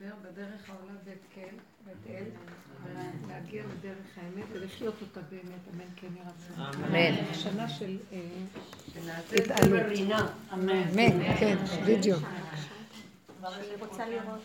להתחבר 0.00 0.30
בדרך 0.30 0.70
העולה 0.70 0.92
בית 1.04 1.18
כן, 1.34 1.54
בית 1.84 2.16
אל, 2.16 2.24
להגיע 3.28 3.62
לדרך 3.62 4.06
האמת 4.16 4.44
ולחיות 4.52 4.94
אותה 5.00 5.20
באמת, 5.20 5.74
אמן 5.74 5.84
כן 5.96 6.06
רצון. 6.20 6.84
אמן. 6.84 7.34
שנה 7.34 7.68
של 7.68 7.98
אה, 8.12 8.18
התעלות. 9.36 9.82
אמן, 10.52 11.36
כן, 11.40 11.56
בדיוק. 11.86 12.22
אני 13.44 13.54
רוצה 13.80 14.06
לראות. 14.08 14.40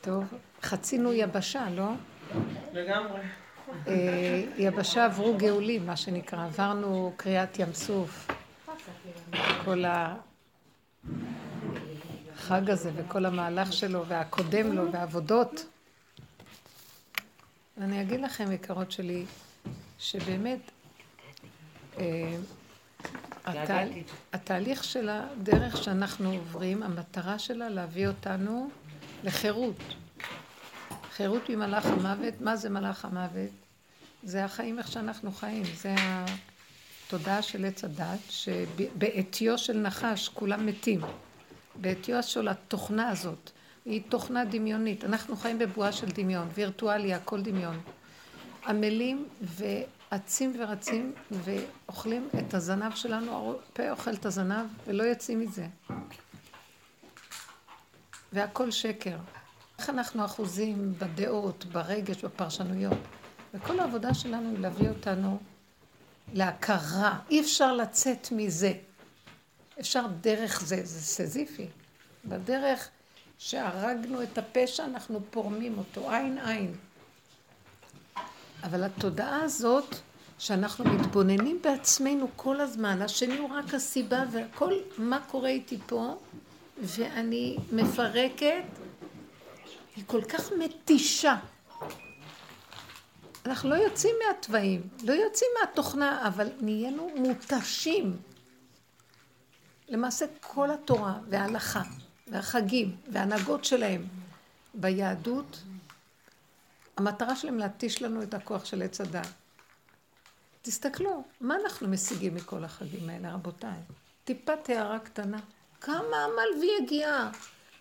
טוב, 0.00 0.24
חצינו 0.62 1.12
יבשה, 1.12 1.70
לא? 1.70 1.88
לגמרי. 2.72 3.20
אה, 3.86 4.44
יבשה 4.56 5.04
עברו 5.04 5.36
גאולים, 5.36 5.86
מה 5.86 5.96
שנקרא, 5.96 6.44
עברנו 6.44 7.12
קריעת 7.16 7.58
ים 7.58 7.72
סוף. 7.72 8.37
כל 9.64 9.84
החג 12.34 12.70
הזה 12.70 12.90
וכל 12.96 13.26
המהלך 13.26 13.72
שלו 13.72 14.06
והקודם 14.06 14.72
לו 14.72 14.92
והעבודות. 14.92 15.66
אני 17.80 18.02
אגיד 18.02 18.20
לכם, 18.20 18.52
יקרות 18.52 18.92
שלי, 18.92 19.24
שבאמת 19.98 20.60
אה, 21.98 22.36
התהל... 23.44 23.88
התהליך 24.32 24.84
של 24.84 25.08
הדרך 25.08 25.82
שאנחנו 25.82 26.32
עוברים, 26.32 26.82
המטרה 26.82 27.38
שלה 27.38 27.68
להביא 27.68 28.08
אותנו 28.08 28.70
לחירות. 29.24 29.76
חירות 31.12 31.50
ממלאך 31.50 31.86
המוות, 31.86 32.40
מה 32.40 32.56
זה 32.56 32.70
מלאך 32.70 33.04
המוות? 33.04 33.50
זה 34.22 34.44
החיים 34.44 34.78
איך 34.78 34.92
שאנחנו 34.92 35.32
חיים, 35.32 35.64
זה 35.64 35.94
התודעה 37.08 37.42
של 37.42 37.64
עץ 37.64 37.84
הדת, 37.84 38.18
שבעטיו 38.28 39.58
של 39.58 39.78
נחש 39.78 40.28
כולם 40.28 40.66
מתים. 40.66 41.00
בעטיו 41.80 42.22
של 42.22 42.48
התוכנה 42.48 43.08
הזאת, 43.08 43.50
היא 43.84 44.02
תוכנה 44.08 44.44
דמיונית. 44.44 45.04
אנחנו 45.04 45.36
חיים 45.36 45.58
בבועה 45.58 45.92
של 45.92 46.06
דמיון, 46.06 46.48
וירטואלי, 46.54 47.14
הכל 47.14 47.40
דמיון. 47.42 47.80
עמלים 48.66 49.28
ואצים 49.40 50.56
ורצים 50.58 51.12
ואוכלים 51.30 52.28
את 52.38 52.54
הזנב 52.54 52.94
שלנו, 52.94 53.54
הפה 53.72 53.90
אוכל 53.90 54.14
את 54.14 54.26
הזנב 54.26 54.66
ולא 54.86 55.02
יוצאים 55.02 55.40
מזה. 55.40 55.66
והכל 58.32 58.70
שקר. 58.70 59.16
איך 59.78 59.90
אנחנו 59.90 60.24
אחוזים 60.24 60.94
בדעות, 60.98 61.64
ברגש, 61.64 62.24
בפרשנויות. 62.24 62.98
וכל 63.54 63.80
העבודה 63.80 64.14
שלנו 64.14 64.50
היא 64.50 64.58
להביא 64.58 64.88
אותנו 64.88 65.38
להכרה. 66.34 67.18
אי 67.30 67.40
אפשר 67.40 67.72
לצאת 67.72 68.28
מזה. 68.32 68.72
אפשר 69.80 70.06
דרך 70.20 70.60
זה, 70.64 70.80
זה 70.84 71.00
סזיפי. 71.00 71.66
בדרך 72.24 72.88
שהרגנו 73.38 74.22
את 74.22 74.38
הפשע, 74.38 74.84
אנחנו 74.84 75.20
פורמים 75.30 75.78
אותו, 75.78 76.10
עין 76.10 76.38
עין. 76.38 76.74
אבל 78.62 78.84
התודעה 78.84 79.42
הזאת, 79.42 79.94
שאנחנו 80.38 80.84
מתבוננים 80.84 81.58
בעצמנו 81.62 82.28
כל 82.36 82.60
הזמן, 82.60 83.02
השני 83.02 83.36
הוא 83.38 83.50
רק 83.50 83.74
הסיבה 83.74 84.24
והכל, 84.32 84.72
מה 84.98 85.20
קורה 85.30 85.48
איתי 85.48 85.78
פה, 85.86 86.14
ואני 86.82 87.56
מפרקת, 87.72 88.64
היא 89.96 90.04
כל 90.06 90.22
כך 90.22 90.52
מתישה. 90.58 91.36
אנחנו 93.48 93.70
לא 93.70 93.74
יוצאים 93.74 94.14
מהתוואים, 94.26 94.88
לא 95.04 95.12
יוצאים 95.12 95.50
מהתוכנה, 95.60 96.28
אבל 96.28 96.48
נהיינו 96.60 97.10
מותשים. 97.16 98.16
למעשה 99.88 100.26
כל 100.40 100.70
התורה 100.70 101.18
וההלכה 101.28 101.82
והחגים 102.26 102.96
וההנהגות 103.12 103.64
שלהם 103.64 104.06
ביהדות, 104.74 105.62
המטרה 106.96 107.36
שלהם 107.36 107.58
להתיש 107.58 108.02
לנו 108.02 108.22
את 108.22 108.34
הכוח 108.34 108.64
של 108.64 108.82
עץ 108.82 109.00
הדת. 109.00 109.28
תסתכלו, 110.62 111.24
מה 111.40 111.56
אנחנו 111.64 111.88
משיגים 111.88 112.34
מכל 112.34 112.64
החגים 112.64 113.10
האלה, 113.10 113.34
רבותיי? 113.34 113.78
טיפת 114.24 114.68
הערה 114.68 114.98
קטנה. 114.98 115.38
כמה 115.80 116.24
עמל 116.24 116.60
ויגיעה? 116.60 117.30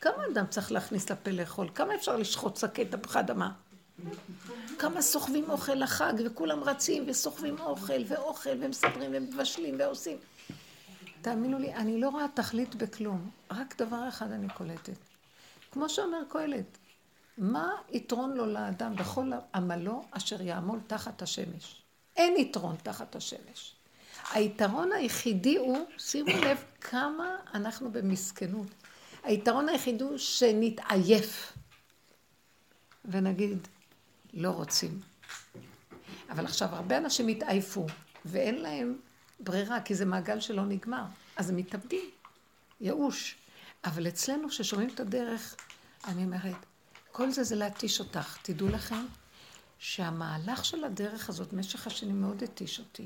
כמה 0.02 0.24
אדם 0.32 0.48
צריך 0.48 0.72
להכניס 0.72 1.12
לפה 1.12 1.32
לאכול? 1.32 1.70
כמה 1.76 1.96
אפשר 1.96 2.16
לשחוט 2.16 2.58
שקי 2.58 2.86
תפוחי 2.86 3.20
אדמה? 3.20 3.52
כמה 4.80 5.02
סוחבים 5.02 5.50
אוכל 5.50 5.74
לחג, 5.74 6.14
וכולם 6.26 6.64
רצים 6.64 7.04
וסוחבים 7.08 7.60
אוכל 7.60 8.02
ואוכל 8.08 8.50
ומסדרים 8.60 9.12
ומבשלים 9.14 9.76
ועושים. 9.80 10.18
תאמינו 11.22 11.60
לי, 11.60 11.74
אני 11.74 12.02
לא 12.02 12.10
רואה 12.10 12.26
תכלית 12.34 12.76
בכלום, 12.76 13.30
רק 13.52 13.82
דבר 13.82 14.08
אחד 14.10 14.32
אני 14.32 14.48
קולטת. 14.50 14.98
כמו 15.72 15.90
שאומר 15.90 16.22
קהלת, 16.30 16.78
מה 17.38 17.72
יתרון 17.90 18.34
לו 18.34 18.46
לאדם 18.46 18.96
בכל 18.96 19.32
עמלו 19.56 20.02
אשר 20.12 20.42
יעמול 20.42 20.80
תחת 20.88 21.22
השמש? 21.22 21.82
אין 22.16 22.38
יתרון 22.38 22.76
תחת 22.84 23.16
השמש. 23.16 23.76
היתרון 24.32 24.92
היחידי 24.92 25.58
הוא, 25.58 25.86
שימו 25.98 26.42
לב 26.42 26.64
כמה 26.82 27.36
אנחנו 27.54 27.92
במסכנות. 27.92 28.68
היתרון 29.24 29.70
היחידי 29.70 30.04
הוא 30.04 30.18
שנתעייף 30.18 31.54
ונגיד, 33.06 33.68
לא 34.38 34.50
רוצים. 34.50 35.00
אבל 36.30 36.46
עכשיו, 36.46 36.76
הרבה 36.76 36.98
אנשים 36.98 37.28
התעייפו, 37.28 37.86
ואין 38.26 38.56
להם 38.56 38.98
ברירה, 39.40 39.82
כי 39.82 39.96
זה 39.96 40.06
מעגל 40.06 40.40
שלא 40.40 40.66
נגמר. 40.66 41.04
אז 41.36 41.50
הם 41.50 41.56
מתאבדים, 41.56 42.10
ייאוש. 42.82 43.36
אבל 43.86 44.08
אצלנו, 44.08 44.52
ששומעים 44.52 44.90
את 44.90 45.00
הדרך, 45.00 45.56
אני 46.08 46.24
אומרת, 46.24 46.56
כל 47.12 47.32
זה 47.32 47.44
זה 47.44 47.56
להתיש 47.56 48.00
אותך. 48.00 48.38
תדעו 48.42 48.68
לכם 48.68 49.06
שהמהלך 49.80 50.66
של 50.66 50.84
הדרך 50.84 51.30
הזאת, 51.30 51.54
משך 51.54 51.88
השנים 51.88 52.22
מאוד 52.22 52.44
התיש 52.44 52.80
אותי. 52.80 53.06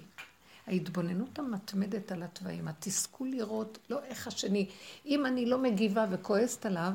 ההתבוננות 0.68 1.40
המתמדת 1.40 2.12
על 2.12 2.24
התוואים, 2.24 2.68
התסכול 2.68 3.30
לראות, 3.30 3.78
לא 3.90 4.04
איך 4.04 4.28
השני, 4.28 4.70
אם 5.06 5.26
אני 5.26 5.46
לא 5.46 5.58
מגיבה 5.58 6.06
וכועסת 6.12 6.66
עליו, 6.66 6.94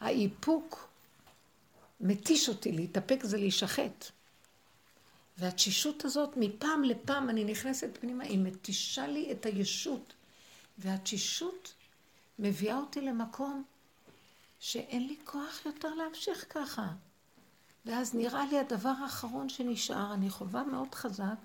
האיפוק 0.00 0.88
מתיש 2.00 2.48
אותי, 2.48 2.72
להתאפק 2.72 3.24
זה 3.24 3.38
להישחט. 3.38 4.04
והתשישות 5.38 6.04
הזאת, 6.04 6.36
מפעם 6.36 6.84
לפעם 6.84 7.30
אני 7.30 7.44
נכנסת 7.44 7.98
פנימה, 8.00 8.24
היא 8.24 8.38
מתישה 8.38 9.06
לי 9.06 9.32
את 9.32 9.46
הישות. 9.46 10.12
והתשישות 10.78 11.74
מביאה 12.38 12.76
אותי 12.76 13.00
למקום 13.00 13.64
שאין 14.60 15.06
לי 15.06 15.16
כוח 15.24 15.66
יותר 15.66 15.94
להמשיך 15.94 16.44
ככה. 16.50 16.86
ואז 17.84 18.14
נראה 18.14 18.46
לי 18.46 18.58
הדבר 18.58 18.92
האחרון 19.02 19.48
שנשאר, 19.48 20.14
אני 20.14 20.30
חווה 20.30 20.64
מאוד 20.64 20.94
חזק, 20.94 21.36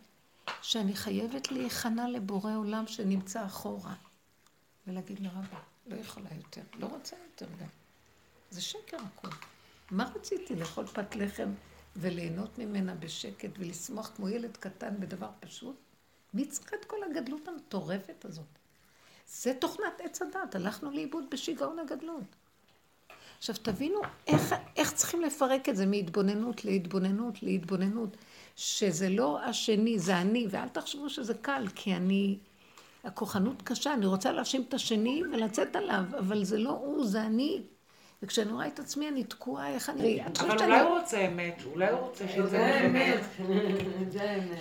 שאני 0.61 0.95
חייבת 0.95 1.51
להיכנע 1.51 2.09
לבורא 2.09 2.55
עולם 2.55 2.87
שנמצא 2.87 3.45
אחורה. 3.45 3.93
ולהגיד 4.87 5.19
לו, 5.19 5.29
רבא, 5.29 5.59
לא 5.87 5.95
יכולה 5.95 6.29
יותר, 6.35 6.61
לא 6.73 6.85
רוצה 6.85 7.15
יותר 7.31 7.53
גם. 7.59 7.67
זה 8.51 8.61
שקר 8.61 8.97
הכול. 8.97 9.31
מה 9.91 10.11
רציתי? 10.15 10.55
לאכול 10.55 10.85
פת 10.85 11.15
לחם 11.15 11.49
וליהנות 11.95 12.57
ממנה 12.57 12.95
בשקט 12.95 13.49
ולשמוח 13.59 14.11
כמו 14.15 14.29
ילד 14.29 14.57
קטן 14.57 14.93
בדבר 14.99 15.29
פשוט? 15.39 15.75
מי 16.33 16.45
צריך 16.45 16.73
את 16.73 16.85
כל 16.85 16.97
הגדלות 17.03 17.47
המטורפת 17.47 18.25
הזאת? 18.25 18.45
זה 19.27 19.53
תוכנת 19.59 19.93
עץ 19.99 20.21
הדת, 20.21 20.55
הלכנו 20.55 20.91
לאיבוד 20.91 21.23
בשיגעון 21.31 21.79
הגדלות. 21.79 22.23
עכשיו 23.37 23.55
תבינו 23.61 24.01
איך, 24.27 24.55
איך 24.75 24.93
צריכים 24.93 25.21
לפרק 25.21 25.69
את 25.69 25.75
זה 25.75 25.85
מהתבוננות 25.85 26.65
להתבוננות 26.65 27.43
להתבוננות, 27.43 28.17
שזה 28.55 29.09
לא 29.09 29.43
השני, 29.43 29.99
זה 29.99 30.17
אני, 30.17 30.47
ואל 30.49 30.67
תחשבו 30.67 31.09
שזה 31.09 31.33
קל, 31.33 31.65
כי 31.75 31.95
אני, 31.95 32.37
הכוחנות 33.03 33.61
קשה, 33.61 33.93
אני 33.93 34.05
רוצה 34.05 34.31
להאשים 34.31 34.65
את 34.69 34.73
השני 34.73 35.23
ולצאת 35.33 35.75
עליו, 35.75 36.03
אבל 36.19 36.43
זה 36.43 36.57
לא 36.57 36.69
הוא, 36.69 37.05
זה 37.05 37.21
אני. 37.21 37.61
וכשאני 38.23 38.51
רואה 38.51 38.67
את 38.67 38.79
עצמי, 38.79 39.07
אני 39.07 39.23
תקועה, 39.23 39.69
איך 39.69 39.89
אני... 39.89 40.21
אבל 40.39 40.63
אולי 40.63 40.79
הוא 40.79 40.99
רוצה 40.99 41.17
אמת, 41.17 41.63
אולי 41.73 41.89
הוא 41.89 41.99
רוצה 41.99 42.27
שזה 42.27 42.81
אמת. 42.85 43.19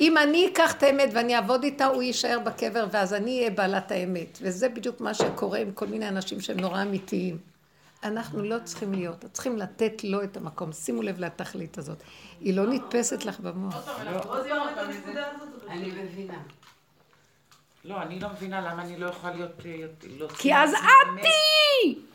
אם 0.01 0.19
אני 0.19 0.49
אקח 0.53 0.73
את 0.73 0.83
האמת 0.83 1.11
ואני 1.13 1.37
אעבוד 1.37 1.65
איתה, 1.65 1.87
הוא 1.87 2.03
יישאר 2.03 2.39
בקבר, 2.45 2.87
ואז 2.91 3.15
אני 3.15 3.39
אהיה 3.39 3.51
בעלת 3.51 3.91
האמת. 3.91 4.39
וזה 4.43 4.69
בדיוק 4.69 5.01
מה 5.01 5.15
שקורה 5.15 5.59
עם 5.59 5.73
כל 5.73 5.87
מיני 5.87 6.09
אנשים 6.09 6.41
שהם 6.41 6.61
נורא 6.61 6.83
אמיתיים. 6.83 7.39
אנחנו 8.05 8.43
לא 8.43 8.57
צריכים 8.65 8.93
להיות, 8.93 9.25
צריכים 9.33 9.59
לתת 9.59 10.05
לו 10.05 10.23
את 10.23 10.37
המקום. 10.37 10.73
שימו 10.73 11.03
לב 11.03 11.21
לתכלית 11.21 11.79
הזאת. 11.79 12.03
היא 12.41 12.55
לא 12.55 12.67
נתפסת 12.67 13.25
לך 13.25 13.41
במוח. 13.41 14.01
אני 15.69 15.93
מבינה. 16.03 16.39
לא, 17.85 18.03
אני 18.03 18.21
לא 18.21 18.29
מבינה 18.29 18.61
למה 18.61 18.83
אני 18.83 18.99
לא 18.99 19.07
יכולה 19.07 19.35
להיות... 19.35 19.65
לא 20.19 20.29
כי 20.29 20.55
אז 20.55 20.71
את 20.75 21.21
תהיי! 21.21 22.10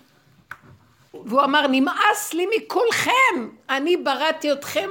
והוא 1.25 1.43
אמר, 1.43 1.67
נמאס 1.67 2.33
לי 2.33 2.45
מכולכם, 2.57 3.49
אני 3.69 3.97
בראתי 3.97 4.51
אתכם, 4.51 4.89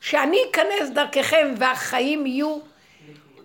שאני 0.00 0.36
אכנס 0.50 0.90
דרככם 0.94 1.54
והחיים 1.58 2.26
יהיו 2.26 2.58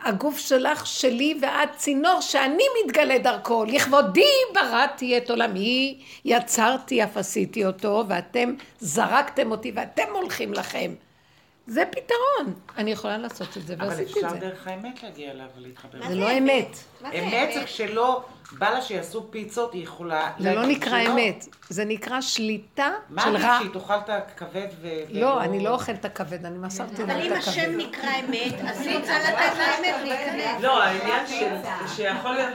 הגוף 0.04 0.38
שלך 0.38 0.88
שלי 0.88 1.38
ואת 1.42 1.70
צינור 1.76 2.22
שאני 2.22 2.64
מתגלה 2.86 3.18
דרכו. 3.18 3.66
לכבודי 3.66 4.32
בראתי 4.54 5.18
את 5.18 5.30
עולמי, 5.30 6.00
יצרתי 6.26 7.04
אף 7.04 7.18
עשיתי 7.18 7.66
אותו, 7.66 8.04
ואתם 8.08 8.54
זרקתם 8.80 9.52
אותי 9.52 9.72
ואתם 9.76 10.14
הולכים 10.14 10.54
לכם. 10.54 10.94
זה 11.68 11.84
פתרון. 11.92 12.54
אני 12.78 12.92
יכולה 12.92 13.18
לעשות 13.18 13.58
את 13.58 13.68
זה, 13.68 13.74
אבל 13.74 13.88
ועשיתי 13.88 14.12
את 14.12 14.18
אפשר 14.18 14.30
זה. 14.30 14.38
דרך 14.38 14.68
האמת 14.68 15.04
להגיע 15.04 15.32
אליו 15.32 15.46
ולהתחבר. 15.58 16.08
זה 16.08 16.16
לא 16.16 16.38
אמת. 16.38 16.78
מה 17.02 17.10
אמת 17.14 17.54
זה 17.54 17.64
כשלא 17.66 18.24
בא 18.52 18.70
לה 18.70 18.82
שיעשו 18.82 19.28
פיצות, 19.32 19.74
היא 19.74 19.84
יכולה... 19.84 20.32
זה 20.40 20.56
לא 20.56 20.66
נקרא. 20.66 21.00
אמת. 21.02 21.46
זה 21.70 21.86
נקרא 21.86 22.22
שליטה 22.22 22.90
מה 23.10 23.22
של 23.22 23.38
רע. 23.38 23.58
שהיא 23.62 23.74
תאכל 23.74 23.94
את 23.94 24.10
הכבד 24.10 24.68
ו... 24.82 24.88
לא, 25.10 25.42
אני 25.42 25.64
לא 25.64 25.70
אוכלת 25.70 26.00
את 26.00 26.06
הכבד, 26.06 26.46
אני 26.46 26.58
מסרתי 26.58 27.04
אבל 27.04 27.14
לה 27.18 27.22
אם 27.24 27.34
את 27.34 27.38
השם 27.38 27.62
הכבד. 27.62 27.76
נקרא 27.78 28.10
אמת, 28.20 28.54
אז 28.70 28.82
היא 28.82 28.98
רוצה 28.98 29.20
לתת 29.20 29.58
לאמת 29.58 29.96
להיכנס. 30.08 30.62
לא, 30.64 30.84
העניין 30.84 31.28
ש- 31.28 31.96
שיכול 31.96 32.32
להיות, 32.34 32.54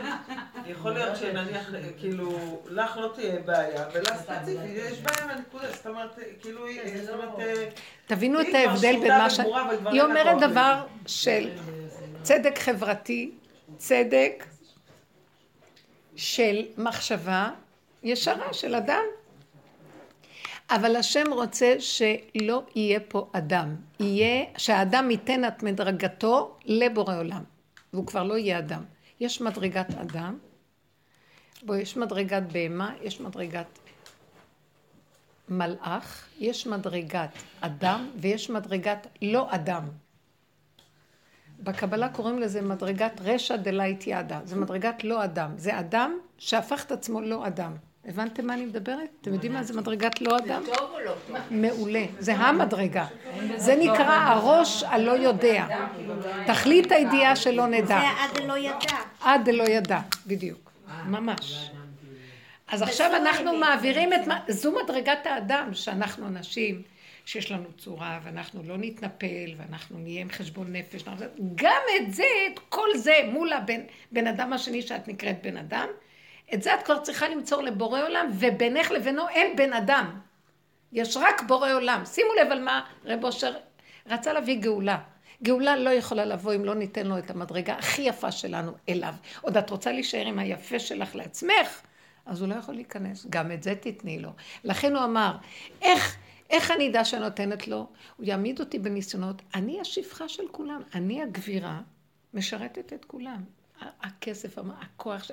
יכול 0.67 0.93
להיות 0.93 1.17
שנניח, 1.17 1.71
כאילו, 1.99 2.31
לך 2.67 2.97
לא 2.97 3.11
תהיה 3.15 3.41
בעיה, 3.41 3.85
ולה 3.95 4.17
ספציפית, 4.17 4.61
יש 4.75 4.99
בעיה 5.01 5.27
מהנקודה, 5.27 5.73
זאת 5.73 5.87
אומרת, 5.87 6.19
כאילו, 6.41 6.67
היא- 6.67 7.03
זאת 7.07 7.15
אומרת, 7.15 7.41
אה, 7.41 7.69
תבינו 8.07 8.41
את 8.41 8.47
ההבדל 8.55 8.97
בין 9.01 9.19
מה 9.19 9.31
ש... 9.31 9.41
היא 9.93 10.03
אומרת 10.03 10.41
דבר 10.51 10.85
של 11.07 11.51
צדק 12.23 12.59
חברתי, 12.59 13.31
צדק 13.77 14.45
של 16.17 16.63
מחשבה 16.79 17.51
ישרה 18.03 18.53
של 18.53 18.75
אדם. 18.75 19.03
אבל 20.71 20.97
השם 20.97 21.33
רוצה 21.33 21.75
שלא 21.79 22.63
יהיה 22.75 23.01
פה 23.09 23.29
אדם. 23.33 23.77
יהיה, 24.01 24.45
שהאדם 24.57 25.11
ייתן 25.11 25.45
את 25.45 25.63
מדרגתו 25.63 26.57
לבורא 26.65 27.17
עולם. 27.19 27.43
והוא 27.93 28.07
כבר 28.07 28.23
לא 28.23 28.39
יהיה 28.39 28.59
אדם. 28.59 28.83
יש 29.21 29.41
מדרגת 29.41 29.87
אדם, 30.01 30.39
בו 31.63 31.75
יש 31.75 31.97
מדרגת 31.97 32.43
בהמה, 32.53 32.93
יש 33.03 33.21
מדרגת 33.21 33.79
מלאך, 35.49 36.29
יש 36.39 36.67
מדרגת 36.67 37.31
אדם 37.61 38.11
ויש 38.17 38.51
מדרגת 38.51 39.07
לא 39.23 39.47
אדם. 39.51 39.83
בקבלה 41.61 42.09
קוראים 42.09 42.39
לזה 42.39 42.63
מדרגת 42.63 43.21
רשע 43.25 43.57
דלית 43.57 44.05
ידה, 44.07 44.41
זה 44.45 44.57
מדרגת 44.57 45.05
לא 45.05 45.25
אדם, 45.25 45.51
זה 45.57 45.79
אדם 45.79 46.19
שהפך 46.39 46.85
את 46.85 46.93
עצמו 46.93 47.21
לא 47.21 47.47
אדם. 47.47 47.73
הבנתם 48.05 48.47
מה 48.47 48.55
אני 48.55 48.67
מדברת? 48.67 49.09
אתם 49.21 49.33
יודעים 49.33 49.53
מה 49.53 49.63
זה 49.63 49.81
מדרגת 49.81 50.21
לא 50.21 50.39
אדם? 50.39 50.63
טוב 50.67 50.91
או 50.93 51.01
לא 51.01 51.13
טוב? 51.27 51.37
מעולה, 51.51 52.05
זה 52.19 52.35
המדרגה. 52.35 53.07
זה 53.57 53.77
נקרא 53.77 54.19
הראש 54.19 54.83
הלא 54.83 55.13
יודע. 55.13 55.67
תכלית 56.47 56.93
הידיעה 56.93 57.37
שלא 57.37 57.67
נדע. 57.67 57.87
זה 57.87 58.23
עד 58.23 58.47
לא 58.47 58.59
ידע. 58.59 58.97
עד 59.21 59.45
דלא 59.45 59.65
ידע, 59.65 60.01
בדיוק. 60.27 60.72
ממש. 61.07 61.71
אז 62.69 62.83
עכשיו 62.83 63.17
אנחנו 63.17 63.57
מעבירים 63.57 64.13
את... 64.13 64.27
מה- 64.27 64.41
זו 64.49 64.73
מדרגת 64.85 65.27
האדם, 65.27 65.69
שאנחנו 65.75 66.27
אנשים 66.27 66.83
שיש 67.25 67.53
לנו 67.53 67.73
צורה, 67.79 68.21
ואנחנו 68.23 68.63
לא 68.63 68.77
נתנפל, 68.79 69.55
ואנחנו 69.57 69.99
נהיה 69.99 70.21
עם 70.21 70.31
חשבון 70.31 70.73
נפש. 70.73 71.03
גם 71.55 71.83
את 71.97 72.15
זה, 72.15 72.25
את 72.55 72.59
כל 72.69 72.89
זה, 72.97 73.13
מול 73.33 73.53
הבן 73.53 73.81
בן 74.13 74.27
אדם 74.27 74.53
השני 74.53 74.83
שאת 74.83 75.09
נקראת 75.09 75.43
בן 75.43 75.57
אדם, 75.57 75.87
את 76.55 76.63
זה 76.63 76.75
את 76.75 76.83
כבר 76.83 76.99
צריכה 76.99 77.29
למצוא 77.29 77.63
לבורא 77.63 78.03
עולם, 78.03 78.27
ובינך 78.39 78.91
לבינו 78.91 79.29
אין 79.29 79.57
בן 79.57 79.73
אדם. 79.73 80.21
יש 80.93 81.17
רק 81.17 81.43
בורא 81.43 81.73
עולם. 81.73 82.03
שימו 82.05 82.29
לב 82.35 82.53
על 82.53 82.61
מה 82.65 82.81
רב 83.05 83.25
אושר 83.25 83.53
רצה 84.07 84.33
להביא 84.33 84.61
גאולה. 84.61 84.99
גאולה 85.43 85.77
לא 85.77 85.91
יכולה 85.91 86.25
לבוא 86.25 86.55
אם 86.55 86.65
לא 86.65 86.75
ניתן 86.75 87.07
לו 87.07 87.19
את 87.19 87.31
המדרגה 87.31 87.75
הכי 87.75 88.03
יפה 88.03 88.33
שלנו 88.33 88.73
אליו. 88.89 89.15
עוד 89.41 89.57
את 89.57 89.71
רוצה 89.71 89.93
להישאר 89.93 90.27
עם 90.27 90.39
היפה 90.39 90.79
שלך 90.79 91.15
לעצמך, 91.15 91.83
אז 92.27 92.41
הוא 92.41 92.49
לא 92.49 92.55
יכול 92.55 92.75
להיכנס. 92.75 93.27
גם 93.31 93.53
את 93.53 93.63
זה 93.63 93.75
תתני 93.75 94.19
לו. 94.19 94.31
לכן 94.65 94.97
הוא 94.97 95.05
אמר, 95.05 95.37
איך, 95.83 96.17
איך 96.51 96.71
אני 96.71 96.89
אדע 96.89 97.05
שאני 97.05 97.23
נותנת 97.23 97.69
לו? 97.69 97.87
הוא 98.17 98.27
יעמיד 98.27 98.61
אותי 98.61 98.79
בניסיונות. 98.79 99.43
אני 99.55 99.81
השפחה 99.81 100.29
של 100.29 100.43
כולם. 100.51 100.81
אני 100.95 101.23
הגבירה 101.23 101.81
משרתת 102.35 102.93
את 102.93 103.05
כולם. 103.05 103.43
הכסף, 104.01 104.59
הכוח, 104.81 105.31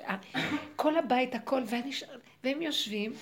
כל 0.76 0.96
הבית, 0.96 1.34
הכל, 1.34 1.62
ואני, 1.66 1.90
והם 2.44 2.62
יושבים, 2.62 3.12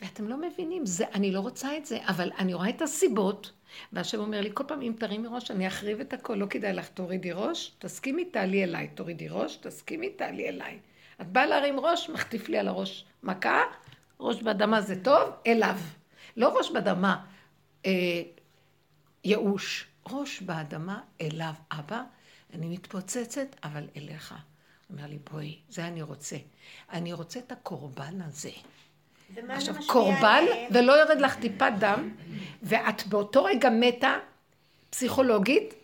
ואתם 0.00 0.28
לא 0.28 0.36
מבינים, 0.36 0.86
זה, 0.86 1.04
אני 1.14 1.32
לא 1.32 1.40
רוצה 1.40 1.76
את 1.76 1.86
זה, 1.86 1.98
אבל 2.08 2.30
אני 2.38 2.54
רואה 2.54 2.68
את 2.68 2.82
הסיבות, 2.82 3.52
והשם 3.92 4.18
אומר 4.18 4.40
לי, 4.40 4.50
כל 4.54 4.64
פעם 4.68 4.82
אם 4.82 4.92
תרימי 4.98 5.28
ראש, 5.30 5.50
אני 5.50 5.66
אחריב 5.66 6.00
את 6.00 6.12
הכל, 6.12 6.34
לא 6.34 6.46
כדאי 6.46 6.72
לך, 6.72 6.88
תורידי 6.88 7.32
ראש, 7.32 7.72
תסכימי, 7.78 8.24
תעלי 8.24 8.64
אליי, 8.64 8.88
תורידי 8.88 9.28
ראש, 9.28 9.56
תסכימי, 9.56 10.10
תעלי 10.10 10.48
אליי. 10.48 10.78
את 11.20 11.26
באה 11.26 11.46
להרים 11.46 11.80
ראש, 11.80 12.10
מחטיף 12.10 12.48
לי 12.48 12.58
על 12.58 12.68
הראש 12.68 13.04
מכה, 13.22 13.62
ראש 14.20 14.42
באדמה 14.42 14.80
זה 14.80 15.04
טוב, 15.04 15.30
אליו. 15.46 15.76
לא 16.36 16.58
ראש 16.58 16.70
באדמה, 16.70 17.24
אה, 17.86 18.22
ייאוש. 19.24 19.86
ראש 20.10 20.40
באדמה 20.40 21.00
אליו, 21.20 21.52
אבא, 21.72 22.02
אני 22.54 22.68
מתפוצצת, 22.68 23.56
אבל 23.64 23.88
אליך. 23.96 24.34
אומר 24.90 25.06
לי, 25.06 25.18
בואי, 25.30 25.58
זה 25.68 25.86
אני 25.86 26.02
רוצה. 26.02 26.36
אני 26.92 27.12
רוצה 27.12 27.38
את 27.38 27.52
הקורבן 27.52 28.20
הזה. 28.20 28.50
עכשיו, 29.48 29.74
קורבן, 29.86 30.22
עליהם? 30.22 30.70
ולא 30.72 30.92
יורד 30.92 31.20
לך 31.20 31.36
טיפת 31.36 31.72
דם, 31.78 32.10
ואת 32.62 33.06
באותו 33.06 33.44
רגע 33.44 33.70
מתה, 33.70 34.18
פסיכולוגית, 34.90 35.74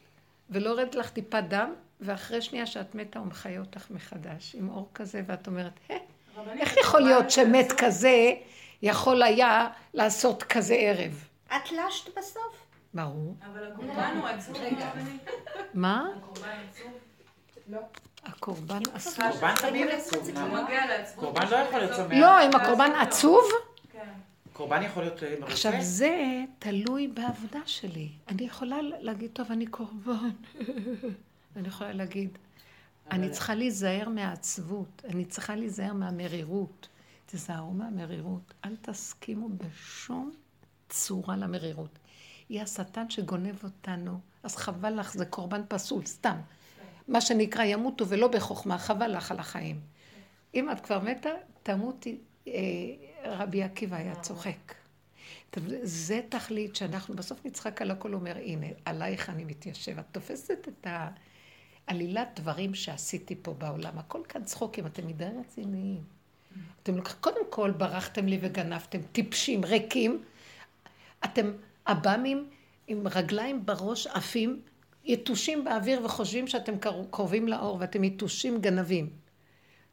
ולא 0.50 0.68
יורד 0.70 0.94
לך 0.94 1.10
טיפת 1.10 1.42
דם, 1.48 1.74
ואחרי 2.00 2.42
שנייה 2.42 2.66
שאת 2.66 2.94
מתה 2.94 3.18
הוא 3.18 3.26
מחיה 3.26 3.60
אותך 3.60 3.90
מחדש, 3.90 4.54
עם 4.58 4.68
אור 4.68 4.88
כזה, 4.94 5.22
ואת 5.26 5.46
אומרת, 5.46 5.72
"אה, 5.90 5.96
איך 6.58 6.76
יכול 6.76 7.00
להיות 7.00 7.30
שמת 7.30 7.72
כזה 7.78 8.32
יכול 8.82 9.22
היה 9.22 9.68
לעשות 9.94 10.42
כזה 10.42 10.74
ערב? 10.74 11.24
את 11.46 11.72
לשת 11.72 12.18
בסוף? 12.18 12.56
ברור. 12.94 13.36
אבל 13.52 13.72
הקורבן 13.72 14.16
הוא 14.20 14.28
עצוב. 14.28 14.56
מה? 15.74 16.08
הקורבן 16.16 16.48
עצוב. 16.70 16.92
הקורבן 18.24 18.80
אסור. 18.92 19.30
קורבן 19.30 19.54
תמיד 19.54 19.88
עצוב. 19.88 20.30
למה? 20.34 20.66
קורבן 21.16 21.48
לא 21.50 21.56
יכול 21.56 21.78
להיות 21.78 21.96
שמח. 21.96 22.12
לא, 22.12 22.46
אם 22.46 22.50
הקורבן 22.54 22.90
עצוב, 23.00 23.42
כן. 23.92 23.98
קורבן 24.52 24.82
יכול 24.82 25.02
להיות 25.02 25.22
אה, 25.22 25.30
מרוצה. 25.30 25.52
עכשיו 25.52 25.72
זה 25.80 26.44
תלוי 26.58 27.08
בעבודה 27.08 27.60
שלי. 27.66 28.08
אני 28.28 28.42
יכולה 28.42 28.76
להגיד, 28.82 29.30
טוב, 29.32 29.52
אני 29.52 29.66
קורבן. 29.66 30.30
אני 31.56 31.68
יכולה 31.68 31.92
להגיד, 31.92 32.38
אני 33.10 33.30
צריכה 33.30 33.54
להיזהר 33.54 34.08
מהעצבות, 34.08 35.02
אני 35.08 35.24
צריכה 35.24 35.54
להיזהר 35.54 35.92
מהמרירות. 35.92 36.88
תיזהרו 37.26 37.72
מהמרירות, 37.72 38.54
אל 38.64 38.76
תסכימו 38.82 39.48
בשום 39.48 40.32
צורה 40.88 41.36
למרירות. 41.36 41.98
היא 42.48 42.62
השטן 42.62 43.10
שגונב 43.10 43.64
אותנו, 43.64 44.20
אז 44.42 44.56
חבל 44.56 45.00
לך, 45.00 45.12
זה 45.12 45.26
קורבן 45.26 45.62
פסול, 45.68 46.04
סתם. 46.04 46.36
מה 47.08 47.20
שנקרא, 47.20 47.64
ימותו 47.64 48.08
ולא 48.08 48.28
בחוכמה, 48.28 48.78
חבל 48.78 49.16
לך 49.16 49.30
על 49.30 49.38
החיים. 49.38 49.80
אם 50.54 50.70
את 50.70 50.80
כבר 50.80 51.00
מתה, 51.00 51.30
תמותי, 51.62 52.18
אה, 52.48 52.52
רבי 53.24 53.62
עקיבא 53.62 53.96
היה 53.96 54.14
צוחק. 54.14 54.74
זה 55.82 56.20
תכלית 56.28 56.76
שאנחנו 56.76 57.14
בסוף 57.14 57.44
נצחק 57.44 57.82
על 57.82 57.90
הכל, 57.90 58.14
אומר, 58.14 58.36
הנה, 58.36 58.66
עלייך 58.84 59.30
אני 59.30 59.44
מתיישב. 59.44 59.98
את 59.98 60.04
תופסת 60.12 60.68
את 60.68 60.86
העלילת 61.88 62.40
דברים 62.40 62.74
שעשיתי 62.74 63.34
פה 63.42 63.54
בעולם. 63.54 63.98
הכל 63.98 64.20
כאן 64.28 64.44
צחוקים, 64.44 64.86
אתם 64.86 65.06
מדי 65.06 65.28
רציניים. 65.40 66.02
אתם 66.82 66.96
לוקחים, 66.96 67.16
קודם 67.20 67.50
כל 67.50 67.70
ברחתם 67.70 68.26
לי 68.26 68.38
וגנבתם, 68.40 68.98
טיפשים, 69.12 69.64
ריקים. 69.64 70.22
אתם 71.24 71.52
עב"מים 71.84 72.48
עם 72.86 73.08
רגליים 73.08 73.66
בראש 73.66 74.06
עפים, 74.06 74.62
יתושים 75.04 75.64
באוויר 75.64 76.04
וחושבים 76.04 76.46
שאתם 76.46 76.78
קר- 76.78 77.04
קרובים 77.10 77.48
לאור 77.48 77.76
ואתם 77.80 78.04
יתושים 78.04 78.60
גנבים. 78.60 79.10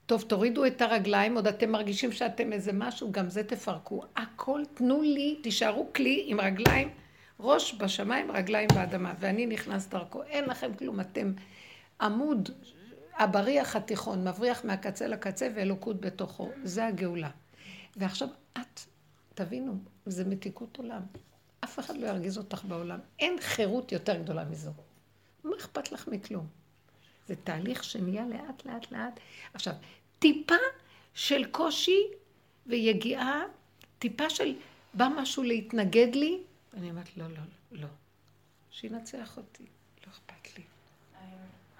טוב, 0.05 0.21
תורידו 0.21 0.65
את 0.65 0.81
הרגליים, 0.81 1.35
עוד 1.35 1.47
אתם 1.47 1.71
מרגישים 1.71 2.11
שאתם 2.11 2.53
איזה 2.53 2.71
משהו, 2.73 3.11
גם 3.11 3.29
זה 3.29 3.43
תפרקו. 3.43 4.01
הכל, 4.15 4.61
תנו 4.73 5.01
לי, 5.01 5.39
תישארו 5.43 5.87
כלי 5.95 6.23
עם 6.27 6.39
רגליים, 6.39 6.89
ראש 7.39 7.73
בשמיים, 7.73 8.31
רגליים 8.31 8.67
באדמה, 8.75 9.13
ואני 9.19 9.45
נכנס 9.45 9.87
דרכו. 9.87 10.23
אין 10.23 10.45
לכם 10.45 10.73
כלום, 10.73 10.99
אתם 10.99 11.33
עמוד, 12.01 12.49
הבריח 13.17 13.75
התיכון, 13.75 14.27
מבריח 14.27 14.65
מהקצה 14.65 15.07
לקצה 15.07 15.49
ואלוקות 15.55 16.01
בתוכו. 16.01 16.49
זה 16.63 16.85
הגאולה. 16.85 17.29
ועכשיו 17.97 18.27
את, 18.57 18.79
תבינו, 19.33 19.77
זה 20.05 20.25
מתיקות 20.25 20.77
עולם. 20.77 21.01
אף 21.63 21.79
אחד 21.79 21.97
לא 21.97 22.07
ירגיז 22.07 22.37
אותך 22.37 22.65
בעולם. 22.67 22.99
אין 23.19 23.35
חירות 23.39 23.91
יותר 23.91 24.15
גדולה 24.15 24.45
מזו. 24.45 24.71
מה 25.43 25.55
אכפת 25.57 25.91
לך 25.91 26.07
מכלום? 26.07 26.47
זה 27.27 27.35
תהליך 27.35 27.83
שנהיה 27.83 28.25
לאט 28.25 28.65
לאט 28.65 28.91
לאט. 28.91 29.19
עכשיו, 29.53 29.73
טיפה 30.19 30.55
של 31.13 31.45
קושי 31.51 32.03
ויגיעה, 32.65 33.43
טיפה 33.99 34.29
של 34.29 34.55
בא 34.93 35.07
משהו 35.17 35.43
להתנגד 35.43 36.15
לי, 36.15 36.39
ואני 36.73 36.89
אומרת, 36.89 37.17
לא, 37.17 37.27
לא, 37.27 37.41
לא. 37.71 37.87
שינצח 38.71 39.37
אותי, 39.37 39.63
לא 40.07 40.11
אכפת 40.11 40.57
לי. 40.57 40.63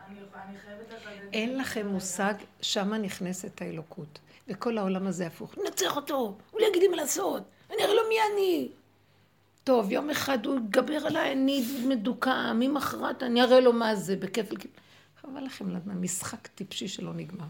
אני 0.08 0.20
אני. 0.36 1.30
אין 1.34 1.58
לכם 1.58 1.88
מושג, 1.88 2.34
שמה 2.62 2.98
נכנסת 2.98 3.62
האלוקות. 3.62 4.20
וכל 4.48 4.78
העולם 4.78 5.08
הזה 5.08 5.28
הפוך. 5.28 5.56
נצח 5.68 5.96
אותו, 5.96 6.38
הוא 6.52 6.62
לא 6.62 6.66
יגיד 6.68 6.82
לי 6.82 6.88
מה 6.88 6.96
לעשות, 6.96 7.44
אני 7.70 7.84
אראה 7.84 7.94
לו 7.94 8.02
מי 8.10 8.16
אני. 8.34 8.70
טוב, 9.70 9.92
יום 9.92 10.10
אחד 10.10 10.46
הוא 10.46 10.58
יתגבר 10.58 11.06
עליי, 11.06 11.32
אני 11.32 11.64
מדוכא, 11.88 12.54
ממחרת 12.56 13.24
אני 13.24 13.42
אראה 13.42 13.60
לו 13.60 13.74
מה 13.74 13.96
זה, 13.96 14.16
בכיף. 14.16 14.50
חבל 15.22 15.44
לכם 15.44 15.70
לדעת, 15.70 15.96
משחק 15.96 16.48
טיפשי 16.48 16.88
שלא 16.88 17.14
נגמר. 17.14 17.46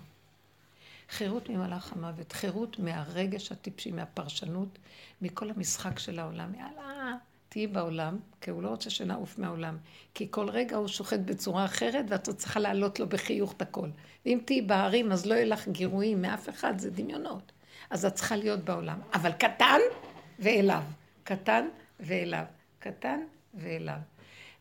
חירות 1.10 1.50
ממלאך 1.50 1.94
המוות, 1.94 2.32
חירות 2.32 2.80
מהרגש 2.80 3.52
הטיפשי, 3.52 3.92
מהפרשנות, 3.92 4.80
מכל 5.22 5.50
המשחק 5.50 6.00
של 6.00 6.20
העולם. 6.20 6.54
יאללה, 6.56 7.16
תהיי 7.50 7.68
בעולם, 7.68 8.18
כי 8.42 8.52
הוא 8.52 8.64
לא 8.64 8.70
רוצה 8.70 8.90
שנעוף 8.90 9.38
מהעולם. 9.38 9.78
כי 10.14 10.28
כל 10.32 10.50
רגע 10.50 10.76
הוא 10.78 10.88
שוחט 10.88 11.20
בצורה 11.26 11.66
אחרת, 11.66 12.06
ואת 12.10 12.30
צריכה 12.30 12.60
להעלות 12.60 13.00
לו 13.00 13.10
בחיוך 13.10 13.52
את 13.52 13.62
הכל. 13.62 13.90
ואם 14.26 14.40
תהיי 14.46 14.62
בהרים, 14.62 15.12
אז 15.12 15.26
לא 15.26 15.34
יהיה 15.34 15.46
לך 15.46 15.68
גירויים 15.68 16.22
מאף 16.22 16.50
אחד, 16.50 16.80
זה 16.80 16.92
דמיונות. 16.92 17.52
אז 17.90 18.06
את 18.06 18.14
צריכה 18.14 18.36
להיות 18.36 18.60
בעולם. 18.60 19.00
אבל 19.14 19.32
קטן 19.32 19.80
ואליו. 20.40 20.84
קטן 21.24 21.66
ואליו. 22.00 22.46
קטן 22.80 23.20
ואליו. 23.54 24.00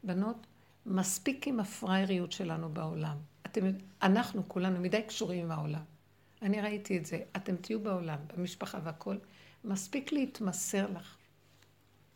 בנות, 0.05 0.47
מספיק 0.87 1.49
עם 1.49 1.61
הפראייריות 1.61 2.33
שלנו 2.33 2.69
בעולם. 2.69 3.17
אתם, 3.47 3.71
אנחנו 4.03 4.49
כולנו 4.49 4.81
מדי 4.81 5.03
קשורים 5.03 5.45
עם 5.45 5.51
העולם. 5.51 5.83
אני 6.43 6.61
ראיתי 6.61 6.99
את 6.99 7.07
זה. 7.07 7.21
אתם 7.37 7.57
תהיו 7.57 7.81
בעולם, 7.81 8.19
במשפחה 8.27 8.79
והכול. 8.85 9.19
מספיק 9.65 10.13
להתמסר 10.13 10.91
לך. 10.91 11.17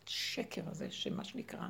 שקר 0.05 0.69
הזה, 0.69 0.91
שמה 0.91 1.23
שנקרא 1.23 1.67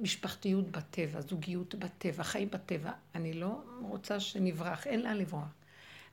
משפחתיות 0.00 0.70
בטבע, 0.70 1.20
זוגיות 1.20 1.74
בטבע, 1.74 2.22
חיים 2.22 2.50
בטבע. 2.50 2.92
אני 3.14 3.32
לא 3.32 3.62
רוצה 3.80 4.20
שנברח, 4.20 4.86
אין 4.86 5.02
לאן 5.02 5.16
לברוח. 5.16 5.54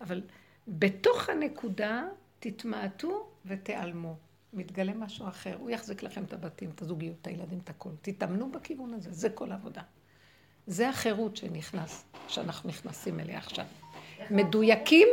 אבל 0.02 0.22
בתוך 0.68 1.30
הנקודה 1.30 2.04
תתמעטו 2.40 3.30
ותיעלמו. 3.46 4.18
מתגלה 4.54 4.94
משהו 4.94 5.28
אחר, 5.28 5.56
הוא 5.60 5.70
יחזיק 5.70 6.04
לכם 6.04 6.24
את 6.24 6.34
הבתים, 6.34 6.70
את 6.76 6.82
הזוגיות, 6.82 7.16
את 7.22 7.28
הילדים, 7.28 7.60
את 7.64 7.70
הכול. 7.70 7.92
תתאמנו 8.02 8.52
בכיוון 8.52 8.94
הזה, 8.94 9.12
זה 9.12 9.30
כל 9.30 9.52
העבודה. 9.52 9.82
זה 10.68 10.90
החירות 10.90 11.38
שנכנס, 11.38 12.06
שאנחנו 12.28 12.70
נכנסים 12.70 13.20
אליה 13.20 13.38
עכשיו. 13.38 13.66
מדויקים 14.32 15.08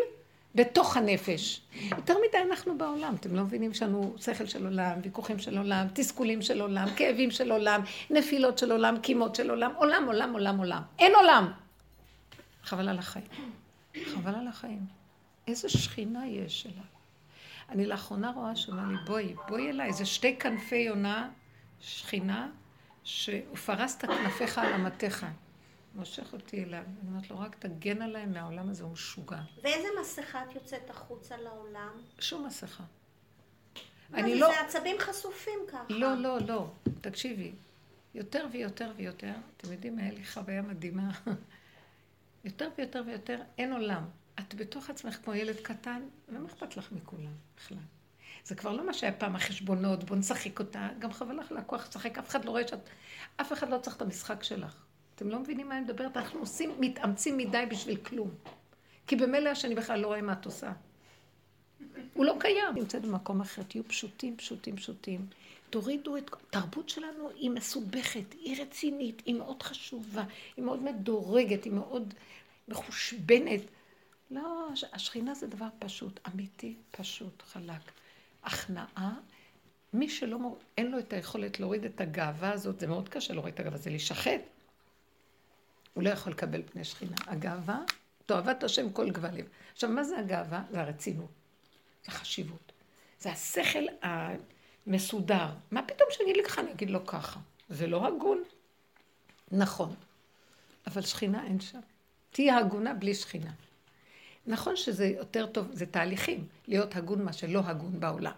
בתוך 0.55 0.97
הנפש. 0.97 1.61
יותר 1.97 2.15
מדי 2.29 2.39
אנחנו 2.51 2.79
בעולם, 2.79 3.15
אתם 3.15 3.35
לא 3.35 3.43
מבינים 3.43 3.75
שאנו 3.75 4.15
שכל 4.19 4.47
של 4.47 4.65
עולם, 4.65 4.99
ויכוחים 5.03 5.39
של 5.39 5.59
עולם, 5.59 5.87
תסכולים 5.93 6.43
של 6.43 6.61
עולם, 6.61 6.89
כאבים 6.97 7.31
של 7.31 7.53
עולם, 7.53 7.81
נפילות 8.11 8.59
של 8.59 8.73
עולם, 8.73 8.99
קימות 8.99 9.35
של 9.35 9.51
עולם, 9.51 9.73
עולם, 9.77 10.05
עולם, 10.07 10.33
עולם, 10.33 10.59
עולם. 10.59 10.83
אין 10.99 11.13
עולם. 11.15 11.53
חבל 12.63 12.89
על 12.89 12.99
החיים. 12.99 13.27
חבל 14.05 14.35
על 14.35 14.49
החיים. 14.49 14.87
איזה 15.49 15.69
שכינה 15.69 16.27
יש 16.27 16.63
שלה. 16.63 16.96
אני 17.69 17.87
לאחרונה 17.87 18.31
רואה 18.31 18.57
שאומר 18.57 18.85
לי, 18.89 18.97
בואי, 19.07 19.35
בואי 19.49 19.71
אליי, 19.71 19.93
זה 19.93 20.07
שתי 20.07 20.37
כנפי 20.37 20.77
יונה, 20.77 21.31
שכינה, 21.81 22.51
שפרסת 23.05 24.05
כנפיך 24.05 24.59
על 24.59 24.73
אמתיך. 24.73 25.27
מושך 25.95 26.33
אותי 26.33 26.65
אליו. 26.65 26.83
אני 27.03 27.11
אומרת 27.11 27.31
לו, 27.31 27.39
רק 27.39 27.57
תגן 27.59 28.03
עליי 28.03 28.27
מהעולם 28.27 28.71
הזה, 28.71 28.85
הוא 28.85 28.93
משוגע. 28.93 29.41
ואיזה 29.63 29.89
מסכה 30.01 30.43
את 30.43 30.55
יוצאת 30.55 30.91
החוצה 30.91 31.37
לעולם? 31.37 31.91
שום 32.19 32.47
מסכה. 32.47 32.85
אני 34.15 34.41
לא... 34.41 34.49
זה 34.49 34.61
עצבים 34.61 34.97
חשופים 34.99 35.59
ככה. 35.69 35.85
לא, 35.89 36.15
לא, 36.15 36.39
לא. 36.41 36.71
תקשיבי. 37.01 37.53
יותר 38.15 38.47
ויותר 38.53 38.93
ויותר, 38.97 39.33
אתם 39.57 39.73
יודעים, 39.73 39.99
היה 39.99 40.13
לי 40.13 40.25
חוויה 40.25 40.63
מדהימה. 40.63 41.11
יותר 42.45 42.69
ויותר 42.79 43.03
ויותר, 43.07 43.41
אין 43.59 43.73
עולם. 43.73 44.05
את 44.41 44.55
בתוך 44.55 44.91
עצמך 44.91 45.19
כמו 45.25 45.35
ילד 45.35 45.57
קטן, 45.57 46.03
ומה 46.29 46.49
אכפת 46.49 46.77
לך 46.77 46.93
מכולם 46.93 47.33
בכלל? 47.57 47.79
זה 48.45 48.55
כבר 48.55 48.73
לא 48.73 48.87
מה 48.87 48.93
שהיה 48.93 49.13
פעם 49.13 49.37
החשבונות, 49.37 50.05
בוא 50.05 50.17
נשחק 50.17 50.61
אותה, 50.61 50.89
גם 50.99 51.13
חבל 51.13 51.39
לך 51.39 51.53
לקוח 51.53 51.89
לשחק, 51.89 52.19
אף 52.19 52.29
אחד 52.29 52.45
לא 52.45 52.51
רואה 52.51 52.69
שאת... 52.69 52.79
אף 53.37 53.53
אחד 53.53 53.71
לא 53.71 53.79
צריך 53.79 53.97
את 53.97 54.03
המשחק 54.03 54.43
שלך. 54.43 54.85
אתם 55.15 55.29
לא 55.29 55.39
מבינים 55.39 55.69
מה 55.69 55.77
אני 55.77 55.85
מדברת? 55.85 56.17
אנחנו 56.17 56.41
עושים, 56.41 56.71
מתאמצים 56.81 57.37
מדי 57.37 57.65
בשביל 57.71 57.97
כלום. 57.97 58.31
כי 59.07 59.17
במילא 59.17 59.49
השני 59.49 59.75
בכלל 59.75 60.01
לא 60.01 60.07
רואה 60.07 60.23
מה 60.23 60.33
את 60.33 60.47
עושה. 60.47 60.73
הוא 62.15 62.25
לא 62.25 62.37
קיים. 62.41 62.75
נמצאת 62.75 63.03
במקום 63.03 63.41
אחר, 63.41 63.63
תהיו 63.63 63.89
פשוטים, 63.89 64.37
פשוטים, 64.37 64.77
פשוטים. 64.77 65.27
תורידו 65.71 66.17
את... 66.17 66.31
התרבות 66.33 66.89
שלנו 66.89 67.31
היא 67.31 67.51
מסובכת, 67.51 68.33
היא 68.33 68.63
רצינית, 68.63 69.23
היא 69.27 69.35
מאוד 69.35 69.63
חשובה, 69.63 70.25
היא 70.57 70.65
מאוד 70.65 70.83
מדורגת, 70.83 71.65
היא 71.65 71.73
מאוד 71.73 72.15
מחושבנת. 72.69 73.61
לא, 74.31 74.69
השכינה 74.93 75.35
זה 75.35 75.47
דבר 75.47 75.69
פשוט, 75.79 76.21
אמיתי, 76.29 76.77
פשוט, 76.91 77.43
חלק. 77.43 77.93
הכנעה, 78.43 79.15
מי 79.93 80.09
שלא, 80.09 80.39
אין 80.79 80.91
לו 80.91 80.99
את 80.99 81.13
היכולת 81.13 81.61
להוריד 81.61 81.85
את 81.85 82.01
הגאווה 82.01 82.53
הזאת, 82.53 82.81
זה 82.81 82.87
מאוד 82.87 83.09
קשה 83.09 83.35
להוריד 83.35 83.55
את 83.55 83.61
הגאווה, 83.61 83.79
זה 83.79 83.91
להישחט. 83.91 84.41
הוא 85.95 86.05
לא 86.05 86.11
יכול 86.11 86.33
לקבל 86.33 86.63
פני 86.63 86.85
שכינה. 86.85 87.17
הגאווה, 87.27 87.81
תאהבת 88.27 88.63
השם 88.63 88.93
כל 88.93 89.11
גבלים. 89.11 89.45
עכשיו, 89.73 89.91
מה 89.91 90.05
זה 90.05 90.19
הגאווה? 90.19 90.63
זה 90.71 90.81
הרצינות. 90.81 91.31
זה 92.05 92.11
חשיבות. 92.11 92.73
זה 93.21 93.31
השכל 93.33 93.85
המסודר. 94.03 95.49
מה 95.71 95.83
פתאום 95.83 96.09
שאני 96.11 96.33
אגיד 96.33 96.45
לך, 96.47 96.59
אני 96.59 96.73
אגיד 96.73 96.91
לו 96.91 97.07
ככה. 97.07 97.41
זה 97.69 97.87
לא 97.87 98.07
הגון. 98.07 98.43
נכון. 99.51 99.95
אבל 100.87 101.03
שכינה 101.03 101.45
אין 101.45 101.61
שם. 101.61 101.81
תהיה 102.31 102.59
הגונה 102.59 102.95
בלי 102.95 103.15
שכינה. 103.15 103.51
נכון 104.47 104.77
שזה 104.77 105.07
יותר 105.07 105.47
טוב, 105.47 105.67
זה 105.73 105.87
תהליכים, 105.87 106.47
להיות 106.69 106.97
הגון 106.97 107.25
מה 107.25 107.33
שלא 107.33 107.61
הגון 107.65 108.01
בעולם. 108.01 108.33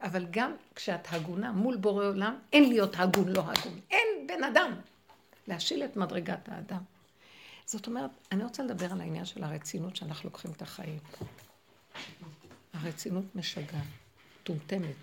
אבל 0.00 0.26
גם 0.30 0.52
כשאת 0.74 1.06
הגונה 1.10 1.52
מול 1.52 1.76
בורא 1.76 2.04
עולם, 2.06 2.38
אין 2.52 2.68
להיות 2.68 2.96
הגון 2.98 3.28
לא 3.28 3.40
הגון. 3.40 3.80
אין 3.90 4.26
בן 4.28 4.44
אדם. 4.44 4.72
להשיל 5.48 5.84
את 5.84 5.96
מדרגת 5.96 6.48
האדם. 6.48 6.82
זאת 7.66 7.86
אומרת, 7.86 8.10
אני 8.32 8.44
רוצה 8.44 8.62
לדבר 8.62 8.92
על 8.92 9.00
העניין 9.00 9.24
של 9.24 9.44
הרצינות 9.44 9.96
שאנחנו 9.96 10.28
לוקחים 10.28 10.50
את 10.50 10.62
החיים. 10.62 10.98
הרצינות 12.72 13.24
משגעת, 13.34 13.82
טומטמת. 14.42 14.96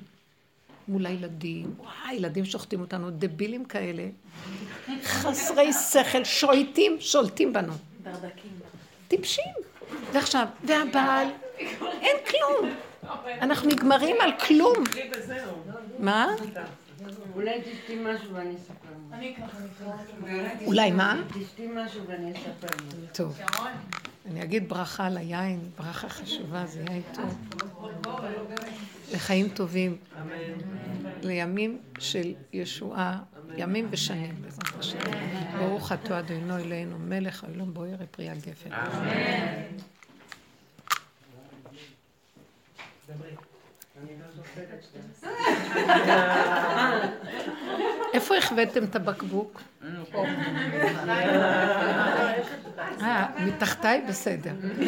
מול 0.87 1.05
הילדים, 1.05 1.75
וואי, 1.77 2.13
ילדים 2.13 2.45
שוחטים 2.45 2.81
אותנו, 2.81 3.09
דבילים 3.11 3.65
כאלה, 3.65 4.09
חסרי 5.03 5.73
שכל, 5.73 6.23
שולטים, 6.23 6.97
שולטים 6.99 7.53
בנו. 7.53 7.73
ברדקים. 8.03 8.51
טיפשים. 9.07 9.68
ועכשיו, 10.13 10.47
והבעל, 10.63 11.27
אין 12.01 12.17
כלום. 12.29 12.69
אנחנו 13.41 13.69
נגמרים 13.69 14.15
על 14.21 14.31
כלום. 14.47 14.83
מה? 15.99 16.27
אולי 17.35 17.61
תשתי 17.61 17.99
משהו 18.03 18.33
ואני 18.33 18.55
אספר. 18.55 18.89
אולי 20.65 20.91
מה? 20.91 21.21
תשתי 21.27 21.67
משהו 21.75 22.01
ואני 22.07 22.33
אספר. 22.33 22.67
טוב. 23.13 23.39
אני 24.25 24.43
אגיד 24.43 24.69
ברכה 24.69 25.05
על 25.05 25.17
היין, 25.17 25.59
ברכה 25.77 26.09
חשובה, 26.09 26.65
זה 26.65 26.83
יין 26.89 27.01
טוב. 27.13 27.37
לחיים 29.13 29.49
טובים. 29.49 29.97
לימים 31.23 31.77
של 31.99 32.33
ישועה, 32.53 33.19
ימים 33.57 33.87
ושנים, 33.91 34.35
בעזרת 34.41 34.79
השם. 34.79 34.97
ברוך 35.59 35.91
אתה 35.91 36.19
אדוני 36.19 36.63
אלוהינו, 36.63 36.99
מלך 36.99 37.43
העולם 37.43 37.73
בוער 37.73 37.95
פרי 38.11 38.29
הגפן. 38.29 38.69
איפה 48.13 48.37
החבאתם 48.37 48.83
את 48.83 48.95
הבקבוק? 48.95 49.61
אה, 53.01 53.25
מתחתיי? 53.45 54.01
בסדר. 54.09 54.51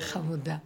חמודה. 0.00 0.56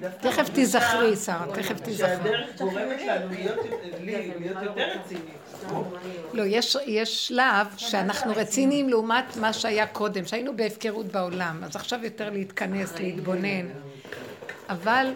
דווקא... 0.00 0.28
תכף 0.28 0.48
תיזכרי, 0.48 1.16
שרה, 1.16 1.46
תכף 1.54 1.80
תיזכרי. 1.80 2.08
שהדרך 2.08 2.58
גורמת 2.58 3.00
לנו 3.06 3.28
להיות 4.00 4.56
יותר 4.62 4.88
רציניים. 5.00 5.36
לא, 6.32 6.42
יש, 6.46 6.76
יש 6.86 7.28
שלב 7.28 7.66
שאנחנו 7.76 8.32
רציניים 8.36 8.88
לעומת 8.88 9.36
מה 9.36 9.52
שהיה 9.52 9.86
קודם, 9.86 10.26
שהיינו 10.26 10.56
בהפקרות 10.56 11.06
בעולם, 11.06 11.64
אז 11.64 11.76
עכשיו 11.76 12.04
יותר 12.04 12.30
להתכנס, 12.30 12.98
להתבונן. 12.98 13.66
אבל 14.68 15.06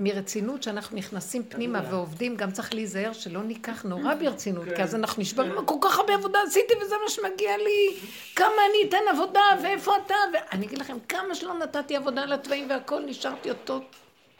מרצינות 0.00 0.62
שאנחנו 0.62 0.96
נכנסים 0.96 1.42
פנימה 1.48 1.80
ועובדים, 1.90 2.36
גם 2.36 2.50
צריך 2.50 2.74
להיזהר 2.74 3.12
שלא 3.12 3.42
ניקח 3.42 3.84
נורא 3.90 4.14
ברצינות, 4.14 4.64
כי 4.76 4.82
אז 4.82 4.94
אנחנו 4.94 5.22
נשברים, 5.22 5.52
כל 5.64 5.74
כך 5.80 5.98
הרבה 5.98 6.14
עבודה 6.14 6.38
עשיתי 6.46 6.74
וזה 6.82 6.94
מה 7.04 7.10
שמגיע 7.10 7.56
לי, 7.56 7.96
כמה 8.36 8.46
אני 8.70 8.88
אתן 8.88 9.08
עבודה 9.10 9.40
ואיפה 9.62 9.92
אתה, 10.06 10.14
ואני 10.32 10.66
אגיד 10.66 10.78
לכם, 10.78 10.96
כמה 11.08 11.34
שלא 11.34 11.54
נתתי 11.58 11.96
עבודה 11.96 12.22
על 12.22 12.32
התוואים 12.32 12.70
והכל, 12.70 13.02
נשארתי 13.06 13.50
אותו 13.50 13.80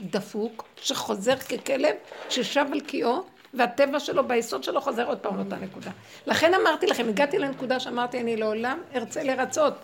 דפוק, 0.00 0.64
שחוזר 0.76 1.36
ככלב, 1.36 1.94
ששב 2.28 2.64
על 2.72 2.80
קיאו, 2.80 3.25
והטבע 3.54 4.00
שלו, 4.00 4.28
ביסוד 4.28 4.64
שלו, 4.64 4.80
חוזר 4.80 5.06
עוד 5.06 5.18
פעם 5.18 5.36
לאותה 5.36 5.56
נקודה. 5.56 5.90
לכן 6.26 6.54
אמרתי 6.54 6.86
לכם, 6.86 7.08
הגעתי 7.08 7.38
לנקודה 7.38 7.80
שאמרתי, 7.80 8.20
אני 8.20 8.36
לעולם 8.36 8.78
ארצה 8.94 9.22
לרצות. 9.22 9.75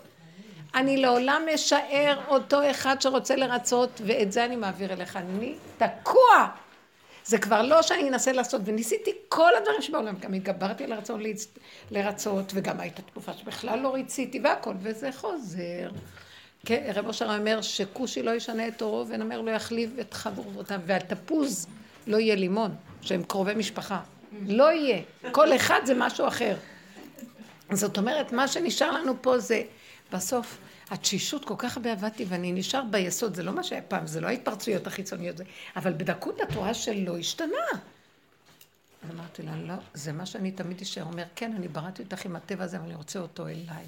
אני 0.75 0.97
לעולם 0.97 1.41
אשאר 1.55 2.19
אותו 2.27 2.69
אחד 2.71 3.01
שרוצה 3.01 3.35
לרצות, 3.35 4.01
ואת 4.05 4.31
זה 4.31 4.45
אני 4.45 4.55
מעביר 4.55 4.93
אליך. 4.93 5.17
אני 5.17 5.55
תקוע. 5.77 6.47
זה 7.25 7.37
כבר 7.37 7.61
לא 7.61 7.81
שאני 7.81 8.09
אנסה 8.09 8.31
לעשות, 8.31 8.61
וניסיתי 8.65 9.11
כל 9.29 9.55
הדברים 9.57 9.81
שבעולם, 9.81 10.15
גם 10.19 10.33
התגברתי 10.33 10.83
על 10.83 10.91
הרצון 10.91 11.21
לרצות, 11.91 12.51
וגם 12.55 12.79
הייתה 12.79 13.01
תקופה 13.01 13.33
שבכלל 13.33 13.79
לא 13.79 13.93
ריציתי 13.93 14.39
והכל, 14.43 14.73
וזה 14.81 15.09
חוזר. 15.11 15.89
כן, 16.65 16.91
רב 16.95 17.07
אושר 17.07 17.37
אומר 17.37 17.61
שכושי 17.61 18.23
לא 18.23 18.31
ישנה 18.31 18.67
את 18.67 18.81
עורו, 18.81 19.07
ונמר 19.07 19.41
לא 19.41 19.51
יחליב 19.51 19.99
את 19.99 20.13
חברותיו, 20.13 20.79
והתפוז 20.85 21.67
לא 22.07 22.17
יהיה 22.17 22.35
לימון, 22.35 22.75
שהם 23.01 23.23
קרובי 23.23 23.53
משפחה. 23.55 23.99
לא 24.47 24.71
יהיה. 24.71 25.01
כל 25.31 25.55
אחד 25.55 25.79
זה 25.85 25.93
משהו 25.97 26.27
אחר. 26.27 26.55
זאת 27.71 27.97
אומרת, 27.97 28.31
מה 28.31 28.47
שנשאר 28.47 28.91
לנו 28.91 29.13
פה 29.21 29.39
זה, 29.39 29.61
בסוף, 30.11 30.57
התשישות 30.93 31.45
כל 31.45 31.53
כך 31.57 31.77
הרבה 31.77 31.91
עבדתי, 31.91 32.25
ואני 32.27 32.51
נשאר 32.51 32.83
ביסוד, 32.91 33.35
זה 33.35 33.43
לא 33.43 33.53
מה 33.53 33.63
שהיה 33.63 33.81
פעם, 33.81 34.07
זה 34.07 34.21
לא 34.21 34.27
ההתפרצויות 34.27 34.87
החיצוניות, 34.87 35.35
אבל 35.75 35.93
בדקות 35.93 36.41
התורה 36.41 36.73
שלא 36.73 37.17
השתנה. 37.17 37.67
אז 39.03 39.11
אמרתי 39.11 39.43
לה, 39.43 39.57
לא, 39.57 39.73
זה 39.93 40.11
מה 40.11 40.25
שאני 40.25 40.51
תמיד 40.51 40.81
אשאר. 40.81 41.03
אומר, 41.03 41.23
כן, 41.35 41.53
אני 41.55 41.67
בראתי 41.67 42.03
אותך 42.03 42.25
עם 42.25 42.35
הטבע 42.35 42.63
הזה, 42.63 42.77
אבל 42.77 42.85
אני 42.85 42.95
רוצה 42.95 43.19
אותו 43.19 43.47
אליי. 43.47 43.85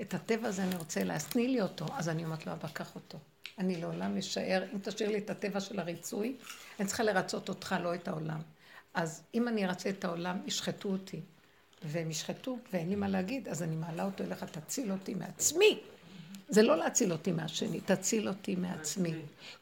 את 0.00 0.14
הטבע 0.14 0.48
הזה 0.48 0.62
אני 0.62 0.76
רוצה 0.76 1.04
להשניא 1.04 1.48
לי 1.48 1.60
אותו. 1.60 1.86
אז 1.96 2.08
אני 2.08 2.24
אומרת 2.24 2.46
לו, 2.46 2.52
אבא, 2.52 2.68
קח 2.68 2.94
אותו. 2.94 3.18
אני 3.58 3.80
לעולם 3.80 4.16
אשאר, 4.16 4.64
אם 4.74 4.78
תשאיר 4.82 5.10
לי 5.10 5.18
את 5.18 5.30
הטבע 5.30 5.60
של 5.60 5.80
הריצוי, 5.80 6.36
אני 6.80 6.86
צריכה 6.86 7.02
לרצות 7.02 7.48
אותך, 7.48 7.74
לא 7.82 7.94
את 7.94 8.08
העולם. 8.08 8.40
אז 8.94 9.22
אם 9.34 9.48
אני 9.48 9.66
ארצה 9.66 9.90
את 9.90 10.04
העולם, 10.04 10.38
ישחטו 10.46 10.88
אותי. 10.88 11.20
והם 11.82 12.10
ישחטו, 12.10 12.58
ואין 12.72 12.88
לי 12.88 12.94
מה 12.94 13.08
להגיד, 13.08 13.48
אז 13.48 13.62
אני 13.62 13.76
מעלה 13.76 14.04
אותו 14.04 14.24
אליך, 14.24 14.44
תציל 14.44 14.92
אותי 14.92 15.14
מעצמי. 15.14 15.80
זה 16.48 16.62
לא 16.62 16.76
להציל 16.76 17.12
אותי 17.12 17.32
מהשני, 17.32 17.80
תציל 17.80 18.28
אותי 18.28 18.56
מעצמי. 18.56 19.14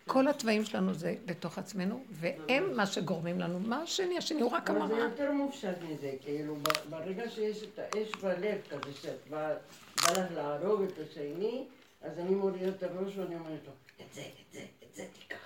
כל 0.07 0.29
התוואים 0.29 0.65
שלנו 0.65 0.95
זה 0.95 1.15
בתוך 1.27 1.59
עצמנו, 1.59 2.05
והם 2.11 2.77
מה 2.77 2.87
שגורמים 2.87 3.41
לנו. 3.41 3.61
מה 3.61 3.83
השני? 3.83 4.19
השני 4.19 4.41
הוא 4.41 4.51
רק 4.51 4.71
המראה. 4.71 4.87
אבל 4.87 4.95
זה 4.95 5.01
יותר 5.01 5.33
מופשט 5.33 5.77
מזה, 5.89 6.11
כאילו, 6.23 6.57
ברגע 6.91 7.31
שיש 7.31 7.63
את 7.63 7.79
האש 7.79 8.09
בלב 8.23 8.59
כזה, 8.71 8.93
שאת 9.03 9.31
בא 9.31 9.55
לך 10.03 10.33
להרוג 10.35 10.83
את 10.83 10.99
השני, 11.11 11.65
אז 12.03 12.19
אני 12.19 12.35
מוריד 12.35 12.63
את 12.63 12.83
הראש 12.83 13.17
ואני 13.17 13.35
אומרת 13.35 13.61
לו, 13.67 13.73
את 14.01 14.15
זה, 14.15 14.21
את 14.21 14.53
זה, 14.53 14.61
את 14.61 14.95
זה 14.97 15.05
תיקח. 15.13 15.37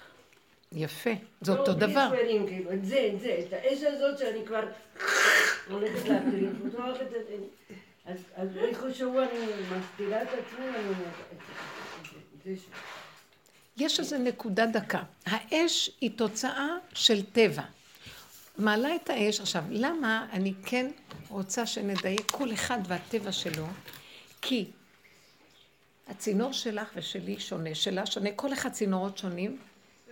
יפה, 0.73 1.11
זה 1.41 1.53
אותו 1.53 1.73
לא, 1.73 1.79
דבר. 1.79 2.09
לא, 2.13 2.17
בלי 2.17 2.41
כאילו, 2.47 2.73
את 2.73 2.85
זה, 2.85 3.11
את 3.15 3.21
זה, 3.21 3.41
את 3.47 3.53
האש 3.53 3.83
הזאת 3.83 4.19
שאני 4.19 4.47
כבר 4.47 4.65
הולכת 5.71 6.09
להטריף, 6.09 6.53
אז 8.07 8.57
איפה 8.57 8.93
שהוא 8.95 9.21
אני 9.21 9.47
מסתירה 9.79 10.23
את 10.23 10.29
עצמי, 10.29 10.69
אני 10.69 10.89
אומרת, 10.89 12.59
יש 13.77 14.01
איזו 14.01 14.19
נקודה 14.19 14.67
דקה. 14.67 15.03
האש 15.27 15.91
היא 16.01 16.11
תוצאה 16.17 16.69
של 16.95 17.23
טבע. 17.23 17.63
מעלה 18.59 18.97
את 18.97 19.11
האש. 19.11 19.41
עכשיו, 19.41 19.65
למה 19.71 20.27
אני 20.33 20.55
כן 20.65 20.91
רוצה 21.29 21.67
שנדייק 21.67 22.31
כל 22.31 22.53
אחד 22.53 22.79
והטבע 22.87 23.33
שלו? 23.33 23.67
כי 24.43 24.71
הצינור 26.09 26.53
שלך 26.53 26.89
ושלי 26.97 27.41
שונה, 27.41 27.75
שלה 27.75 28.07
שונה, 28.07 28.31
כל 28.37 28.53
אחד 28.53 28.73
צינורות 28.73 29.19
שונים, 29.19 29.59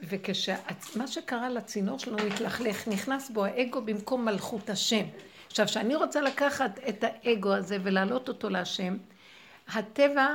וכשמה 0.02 1.06
שקרה 1.06 1.48
לצינור 1.48 1.98
שלנו 1.98 2.18
התלכלך, 2.18 2.88
נכנס 2.88 3.30
בו 3.30 3.44
האגו 3.44 3.80
במקום 3.80 4.24
מלכות 4.24 4.70
השם. 4.70 5.04
עכשיו, 5.54 5.66
כשאני 5.66 5.94
רוצה 5.94 6.20
לקחת 6.20 6.78
את 6.88 7.04
האגו 7.04 7.54
הזה 7.54 7.78
ולהעלות 7.82 8.28
אותו 8.28 8.50
להשם, 8.50 8.96
הטבע 9.68 10.28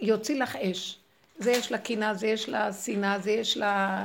יוציא 0.00 0.42
לך 0.42 0.56
אש. 0.56 0.98
זה 1.38 1.50
יש 1.50 1.72
לה 1.72 1.78
קינה, 1.78 2.14
זה 2.14 2.26
יש 2.26 2.48
לה 2.48 2.72
שנאה, 2.72 3.18
זה 3.18 3.30
יש 3.30 3.56
לה 3.56 4.04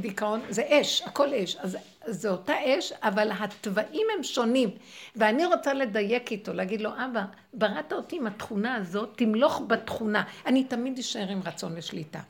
דיכאון, 0.00 0.40
זה 0.50 0.62
אש, 0.70 1.02
הכל 1.02 1.34
אש. 1.34 1.56
אז 1.56 1.76
זה 2.06 2.28
אותה 2.30 2.54
אש, 2.66 2.92
אבל 3.02 3.30
התוואים 3.38 4.06
הם 4.16 4.22
שונים. 4.22 4.70
ואני 5.16 5.44
רוצה 5.44 5.74
לדייק 5.74 6.32
איתו, 6.32 6.52
להגיד 6.52 6.80
לו, 6.80 6.90
אבא, 6.90 7.24
בראת 7.54 7.92
אותי 7.92 8.16
עם 8.16 8.26
התכונה 8.26 8.74
הזאת, 8.74 9.12
תמלוך 9.16 9.62
בתכונה. 9.66 10.24
אני 10.46 10.64
תמיד 10.64 10.98
אשאר 10.98 11.28
עם 11.28 11.40
רצון 11.44 11.76
לשליטה. 11.76 12.20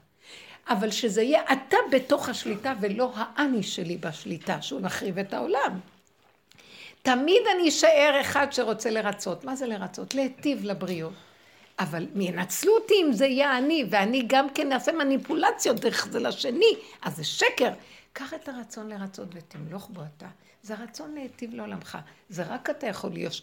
אבל 0.69 0.91
שזה 0.91 1.23
יהיה 1.23 1.43
אתה 1.53 1.77
בתוך 1.93 2.29
השליטה 2.29 2.75
ולא 2.81 3.13
האני 3.15 3.63
שלי 3.63 3.97
בשליטה, 3.97 4.63
שהוא 4.63 4.81
מחריב 4.81 5.19
את 5.19 5.35
העולם. 5.35 5.81
תמיד 7.03 7.43
אני 7.57 7.69
אשאר 7.69 8.19
אחד 8.21 8.47
שרוצה 8.51 8.91
לרצות. 8.91 9.45
מה 9.45 9.57
זה 9.57 9.67
לרצות? 9.67 10.15
להיטיב 10.15 10.65
לבריות. 10.65 11.13
אבל 11.79 12.07
ינצלו 12.17 12.75
אותי 12.75 12.95
אם 13.03 13.13
זה 13.13 13.27
יהיה 13.27 13.59
אני, 13.59 13.85
ואני 13.91 14.25
גם 14.27 14.47
כן 14.55 14.73
אעשה 14.73 14.93
מניפולציות 14.93 15.81
דרך 15.81 16.09
זה 16.11 16.21
לשני, 16.21 16.73
אז 17.03 17.17
זה 17.17 17.25
שקר. 17.25 17.71
קח 18.13 18.35
את 18.35 18.49
הרצון 18.49 18.89
לרצות 18.89 19.29
ותמלוך 19.33 19.89
בו 19.93 20.01
אתה. 20.17 20.27
זה 20.63 20.75
הרצון 20.75 21.15
להיטיב 21.15 21.55
לעולמך. 21.55 21.99
זה 22.29 22.43
רק 22.43 22.71
אתה 22.71 22.87
יכול 22.87 23.11
להיות. 23.11 23.35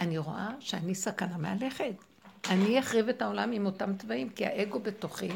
אני 0.00 0.18
רואה 0.18 0.48
שאני 0.60 0.94
סכנה 0.94 1.36
מהלכת. 1.38 1.94
אני 2.50 2.78
אחריב 2.78 3.08
את 3.08 3.22
העולם 3.22 3.52
עם 3.52 3.66
אותם 3.66 3.96
תוואים, 3.96 4.28
כי 4.28 4.46
האגו 4.46 4.78
בתוכי 4.78 5.28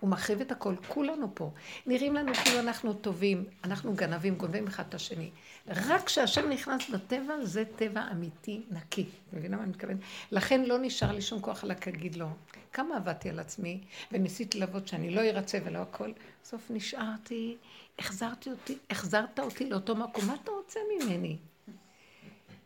הוא 0.00 0.10
מחריב 0.10 0.40
את 0.40 0.52
הכל, 0.52 0.74
כולנו 0.88 1.28
פה. 1.34 1.50
נראים 1.86 2.14
לנו 2.14 2.34
כאילו 2.34 2.58
אנחנו 2.58 2.92
טובים, 2.94 3.44
אנחנו 3.64 3.94
גנבים, 3.94 4.34
גונבים 4.34 4.66
אחד 4.66 4.84
את 4.88 4.94
השני. 4.94 5.30
רק 5.68 6.04
כשהשם 6.04 6.50
נכנס 6.50 6.90
בטבע, 6.90 7.44
זה 7.44 7.64
טבע 7.76 8.04
אמיתי, 8.12 8.62
נקי. 8.70 9.06
מבינה 9.32 9.56
מה 9.56 9.62
אני 9.62 9.70
מתכוונת? 9.70 9.98
לכן 10.32 10.64
לא 10.64 10.78
נשאר 10.78 11.12
לי 11.12 11.22
שום 11.22 11.40
כוח 11.40 11.64
להגיד 11.64 12.16
לו. 12.16 12.26
כמה 12.72 12.96
עבדתי 12.96 13.30
על 13.30 13.38
עצמי, 13.38 13.80
וניסיתי 14.12 14.58
לעבוד 14.60 14.88
שאני 14.88 15.10
לא 15.10 15.20
ארצה 15.20 15.58
ולא 15.64 15.78
הכל. 15.78 16.12
בסוף 16.42 16.70
נשארתי, 16.70 17.56
החזרתי 17.98 18.50
אותי, 18.50 18.78
החזרת 18.90 19.40
אותי 19.40 19.70
לאותו 19.70 19.96
מקום, 19.96 20.26
מה 20.26 20.34
אתה 20.42 20.50
רוצה 20.50 20.80
ממני? 20.90 21.36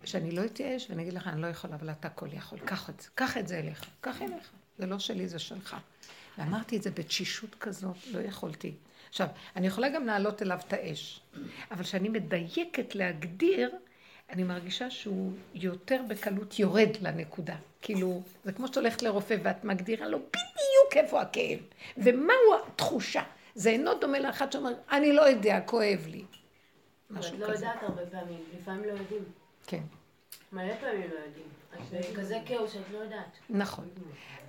שאני 0.04 0.30
לא 0.30 0.44
אתייאש 0.44 0.90
ואני 0.90 1.02
אגיד 1.02 1.12
לך, 1.12 1.26
אני 1.26 1.42
לא 1.42 1.46
יכולה, 1.46 1.74
אבל 1.74 1.90
אתה 1.90 2.08
הכל 2.08 2.28
יכול. 2.32 2.58
קח 2.58 2.90
את 2.90 3.00
זה, 3.00 3.08
קח 3.14 3.36
את 3.36 3.48
זה 3.48 3.58
אליך, 3.58 3.84
קח 4.00 4.22
אליך. 4.22 4.50
זה 4.78 4.86
לא 4.86 4.98
שלי, 4.98 5.28
זה 5.28 5.38
שלך. 5.38 5.76
ואמרתי 6.38 6.76
את 6.76 6.82
זה 6.82 6.90
בתשישות 6.90 7.54
כזאת, 7.54 7.96
לא 8.12 8.20
יכולתי. 8.20 8.74
עכשיו, 9.08 9.26
אני 9.56 9.66
יכולה 9.66 9.88
גם 9.88 10.06
להעלות 10.06 10.42
אליו 10.42 10.58
את 10.68 10.72
האש, 10.72 11.20
אבל 11.70 11.82
כשאני 11.82 12.08
מדייקת 12.08 12.94
להגדיר, 12.94 13.70
אני 14.30 14.42
מרגישה 14.42 14.90
שהוא 14.90 15.32
יותר 15.54 16.00
בקלות 16.08 16.58
יורד 16.58 16.96
לנקודה. 17.00 17.56
כאילו, 17.82 18.22
זה 18.44 18.52
כמו 18.52 18.66
שאת 18.66 18.76
הולכת 18.76 19.02
לרופא 19.02 19.36
ואת 19.42 19.64
מגדירה 19.64 20.08
לו 20.08 20.18
בדיוק 20.18 20.96
איפה 20.96 21.20
הכאב, 21.20 21.58
ומהו 21.96 22.54
התחושה. 22.66 23.22
זה 23.54 23.70
אינו 23.70 23.94
דומה 24.00 24.18
לאחד 24.18 24.52
שאומר, 24.52 24.72
אני 24.92 25.12
לא 25.12 25.22
יודע, 25.22 25.60
כואב 25.60 26.06
לי. 26.06 26.24
משהו 27.10 27.34
כזה. 27.34 27.44
את 27.44 27.48
לא 27.48 27.54
יודעת 27.54 27.82
הרבה 27.82 28.06
פעמים, 28.06 28.38
לפעמים 28.60 28.84
לא 28.84 28.92
יודעים. 28.92 29.24
כן. 29.66 29.82
מלא 30.56 30.74
פעמים 30.80 31.10
לא 31.10 31.18
יודעים. 31.26 32.16
כזה 32.16 32.38
כאוס 32.46 32.72
שאת 32.72 32.90
לא 32.92 32.98
יודעת. 32.98 33.38
נכון. 33.50 33.88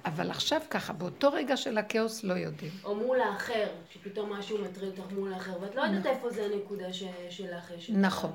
אבל 0.06 0.32
עכשיו 0.32 0.62
ככה, 0.70 0.94
באותו 0.94 1.32
רגע 1.32 1.58
של 1.58 1.78
הכאוס 1.78 2.24
לא 2.24 2.34
יודעים. 2.34 2.72
או 2.84 2.96
מול 2.96 3.22
האחר, 3.22 3.68
שפתאום 3.90 4.34
משהו 4.34 4.58
מטריד 4.64 5.00
אותך 5.00 5.12
מול 5.12 5.34
האחר, 5.34 5.62
ואת 5.62 5.76
לא 5.76 5.82
יודעת 5.82 6.00
נכון. 6.00 6.12
איפה 6.12 6.30
זה 6.30 6.46
הנקודה 6.46 6.94
שלך. 7.30 7.72
נכון. 7.90 8.32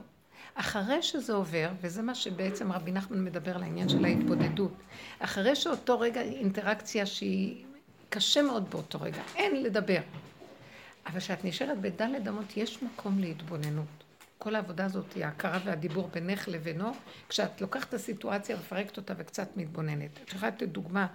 אחרי 0.55 1.03
שזה 1.03 1.33
עובר, 1.33 1.69
וזה 1.81 2.03
מה 2.03 2.15
שבעצם 2.15 2.73
רבי 2.73 2.93
נחמן 2.93 3.25
מדבר 3.25 3.57
על 3.57 3.63
העניין 3.63 3.89
של 3.89 4.05
ההתבודדות, 4.05 4.73
אחרי 5.19 5.57
שאותו 5.57 6.01
רגע 6.01 6.21
אינטראקציה 6.21 7.07
שהיא 7.07 7.65
קשה 8.09 8.43
מאוד 8.43 8.71
באותו 8.71 8.99
רגע, 9.01 9.23
אין 9.37 9.63
לדבר. 9.63 10.01
אבל 11.07 11.21
כשאת 11.21 11.45
נשארת 11.45 11.79
בדלת 11.81 12.29
אמות, 12.29 12.57
יש 12.57 12.83
מקום 12.83 13.19
להתבוננות. 13.19 14.02
כל 14.43 14.55
העבודה 14.55 14.85
הזאת 14.85 15.13
היא 15.13 15.25
ההכרה 15.25 15.59
והדיבור 15.65 16.09
בינך 16.09 16.49
לבינו, 16.49 16.93
כשאת 17.29 17.61
לוקחת 17.61 17.89
את 17.89 17.95
הסיטואציה, 17.95 18.57
מפרקת 18.57 18.97
אותה 18.97 19.15
וקצת 19.17 19.57
מתבוננת. 19.57 20.11
את 20.25 20.33
יכולה 20.33 20.49
לתת 20.49 20.69
דוגמה 20.69 21.07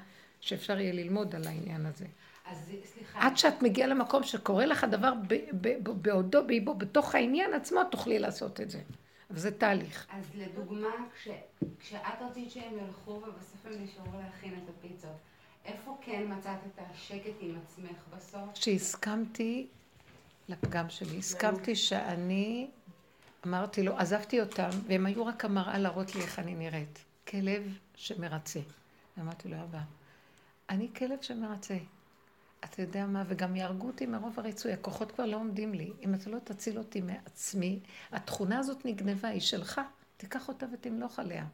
שאפשר 0.42 0.80
יהיה 0.80 0.94
ללמוד 0.94 1.36
על 1.36 1.48
העניין 1.48 1.86
הזה. 1.86 2.06
אז 2.46 2.72
סליחה. 2.86 3.20
עד 3.20 3.38
שאת 3.38 3.62
מגיעה 3.62 3.88
למקום 3.88 4.24
שקורה 4.24 4.66
לך 4.66 4.84
דבר 4.84 5.14
בעודו, 6.02 6.48
באיבו, 6.48 6.74
בתוך 6.74 7.16
העניין 7.16 7.54
עצמו, 7.54 7.84
תוכלי 7.92 8.20
לעשות 8.20 8.62
את 8.62 8.70
זה. 8.70 8.80
אבל 9.30 9.40
זה 9.40 9.52
תהליך. 9.52 10.08
אז 10.10 10.26
לדוגמה, 10.36 10.90
כש, 11.16 11.28
כשאת 11.80 12.22
רצית 12.30 12.52
שהם 12.52 12.78
ילכו 12.78 13.12
ובסוף 13.12 13.66
הם 13.66 13.84
נשארו 13.84 14.20
להכין 14.24 14.54
את 14.64 14.70
הפיצות, 14.70 15.18
איפה 15.66 15.98
כן 16.02 16.24
מצאת 16.28 16.60
את 16.68 16.80
השקט 16.92 17.36
עם 17.40 17.56
עצמך 17.64 17.98
בסוף? 18.18 18.50
שהסכמתי 18.54 19.68
לפגם 20.50 20.90
שלי. 20.90 21.18
הסכמתי 21.18 21.76
שאני, 21.76 22.68
אמרתי 23.46 23.84
לו, 23.84 23.98
עזבתי 23.98 24.42
אותם, 24.42 24.70
והם 24.88 25.06
היו 25.06 25.26
רק 25.26 25.46
המראה 25.46 25.78
להראות 25.78 26.16
לי 26.16 26.22
איך 26.22 26.40
אני 26.40 26.56
נראית. 26.56 27.00
כלב 27.28 27.78
שמרצה. 27.96 28.60
אמרתי 29.20 29.50
לו, 29.50 29.58
אבא, 29.64 29.80
אני 30.70 30.90
כלב 30.96 31.22
שמרצה. 31.22 31.78
אתה 32.64 32.82
יודע 32.82 33.06
מה, 33.06 33.24
וגם 33.28 33.56
יהרגו 33.56 33.88
אותי 33.88 34.06
מרוב 34.06 34.40
הריצוי, 34.40 34.74
הכוחות 34.74 35.12
כבר 35.12 35.26
לא 35.26 35.36
עומדים 35.36 35.74
לי. 35.74 35.92
אם 36.02 36.14
אתה 36.14 36.30
לא 36.30 36.38
תציל 36.44 36.78
אותי 36.78 37.02
מעצמי, 37.02 37.80
התכונה 38.12 38.60
הזאת 38.60 38.86
נגנבה, 38.86 39.28
היא 39.28 39.42
שלך, 39.42 39.82
תיקח 40.18 40.48
אותה 40.48 40.66
ותמלוך 40.74 41.20
עליה. 41.20 41.46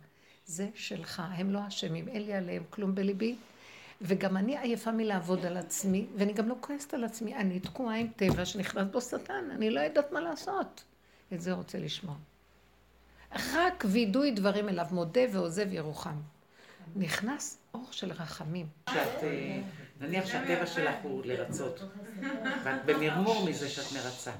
זה 0.45 0.69
שלך, 0.75 1.21
הם 1.35 1.51
לא 1.51 1.67
אשמים, 1.67 2.07
אין 2.07 2.21
לי 2.21 2.33
עליהם 2.33 2.63
כלום 2.69 2.95
בליבי. 2.95 3.35
וגם 4.01 4.37
אני 4.37 4.57
עייפה 4.57 4.91
מלעבוד 4.91 5.45
על 5.45 5.57
עצמי, 5.57 6.07
ואני 6.17 6.33
גם 6.33 6.49
לא 6.49 6.55
כועסת 6.59 6.93
על 6.93 7.03
עצמי, 7.03 7.35
אני 7.35 7.59
תקועה 7.59 7.95
עם 7.95 8.07
טבע 8.15 8.45
שנכנס 8.45 8.87
בו 8.91 9.01
שטן, 9.01 9.51
אני 9.51 9.69
לא 9.69 9.79
יודעת 9.79 10.11
מה 10.11 10.19
לעשות. 10.19 10.83
את 11.33 11.41
זה 11.41 11.51
רוצה 11.51 11.79
לשמוע. 11.79 12.15
רק 13.53 13.85
וידוי 13.87 14.31
דברים 14.31 14.69
אליו, 14.69 14.85
מודה 14.91 15.21
ועוזב 15.33 15.73
ירוחם. 15.73 16.15
נכנס 16.95 17.57
אור 17.73 17.87
של 17.91 18.11
רחמים. 18.11 18.67
שאת, 18.89 19.23
אה, 19.23 19.61
נניח 19.99 20.25
שהטבע 20.25 20.65
שלך 20.65 20.95
הוא 21.03 21.21
לרצות, 21.25 21.79
ואת 22.63 22.85
במרמור 22.85 23.45
מזה 23.45 23.69
שאת 23.69 23.91
מרצה. 23.93 24.31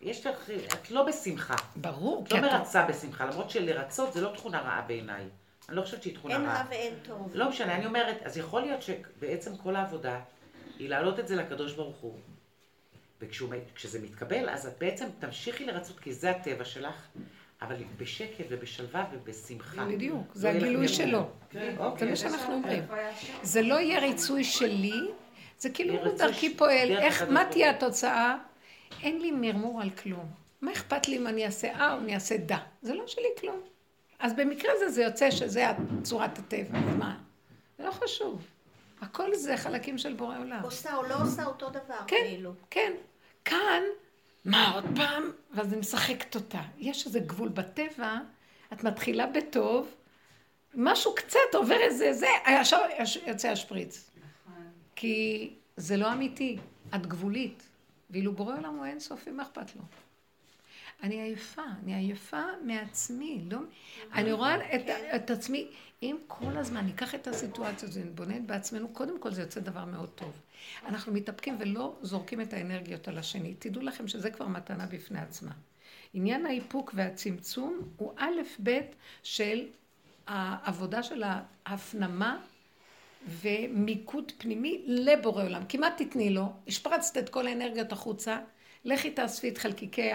יש 0.00 0.26
לך, 0.26 0.50
את 0.72 0.90
לא 0.90 1.06
בשמחה. 1.06 1.54
ברור, 1.76 2.24
את 2.26 2.32
לא 2.32 2.40
מרצה 2.40 2.86
בשמחה, 2.86 3.26
למרות 3.26 3.50
שלרצות 3.50 4.12
זה 4.12 4.20
לא 4.20 4.32
תכונה 4.34 4.60
רעה 4.60 4.82
בעיניי. 4.82 5.24
אני 5.68 5.76
לא 5.76 5.82
חושבת 5.82 6.02
שהיא 6.02 6.14
תכונה 6.14 6.34
רעה. 6.34 6.44
אין 6.44 6.56
רע 6.56 6.64
ואין 6.70 6.94
טוב. 7.02 7.30
לא 7.34 7.48
משנה, 7.48 7.74
אני 7.74 7.86
אומרת, 7.86 8.22
אז 8.24 8.36
יכול 8.36 8.60
להיות 8.60 8.82
שבעצם 8.82 9.56
כל 9.56 9.76
העבודה 9.76 10.20
היא 10.78 10.88
להעלות 10.88 11.18
את 11.18 11.28
זה 11.28 11.36
לקדוש 11.36 11.72
ברוך 11.72 11.96
הוא. 11.96 12.18
וכשזה 13.20 14.00
מתקבל, 14.00 14.48
אז 14.48 14.66
את 14.66 14.78
בעצם 14.78 15.06
תמשיכי 15.18 15.64
לרצות, 15.64 15.98
כי 16.00 16.12
זה 16.12 16.30
הטבע 16.30 16.64
שלך, 16.64 17.06
אבל 17.62 17.76
בשקט 17.96 18.44
ובשלווה 18.48 19.04
ובשמחה. 19.12 19.84
בדיוק, 19.84 20.32
זה 20.34 20.50
הגילוי 20.50 20.88
שלו. 20.88 21.28
כן, 21.50 21.74
זה 21.76 21.84
אוקיי. 21.84 22.10
מה 22.10 22.16
שאנחנו 22.16 22.54
אומרים. 22.54 22.82
זה 23.42 23.62
לא 23.62 23.74
יהיה 23.74 24.00
ריצוי 24.00 24.44
שלי, 24.44 25.00
זה 25.58 25.70
כאילו 25.70 25.94
הוא 25.94 26.18
דרכי 26.18 26.56
פועל. 26.56 26.98
איך, 26.98 27.22
מה 27.22 27.44
תהיה 27.44 27.70
התוצאה? 27.70 28.36
אין 29.02 29.20
לי 29.20 29.32
מרמור 29.32 29.82
על 29.82 29.90
כלום. 29.90 30.26
מה 30.60 30.72
אכפת 30.72 31.08
לי 31.08 31.16
אם 31.16 31.26
אני 31.26 31.46
אעשה 31.46 31.74
אה 31.74 31.92
או 31.94 31.98
אני 31.98 32.14
אעשה 32.14 32.36
דה? 32.36 32.58
זה 32.82 32.94
לא 32.94 33.06
שלי 33.06 33.28
כלום. 33.40 33.60
אז 34.18 34.32
במקרה 34.36 34.72
הזה 34.76 34.88
זה 34.88 35.02
יוצא 35.02 35.30
שזה 35.30 35.64
צורת 36.02 36.38
הטבע, 36.38 36.78
אז 36.78 36.96
מה? 36.96 37.18
זה 37.78 37.84
לא 37.84 37.90
חשוב. 37.90 38.46
הכל 39.00 39.34
זה 39.34 39.56
חלקים 39.56 39.98
של 39.98 40.14
בורא 40.14 40.38
עולם. 40.38 40.60
עושה 40.62 40.96
או 40.96 41.02
לא 41.02 41.14
עושה 41.22 41.44
אותו 41.46 41.70
דבר, 41.70 41.98
כן, 42.06 42.16
כאילו. 42.28 42.52
כן. 42.70 42.92
כאן, 43.48 43.82
מה 44.44 44.74
עוד 44.74 44.84
פעם? 44.96 45.30
ואז 45.54 45.72
אני 45.72 45.80
משחקת 45.80 46.34
אותה. 46.34 46.62
יש 46.78 47.06
איזה 47.06 47.20
גבול 47.20 47.48
בטבע, 47.48 48.18
את 48.72 48.84
מתחילה 48.84 49.26
בטוב, 49.26 49.94
משהו 50.74 51.14
קצת 51.14 51.54
עובר 51.54 51.76
איזה, 51.80 52.12
זה, 52.12 52.26
ישר 52.60 52.78
יוצא 53.26 53.48
השפריץ. 53.48 54.10
כי 54.96 55.50
זה 55.76 55.96
לא 55.96 56.12
אמיתי, 56.12 56.58
את 56.94 57.06
גבולית. 57.06 57.62
ואילו 58.10 58.32
בורא 58.32 58.56
עולם 58.56 58.76
הוא 58.76 58.84
אין 58.84 59.00
סופי, 59.00 59.30
מה 59.30 59.42
אכפת 59.42 59.76
לו? 59.76 59.82
אני 61.02 61.22
עייפה, 61.22 61.62
אני 61.84 61.94
עייפה 61.94 62.42
מעצמי, 62.64 63.40
לא... 63.50 63.58
אני 64.12 64.32
רואה 64.32 64.74
את, 64.74 64.82
את 65.16 65.30
עצמי, 65.30 65.70
אם 66.02 66.16
כל 66.26 66.56
הזמן 66.56 66.86
ניקח 66.86 67.14
את 67.14 67.26
הסיטואציה 67.26 67.88
הזאת 67.88 68.02
ונתבונן 68.04 68.46
בעצמנו, 68.46 68.88
קודם 68.88 69.20
כל 69.20 69.32
זה 69.32 69.42
יוצא 69.42 69.60
דבר 69.60 69.84
מאוד 69.84 70.08
טוב. 70.08 70.32
אנחנו 70.86 71.12
מתאפקים 71.12 71.56
ולא 71.60 71.96
זורקים 72.02 72.40
את 72.40 72.52
האנרגיות 72.52 73.08
על 73.08 73.18
השני. 73.18 73.54
תדעו 73.58 73.82
לכם 73.82 74.08
שזה 74.08 74.30
כבר 74.30 74.46
מתנה 74.46 74.86
בפני 74.86 75.20
עצמה. 75.20 75.52
עניין 76.14 76.46
האיפוק 76.46 76.92
והצמצום 76.94 77.80
הוא 77.96 78.12
א' 78.16 78.40
ב' 78.62 78.80
של 79.22 79.66
העבודה 80.26 81.02
של 81.02 81.22
ההפנמה 81.66 82.40
ומיקוד 83.28 84.32
פנימי 84.38 84.84
לבורא 84.86 85.44
עולם. 85.44 85.62
כמעט 85.68 86.02
תתני 86.02 86.30
לו, 86.30 86.52
השפרצת 86.66 87.18
את 87.18 87.28
כל 87.28 87.46
האנרגיות 87.46 87.92
החוצה, 87.92 88.40
לכי 88.84 89.10
תאספי 89.10 89.48
את 89.48 89.58
חלקיקי 89.58 90.10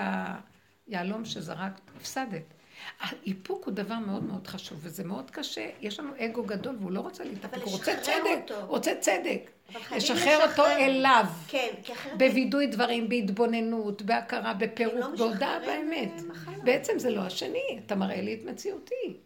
היהלום 0.88 1.26
שזרקת, 1.26 1.82
הפסדת. 1.98 2.54
האיפוק 3.00 3.65
הוא 3.65 3.74
דבר 3.74 3.96
מאוד 3.96 4.24
מאוד 4.24 4.48
חשוב, 4.48 4.80
וזה 4.82 5.04
מאוד 5.04 5.32
קשה. 5.32 5.69
יש 5.82 6.00
לנו 6.00 6.12
אגו 6.19 6.43
גדול 6.43 6.76
והוא 6.80 6.91
לא 6.91 7.00
רוצה 7.00 7.24
להתאפק, 7.24 7.62
הוא 7.63 7.72
רוצה 7.72 7.96
צדק, 8.02 8.39
הוא 8.50 8.67
רוצה 8.67 8.96
צדק. 9.00 9.50
לשחרר 9.96 10.50
אותו 10.50 10.65
אליו. 10.65 11.26
כן, 11.48 11.69
כי 11.84 11.93
אחרת... 11.93 12.17
בווידוי 12.17 12.67
דברים, 12.67 13.10
בהתבוננות, 13.10 14.02
בהכרה, 14.02 14.54
בפירוק, 14.54 14.96
לא 14.96 15.17
בהודעה 15.17 15.60
באמת. 15.60 16.22
בעצם 16.63 17.00
זה 17.00 17.10
לא 17.10 17.22
השני, 17.22 17.80
אתה 17.86 17.96
מראה 17.96 18.22
לי 18.22 18.34
את 18.34 18.46
מציאותי. 18.46 19.17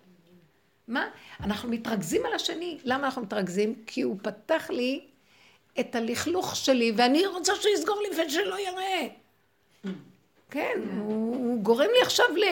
מה? 0.88 1.10
אנחנו 1.39 1.70
מתרכזים 1.70 2.26
על 2.26 2.34
השני. 2.34 2.78
למה 2.84 3.06
אנחנו 3.06 3.22
מתרכזים? 3.22 3.76
כי 3.88 4.02
הוא 4.02 4.17
פתח 4.22 4.70
לי 4.70 5.02
את 5.80 5.96
הלכלוך 5.96 6.56
שלי, 6.56 6.91
ואני 6.96 7.28
רוצה 7.28 7.56
שהוא 7.56 7.74
יסגור 7.74 8.02
לי 8.02 8.22
ושלא 8.22 8.56
יראה. 8.60 9.08
כן, 10.52 10.82
הוא, 10.98 11.36
הוא 11.36 11.63
גורם 11.63 11.88
לי 11.96 12.02
עכשיו 12.02 12.26
ל... 12.36 12.43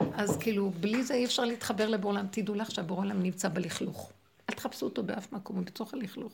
אז 0.00 0.36
כאילו, 0.36 0.70
בלי 0.70 1.02
זה 1.04 1.14
אי 1.14 1.24
אפשר 1.24 1.44
להתחבר 1.44 1.88
לבורא 1.88 2.12
עולם. 2.12 2.26
תדעו 2.30 2.54
לך 2.54 2.70
שהבורא 2.70 3.00
עולם 3.00 3.22
נמצא 3.22 3.48
בלכלוך. 3.48 4.12
אל 4.50 4.54
תחפשו 4.54 4.86
אותו 4.86 5.02
באף 5.02 5.32
מקום, 5.32 5.56
הוא 5.56 5.64
בתוך 5.64 5.94
הלכלוך. 5.94 6.32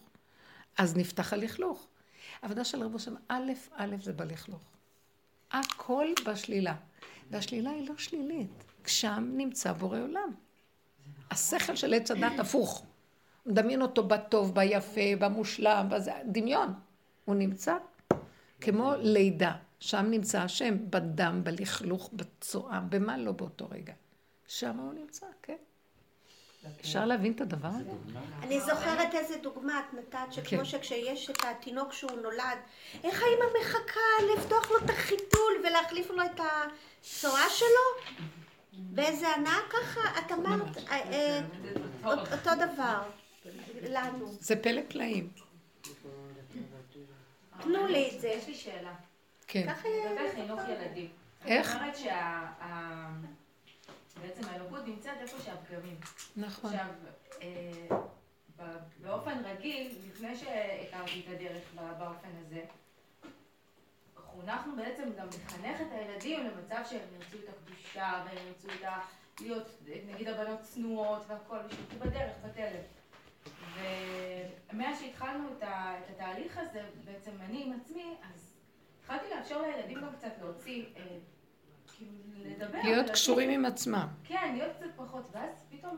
אז 0.79 0.97
נפתח 0.97 1.33
הלכלוך. 1.33 1.87
עבודה 2.43 2.65
של 2.65 2.83
רבו 2.83 2.99
שם, 2.99 3.15
א', 3.29 3.53
א', 3.77 3.97
זה 4.03 4.13
בלכלוך. 4.13 4.63
הכל 5.53 6.07
בשלילה. 6.27 6.75
והשלילה 7.31 7.71
היא 7.71 7.89
לא 7.89 7.95
שלילית. 7.97 8.65
שם 8.87 9.31
נמצא 9.37 9.73
בורא 9.73 9.99
עולם. 9.99 10.31
השכל 11.31 11.77
של 11.77 11.95
עץ 11.95 12.11
הדת 12.11 12.39
הפוך. 12.39 12.85
מדמיין 13.47 13.83
אותו 13.83 14.03
בטוב, 14.09 14.55
ביפה, 14.55 15.17
במושלם, 15.19 15.87
בזה, 15.91 16.13
דמיון. 16.25 16.75
הוא 17.25 17.35
נמצא 17.35 17.77
כמו 18.61 18.93
לידה. 18.99 19.53
שם 19.83 20.07
נמצא 20.11 20.41
השם, 20.43 20.91
בדם, 20.91 21.41
בלכלוך, 21.45 22.11
בצואה, 22.13 22.81
במה 22.81 23.19
לא 23.19 23.33
באותו 23.33 23.69
רגע. 23.71 23.93
שם 24.47 24.79
הוא 24.79 24.93
נמצא, 24.93 25.27
כן. 25.43 25.57
אפשר 26.81 27.05
להבין 27.05 27.33
את 27.33 27.41
הדבר 27.41 27.69
הזה? 27.69 27.91
אני 28.43 28.61
זוכרת 28.61 29.15
איזה 29.15 29.39
דוגמה 29.43 29.81
את 29.81 29.95
נתת, 29.95 30.33
שכמו 30.33 30.59
כן. 30.59 30.65
שכשיש 30.65 31.31
את 31.31 31.45
התינוק 31.45 31.93
שהוא 31.93 32.11
נולד, 32.11 32.59
איך 33.05 33.23
האמא 33.23 33.45
מחכה 33.61 34.01
לפתוח 34.37 34.71
לו 34.71 34.79
את 34.79 34.91
החיתול 34.91 35.53
ולהחליף 35.65 36.11
לו 36.11 36.23
את 36.25 36.41
הצואה 36.41 37.51
שלו? 37.51 38.17
באיזה 38.73 39.29
הנאה 39.29 39.59
ככה? 39.71 40.01
את 40.19 40.33
אמרת 40.33 40.77
אה, 40.77 41.13
אה, 41.13 41.41
אותו 42.05 42.51
דבר 42.55 43.03
לנו. 43.83 44.33
זה 44.41 44.63
פלא 44.63 44.81
פלאים. 44.89 45.31
תנו 47.61 47.87
לי 47.87 48.11
את 48.15 48.21
זה. 48.21 48.29
יש 48.29 48.47
לי 48.47 48.55
שאלה. 48.55 48.95
כן. 49.53 49.67
ככה 49.75 49.89
לגבי 49.89 50.31
חינוך 50.35 50.61
ילדים. 50.69 51.11
איך? 51.47 51.67
זאת 51.73 51.77
אומרת 51.81 51.97
שבעצם 54.17 54.49
האלוקות 54.49 54.87
נמצאת 54.87 55.17
איפה 55.21 55.37
שהפגמים. 55.45 55.97
נכון. 56.37 56.71
עכשיו, 56.75 56.87
אה, 57.43 57.97
ב- 58.57 58.79
באופן 59.03 59.45
רגיל, 59.45 59.99
לפני 60.09 60.37
שהכרתי 60.37 61.21
את 61.21 61.35
הדרך 61.35 61.63
ב- 61.75 61.99
באופן 61.99 62.29
הזה, 62.41 62.61
חונכנו 64.17 64.77
בעצם 64.77 65.03
גם 65.19 65.27
לחנך 65.29 65.81
את 65.81 65.87
הילדים 65.93 66.47
למצב 66.47 66.83
שהם 66.91 67.01
ירצו 67.21 67.37
את 67.45 67.49
הקדושה 67.49 68.25
והם 68.27 68.47
ירצו 68.47 68.69
את 68.81 68.85
ה... 68.85 68.99
להיות, 69.41 69.67
נגיד 70.07 70.29
הבנות 70.29 70.63
צנועות 70.63 71.23
והכל, 71.29 71.59
ושילכו 71.67 71.95
בדרך, 71.99 72.33
בתלם. 72.45 72.83
ומאז 73.77 75.01
שהתחלנו 75.01 75.49
את, 75.59 75.63
ה, 75.63 75.95
את 75.99 76.11
התהליך 76.11 76.59
הזה, 76.59 76.83
בעצם 77.05 77.31
אני 77.41 77.63
עם 77.65 77.73
עצמי, 77.81 78.15
אז 78.23 78.52
התחלתי 79.03 79.35
לאפשר 79.35 79.63
לילדים 79.63 80.01
גם 80.01 80.13
קצת 80.19 80.33
להוציא, 80.41 80.85
אה, 80.97 81.03
כאילו 81.97 82.13
לדבר. 82.45 82.79
להיות 82.85 83.11
קשורים 83.11 83.51
עם 83.51 83.65
עצמם. 83.65 84.07
כן, 84.25 84.55
להיות 84.57 84.73
קצת 84.77 84.87
פחות, 84.97 85.29
ואז 85.33 85.65
פתאום 85.71 85.97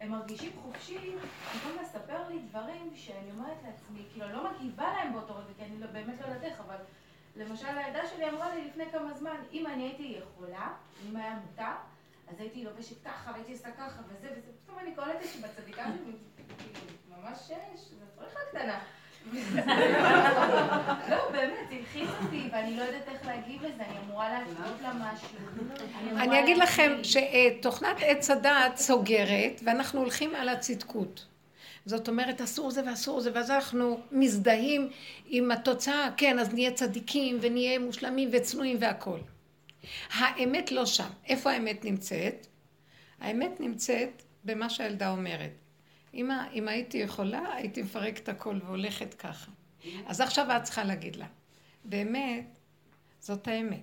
הם 0.00 0.10
מרגישים 0.10 0.52
חופשי, 0.62 0.98
במקום 0.98 1.82
לספר 1.82 2.28
לי 2.28 2.38
דברים 2.38 2.90
שאני 2.94 3.30
אומרת 3.30 3.56
לעצמי, 3.66 4.04
כאילו 4.12 4.26
אני 4.26 4.32
לא 4.32 4.50
מגיבה 4.50 4.92
להם 4.92 5.12
באותו 5.12 5.34
רגע, 5.34 5.54
כי 5.58 5.64
אני 5.64 5.80
לא, 5.80 5.86
באמת 5.86 6.20
לא 6.20 6.26
יודעת 6.26 6.42
איך, 6.42 6.60
אבל 6.60 6.76
למשל 7.36 7.66
הילדה 7.66 8.06
שלי 8.06 8.28
אמרה 8.30 8.54
לי 8.54 8.64
לפני 8.64 8.84
כמה 8.92 9.14
זמן, 9.14 9.36
אם 9.52 9.66
אני 9.66 9.82
הייתי 9.82 10.18
יכולה, 10.18 10.74
אם 11.08 11.16
היה 11.16 11.38
מותר, 11.46 11.72
אז 12.28 12.40
הייתי 12.40 12.64
לובשת 12.64 13.04
ככה, 13.04 13.30
והייתי 13.32 13.52
עושה 13.52 13.70
ככה, 13.72 14.02
וזה 14.08 14.28
וזה, 14.32 14.50
פתאום 14.64 14.78
אני 14.78 14.94
קולטת 14.94 15.24
שבצדיקה 15.24 15.84
שלי, 15.84 16.12
כאילו, 16.58 16.86
ממש 17.08 17.38
שש, 17.38 17.80
זו 17.80 18.04
פריחה 18.16 18.38
קטנה. 18.50 18.80
לא, 21.10 21.30
באמת, 21.32 21.68
הלחיץ 21.70 22.08
אותי, 22.24 22.48
ואני 22.52 22.76
לא 22.76 22.82
יודעת 22.82 23.08
איך 23.08 23.26
להגיב 23.26 23.62
לזה, 23.64 23.82
אני 23.88 23.98
אמורה 24.06 24.28
להפנות 24.32 24.80
לה 24.82 24.92
משהו. 24.94 25.28
אני 26.16 26.40
אגיד 26.40 26.56
לכם 26.58 26.90
להגיד- 26.90 27.04
שתוכנת 27.60 27.96
עץ 28.00 28.30
הדעת 28.30 28.76
סוגרת, 28.76 29.60
ואנחנו 29.64 30.00
הולכים 30.00 30.34
על 30.34 30.48
הצדקות. 30.48 31.26
זאת 31.86 32.08
אומרת, 32.08 32.40
אסור 32.40 32.70
זה 32.70 32.82
ואסור 32.86 33.20
זה, 33.20 33.30
ואז 33.34 33.50
אנחנו 33.50 34.00
מזדהים 34.12 34.90
עם 35.26 35.50
התוצאה, 35.50 36.08
כן, 36.16 36.38
אז 36.38 36.54
נהיה 36.54 36.70
צדיקים 36.72 37.38
ונהיה 37.40 37.78
מושלמים 37.78 38.28
וצנועים 38.32 38.76
והכול. 38.80 39.20
האמת 40.12 40.72
לא 40.72 40.86
שם. 40.86 41.08
איפה 41.28 41.50
האמת 41.52 41.84
נמצאת? 41.84 42.46
האמת 43.20 43.60
נמצאת 43.60 44.22
במה 44.44 44.70
שהילדה 44.70 45.10
אומרת. 45.10 45.50
אמא, 46.14 46.44
אם 46.52 46.68
הייתי 46.68 46.98
יכולה, 46.98 47.54
הייתי 47.54 47.82
מפרקת 47.82 48.28
הכל 48.28 48.58
והולכת 48.64 49.14
ככה. 49.14 49.50
אז 50.06 50.20
עכשיו 50.20 50.46
את 50.56 50.62
צריכה 50.62 50.84
להגיד 50.84 51.16
לה, 51.16 51.26
באמת, 51.84 52.58
זאת 53.20 53.48
האמת. 53.48 53.82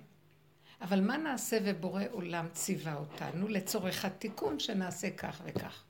אבל 0.80 1.00
מה 1.00 1.16
נעשה 1.16 1.58
ובורא 1.64 2.02
עולם 2.10 2.46
ציווה 2.52 2.94
אותנו 2.94 3.48
לצורך 3.48 4.04
התיקון 4.04 4.58
שנעשה 4.58 5.10
כך 5.10 5.42
וכך. 5.44 5.84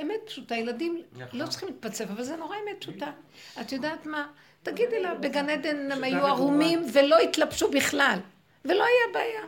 אמת 0.00 0.20
פשוטה, 0.26 0.56
ילדים 0.56 1.02
נכון. 1.12 1.40
לא 1.40 1.46
צריכים 1.46 1.68
להתפצף, 1.68 2.04
אבל 2.04 2.22
זה 2.22 2.36
נורא 2.36 2.56
אמת 2.56 2.80
פשוטה. 2.80 3.12
את 3.60 3.72
יודעת 3.72 4.06
מה? 4.06 4.28
תגידי 4.62 5.02
לה, 5.02 5.14
בגן 5.14 5.48
עדן 5.48 5.92
הם 5.92 6.04
היו. 6.04 6.26
ערומים 6.26 6.86
ולא 6.92 7.18
התלבשו 7.18 7.70
בכלל, 7.70 8.18
ולא 8.64 8.84
היה 8.84 9.14
בעיה. 9.14 9.42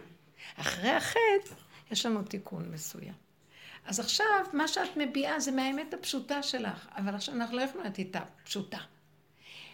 אחרי 0.57 0.91
החטא, 0.91 1.55
יש 1.91 2.07
לנו 2.07 2.23
תיקון 2.23 2.71
מסוים. 2.73 3.24
אז 3.87 4.01
עכשיו, 4.01 4.45
מה 4.53 4.69
שאת 4.69 4.97
מביעה 4.97 5.41
זה 5.41 5.53
מהאמת 5.53 5.95
הפשוטה 5.95 6.43
שלך, 6.43 6.89
אבל 6.97 7.15
עכשיו 7.15 7.35
אנחנו 7.35 7.57
לא 7.57 7.63
יכולים 7.63 7.85
להיות 7.85 7.99
איתה 7.99 8.21
פשוטה. 8.45 8.79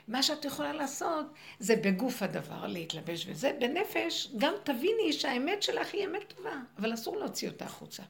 מה 0.08 0.22
שאת 0.22 0.44
יכולה 0.44 0.72
לעשות 0.72 1.26
זה 1.58 1.76
בגוף 1.76 2.22
הדבר 2.22 2.66
להתלבש 2.66 3.26
וזה, 3.28 3.52
בנפש 3.58 4.28
גם 4.38 4.54
תביני 4.64 5.12
שהאמת 5.12 5.62
שלך 5.62 5.94
היא 5.94 6.06
אמת 6.06 6.32
טובה, 6.36 6.54
אבל 6.78 6.94
אסור 6.94 7.16
להוציא 7.16 7.48
אותה 7.48 7.64
החוצה. 7.64 8.02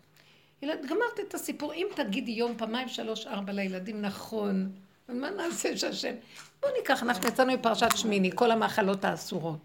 ילד, 0.63 0.87
גמרת 0.87 1.21
את 1.29 1.35
הסיפור, 1.35 1.75
אם 1.75 1.87
תגידי 1.97 2.33
יום, 2.33 2.57
פעמיים, 2.57 2.89
שלוש, 2.89 3.27
ארבע 3.27 3.53
לילדים, 3.53 4.03
נכון, 4.03 4.73
מה 5.09 5.31
נעשה 5.31 5.77
שהשם... 5.77 6.15
בואו 6.63 6.73
ניקח, 6.79 7.03
אנחנו 7.03 7.29
יצאנו 7.29 7.53
מפרשת 7.53 7.97
שמיני, 7.97 8.31
כל 8.35 8.51
המאכלות 8.51 9.05
האסורות. 9.05 9.59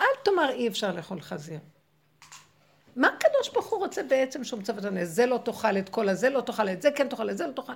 אל 0.00 0.06
תאמר 0.24 0.50
אי 0.50 0.68
אפשר 0.68 0.92
לאכול 0.92 1.20
חזיר. 1.20 1.58
מה 2.96 3.08
הקדוש 3.08 3.48
ברוך 3.52 3.70
הוא 3.70 3.78
רוצה 3.78 4.02
בעצם 4.02 4.44
שהוא 4.44 4.60
מצוות 4.60 4.84
לנו? 4.84 5.04
זה 5.04 5.26
לא 5.26 5.38
תאכל 5.44 5.78
את 5.78 5.88
כל 5.88 6.08
הזה, 6.08 6.30
לא 6.30 6.40
תאכל 6.40 6.68
את 6.68 6.82
זה, 6.82 6.90
כן 6.90 7.08
תאכל 7.08 7.30
את 7.30 7.38
זה, 7.38 7.46
לא 7.46 7.52
תאכל. 7.52 7.72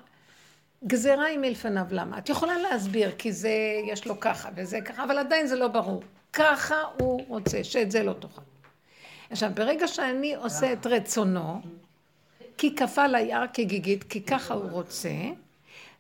גזירה 0.87 1.25
היא 1.25 1.39
מלפניו, 1.39 1.87
למה? 1.91 2.19
את 2.19 2.29
יכולה 2.29 2.59
להסביר, 2.59 3.13
כי 3.19 3.33
זה, 3.33 3.51
יש 3.87 4.07
לו 4.07 4.21
ככה 4.21 4.49
וזה 4.57 4.81
ככה, 4.81 5.05
אבל 5.05 5.19
עדיין 5.19 5.47
זה 5.47 5.57
לא 5.57 5.69
ברור. 5.69 6.03
ככה 6.33 6.83
הוא 7.01 7.25
רוצה, 7.29 7.65
שאת 7.65 7.91
זה 7.91 8.03
לא 8.03 8.13
תאכל. 8.13 8.41
עכשיו, 9.31 9.51
ברגע 9.55 9.89
שאני 9.89 10.35
עושה 10.35 10.73
את 10.73 10.87
רצונו, 10.87 11.61
כי 12.59 12.75
כפה 12.77 13.07
ליער 13.07 13.45
כגיגית, 13.53 14.05
כי 14.05 14.23
ככה 14.23 14.55
הוא 14.55 14.71
רוצה, 14.71 15.11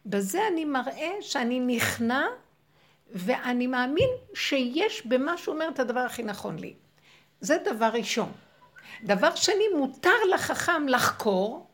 בזה 0.06 0.38
אני 0.52 0.64
מראה 0.64 1.10
שאני 1.20 1.60
נכנע, 1.60 2.26
ואני 3.12 3.66
מאמין 3.66 4.08
שיש 4.34 5.06
במה 5.06 5.38
שהוא 5.38 5.54
אומר 5.54 5.68
את 5.68 5.78
הדבר 5.78 6.00
הכי 6.00 6.22
נכון 6.22 6.58
לי. 6.58 6.74
זה 7.40 7.56
דבר 7.64 7.88
ראשון. 7.92 8.32
דבר 9.06 9.34
שני, 9.34 9.64
מותר 9.76 10.24
לחכם 10.34 10.88
לחקור, 10.88 11.66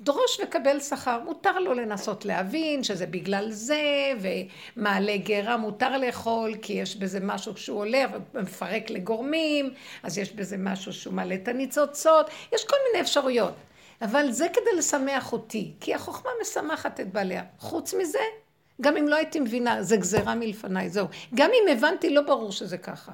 דרוש 0.00 0.40
וקבל 0.42 0.80
שכר. 0.80 1.20
מותר 1.24 1.58
לו 1.58 1.74
לנסות 1.74 2.24
להבין 2.24 2.84
שזה 2.84 3.06
בגלל 3.06 3.50
זה, 3.50 4.12
ומעלה 4.20 5.16
גרה 5.16 5.56
מותר 5.56 5.98
לאכול, 5.98 6.54
כי 6.62 6.72
יש 6.72 6.96
בזה 6.96 7.20
משהו 7.22 7.56
שהוא 7.56 7.78
עולה 7.78 8.04
ומפרק 8.34 8.90
לגורמים, 8.90 9.70
אז 10.02 10.18
יש 10.18 10.32
בזה 10.32 10.56
משהו 10.58 10.92
שהוא 10.92 11.14
מעלה 11.14 11.34
את 11.34 11.48
הניצוצות, 11.48 12.30
יש 12.52 12.64
כל 12.64 12.76
מיני 12.86 13.02
אפשרויות. 13.02 13.54
אבל 14.02 14.30
זה 14.30 14.46
כדי 14.52 14.78
לשמח 14.78 15.32
אותי, 15.32 15.72
כי 15.80 15.94
החוכמה 15.94 16.30
משמחת 16.42 17.00
את 17.00 17.12
בעליה. 17.12 17.42
חוץ 17.58 17.94
מזה, 17.94 18.18
גם 18.80 18.96
אם 18.96 19.08
לא 19.08 19.16
הייתי 19.16 19.40
מבינה, 19.40 19.82
זה 19.82 19.96
גזירה 19.96 20.34
מלפניי, 20.34 20.90
זהו. 20.90 21.06
גם 21.34 21.50
אם 21.50 21.76
הבנתי, 21.76 22.10
לא 22.10 22.22
ברור 22.22 22.52
שזה 22.52 22.78
ככה. 22.78 23.12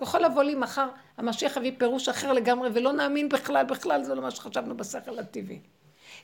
יכול 0.00 0.20
לבוא 0.20 0.42
לי 0.42 0.54
מחר, 0.54 0.88
המשיח 1.16 1.56
יביא 1.56 1.72
פירוש 1.78 2.08
אחר 2.08 2.32
לגמרי, 2.32 2.70
ולא 2.74 2.92
נאמין 2.92 3.28
בכלל, 3.28 3.64
בכלל 3.64 4.04
זה 4.04 4.14
לא 4.14 4.22
מה 4.22 4.30
שחשבנו 4.30 4.76
בשכל 4.76 5.18
הטבעי. 5.18 5.60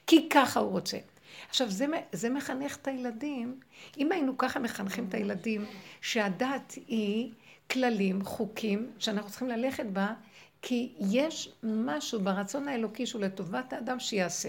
כי 0.06 0.28
ככה 0.28 0.60
הוא 0.60 0.70
רוצה. 0.70 0.98
עכשיו, 1.48 1.70
זה, 1.70 1.86
זה 2.12 2.30
מחנך 2.30 2.76
את 2.76 2.88
הילדים. 2.88 3.60
אם 3.98 4.12
היינו 4.12 4.38
ככה 4.38 4.60
מחנכים 4.60 5.06
את 5.08 5.14
הילדים, 5.14 5.66
שהדת 6.00 6.74
היא 6.86 7.32
כללים, 7.70 8.24
חוקים, 8.24 8.90
שאנחנו 8.98 9.30
צריכים 9.30 9.48
ללכת 9.48 9.86
בה, 9.86 10.14
כי 10.62 10.92
יש 10.98 11.52
משהו 11.62 12.20
ברצון 12.20 12.68
האלוקי 12.68 13.06
שהוא 13.06 13.22
לטובת 13.22 13.72
האדם 13.72 14.00
שיעשה. 14.00 14.48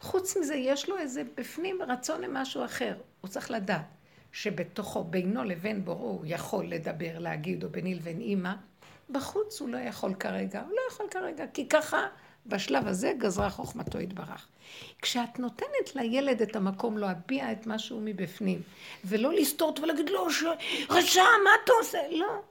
חוץ 0.00 0.36
מזה, 0.36 0.54
יש 0.54 0.88
לו 0.88 0.98
איזה 0.98 1.22
בפנים 1.34 1.78
רצון 1.82 2.20
למשהו 2.20 2.64
אחר. 2.64 2.94
הוא 3.20 3.28
צריך 3.28 3.50
לדעת 3.50 3.86
שבתוכו, 4.34 5.04
בינו 5.04 5.44
לבין 5.44 5.84
בוראו, 5.84 6.10
הוא 6.10 6.24
יכול 6.26 6.66
לדבר, 6.66 7.18
להגיד, 7.18 7.64
או 7.64 7.68
ביני 7.68 7.94
לבין 7.94 8.20
אימא. 8.20 8.52
בחוץ 9.10 9.60
הוא 9.60 9.68
לא 9.68 9.78
יכול 9.78 10.14
כרגע, 10.14 10.60
הוא 10.60 10.70
לא 10.70 10.80
יכול 10.90 11.06
כרגע, 11.10 11.44
כי 11.46 11.68
ככה 11.68 12.06
בשלב 12.46 12.86
הזה 12.86 13.12
גזרה 13.18 13.50
חוכמתו 13.50 14.00
יתברך. 14.00 14.46
כשאת 15.02 15.38
נותנת 15.38 15.94
לילד 15.94 16.42
את 16.42 16.56
המקום 16.56 16.98
להביע 16.98 17.52
את 17.52 17.66
משהו 17.66 18.00
מבפנים, 18.04 18.62
ולא 19.04 19.32
לסתור 19.32 19.74
ולהגיד 19.82 20.10
לו, 20.10 20.30
ש... 20.30 20.42
רשע, 20.90 21.22
מה 21.44 21.50
אתה 21.64 21.72
עושה? 21.80 21.98
לא, 22.10 22.42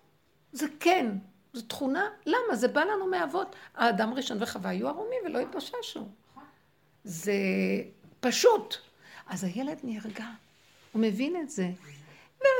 זה 0.51 0.65
כן, 0.79 1.07
זו 1.53 1.61
תכונה. 1.61 2.09
למה? 2.25 2.55
זה 2.55 2.67
בא 2.67 2.81
לנו 2.83 3.07
מאבות. 3.07 3.55
האדם 3.75 4.11
הראשון 4.11 4.37
וחווה 4.41 4.69
היו 4.69 4.87
ערומים 4.87 5.19
ולא 5.25 5.39
התבוששו. 5.39 6.07
זה 7.03 7.33
פשוט. 8.19 8.75
אז 9.27 9.43
הילד 9.43 9.79
נרגע, 9.83 10.25
הוא 10.93 11.01
מבין 11.01 11.35
את 11.41 11.49
זה. 11.49 11.69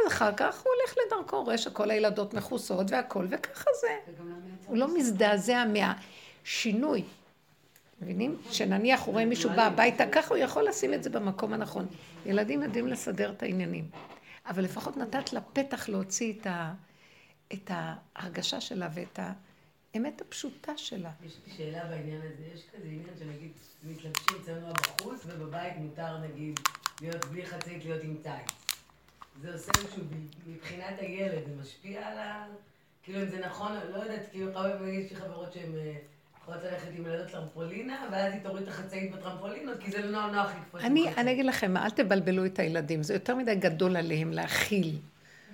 ואחר 0.06 0.34
כך 0.38 0.62
הוא 0.62 0.72
הולך 0.74 0.96
לדרכו, 1.06 1.44
רואה 1.44 1.58
שכל 1.58 1.92
הילדות 1.92 2.34
מכוסות 2.34 2.92
והכל, 2.92 3.28
וככה 3.30 3.70
זה. 3.82 4.14
הוא 4.66 4.78
לא 4.78 4.98
מזדעזע 4.98 5.64
מהשינוי. 5.66 7.04
מבינים? 8.02 8.38
שנניח 8.52 9.02
הוא 9.02 9.14
רואה 9.14 9.26
מישהו 9.26 9.50
בא 9.50 9.64
הביתה, 9.64 10.04
ככה 10.12 10.30
הוא 10.30 10.38
יכול 10.38 10.68
לשים 10.68 10.94
את 10.94 11.04
זה 11.04 11.10
במקום 11.10 11.54
הנכון. 11.54 11.86
ילדים 12.26 12.64
יודעים 12.64 12.88
לסדר 12.88 13.32
את 13.32 13.44
העניינים. 13.44 13.90
אבל 14.46 14.64
לפחות 14.64 14.98
נתת 14.98 15.34
לה 15.34 15.42
פתח 15.42 15.90
להוציא 15.90 16.34
את, 16.34 16.48
ה, 16.48 16.74
את 17.54 17.72
ההרגשה 17.74 18.62
שלה 18.62 18.90
ואת 18.94 19.20
האמת 19.94 20.22
הפשוטה 20.22 20.78
שלה. 20.78 21.12
יש 21.26 21.38
לי 21.48 21.54
שאלה 21.58 21.86
בעניין 21.86 22.22
הזה, 22.22 22.44
יש 22.54 22.62
כזה 22.76 22.88
עניין 22.88 23.16
שנגיד 23.20 23.52
מתלבשים 23.84 24.38
צנוע 24.46 24.72
בחוץ 24.72 25.22
ובבית 25.26 25.74
מותר 25.78 26.18
נגיד 26.18 26.60
להיות 27.04 27.26
בלי 27.26 27.46
חצאית 27.46 27.86
להיות 27.86 28.04
עם 28.04 28.16
טייץ. 28.24 28.48
זה 29.42 29.54
עושה 29.54 29.72
משהו 29.72 30.04
מבחינת 30.48 31.00
הילד, 31.00 31.46
זה 31.46 31.62
משפיע 31.62 32.08
על 32.08 32.18
ה... 32.18 32.46
כאילו 33.04 33.22
אם 33.22 33.28
זה 33.28 33.40
נכון, 33.40 33.72
לא 33.92 33.98
יודעת, 33.98 34.22
כאילו 34.32 34.52
הרבה 34.58 34.90
יש 34.90 35.12
לי 35.12 35.18
חברות 35.18 35.54
שהן 35.54 35.76
אה, 35.78 35.94
יכולות 36.42 36.64
ללכת 36.64 36.88
עם 36.98 37.06
ילדות 37.06 37.32
טרמפולינה 37.32 38.08
ואז 38.12 38.34
היא 38.34 38.42
תוריד 38.44 38.64
את 38.64 38.70
החצאית 38.70 39.12
בטרמפולינות 39.12 39.80
כי 39.80 39.92
זה 39.92 40.02
לא 40.02 40.32
נוח 40.32 40.52
לקפוץ. 40.62 40.82
אני, 41.18 41.32
אגיד 41.32 41.46
לכם, 41.46 41.78
אל 41.78 41.90
תבלבלו 41.90 42.46
את 42.46 42.60
הילדים, 42.60 43.04
זה 43.04 43.14
יותר 43.14 43.36
מדי 43.36 43.56
גדול 43.56 43.98
עליהם 43.98 44.32
להכיל. 44.32 44.98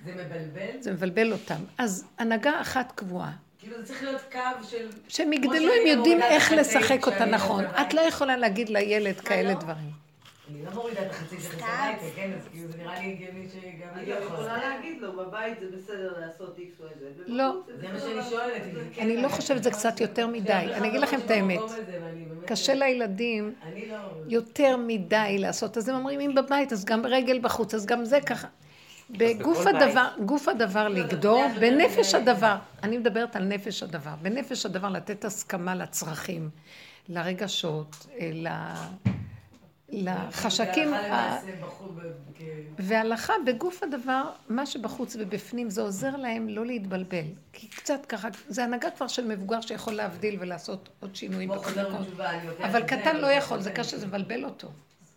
זה 0.05 0.11
מבלבל? 0.11 0.81
זה 0.81 0.91
מבלבל 0.91 1.31
אותם. 1.31 1.63
אז 1.77 2.05
הנהגה 2.17 2.61
אחת 2.61 2.91
קבועה. 2.95 3.31
כאילו 3.59 3.77
זה 3.77 3.85
צריך 3.85 4.03
להיות 4.03 4.21
קו 4.31 4.63
של... 4.69 4.89
שהם 5.07 5.33
יגדלו, 5.33 5.73
הם 5.81 5.87
יודעים 5.87 6.21
איך 6.21 6.51
לשחק 6.51 7.07
אותה 7.07 7.25
נכון. 7.25 7.65
את 7.65 7.93
לא 7.93 8.01
יכולה 8.01 8.37
להגיד 8.37 8.69
לילד 8.69 9.19
כאלה 9.19 9.53
לא? 9.53 9.59
דברים. 9.59 10.08
אני 10.51 10.65
לא 10.65 10.71
מורידה 10.73 11.01
את 11.05 11.11
החצאית 11.11 11.41
של 11.41 11.47
סתם. 11.47 11.65
הביתה, 11.65 12.15
כן, 12.15 12.31
אז 12.37 12.47
כאילו 12.51 12.71
זה 12.71 12.77
נראה 12.77 12.99
לי 12.99 13.11
הגיוני 13.13 13.47
שגם 13.49 13.89
אני 13.95 14.09
לא 14.09 14.15
יכולה. 14.15 14.57
להגיד 14.57 15.01
לו, 15.01 15.13
בבית 15.17 15.59
זה 15.59 15.65
בסדר 15.77 16.13
לעשות 16.19 16.57
איקס 16.57 16.79
או 16.79 16.85
את 16.85 16.99
זה. 16.99 17.23
לא. 17.27 17.53
זה 17.81 17.87
מה 17.93 17.99
שאני 17.99 18.29
שואלת. 18.29 18.61
כן 18.93 19.01
אני 19.01 19.21
לא. 19.21 19.27
חושבת 19.27 19.57
שזה 19.61 19.71
קצת 19.71 20.01
יותר 20.01 20.27
מדי. 20.27 20.61
שיש 20.67 20.77
אני 20.77 20.87
אגיד 20.87 21.01
לכם 21.01 21.19
את 21.25 21.31
האמת. 21.31 21.59
קשה 22.45 22.73
לילדים 22.73 23.53
לא... 23.89 23.95
יותר 24.27 24.77
מדי 24.77 25.35
לעשות, 25.39 25.77
אז 25.77 25.89
הם 25.89 25.95
אומרים, 25.95 26.19
אם 26.19 26.35
בבית, 26.35 26.73
אז 26.73 26.85
גם 26.85 27.05
רגל 27.05 27.39
בחוץ, 27.39 27.73
אז 27.73 27.85
גם 27.85 28.05
זה 28.05 28.21
ככה. 28.21 28.47
בגוף. 29.09 29.65
הדבר, 29.67 30.07
גוף 30.25 30.47
הדבר 30.47 30.87
לגדור, 30.87 31.43
בנפש 31.59 32.15
הדבר, 32.15 32.55
אני 32.83 32.97
מדברת 32.97 33.35
על 33.35 33.43
נפש 33.43 33.83
הדבר, 33.83 34.11
בנפש 34.21 34.65
הדבר 34.65 34.89
לתת 34.89 35.25
הסכמה 35.25 35.75
לצרכים, 35.75 36.49
לרגשות, 37.09 37.95
אה, 38.19 38.29
ל- 38.33 39.09
לחשקים, 39.91 40.93
והלכה 42.79 43.33
בגוף 43.45 43.83
הדבר, 43.83 44.23
מה 44.49 44.65
שבחוץ 44.65 45.15
ובפנים, 45.19 45.69
זה 45.69 45.81
עוזר 45.81 46.15
להם 46.15 46.49
לא 46.49 46.65
להתבלבל. 46.65 47.25
כי 47.53 47.67
קצת 47.67 48.05
ככה, 48.05 48.27
זה 48.47 48.63
הנהגה 48.63 48.91
כבר 48.91 49.07
של 49.07 49.27
מבוגר 49.27 49.61
שיכול 49.61 49.93
להבדיל 49.93 50.37
ולעשות 50.39 50.89
עוד 50.99 51.15
שינויים 51.15 51.49
לוקח 51.49 51.77
אבל 52.61 52.83
קטן 52.83 53.09
אני 53.09 53.21
לא 53.21 53.27
לוקח 53.27 53.37
יכול, 53.37 53.61
זה 53.61 53.71
קשה, 53.71 53.97
זה 53.97 54.07
מבלבל 54.07 54.45
אותו. 54.45 54.67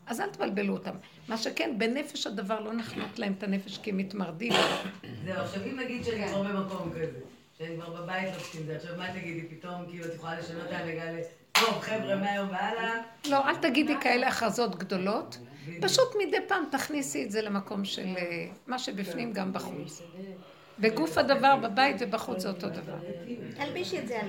אז 0.07 0.21
אל 0.21 0.31
תבלבלו 0.31 0.73
אותם. 0.73 0.95
מה 1.29 1.37
שכן, 1.37 1.75
בנפש 1.79 2.27
הדבר 2.27 2.61
לא 2.61 2.73
נחנוק 2.73 3.19
להם 3.19 3.35
את 3.39 3.43
הנפש 3.43 3.79
כי 3.79 3.91
הם 3.91 3.97
מתמרדים. 3.97 4.53
זהו, 5.25 5.41
עכשיו 5.41 5.63
אם 5.65 5.81
נגיד 5.81 6.05
שאני 6.05 6.29
כבר 6.29 6.43
במקום 6.43 6.91
כזה, 6.91 7.21
שאני 7.59 7.77
כבר 7.77 8.03
בבית 8.03 8.35
זה, 8.67 8.77
עכשיו 8.77 8.97
מה 8.97 9.13
תגידי, 9.13 9.57
פתאום 9.57 9.87
כאילו 9.91 10.05
את 10.05 10.15
יכולה 10.15 10.39
לשנות 10.39 10.67
את 10.67 10.73
ההנהגה. 10.73 11.03
טוב, 11.67 11.81
חבר'ה, 11.81 12.17
מהיום 12.17 12.49
והלאה. 12.49 12.95
לא, 13.29 13.49
אל 13.49 13.57
תגידי 13.57 13.95
כאלה 14.01 14.29
הכרזות 14.29 14.77
גדולות. 14.77 15.39
פשוט 15.81 16.09
מדי 16.19 16.37
פעם 16.49 16.65
תכניסי 16.71 17.25
את 17.25 17.31
זה 17.31 17.43
למקום 17.43 17.85
של 17.85 18.07
אה, 18.17 18.47
מה 18.67 18.79
שבפנים 18.79 19.33
גם 19.33 19.53
בחוץ. 19.53 20.03
בגוף 20.79 21.19
הדבר 21.19 21.57
בבית 21.57 21.97
ובחוץ 22.01 22.43
זה 22.43 22.49
אותו 22.49 22.69
דבר. 22.69 22.97
תלבישי 23.57 23.99
את 23.99 24.09
זה 24.09 24.21
על 24.21 24.29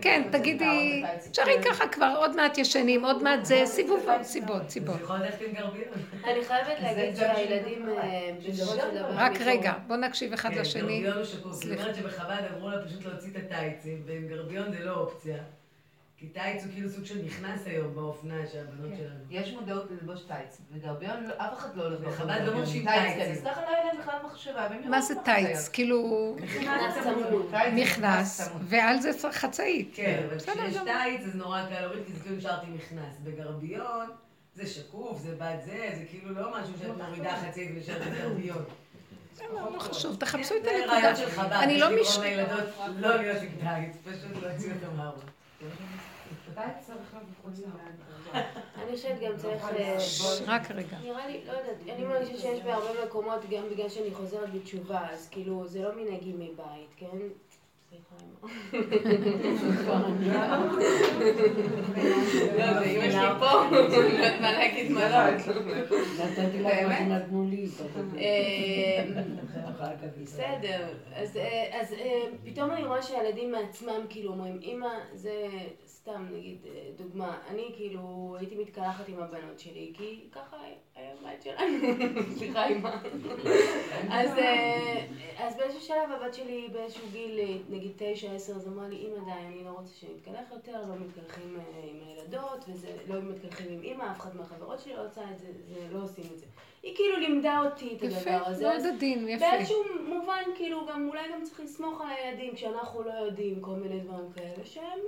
כן, 0.00 0.22
תגידי, 0.32 1.02
תשארי 1.30 1.52
ככה 1.64 1.88
כבר, 1.88 2.14
עוד 2.16 2.36
מעט 2.36 2.58
ישנים, 2.58 3.04
עוד 3.04 3.22
מעט 3.22 3.44
זה 3.44 3.62
סיבוב, 3.64 4.06
סיבות, 4.22 4.68
סיבות. 4.70 5.00
אני 6.24 6.44
חייבת 6.44 6.80
להגיד 6.82 7.16
שהילדים 7.16 7.88
אה. 7.88 8.30
רק 9.14 9.32
רגע, 9.40 9.72
בוא 9.86 9.96
נקשיב 9.96 10.32
אחד 10.32 10.50
כן, 10.50 10.58
לשני. 10.60 11.00
גרביון 11.00 11.16
הוא 11.16 11.24
שקוף. 11.24 11.52
זאת 11.52 11.64
אומרת 11.64 11.96
שבחב"ד 11.96 12.42
אמרו 12.54 12.70
לה 12.70 12.86
פשוט 12.86 13.04
להוציא 13.04 13.30
את 13.30 13.36
הטייצים, 13.36 14.02
ועם 14.06 14.28
גרביון 14.28 14.72
זה 14.72 14.84
לא 14.84 14.94
אופציה. 14.94 15.36
כי 16.20 16.26
טייץ 16.26 16.64
הוא 16.64 16.72
כאילו 16.72 16.88
סוג 16.90 17.04
של 17.04 17.22
נכנס 17.24 17.66
היום 17.66 17.94
באופנה 17.94 18.46
של 18.52 18.58
הבנות 18.58 18.98
שלנו. 18.98 19.18
יש 19.30 19.52
מודעות 19.52 19.90
ללבוש 19.90 20.22
טייץ, 20.22 20.60
וגרביון, 20.72 21.24
לא- 21.24 21.34
אף 21.36 21.58
אחד 21.58 21.76
לא 21.76 21.84
הולך 21.84 22.00
בחב"ד 22.00 22.40
לא 22.46 22.54
מרשים 22.54 22.84
טייץ. 22.84 23.38
אז 23.38 23.44
ככה 23.44 23.60
לא 23.60 23.66
יהיה 23.66 23.84
להם 23.84 24.00
בכלל 24.00 24.18
מחשבה. 24.26 24.68
מה 24.84 25.00
זה 25.00 25.14
טייץ? 25.24 25.68
כאילו 25.68 26.36
מכנס 26.42 26.94
זה 27.04 27.10
מכנס, 27.72 28.40
צמוד. 28.40 28.62
ועל 28.68 29.00
זה 29.00 29.14
צריך 29.14 29.36
חצאית. 29.36 29.90
כן, 29.94 30.22
אבל 30.28 30.38
כשיש. 30.38 30.76
טייץ 30.84 31.24
אז 31.24 31.36
נורא 31.36 31.62
קל 31.68 31.80
להוריד, 31.80 32.06
כי 32.06 32.12
זה 32.12 32.20
כאילו 32.22 32.36
נשארתי 32.36 32.66
מכנס. 32.66 33.14
בגרביון 33.24 34.06
זה 34.54 34.66
שקוף, 34.66 35.18
זה 35.20 35.34
בת 35.38 35.62
זה, 35.64 35.90
זה 35.98 36.04
כאילו 36.10 36.34
לא 36.34 36.60
משהו 36.60 36.74
שאת 36.78 36.96
מורידה 36.96 37.36
חצאית 37.36 37.70
ונשארת 37.74 38.02
בגרביון. 38.06 38.64
לא 39.52 39.78
חשוב, 39.78 40.16
תחפשו 40.16 40.54
את 40.56 40.64
זה 40.64 40.70
הנקודה. 40.70 40.92
רעיון 40.92 41.16
של 41.16 41.30
חב"ד, 41.30 41.52
אני 41.52 41.78
לא 41.78 41.88
מש... 42.00 42.18
לא 42.96 43.16
להיות 43.16 43.42
עם 43.42 43.48
טייץ, 43.60 43.96
פשוט 44.04 44.42
להוציא 44.42 44.72
אותם 44.72 44.96
מהארון. 44.96 45.20
אני 48.82 48.96
חושבת 48.96 49.20
גם 49.20 49.36
צריך... 49.36 49.64
אה, 49.64 50.00
ש- 50.00 50.42
רק 50.46 50.70
רגע. 50.70 50.96
נראה 51.04 51.26
לי, 51.28 51.40
לא 51.46 51.52
יודעת, 51.52 51.76
אני 51.96 52.04
מרגישה 52.04 52.38
שיש 52.38 52.60
בהרבה 52.62 53.04
מקומות, 53.06 53.40
גם 53.50 53.62
בגלל 53.72 53.88
שאני 53.88 54.14
חוזרת 54.14 54.52
בתשובה, 54.54 55.00
אז 55.12 55.28
כאילו, 55.30 55.66
זה 55.68 55.82
לא 55.82 55.90
מנהגים 55.96 56.36
מבית, 56.40 56.94
כן? 56.96 57.06
סליחה, 57.90 58.14
לא, 62.58 62.64
ואמא 62.80 63.10
שלי 63.10 63.38
פה, 63.40 63.50
לא 63.70 63.76
יודעת 63.76 64.40
מה 64.40 64.52
להגיד 64.52 64.92
מה 64.92 65.08
לא. 65.08 65.36
נתתי 65.36 66.58
לך 66.62 66.82
מה 66.88 66.96
שנתנו 66.98 67.46
לי. 67.50 67.66
אה, 68.18 69.04
אחר 69.70 69.96
כך 69.96 70.22
בסדר, 70.22 70.86
אז, 71.14 71.36
אה, 71.36 71.80
אז 71.80 71.92
אה, 71.92 72.22
פתאום 72.44 72.70
אני 72.70 72.84
רואה 72.84 73.02
שהילדים 73.02 73.52
מעצמם 73.52 74.06
כאילו 74.08 74.32
אומרים, 74.32 74.58
אמא, 74.62 74.88
זה 75.14 75.32
סתם 76.10 76.26
נגיד 76.32 76.58
אה, 76.66 76.90
דוגמה, 76.96 77.38
אני 77.48 77.72
כאילו 77.76 78.36
הייתי 78.38 78.54
מתקלחת 78.54 79.08
עם 79.08 79.22
הבנות 79.22 79.58
שלי, 79.58 79.92
כי 79.94 80.20
ככה 80.32 80.56
היה 80.94 81.12
בית 81.22 81.42
שלנו, 81.42 81.78
סליחה. 82.38 82.66
אז, 84.10 84.38
אה, 84.38 85.06
אז 85.38 85.56
באיזשהו 85.56 85.80
שלב 85.80 86.10
הבת 86.10 86.34
שלי 86.34 86.68
באיזשהו 86.72 87.06
גיל, 87.12 87.38
אה, 87.38 87.56
נגיד 87.70 87.92
תשע, 87.96 88.32
עשר, 88.32 88.52
אז 88.52 88.68
אמרה 88.68 88.88
לי, 88.88 88.96
אמא 88.96 89.24
די, 89.24 89.46
אני 89.46 89.64
לא 89.64 89.70
רוצה 89.70 89.94
שנתקלח 89.94 90.52
יותר, 90.52 90.82
לא 90.88 90.94
מתקלחים 91.06 91.58
עם 91.82 92.00
הילדות, 92.06 92.64
וזה 92.68 92.88
לא 93.08 93.22
מתקלחים 93.22 93.66
עם 93.72 93.80
אמא, 93.82 94.10
אף 94.10 94.20
אחד 94.20 94.36
מהחברות 94.36 94.80
שלי 94.80 94.92
לא 94.94 95.06
עושה 95.06 95.22
את 95.30 95.38
זה, 95.38 95.46
זה 95.68 95.86
לא 95.90 96.02
עושים 96.02 96.24
את 96.34 96.38
זה. 96.38 96.46
היא 96.82 96.96
כאילו 96.96 97.16
לימדה 97.16 97.62
אותי 97.64 97.96
את 97.96 98.02
יפה, 98.02 98.16
הדבר 98.16 98.46
הזה. 98.46 98.64
מאוד 98.64 98.76
אז 98.76 98.86
עדין, 98.86 99.28
יפה. 99.28 99.46
באיזשהו 99.50 99.82
מובן, 100.08 100.42
כאילו, 100.56 100.86
גם 100.86 101.08
אולי 101.08 101.22
גם 101.32 101.44
צריך 101.44 101.60
לסמוך 101.60 102.00
על 102.00 102.06
הילדים 102.10 102.54
כשאנחנו 102.54 103.02
לא 103.02 103.12
יודעים 103.12 103.60
כל 103.60 103.74
מיני 103.74 104.00
דברים 104.00 104.32
כאלה, 104.32 104.64
שהם... 104.64 105.00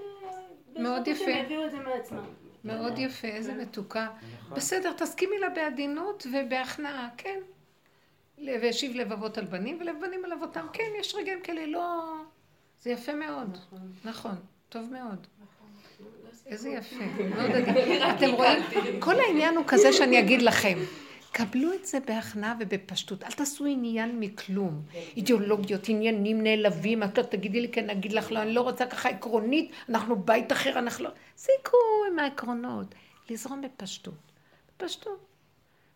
מאוד 0.92 1.08
השם 1.08 1.22
יפה. 1.22 1.30
יביאו 1.30 1.66
את 1.66 1.70
זה 1.70 1.78
מעצמם. 1.78 2.24
מאוד 2.64 2.98
יפה, 2.98 3.28
איזה 3.28 3.54
מתוקה. 3.54 4.08
נכון. 4.44 4.56
בסדר, 4.56 4.92
תסכימי 4.92 5.38
לה 5.38 5.48
בעדינות 5.48 6.26
ובהכנעה, 6.32 7.08
כן. 7.16 7.38
והשיב 8.38 8.96
לבבות 8.96 9.38
על 9.38 9.44
בנים 9.44 9.78
ולב 9.80 9.96
בנים 10.00 10.24
על 10.24 10.32
אבותם. 10.32 10.66
כן, 10.72 10.90
יש 11.00 11.14
רגעים 11.14 11.40
כאלה, 11.42 11.66
לא... 11.66 12.14
זה 12.82 12.90
יפה 12.90 13.14
מאוד. 13.14 13.58
נכון, 14.04 14.34
טוב 14.68 14.92
מאוד. 14.92 15.26
איזה 16.46 16.68
יפה, 16.68 17.04
מאוד 17.36 17.50
עדין. 17.50 18.02
אתם 18.16 18.30
רואים? 18.30 18.62
כל 19.00 19.20
העניין 19.20 19.56
הוא 19.56 19.64
כזה 19.68 19.92
שאני 19.92 20.18
אגיד 20.18 20.42
לכם. 20.42 20.78
קבלו 21.32 21.72
את 21.72 21.86
זה 21.86 22.00
בהכנעה 22.00 22.54
ובפשטות, 22.60 23.24
אל 23.24 23.32
תעשו 23.32 23.66
עניין 23.66 24.20
מכלום. 24.20 24.82
אידיאולוגיות, 25.16 25.88
עניינים 25.88 26.42
נעלבים, 26.42 27.02
את 27.02 27.18
לא 27.18 27.22
תגידי 27.22 27.60
לי 27.60 27.68
כן, 27.68 27.90
אגיד 27.90 28.12
לך 28.12 28.32
לא, 28.32 28.42
אני 28.42 28.52
לא 28.52 28.60
רוצה 28.60 28.86
ככה 28.86 29.08
עקרונית, 29.08 29.72
אנחנו 29.88 30.22
בית 30.22 30.52
אחר, 30.52 30.78
אנחנו 30.78 31.04
לא... 31.04 31.10
זיקו 31.36 31.76
עם 32.12 32.18
העקרונות, 32.18 32.94
לזרום 33.30 33.62
בפשטות. 33.62 34.14
בפשטות. 34.76 35.26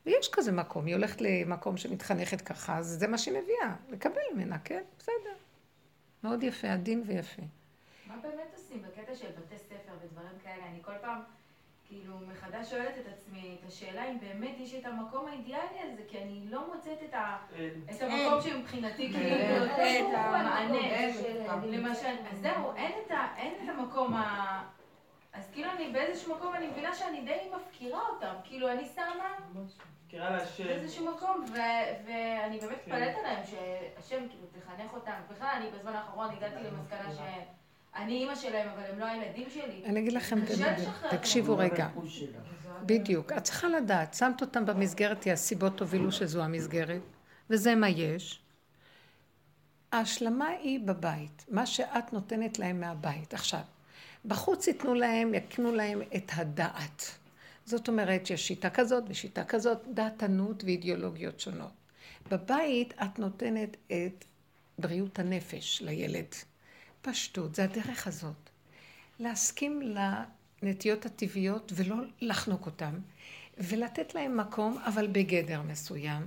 ויש 0.06 0.28
כזה 0.32 0.52
מקום, 0.52 0.86
היא 0.86 0.94
הולכת 0.94 1.20
למקום 1.20 1.76
שמתחנכת 1.76 2.40
ככה, 2.40 2.78
אז 2.78 2.86
זה 2.86 3.08
מה 3.08 3.18
שהיא 3.18 3.38
מביאה, 3.42 3.74
לקבל 3.90 4.20
ממנה, 4.34 4.58
כן? 4.58 4.82
בסדר. 4.98 5.34
מאוד 6.24 6.42
יפה, 6.42 6.72
עדין 6.72 7.02
ויפה. 7.06 7.42
מה 8.06 8.16
באמת 8.22 8.54
עושים 8.56 8.82
בקטע 8.82 9.14
של 9.14 9.28
בתי 9.28 9.58
ספר 9.58 9.92
ודברים 10.02 10.38
כאלה? 10.44 10.66
אני 10.70 10.78
כל 10.82 10.92
פעם, 11.00 11.20
כאילו, 11.88 12.14
מחדש 12.32 12.70
שואלת 12.70 12.98
את 12.98 13.12
עצמי 13.12 13.56
את 13.60 13.68
השאלה 13.68 14.04
אם 14.10 14.20
באמת 14.20 14.54
יש 14.58 14.74
את 14.74 14.86
המקום 14.86 15.28
האידיאלי 15.28 15.80
הזה, 15.82 16.02
כי 16.08 16.18
אני 16.18 16.44
לא 16.50 16.74
מוצאת 16.74 17.02
את, 17.08 17.14
ה, 17.14 17.36
את 17.90 18.02
המקום 18.02 18.40
שמבחינתי 18.42 19.12
כאילו 19.12 19.66
נותן 19.66 20.04
את 20.08 20.14
המענה. 20.14 21.06
למשל, 21.66 22.14
אז 22.32 22.38
זהו, 22.38 22.72
אין 22.76 22.92
את, 23.06 23.10
ה, 23.10 23.28
אין 23.36 23.54
את 23.64 23.68
המקום 23.68 24.14
ה... 24.14 24.62
אז 25.32 25.50
כאילו 25.52 25.70
אני 25.70 25.92
באיזשהו 25.92 26.36
מקום, 26.36 26.54
אני 26.54 26.66
מבינה 26.66 26.94
שאני 26.94 27.20
די 27.20 27.50
מפקירה 27.56 28.00
אותם. 28.08 28.34
כאילו, 28.44 28.70
אני 28.70 28.84
שמה. 28.94 29.34
באיזשהו 30.66 31.14
מקום, 31.14 31.44
ואני 31.52 32.58
באמת 32.60 32.78
מתפלאת 32.78 33.16
עליהם 33.18 33.42
שהשם 33.44 34.28
כאילו 34.28 34.46
תחנך 34.60 34.94
אותם. 34.94 35.20
בכלל, 35.30 35.48
אני 35.56 35.70
בזמן 35.70 35.92
האחרון 35.92 36.30
הגעתי 36.30 36.64
למסקנה 36.64 37.12
שאני 37.96 38.12
אימא 38.12 38.34
שלהם, 38.34 38.68
אבל 38.68 38.82
הם 38.92 38.98
לא 38.98 39.04
הילדים 39.04 39.50
שלי. 39.50 39.82
אני 39.84 40.00
אגיד 40.00 40.12
לכם, 40.12 40.38
תקשיבו 41.10 41.58
רגע. 41.58 41.88
בדיוק. 42.86 43.32
את 43.32 43.44
צריכה 43.44 43.68
לדעת, 43.68 44.14
שמת 44.14 44.40
אותם 44.40 44.66
במסגרת, 44.66 45.22
כי 45.22 45.32
הסיבות 45.32 45.80
הובילו 45.80 46.12
שזו 46.12 46.42
המסגרת, 46.42 47.00
וזה 47.50 47.74
מה 47.74 47.88
יש. 47.88 48.40
ההשלמה 49.92 50.48
היא 50.48 50.80
בבית, 50.80 51.44
מה 51.48 51.66
שאת 51.66 52.12
נותנת 52.12 52.58
להם 52.58 52.80
מהבית. 52.80 53.34
עכשיו, 53.34 53.60
בחוץ 54.24 54.66
ייתנו 54.66 54.94
להם, 54.94 55.34
יקנו 55.34 55.74
להם 55.74 56.02
את 56.16 56.30
הדעת. 56.34 57.18
זאת 57.64 57.88
אומרת, 57.88 58.30
יש 58.30 58.46
שיטה 58.46 58.70
כזאת 58.70 59.04
ושיטה 59.08 59.44
כזאת, 59.44 59.78
דעתנות 59.94 60.64
ואידיאולוגיות 60.64 61.40
שונות. 61.40 61.72
בבית 62.30 62.94
את 63.02 63.18
נותנת 63.18 63.76
את 63.86 64.24
בריאות 64.78 65.18
הנפש 65.18 65.82
לילד. 65.82 66.34
פשטות, 67.10 67.54
זה 67.54 67.64
הדרך 67.64 68.06
הזאת. 68.06 68.50
להסכים 69.18 69.94
לנטיות 70.62 71.06
הטבעיות 71.06 71.72
ולא 71.74 71.96
לחנוק 72.20 72.66
אותם, 72.66 72.94
ולתת 73.58 74.14
להם 74.14 74.36
מקום, 74.36 74.78
אבל 74.86 75.06
בגדר 75.06 75.62
מסוים. 75.62 76.22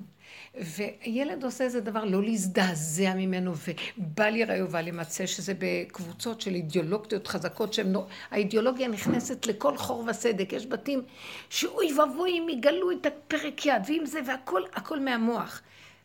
וילד 0.55 1.43
עושה 1.43 1.63
איזה 1.63 1.81
דבר, 1.81 2.05
לא 2.05 2.23
להזדעזע 2.23 3.13
ממנו, 3.15 3.53
ובל 3.97 4.35
ייראה 4.35 4.65
ובל 4.65 4.87
יימצא, 4.87 5.25
שזה 5.25 5.53
בקבוצות 5.59 6.41
של 6.41 6.55
אידיאולוגיות 6.55 7.27
חזקות, 7.27 7.73
שהן 7.73 7.91
נו... 7.91 8.07
האידיאולוגיה 8.31 8.87
נכנסת 8.87 9.45
לכל 9.45 9.77
חור 9.77 10.05
וסדק. 10.07 10.53
יש 10.53 10.65
בתים 10.65 11.01
שאוי 11.49 11.93
ואבוי 11.93 12.31
אם 12.31 12.47
יגלו 12.49 12.91
את 12.91 13.05
הפרק 13.05 13.65
יד, 13.65 13.81
ואם 13.87 14.05
זה, 14.05 14.19
והכל, 14.27 14.61
הכל 14.73 14.99
מהמוח. 14.99 15.61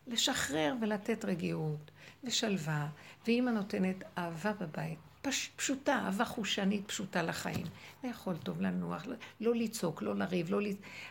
לשחרר 0.06 0.74
ולתת 0.80 1.24
רגיעות 1.24 1.90
ושלווה, 2.24 2.87
ואימא 3.26 3.50
נותנת 3.50 3.96
אהבה 4.18 4.52
בבית. 4.52 4.98
פש, 5.22 5.50
פשוטה, 5.56 5.94
אהבה 5.94 6.24
חושנית 6.24 6.88
פשוטה 6.88 7.22
לחיים. 7.22 7.66
לאכול 8.04 8.37
טוב, 8.37 8.60
לנוח, 8.60 9.06
לא, 9.40 9.54
לצעוק, 9.54 10.02
לא 10.02 10.16
לריב, 10.16 10.50
לא 10.50 10.62
ל... 10.62 10.66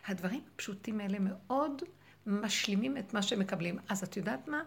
הדברים 0.07 0.41
הפשוטים 0.55 0.99
האלה 0.99 1.17
מאוד 1.19 1.81
משלימים 2.27 2.97
את 2.97 3.13
מה 3.13 3.21
שהם 3.21 3.39
מקבלים. 3.39 3.79
אז 3.89 4.03
את 4.03 4.17
יודעת 4.17 4.47
מה? 4.47 4.63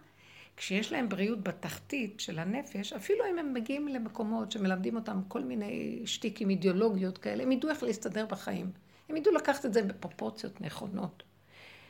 כשיש 0.56 0.92
להם 0.92 1.08
בריאות 1.08 1.42
בתחתית 1.42 2.20
של 2.20 2.38
הנפש, 2.38 2.92
אפילו 2.92 3.24
אם 3.30 3.38
הם 3.38 3.54
מגיעים 3.54 3.88
למקומות 3.88 4.52
שמלמדים 4.52 4.96
אותם 4.96 5.20
כל 5.28 5.44
מיני 5.44 6.02
שטיקים, 6.06 6.50
אידיאולוגיות 6.50 7.18
כאלה, 7.18 7.42
הם 7.42 7.52
ידעו 7.52 7.70
איך 7.70 7.82
להסתדר 7.82 8.26
בחיים. 8.26 8.70
הם 9.08 9.16
ידעו 9.16 9.34
לקחת 9.34 9.66
את 9.66 9.72
זה 9.72 9.82
בפרופורציות 9.82 10.60
נכונות. 10.60 11.22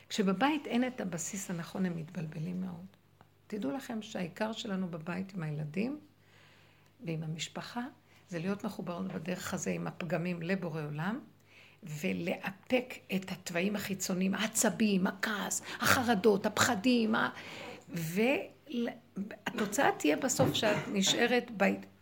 כשבבית 0.09 0.67
אין 0.67 0.87
את 0.87 1.01
הבסיס 1.01 1.49
הנכון, 1.49 1.85
הם 1.85 1.97
מתבלבלים 1.97 2.61
מאוד. 2.61 2.96
תדעו 3.47 3.71
לכם 3.71 4.01
שהעיקר 4.01 4.51
שלנו 4.51 4.87
בבית 4.87 5.33
עם 5.33 5.43
הילדים 5.43 5.99
ועם 7.05 7.23
המשפחה, 7.23 7.81
זה 8.29 8.39
להיות 8.39 8.63
מחוברות 8.63 9.13
בדרך 9.13 9.53
הזה 9.53 9.71
עם 9.71 9.87
הפגמים 9.87 10.41
לבורא 10.41 10.81
עולם, 10.81 11.19
ולאפק 11.83 12.93
את 13.15 13.31
התוואים 13.31 13.75
החיצוניים, 13.75 14.33
העצבים, 14.33 15.07
הכעס, 15.07 15.61
החרדות, 15.79 16.45
הפחדים, 16.45 17.15
ה... 17.15 17.29
והתוצאה 17.89 19.91
תהיה 19.97 20.17
בסוף 20.17 20.53
שאת 20.53 20.77
נשארת 20.93 21.51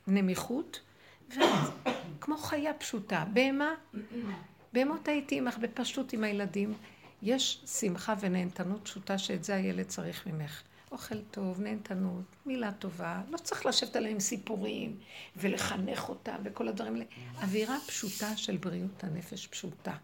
בנמיכות, 0.08 0.80
ואז 1.38 1.72
כמו 2.22 2.38
חיה 2.38 2.74
פשוטה. 2.74 3.26
בהמה, 3.34 3.74
בהמות 4.74 5.08
הייתי 5.08 5.38
עמך 5.38 5.58
בפשטות 5.58 6.14
עם 6.14 6.24
הילדים. 6.24 6.74
יש 7.22 7.64
שמחה 7.66 8.14
ונהנתנות 8.20 8.82
פשוטה 8.84 9.18
שאת 9.18 9.43
זה 9.43 9.56
הילד 9.56 9.86
צריך 9.86 10.28
ממך. 10.28 10.64
אוכל 10.92 11.22
טוב, 11.32 11.62
נהנתנות, 11.62 12.24
מילה 12.46 12.72
טובה, 12.72 13.22
לא 13.30 13.38
צריך 13.38 13.66
לשבת 13.66 13.96
עליהם 13.96 14.20
סיפורים 14.20 14.98
ולחנך 15.36 16.10
אותם 16.10 16.36
וכל 16.44 16.68
הדברים 16.68 16.94
האלה. 16.94 17.06
אווירה 17.42 17.78
פשוטה 17.88 18.38
של 18.38 18.58
בריאות 18.58 19.04
הנפש 19.04 19.48
פשוטה. 19.48 19.96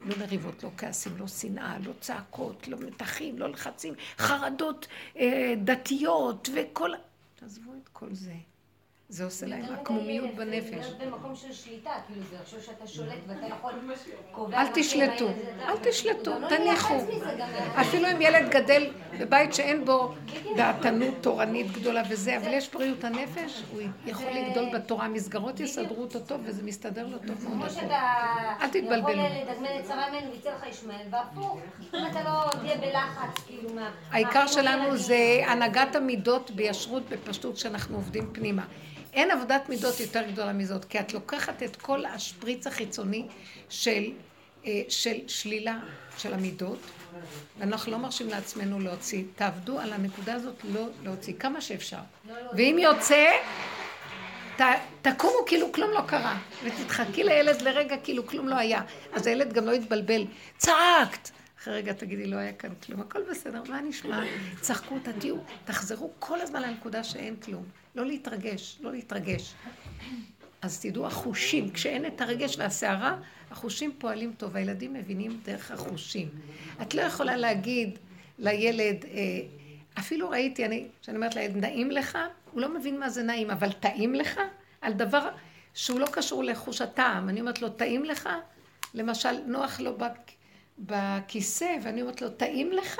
לא 0.00 0.16
מריבות, 0.18 0.64
לא 0.64 0.70
כעסים, 0.76 1.16
לא 1.16 1.28
שנאה, 1.28 1.78
לא 1.78 1.92
צעקות, 2.00 2.68
לא 2.68 2.78
מתחים, 2.78 3.38
לא 3.38 3.48
לחצים, 3.48 3.94
חרדות 4.18 4.86
אה, 5.16 5.54
דתיות 5.64 6.48
וכל... 6.54 6.90
תעזבו 7.34 7.72
את 7.82 7.88
כל 7.88 8.14
זה. 8.14 8.34
זה 9.10 9.24
עושה 9.24 9.46
להם 9.46 9.64
עקמומיות 9.74 10.34
בנפש. 10.34 10.70
להיות 10.70 10.98
במקום 10.98 11.36
של 11.36 11.52
שליטה, 11.52 11.90
כאילו 12.06 12.22
זה 12.30 12.36
לחשוב 12.42 12.60
שאתה 12.60 12.86
שולט 12.86 13.18
ואתה 13.26 13.46
יכול. 13.46 13.72
אל 14.54 14.66
תשלטו, 14.74 15.28
אל 15.68 15.76
תשלטו, 15.82 16.38
לא 16.38 16.48
תניחו. 16.48 16.94
אפילו 17.80 18.08
אם 18.10 18.20
ילד 18.20 18.48
גדל 18.50 18.90
בבית 19.18 19.54
שאין 19.54 19.84
בו 19.84 20.14
דעתנות 20.56 21.14
תורנית 21.20 21.72
גדולה 21.72 22.02
וזה, 22.10 22.36
אבל 22.36 22.52
יש 22.52 22.70
בריאות 22.70 23.04
הנפש, 23.04 23.62
הוא 23.72 23.80
יכול 24.06 24.30
לגדול 24.30 24.68
בתורה, 24.74 25.04
המסגרות 25.04 25.60
יסדרו 25.60 26.02
אותו 26.02 26.20
טוב 26.20 26.40
וזה 26.44 26.62
מסתדר 26.62 27.06
לו 27.06 27.18
טוב 27.18 27.48
מאוד. 27.48 27.70
כמו. 27.70 27.70
שאתה 27.70 28.00
אל 28.60 28.68
תתבלבלו. 28.68 29.10
יכול 29.10 29.26
לדגמן 29.26 29.80
את 29.80 29.86
שרה 29.86 30.10
ממנו 30.10 30.32
ויצא 30.32 30.50
לך 30.50 30.66
ישמעאל, 30.66 31.06
והפוך. 31.10 31.58
אם 31.94 32.06
אתה 32.10 32.22
לא 32.24 32.60
תהיה 32.60 32.76
בלחץ, 32.76 33.44
כאילו 33.46 33.74
מה... 33.74 33.90
העיקר 34.10 34.46
שלנו 34.46 34.96
זה 34.96 35.42
הנהגת 35.46 35.96
המידות 35.96 36.50
בישרות, 36.50 37.02
בפשטות, 37.08 37.56
שאנחנו 37.56 37.96
עובדים 37.96 38.30
פנימה. 38.32 38.64
אין 39.12 39.30
עבודת 39.30 39.68
מידות 39.68 40.00
יותר 40.00 40.22
גדולה 40.32 40.52
מזאת, 40.52 40.84
כי 40.84 41.00
את 41.00 41.12
לוקחת 41.14 41.62
את 41.62 41.76
כל 41.76 42.04
השפריץ 42.04 42.66
החיצוני 42.66 43.26
של, 43.68 44.04
אה, 44.66 44.82
של 44.88 45.16
שלילה 45.26 45.78
של 46.18 46.34
המידות, 46.34 46.78
ואנחנו 47.58 47.92
לא 47.92 47.98
מרשים 47.98 48.28
לעצמנו 48.28 48.80
להוציא. 48.80 49.24
תעבדו 49.34 49.78
על 49.78 49.92
הנקודה 49.92 50.34
הזאת 50.34 50.54
לא 50.64 50.86
להוציא, 51.02 51.34
כמה 51.38 51.60
שאפשר. 51.60 51.98
ואם 52.52 52.76
יוצא, 52.80 53.26
ת, 54.56 54.62
תקומו 55.02 55.44
כאילו 55.46 55.72
כלום 55.72 55.90
לא 55.90 56.00
קרה, 56.06 56.38
ותתחכי 56.64 57.24
לילד 57.24 57.62
לרגע 57.62 57.96
כאילו 58.04 58.26
כלום 58.26 58.48
לא 58.48 58.54
היה. 58.54 58.82
אז 59.12 59.26
הילד 59.26 59.52
גם 59.52 59.66
לא 59.66 59.72
יתבלבל. 59.72 60.26
צעקת! 60.56 61.30
אחרי 61.62 61.74
רגע 61.74 61.92
תגידי, 61.92 62.26
לא 62.26 62.36
היה 62.36 62.52
כאן 62.52 62.70
כלום, 62.86 63.00
הכל 63.00 63.22
בסדר, 63.30 63.62
מה 63.68 63.80
נשמע? 63.80 64.22
צחקו, 64.60 64.98
תתיעו, 65.02 65.38
תחזרו 65.64 66.10
כל 66.18 66.40
הזמן 66.40 66.62
לנקודה 66.62 67.04
שאין 67.04 67.36
כלום. 67.36 67.64
לא 67.94 68.06
להתרגש, 68.06 68.78
לא 68.80 68.92
להתרגש. 68.92 69.54
אז 70.62 70.80
תדעו, 70.80 71.06
החושים, 71.06 71.70
כשאין 71.70 72.06
את 72.06 72.20
הרגש 72.20 72.56
והסערה, 72.58 73.16
החושים 73.50 73.92
פועלים 73.98 74.32
טוב, 74.36 74.56
הילדים 74.56 74.92
מבינים 74.94 75.40
דרך 75.44 75.70
החושים. 75.70 76.28
את 76.82 76.94
לא 76.94 77.02
יכולה 77.02 77.36
להגיד 77.36 77.98
לילד, 78.38 79.04
אה, 79.04 79.20
אפילו 79.98 80.30
ראיתי, 80.30 80.64
אני, 80.64 80.86
שאני 81.02 81.16
אומרת 81.16 81.34
לילד, 81.34 81.56
נעים 81.56 81.90
לך? 81.90 82.18
הוא 82.52 82.60
לא 82.60 82.74
מבין 82.74 83.00
מה 83.00 83.10
זה 83.10 83.22
נעים, 83.22 83.50
אבל 83.50 83.72
טעים 83.72 84.14
לך? 84.14 84.40
על 84.80 84.92
דבר 84.92 85.28
שהוא 85.74 86.00
לא 86.00 86.06
קשור 86.12 86.44
לחוש 86.44 86.80
הטעם. 86.80 87.28
אני 87.28 87.40
אומרת 87.40 87.62
לו, 87.62 87.68
טעים 87.68 88.04
לך? 88.04 88.28
למשל, 88.94 89.40
נוח 89.46 89.80
לו 89.80 89.98
בכ- 89.98 90.32
בכיסא, 90.78 91.76
ואני 91.82 92.02
אומרת 92.02 92.22
לו, 92.22 92.30
טעים 92.30 92.72
לך? 92.72 92.98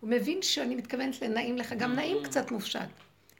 הוא 0.00 0.10
מבין 0.10 0.42
שאני 0.42 0.74
מתכוונת 0.76 1.22
לנעים 1.22 1.56
לך, 1.58 1.72
גם 1.72 1.92
נעים 1.94 2.16
קצת 2.24 2.50
מופשט. 2.50 2.80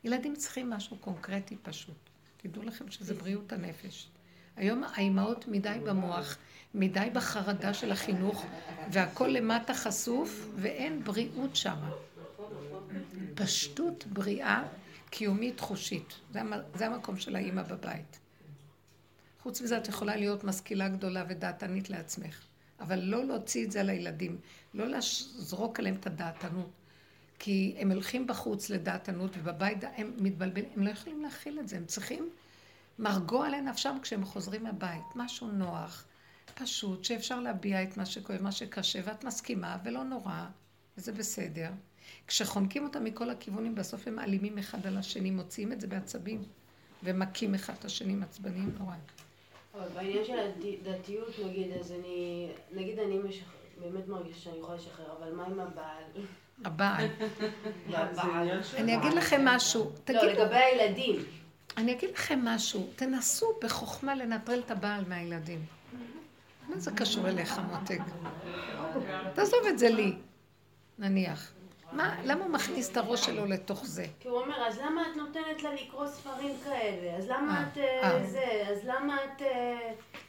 ילדים 0.05 0.37
צריכים 0.37 0.71
משהו 0.71 0.97
קונקרטי 0.97 1.57
פשוט. 1.63 1.97
תדעו 2.37 2.63
לכם 2.63 2.91
שזה 2.91 3.15
בריאות 3.15 3.53
הנפש. 3.53 4.09
היום 4.57 4.85
האימהות 4.85 5.49
מדי 5.49 5.79
במוח, 5.85 6.39
מדי 6.75 7.09
בחרדה 7.13 7.75
של 7.75 7.93
החינוך, 7.93 8.47
והכל 8.91 9.27
למטה 9.27 9.75
חשוף, 9.75 10.49
ואין 10.57 11.05
בריאות 11.05 11.57
שמה. 11.57 11.91
פשטות 13.35 14.07
בריאה, 14.07 14.63
קיומית 15.11 15.61
חושית. 15.61 16.15
זה, 16.33 16.41
זה 16.75 16.87
המקום 16.87 17.17
של 17.17 17.37
האימא 17.37 17.63
בבית. 17.63 18.19
חוץ 19.43 19.61
מזה 19.61 19.79
את 19.79 19.89
יכולה 19.89 20.17
להיות 20.17 20.45
משכילה 20.45 20.89
גדולה 20.89 21.25
ודעתנית 21.29 21.91
לעצמך, 21.91 22.41
אבל 22.81 22.99
לא 23.01 23.25
להוציא 23.25 23.65
את 23.65 23.73
זה 23.73 23.81
על 23.81 23.91
הילדים, 23.91 24.39
לא 24.75 24.87
לזרוק 24.87 25.79
עליהם 25.79 25.97
את 26.01 26.07
הדעתנות. 26.07 26.71
כי 27.45 27.75
הם 27.79 27.93
הולכים 27.93 28.27
בחוץ 28.27 28.71
לדעתנות 28.71 29.31
ובבית 29.37 29.79
הם 29.97 30.13
מתבלבלים, 30.19 30.65
הם 30.77 30.83
לא 30.83 30.91
יכולים 30.91 31.23
להכיל 31.23 31.59
את 31.61 31.69
זה, 31.69 31.77
הם 31.77 31.85
צריכים 31.85 32.31
מרגוע 32.99 33.49
לנפשם 33.49 33.97
כשהם 34.03 34.25
חוזרים 34.25 34.63
מהבית, 34.63 35.03
משהו 35.15 35.49
נוח, 35.49 36.05
פשוט, 36.55 37.05
שאפשר 37.05 37.41
להביע 37.41 37.83
את 37.83 37.97
מה 37.97 38.07
שכואב, 38.07 38.43
מה 38.43 38.53
שקשה, 38.53 39.01
ואת 39.05 39.25
מסכימה, 39.25 39.79
ולא 39.85 40.05
נורא, 40.05 40.47
וזה 40.97 41.13
בסדר. 41.13 41.71
כשחונקים 42.27 42.85
אותם 42.85 43.05
מכל 43.05 43.31
הכיוונים, 43.31 43.75
בסוף 43.75 44.09
הם 44.09 44.19
אלימים 44.19 44.59
אחד 44.59 44.87
על 44.87 44.97
השני, 44.97 45.31
מוציאים 45.31 45.73
את 45.73 45.81
זה 45.81 45.87
בעצבים, 45.87 46.43
ומכים 47.03 47.55
אחד 47.55 47.75
את 47.79 47.85
השני, 47.85 48.15
מעצבניים 48.15 48.75
נורא. 48.79 48.95
אבל 49.75 49.89
בעניין 49.95 50.25
של 50.25 50.39
הדתיות, 50.39 51.39
נגיד, 51.47 51.73
אז 51.81 51.93
אני, 51.93 52.49
נגיד 52.73 52.99
אני 52.99 53.19
משח... 53.19 53.45
באמת 53.81 54.09
מרגישה 54.09 54.41
שאני 54.41 54.59
יכולה 54.59 54.77
לשחרר, 54.77 55.13
אבל 55.19 55.35
מה 55.35 55.47
עם 55.47 55.61
הבעל? 55.61 56.05
הבעל. 56.65 57.07
של... 58.63 58.77
אני 58.77 58.97
אגיד 58.97 59.13
לכם 59.13 59.45
משהו, 59.45 59.85
לא, 59.85 59.91
תגידו, 60.05 60.27
לגבי 60.27 60.57
הילדים. 60.57 61.17
אני 61.77 61.93
אגיד 61.93 62.11
לכם 62.11 62.41
משהו, 62.43 62.89
תנסו 62.97 63.47
בחוכמה 63.63 64.15
לנטרל 64.15 64.63
את 64.67 64.71
הבעל 64.71 65.05
מהילדים. 65.09 65.65
מה 66.69 66.79
זה 66.79 66.91
קשור 66.91 67.29
אליך, 67.29 67.61
מותק? 67.71 67.99
תעזוב 69.35 69.61
את 69.69 69.79
זה 69.79 69.89
לי, 69.89 70.13
נניח. 70.99 71.53
מה, 71.93 72.15
למה 72.25 72.45
הוא 72.45 72.51
מכניס 72.51 72.91
את 72.91 72.97
הראש 72.97 73.25
שלו 73.25 73.47
לתוך 73.47 73.87
זה? 73.87 74.07
כי 74.21 74.29
הוא 74.29 74.41
אומר, 74.41 74.67
אז 74.67 74.79
למה 74.79 75.03
את 75.03 75.17
נותנת 75.17 75.63
לה 75.63 75.75
לקרוא 75.75 76.07
ספרים 76.07 76.57
כאלה? 76.65 77.17
אז 77.17 77.29
למה 77.29 77.59
אה, 77.59 77.63
את 77.73 77.79
אה, 77.79 78.13
אה. 78.13 78.27
זה? 78.27 78.65
אז 78.71 78.79
למה 78.85 79.17
את... 79.25 79.43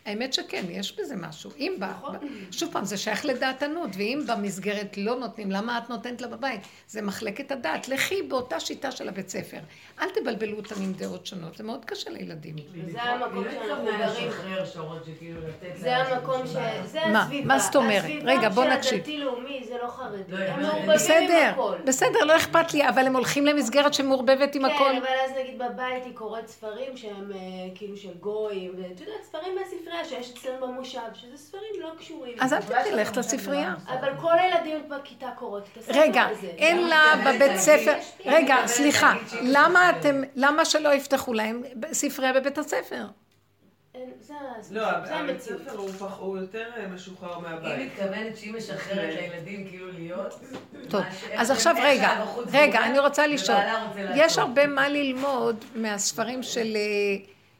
האמת 0.05 0.33
שכן, 0.33 0.63
יש 0.69 0.95
בזה 0.99 1.15
משהו. 1.15 1.51
אם 1.57 1.75
ב... 1.79 1.83
נכון. 1.83 2.15
שוב 2.51 2.69
פעם, 2.71 2.85
זה 2.85 2.97
שייך 2.97 3.25
לדעתנות, 3.25 3.89
ואם 3.97 4.21
במסגרת 4.27 4.97
לא 4.97 5.15
נותנים, 5.15 5.51
למה 5.51 5.77
את 5.77 5.89
נותנת 5.89 6.21
לה 6.21 6.27
בבית? 6.27 6.61
זה 6.87 7.01
מחלקת 7.01 7.51
הדעת. 7.51 7.87
לכי 7.87 8.21
באותה 8.21 8.59
שיטה 8.59 8.91
של 8.91 9.09
הבית 9.09 9.29
ספר. 9.29 9.57
אל 10.01 10.07
תבלבלו 10.09 10.57
אותם 10.57 10.75
עם 10.83 10.93
דעות 10.93 11.25
שונות, 11.25 11.57
זה 11.57 11.63
מאוד 11.63 11.85
קשה 11.85 12.09
לילדים. 12.09 12.55
זה 12.91 13.01
המקום 13.01 13.43
שאנחנו 13.51 13.85
גרים. 13.85 14.29
זה 15.75 15.97
המקום 15.97 16.47
ש... 16.47 16.49
זה 16.85 16.99
מה? 17.11 17.21
הסביבה. 17.23 17.47
מה 17.47 17.59
זאת 17.59 17.75
אומרת? 17.75 18.03
רגע, 18.23 18.49
בוא 18.49 18.63
הסביבה 18.63 18.75
נקשיב. 18.77 18.89
של 18.91 18.95
הדתי-לאומי 18.95 19.63
זה 19.67 19.75
לא 19.83 19.87
חרדי. 19.87 20.17
לא, 20.27 20.37
הם 20.37 20.53
אבל- 20.53 20.61
מעורבבים 20.61 20.89
עם 20.89 20.95
בסדר, 20.95 21.49
הכל. 21.53 21.75
בסדר, 21.85 22.19
לא 22.25 22.37
אכפת 22.37 22.73
לי, 22.73 22.89
אבל 22.89 23.05
הם 23.05 23.15
הולכים 23.15 23.45
למסגרת 23.45 23.93
שמעורבבת 23.93 24.55
עם 24.55 24.65
הכל. 24.65 24.77
כן, 24.91 24.97
אבל 24.97 25.07
אז 25.25 25.31
נגיד 25.41 25.57
בבית 25.57 26.05
היא 26.05 26.13
קוראת 26.15 26.47
ספרים 26.47 26.97
שהם 26.97 27.31
אה, 27.31 27.37
כאילו 27.75 27.97
של 27.97 28.13
גויים, 28.19 28.71
ואת 28.77 29.01
יודעת, 29.01 29.23
ספרים 29.23 29.55
מהספרייה 29.97 30.23
שיש 30.23 30.37
אצלנו 30.37 30.67
במושב, 30.67 30.99
שזה 31.13 31.37
ספרים 31.37 31.63
לא 31.81 31.91
קשורים. 31.99 32.37
אז 32.39 32.53
אל 32.53 32.59
תלך 32.83 33.17
לספרייה. 33.17 33.73
אבל 33.87 34.09
כל 34.21 34.39
הילדים 34.39 34.89
בכיתה 34.89 35.29
קוראות 35.39 35.63
את 35.73 35.77
הספר 35.77 35.99
רגע, 35.99 36.23
הזה. 36.23 36.47
אין 36.47 36.87
לה 36.87 37.03
בבית 37.25 37.57
ספר, 37.57 37.93
רגע, 38.25 38.55
סליחה, 38.65 39.13
למה 39.41 39.89
אתם, 39.89 40.21
למה 40.35 40.65
שלא 40.65 40.93
יפתחו 40.93 41.33
להם 41.33 41.63
ספרייה 41.91 42.33
בבית 42.33 42.57
הספר? 42.57 43.05
אין, 43.95 44.09
זה 44.21 44.33
לא, 44.71 45.05
זה 45.05 45.15
הבית. 45.15 45.41
ספר 45.41 45.77
הוא 45.77 45.89
פח- 45.89 46.17
הוא 46.19 46.37
יותר 46.37 46.69
אה, 46.77 46.87
משוחרר 46.87 47.35
היא 47.35 47.41
מהבית. 47.43 47.91
מתכוונת 47.91 48.37
שהיא 48.37 48.53
משחררת 48.53 49.15
לילדים 49.15 49.67
כאילו 49.69 49.91
להיות... 49.91 50.39
טוב, 50.89 51.01
אז 51.37 51.51
עכשיו 51.51 51.75
רגע, 51.83 52.25
רגע, 52.53 52.83
אני 52.85 52.99
רוצה 52.99 53.27
לשאול. 53.27 53.57
יש 54.15 54.37
הרבה 54.37 54.67
מה 54.67 54.89
ללמוד 54.89 55.65
מהספרים 55.75 56.43
של... 56.43 56.77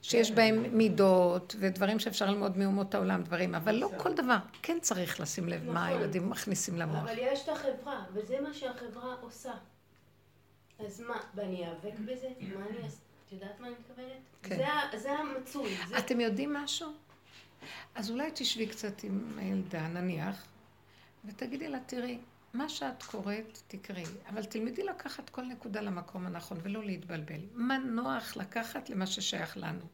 שיש 0.04 0.32
בהם 0.32 0.78
מידות 0.78 1.56
ודברים 1.60 2.00
שאפשר 2.00 2.26
ללמוד 2.26 2.58
מאומות 2.58 2.96
העולם, 2.96 3.24
דברים, 3.24 3.56
אבל 3.56 3.76
לא 3.76 3.90
כל 3.98 4.14
דבר. 4.14 4.38
כן 4.62 4.78
צריך 4.82 5.20
לשים 5.20 5.50
לב 5.50 5.64
מה 5.64 5.72
נכון. 5.72 5.84
הילדים 5.84 6.30
מכניסים 6.30 6.78
למוח. 6.78 7.04
אבל 7.04 7.16
יש 7.18 7.44
את 7.44 7.50
החברה, 7.50 8.04
וזה 8.14 8.42
מה 8.42 8.54
שהחברה 8.54 9.16
עושה. 9.22 9.54
אז 10.80 11.02
מה, 11.02 11.20
ואני 11.36 11.58
איאבק 11.58 12.00
בזה? 12.00 12.28
מה 12.40 12.66
אני 12.70 12.84
אעשה? 12.84 12.98
את 13.28 13.32
יודעת 13.32 13.60
מה 13.60 13.68
אני 13.68 13.76
מתכוונת? 13.80 14.08
כן. 14.44 14.66
זה 14.98 15.12
המצוי. 15.12 15.78
אתם 15.98 16.20
יודעים 16.20 16.54
משהו? 16.54 16.92
אז 17.96 18.12
אולי 18.12 18.32
תשבי 18.34 18.68
קצת 18.68 19.04
עם 19.04 19.34
הילדה, 19.38 19.88
נניח, 19.88 20.46
ותגידי 21.26 21.68
לה, 21.68 21.80
תראי, 21.86 22.18
מה 22.54 22.70
שאת 22.70 23.04
קוראת, 23.04 23.62
תקראי, 23.68 24.04
אבל 24.30 24.44
תלמדי 24.44 24.84
לקחת 24.84 25.30
כל 25.30 25.42
נקודה 25.42 25.82
למקום 25.82 26.26
הנכון 26.26 26.58
ולא 26.64 26.84
להתבלבל. 26.84 27.40
מה 27.54 27.78
נוח 27.78 28.38
לקחת 28.38 28.90
למה 28.90 29.06
ששייך 29.06 29.58
לנו. 29.58 29.86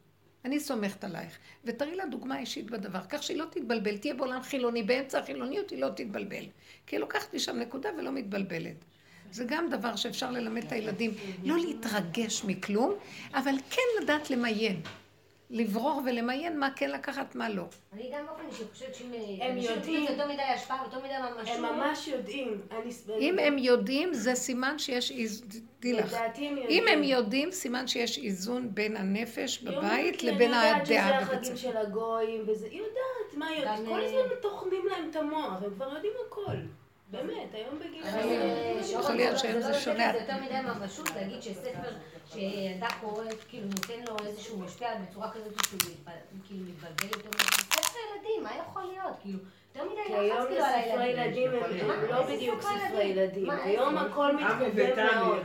אני 0.44 0.60
סומכת 0.60 1.04
עלייך, 1.04 1.38
ותראי 1.64 1.96
לה 1.96 2.06
דוגמה 2.06 2.38
אישית 2.38 2.70
בדבר, 2.70 3.00
כך 3.08 3.22
שהיא 3.22 3.38
לא 3.38 3.44
תתבלבל, 3.50 3.96
תהיה 3.96 4.14
בעולם 4.14 4.42
חילוני, 4.42 4.82
באמצע 4.82 5.18
החילוניות 5.18 5.70
היא 5.70 5.80
לא 5.80 5.88
תתבלבל. 5.96 6.44
כי 6.86 6.96
היא 6.96 7.00
לוקחת 7.00 7.34
משם 7.34 7.56
נקודה 7.56 7.88
ולא 7.98 8.12
מתבלבלת. 8.12 8.84
זה 9.32 9.44
גם 9.48 9.70
דבר 9.70 9.96
שאפשר 9.96 10.30
ללמד 10.30 10.64
את 10.64 10.72
הילדים, 10.72 11.14
לא 11.44 11.58
להתרגש 11.58 12.44
מכלום, 12.44 12.94
אבל 13.34 13.54
כן 13.70 14.02
לדעת 14.02 14.30
למיין. 14.30 14.80
לברור 15.50 16.02
ולמיין 16.06 16.58
מה 16.58 16.70
כן 16.76 16.90
לקחת, 16.90 17.34
מה 17.34 17.48
לא. 17.48 17.64
אני 17.92 18.10
גם 18.12 18.26
באופן 18.26 18.42
אישי 18.50 18.64
חושבת 18.72 18.94
שאם 18.94 19.12
הם 19.40 19.58
יודעים. 19.58 20.02
יותר 20.10 20.28
מדי 20.28 20.42
השפעה 20.42 20.82
ויותר 20.82 20.98
מדי 20.98 21.12
ממשות, 21.30 21.56
הם 21.56 21.62
ממש 21.62 22.08
יודעים. 22.08 22.60
אם 23.18 23.38
הם 23.38 23.58
יודעים, 23.58 24.14
זה 24.14 24.34
סימן 24.34 24.78
שיש 24.78 25.10
איז... 25.10 25.44
תדעי 25.80 25.92
לך. 25.92 26.12
לדעתי 26.12 26.48
הם 26.48 26.52
אם 26.52 26.58
יודעים. 26.58 26.88
הם 26.88 27.02
יודעים, 27.02 27.50
סימן 27.50 27.86
שיש 27.86 28.18
איזון 28.18 28.74
בין 28.74 28.96
הנפש 28.96 29.58
בבית 29.58 30.22
לבין 30.22 30.54
אני 30.54 30.66
יודעת 30.66 30.86
הדעה 30.86 31.20
שזה 31.20 31.26
בבית 31.26 31.40
החגים. 31.42 31.56
של 31.56 31.76
הגויים, 31.76 32.44
וזה, 32.46 32.66
היא 32.66 32.78
יודעת, 32.78 33.34
מה 33.36 33.46
היא 33.46 33.58
יודעת? 33.58 33.78
כל 33.86 34.00
אה, 34.00 34.06
הזמן 34.06 34.34
טוחנים 34.42 34.86
להם 34.90 35.10
את 35.10 35.16
המוח, 35.16 35.62
הם 35.62 35.74
כבר 35.74 35.94
יודעים 35.94 36.12
הכל. 36.26 36.56
באמת, 37.10 37.54
היום 37.54 37.78
בגיל. 37.78 38.04
אה, 38.04 38.80
יכול 38.92 39.14
להיות 39.14 39.38
זה 39.38 39.48
לא- 39.48 39.52
שאם 39.52 39.52
זה 39.52 39.60
זה 39.62 39.70
לא 39.72 39.78
שונה. 39.78 40.08
לזה 40.12 40.18
יותר 40.20 40.36
מדי 40.42 40.60
ממשות, 40.60 41.10
להגיד 41.16 41.42
שספר 41.42 41.90
שילדה 42.32 42.86
קוראת, 43.00 43.44
כאילו 43.48 43.66
נותן 43.66 44.04
לו 44.08 44.26
איזשהו 44.26 44.58
משפיע 44.58 44.88
בצורה 44.94 45.30
כזאת 45.30 45.52
שהוא 45.66 45.78
מתבל- 45.90 46.12
כאילו 46.46 46.64
מתבלבל 46.64 47.06
יותר. 47.16 47.38
ספר 47.70 47.98
ילדים, 48.14 48.42
מה 48.42 48.50
יכול 48.68 48.82
להיות? 48.82 49.12
כאילו, 49.22 49.38
יותר 49.74 49.88
מדי 49.92 50.00
כי 50.06 50.12
לחץ 50.12 50.20
היום 50.20 50.46
כאילו 50.48 50.64
על 50.64 50.72
ספרי 50.90 51.02
הילדים. 51.04 51.52
ילדים 51.52 51.80
הם 51.80 51.88
מה, 51.88 51.94
הם 51.94 52.04
לא 52.04 52.22
בדיוק 52.22 52.60
ספרי 52.62 52.80
ספרי 52.88 53.04
ילדים. 53.04 53.50
היום? 53.50 53.98
הכל 53.98 54.34
ותמי, 54.74 55.04
מאוד. 55.14 55.42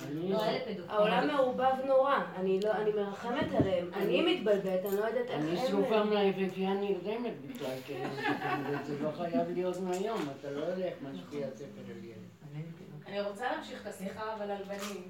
אני- 0.00 0.32
לא, 0.32 0.38
פדופילים. 0.38 0.90
העולם 0.90 1.26
מעורבב 1.26 1.72
נורא, 1.86 2.18
אני 2.36 2.60
לא, 2.64 2.72
אני 2.72 2.90
מרחמת 2.92 3.52
עליהם. 3.58 3.90
אני 3.94 4.34
מתבלבלת, 4.34 4.84
אני 4.86 4.96
לא 4.96 5.04
יודעת 5.04 5.30
איך 5.30 5.40
אני. 5.40 5.56
שרופה 5.68 6.04
מהיפיפייה 6.04 6.74
נרדמת 6.74 7.32
בכלל, 7.46 7.76
כי 7.86 7.94
זה 8.84 8.98
לא 9.02 9.10
חייב 9.10 9.50
להיות 9.54 9.76
מהיום, 9.80 10.20
אתה 10.40 10.50
לא 10.50 10.64
יודע 10.64 10.84
איך 10.84 10.94
משפיע 11.02 11.46
ספר 11.54 11.64
על 11.90 12.04
ילד. 12.04 12.18
אני 13.06 13.20
רוצה 13.20 13.52
להמשיך 13.52 13.82
את 13.82 13.86
השיחה, 13.86 14.34
אבל 14.34 14.50
על 14.50 14.62
בנים. 14.64 15.08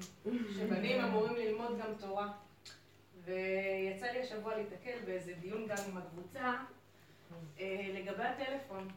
שבנים 0.57 1.01
אמורים 1.03 1.35
ללמוד 1.35 1.71
גם 1.79 1.93
תורה. 1.99 2.31
ויצא 3.25 4.05
לי 4.05 4.19
השבוע 4.21 4.57
להתקל 4.57 4.97
באיזה 5.05 5.33
דיון 5.41 5.65
גם 5.67 5.75
עם 5.91 5.97
הקבוצה 5.97 6.53
אה, 7.59 7.87
לגבי 7.93 8.23
הטלפון. 8.23 8.87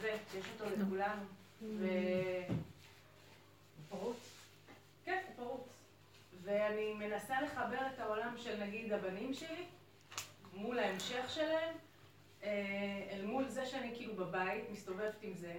זה, 0.00 0.10
שיש 0.32 0.44
אותו 0.60 0.70
לכולנו. 0.76 1.22
ו... 1.62 1.86
פרוץ? 3.88 4.33
כן, 5.04 5.18
פרוץ. 5.36 5.68
ואני 6.42 6.92
מנסה 6.94 7.40
לחבר 7.42 7.78
את 7.94 8.00
העולם 8.00 8.34
של 8.36 8.62
נגיד 8.64 8.92
הבנים 8.92 9.34
שלי 9.34 9.64
מול 10.54 10.78
ההמשך 10.78 11.30
שלהם, 11.30 11.74
אה, 12.42 12.50
אל 13.10 13.24
מול 13.26 13.48
זה 13.48 13.66
שאני 13.66 13.92
כאילו 13.94 14.14
בבית, 14.16 14.64
מסתובבת 14.70 15.14
עם 15.22 15.34
זה, 15.34 15.54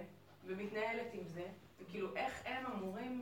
ומתנהלת 0.46 1.06
עם 1.12 1.26
זה, 1.26 1.42
וכאילו 1.80 2.16
איך 2.16 2.42
הם 2.44 2.64
אמורים 2.74 3.20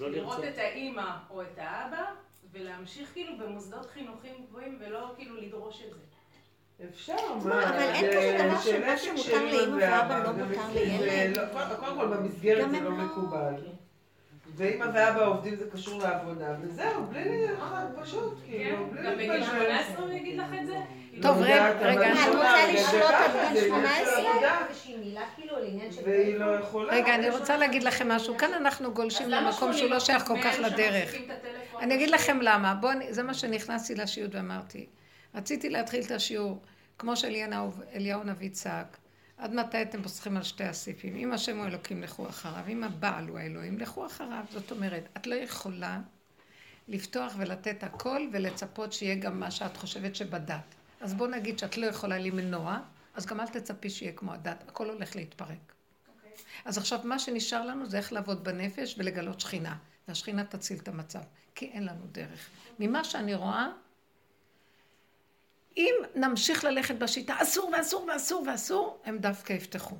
לא 0.00 0.10
לראות 0.10 0.38
לרצות. 0.38 0.54
את 0.54 0.58
האימא 0.58 1.16
או 1.30 1.42
את 1.42 1.58
האבא, 1.58 2.04
ולהמשיך 2.52 3.12
כאילו 3.12 3.38
במוסדות 3.38 3.90
חינוכיים 3.90 4.46
גבוהים, 4.48 4.78
ולא 4.80 5.12
כאילו 5.16 5.36
לדרוש 5.36 5.82
את 5.82 5.90
זה. 5.94 6.00
אפשר, 6.88 7.34
מה, 7.44 7.68
אבל 7.68 7.78
אין 7.78 8.04
זה 8.12 8.16
כזה 8.16 8.36
דבר 8.48 8.60
שמה 8.60 8.98
שמותר 8.98 9.44
לאמא 9.44 9.76
ואבא 9.84 10.22
לא 10.24 10.32
מותר 10.32 10.72
לילד. 10.74 11.36
לא- 11.36 11.76
קודם 11.80 11.96
כל 11.98 12.06
במסגרת 12.16 12.70
זה 12.70 12.80
לא 12.80 12.90
לא- 12.90 12.96
מקובל. 13.04 13.54
ואמא 14.60 14.84
ואבא 14.94 15.24
עובדים 15.26 15.54
זה 15.56 15.64
קשור 15.72 15.98
לעבודה, 16.02 16.46
וזהו, 16.62 17.06
בלי 17.06 17.46
פשוט, 18.02 18.38
כאילו, 18.46 18.86
בלי 18.90 19.02
גם 19.02 19.12
בגיל 19.14 19.32
להתבלבל. 19.32 19.64
18 19.82 20.04
הוא 20.04 20.12
יגיד 20.12 20.38
לך 20.38 20.46
את 20.62 20.66
זה? 20.66 20.76
טוב, 21.22 21.38
לא 21.38 21.44
רגע, 21.44 21.70
רגע. 21.80 22.12
את 22.12 22.28
רוצה 22.28 22.72
לשלוט 22.72 23.02
עד 23.10 23.30
גיל 23.32 23.40
עניין 23.40 23.54
של 23.54 23.68
18? 23.68 24.30
עבודה. 24.32 24.58
איזושהי 24.68 24.96
מילה 24.96 25.20
כאילו 25.36 25.58
לעניין 25.58 25.92
של... 25.92 26.00
והיא 26.04 26.36
לא 26.36 26.44
יכולה. 26.54 26.92
רגע, 26.94 27.14
אני 27.14 27.30
רוצה 27.30 27.56
להגיד 27.56 27.82
לכם 27.82 28.08
משהו. 28.08 28.36
כאן 28.38 28.54
אנחנו 28.54 28.94
גולשים 28.94 29.28
למקום 29.30 29.72
שהוא 29.72 29.90
לא 29.90 30.00
שייך 30.00 30.24
כל 30.26 30.42
כך 30.44 30.54
לדרך. 30.58 31.14
אני 31.80 31.94
אגיד 31.94 32.10
לכם 32.10 32.38
למה. 32.42 32.74
בואו, 32.74 32.92
אני- 32.92 33.12
זה 33.14 33.22
מה 33.22 33.34
שנכנסתי 33.34 33.94
לשיעור 33.94 34.30
ואמרתי. 34.32 34.86
רציתי 35.34 35.70
להתחיל 35.70 36.02
את 36.06 36.10
השיעור, 36.10 36.58
כמו 36.98 37.16
שאליהו 37.16 37.70
נביא 38.24 38.50
צעק. 38.50 38.96
עד 39.40 39.54
מתי 39.54 39.82
אתם 39.82 40.02
פוסחים 40.02 40.36
על 40.36 40.42
שתי 40.42 40.64
הסעיפים? 40.64 41.16
אם 41.16 41.32
השם 41.32 41.58
הוא 41.58 41.66
אלוקים, 41.66 42.02
לכו 42.02 42.28
אחריו. 42.28 42.64
אם 42.68 42.84
הבעל 42.84 43.28
הוא 43.28 43.38
האלוהים, 43.38 43.78
לכו 43.78 44.06
אחריו. 44.06 44.44
זאת 44.50 44.70
אומרת, 44.70 45.08
את 45.16 45.26
לא 45.26 45.34
יכולה 45.34 46.00
לפתוח 46.88 47.32
ולתת 47.38 47.82
הכל 47.82 48.28
ולצפות 48.32 48.92
שיהיה 48.92 49.14
גם 49.14 49.40
מה 49.40 49.50
שאת 49.50 49.76
חושבת 49.76 50.16
שבדת. 50.16 50.74
אז 51.00 51.14
בואו 51.14 51.30
נגיד 51.30 51.58
שאת 51.58 51.76
לא 51.76 51.86
יכולה 51.86 52.18
למנוע, 52.18 52.78
אז 53.14 53.26
גם 53.26 53.40
אל 53.40 53.46
תצפי 53.46 53.90
שיהיה 53.90 54.12
כמו 54.12 54.32
הדת. 54.32 54.64
הכל 54.68 54.90
הולך 54.90 55.16
להתפרק. 55.16 55.72
אוקיי. 56.16 56.30
אז 56.64 56.78
עכשיו 56.78 57.00
מה 57.04 57.18
שנשאר 57.18 57.66
לנו 57.66 57.86
זה 57.86 57.98
איך 57.98 58.12
לעבוד 58.12 58.44
בנפש 58.44 58.94
ולגלות 58.98 59.40
שכינה. 59.40 59.76
והשכינה 60.08 60.44
תציל 60.44 60.78
את 60.78 60.88
המצב, 60.88 61.22
כי 61.54 61.66
אין 61.66 61.86
לנו 61.86 62.06
דרך. 62.12 62.48
ממה 62.78 63.04
שאני 63.04 63.34
רואה, 63.34 63.68
אם 65.80 65.94
נמשיך 66.14 66.64
ללכת 66.64 66.94
בשיטה 66.94 67.34
אסור 67.42 67.70
ואסור 67.72 68.08
ואסור 68.12 68.44
ואסור, 68.46 68.98
הם 69.04 69.18
דווקא 69.18 69.52
יפתחו. 69.52 69.96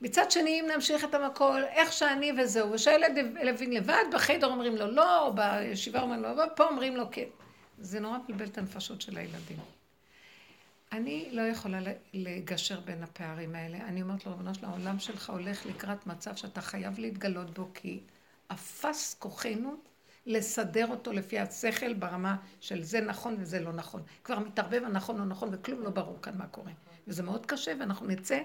מצד 0.00 0.30
שני, 0.30 0.60
אם 0.60 0.66
נמשיך 0.74 1.04
את 1.04 1.14
המקול, 1.14 1.64
איך 1.64 1.92
שאני 1.92 2.32
וזהו, 2.38 2.72
ושהילד 2.72 3.18
לוין 3.42 3.72
לבד, 3.72 4.04
בחדר 4.12 4.46
אומרים 4.46 4.76
לו 4.76 4.86
לא, 4.86 5.32
בישיבה 5.34 6.02
אומרים 6.02 6.22
לו 6.22 6.34
לא, 6.34 6.44
פה 6.56 6.64
אומרים 6.64 6.96
לו 6.96 7.04
כן. 7.10 7.28
זה 7.78 8.00
נורא 8.00 8.18
מבלבל 8.28 8.46
את 8.46 8.58
הנפשות 8.58 9.00
של 9.00 9.16
הילדים. 9.16 9.58
אני 10.92 11.28
לא 11.32 11.42
יכולה 11.42 11.78
לגשר 12.14 12.80
בין 12.80 13.02
הפערים 13.02 13.54
האלה. 13.54 13.76
אני 13.76 14.02
אומרת 14.02 14.26
לו, 14.26 14.32
רבנו 14.32 14.54
של 14.54 14.64
העולם 14.64 14.98
שלך 14.98 15.30
הולך 15.30 15.66
לקראת 15.66 16.06
מצב 16.06 16.36
שאתה 16.36 16.60
חייב 16.60 16.98
להתגלות 16.98 17.58
בו, 17.58 17.68
כי 17.74 18.00
אפס 18.52 19.14
כוחנו 19.18 19.76
לסדר 20.26 20.86
אותו 20.86 21.12
לפי 21.12 21.38
השכל 21.38 21.94
ברמה 21.94 22.36
של 22.60 22.82
זה 22.82 23.00
נכון 23.00 23.36
וזה 23.38 23.60
לא 23.60 23.72
נכון. 23.72 24.02
כבר 24.24 24.38
מתערבב 24.38 24.82
הנכון 24.84 25.18
לא 25.18 25.24
נכון 25.24 25.48
וכלום 25.52 25.82
לא 25.82 25.90
ברור 25.90 26.18
כאן 26.22 26.32
מה 26.38 26.46
קורה. 26.46 26.72
וזה 27.08 27.22
מאוד 27.22 27.46
קשה 27.46 27.72
ואנחנו 27.80 28.06
נצא 28.06 28.38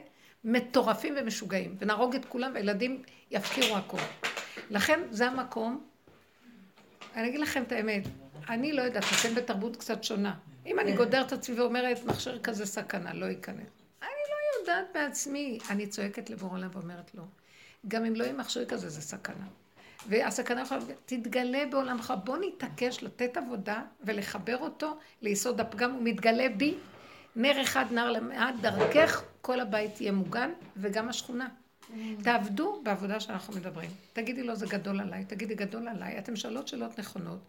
מטורפים 0.43 1.15
ומשוגעים 1.17 1.76
ונהרוג 1.80 2.15
את 2.15 2.26
כולם 2.26 2.51
והילדים 2.53 3.01
יפקירו 3.32 3.78
הכול. 3.78 3.99
לכן 4.69 4.99
זה 5.09 5.28
המקום, 5.28 5.84
אני 7.15 7.28
אגיד 7.28 7.39
לכם 7.39 7.63
את 7.63 7.71
האמת, 7.71 8.03
אני 8.49 8.74
לא 8.74 8.82
יודעת, 8.82 9.03
אתם 9.03 9.36
בתרבות 9.36 9.76
קצת 9.76 10.03
שונה. 10.03 10.36
אם 10.65 10.80
אני 10.80 10.93
גודרת 10.93 11.28
את 11.28 11.34
עצמי 11.34 11.59
ואומרת, 11.59 12.03
מכשיר 12.05 12.39
כזה 12.43 12.65
סכנה, 12.65 13.13
לא 13.13 13.26
ייכנס. 13.26 13.67
אני 14.01 14.09
לא 14.30 14.59
יודעת 14.59 14.86
בעצמי. 14.93 15.59
אני 15.69 15.88
צועקת 15.88 16.30
לבורא 16.30 16.57
עולם 16.57 16.69
ואומרת 16.74 17.15
לו, 17.15 17.24
גם 17.88 18.05
אם 18.05 18.15
לא 18.15 18.24
יהיה 18.24 18.34
מכשיר 18.34 18.65
כזה, 18.65 18.89
זה 18.89 19.01
סכנה. 19.01 19.45
והסכנה 20.07 20.61
יכולה, 20.61 20.81
תתגלה 21.05 21.65
בעולמך, 21.71 22.13
בוא 22.23 22.37
נתעקש 22.37 23.03
לתת 23.03 23.37
עבודה 23.37 23.81
ולחבר 24.01 24.57
אותו 24.57 24.97
ליסוד 25.21 25.59
הפגם, 25.59 25.91
הוא 25.91 26.01
מתגלה 26.03 26.49
בי, 26.57 26.75
נר 27.35 27.61
אחד 27.61 27.85
נר 27.91 28.11
למעט, 28.11 28.55
דרכך 28.61 29.23
כל 29.41 29.59
הבית 29.59 30.01
יהיה 30.01 30.11
מוגן, 30.11 30.51
וגם 30.77 31.09
השכונה. 31.09 31.47
תעבדו 32.23 32.81
בעבודה 32.83 33.19
שאנחנו 33.19 33.53
מדברים. 33.53 33.89
תגידי 34.13 34.43
לו, 34.43 34.55
זה 34.55 34.65
גדול 34.65 34.99
עליי, 34.99 35.25
תגידי, 35.25 35.55
גדול 35.55 35.87
עליי. 35.87 36.17
אתם 36.17 36.35
שואלות 36.35 36.67
שאלות 36.67 36.99
נכונות, 36.99 37.39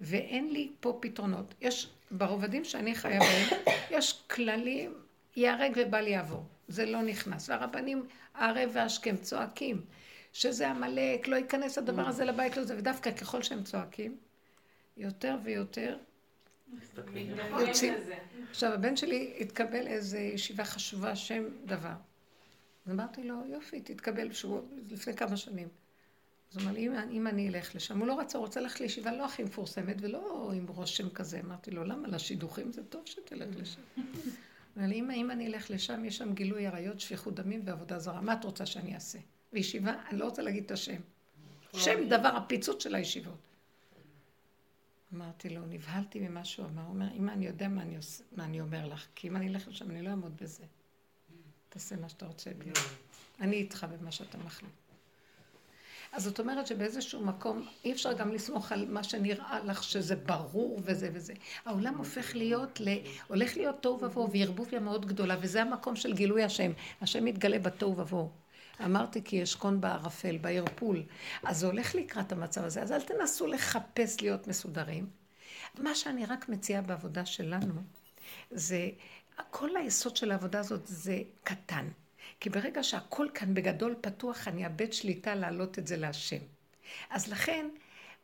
ואין 0.00 0.50
לי 0.52 0.70
פה 0.80 0.98
פתרונות. 1.00 1.54
יש, 1.60 1.90
ברובדים 2.10 2.64
שאני 2.64 2.94
חיה 2.94 3.20
בהם, 3.20 3.74
יש 3.90 4.22
כללים, 4.30 4.94
ייהרג 5.36 5.72
ובל 5.76 6.06
יעבור. 6.06 6.44
זה 6.68 6.86
לא 6.86 7.02
נכנס. 7.02 7.48
והרבנים, 7.48 8.06
הערב 8.34 8.70
והשכם 8.72 9.16
צועקים. 9.16 9.80
שזה 10.38 10.70
עמלק, 10.70 11.28
לא 11.28 11.36
ייכנס 11.36 11.78
הדבר 11.78 12.08
הזה 12.08 12.24
לבית, 12.24 12.56
לא 12.56 12.64
זה, 12.64 12.78
ודווקא 12.78 13.10
ככל 13.10 13.42
שהם 13.42 13.62
צועקים, 13.62 14.16
יותר 14.96 15.36
ויותר 15.42 15.98
מתנגדים 16.68 17.36
יוצאים. 17.60 17.94
עכשיו, 18.50 18.72
הבן 18.72 18.96
שלי 18.96 19.36
התקבל 19.40 19.86
איזו 19.86 20.16
ישיבה 20.16 20.64
חשובה, 20.64 21.16
שם 21.16 21.44
דבר. 21.64 21.94
אז 22.86 22.92
אמרתי 22.92 23.24
לו, 23.24 23.34
יופי, 23.46 23.80
תתקבל, 23.80 24.32
שהוא 24.32 24.60
לפני 24.90 25.14
כמה 25.14 25.36
שנים. 25.36 25.68
אז 26.50 26.56
הוא 26.56 26.64
אמר 26.64 26.72
לי, 26.72 26.86
אם, 26.86 26.92
אם 27.10 27.26
אני 27.26 27.48
אלך 27.48 27.74
לשם, 27.74 27.98
הוא 27.98 28.06
לא 28.06 28.20
רצה, 28.20 28.38
הוא 28.38 28.46
רוצה 28.46 28.60
ללכת 28.60 28.80
לישיבה 28.80 29.12
לא 29.12 29.24
הכי 29.24 29.42
מפורסמת 29.42 29.96
ולא 30.00 30.52
עם 30.54 30.66
רושם 30.68 31.10
כזה. 31.10 31.40
אמרתי 31.40 31.70
לו, 31.70 31.84
למה? 31.84 32.08
לשידוכים 32.08 32.72
זה 32.72 32.84
טוב 32.84 33.02
שתלך 33.06 33.48
לשם. 33.56 33.80
הוא 33.94 34.04
אמר 34.76 34.86
לי, 34.86 35.00
אם, 35.00 35.10
אם 35.10 35.30
אני 35.30 35.46
אלך 35.46 35.70
לשם, 35.70 36.04
יש 36.04 36.16
שם 36.16 36.34
גילוי 36.34 36.66
עריות, 36.66 37.00
שפיכות 37.00 37.34
דמים 37.34 37.60
ועבודה 37.64 37.98
זרה. 37.98 38.20
מה 38.20 38.32
את 38.32 38.44
רוצה 38.44 38.66
שאני 38.66 38.94
אעשה? 38.94 39.18
וישיבה, 39.52 39.94
אני 40.10 40.18
לא 40.18 40.24
רוצה 40.24 40.42
להגיד 40.42 40.64
את 40.64 40.70
השם. 40.70 41.00
שם 41.76 42.08
דבר 42.08 42.28
הפיצוץ 42.28 42.82
של 42.82 42.94
הישיבות. 42.94 43.38
אמרתי 45.14 45.48
לו, 45.48 45.66
נבהלתי 45.66 46.20
ממה 46.20 46.44
שהוא 46.44 46.66
אמר. 46.66 46.82
הוא 46.82 46.90
אומר, 46.90 47.12
אמא, 47.14 47.30
אני 47.32 47.46
יודע 47.46 47.68
מה 47.68 47.82
אני, 47.82 47.96
עושה, 47.96 48.24
מה 48.32 48.44
אני 48.44 48.60
אומר 48.60 48.86
לך, 48.86 49.06
כי 49.14 49.28
אם 49.28 49.36
אני 49.36 49.48
אלך 49.48 49.68
לשם, 49.68 49.90
אני 49.90 50.02
לא 50.02 50.10
אעמוד 50.10 50.36
בזה. 50.42 50.64
תעשה 51.68 51.96
מה 51.96 52.08
שאתה 52.08 52.26
רוצה. 52.26 52.50
אני 53.40 53.56
איתך 53.56 53.86
במה 53.90 54.12
שאתה 54.12 54.38
מחליט. 54.38 54.70
אז 56.12 56.24
זאת 56.24 56.40
אומרת 56.40 56.66
שבאיזשהו 56.66 57.24
מקום 57.24 57.66
אי 57.84 57.92
אפשר 57.92 58.12
גם 58.12 58.32
לסמוך 58.32 58.72
על 58.72 58.86
מה 58.88 59.04
שנראה 59.04 59.60
לך 59.64 59.82
שזה 59.82 60.16
ברור 60.16 60.80
וזה 60.84 61.10
וזה. 61.12 61.32
העולם 61.64 61.94
הופך 61.96 62.34
להיות, 62.34 62.80
ל... 62.80 62.88
הולך 63.26 63.56
להיות 63.56 63.76
תוהו 63.80 64.02
ובוהו 64.02 64.30
וערבוביה 64.32 64.80
מאוד 64.80 65.06
גדולה, 65.06 65.36
וזה 65.40 65.62
המקום 65.62 65.96
של 65.96 66.14
גילוי 66.14 66.42
השם. 66.42 66.72
השם 67.00 67.24
מתגלה 67.24 67.58
בתוהו 67.58 67.96
ובוהו. 67.96 68.30
אמרתי 68.84 69.24
כי 69.24 69.42
אשכון 69.42 69.80
בערפל, 69.80 70.38
בערפול. 70.38 71.02
אז 71.42 71.58
זה 71.58 71.66
הולך 71.66 71.94
לקראת 71.94 72.32
המצב 72.32 72.64
הזה. 72.64 72.82
אז 72.82 72.92
אל 72.92 73.00
תנסו 73.00 73.46
לחפש 73.46 74.22
להיות 74.22 74.46
מסודרים. 74.46 75.06
מה 75.78 75.94
שאני 75.94 76.26
רק 76.26 76.48
מציעה 76.48 76.82
בעבודה 76.82 77.26
שלנו, 77.26 77.74
זה, 78.50 78.88
כל 79.50 79.76
היסוד 79.76 80.16
של 80.16 80.30
העבודה 80.30 80.60
הזאת 80.60 80.86
זה 80.86 81.18
קטן. 81.44 81.88
כי 82.40 82.50
ברגע 82.50 82.82
שהכל 82.82 83.26
כאן 83.34 83.54
בגדול 83.54 83.94
פתוח, 84.00 84.48
אני 84.48 84.64
אאבד 84.64 84.92
שליטה 84.92 85.34
להעלות 85.34 85.78
את 85.78 85.86
זה 85.86 85.96
להשם. 85.96 86.38
אז 87.10 87.28
לכן, 87.28 87.68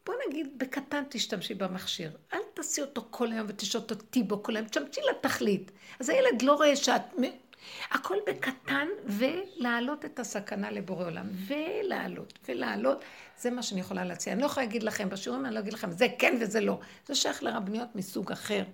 בוא 0.07 0.15
נגיד, 0.29 0.59
בקטן 0.59 1.03
תשתמשי 1.09 1.55
במכשיר. 1.55 2.17
אל 2.33 2.39
תעשי 2.55 2.81
אותו 2.81 3.07
כל 3.11 3.33
היום 3.33 3.47
ותשתותי 3.49 4.23
בו 4.23 4.43
כל 4.43 4.57
היום, 4.57 4.69
תשמשי 4.69 5.01
לתכלית. 5.11 5.71
אז 6.01 6.09
הילד 6.09 6.43
לא 6.43 6.55
רואה 6.55 6.77
שאת... 6.77 7.03
הכל 7.91 8.17
בקטן, 8.27 8.89
ולהעלות 9.07 10.05
את 10.05 10.19
הסכנה 10.19 10.71
לבורא 10.71 11.05
עולם. 11.05 11.27
ולהעלות, 11.47 12.39
ולהעלות. 12.49 13.05
זה 13.39 13.51
מה 13.51 13.63
שאני 13.63 13.81
יכולה 13.81 14.05
להציע. 14.05 14.33
אני 14.33 14.41
לא 14.41 14.47
יכולה 14.47 14.67
להגיד 14.67 14.83
לכם, 14.83 15.09
בשיעורים 15.11 15.47
אני 15.47 15.55
לא 15.55 15.61
אגיד 15.61 15.73
לכם, 15.73 15.91
זה 15.91 16.07
כן 16.19 16.39
וזה 16.41 16.61
לא. 16.61 16.79
זה 17.07 17.15
שייך 17.15 17.43
לרבניות 17.43 17.89
מסוג 17.95 18.33
אחר. 18.33 18.65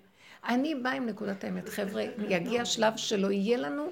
אני 0.47 0.75
באה 0.75 0.93
עם 0.93 1.05
נקודת 1.05 1.43
האמת. 1.43 1.69
חבר'ה, 1.69 2.03
יגיע 2.29 2.65
שלב 2.65 2.97
שלא 2.97 3.31
יהיה 3.31 3.57
לנו 3.57 3.89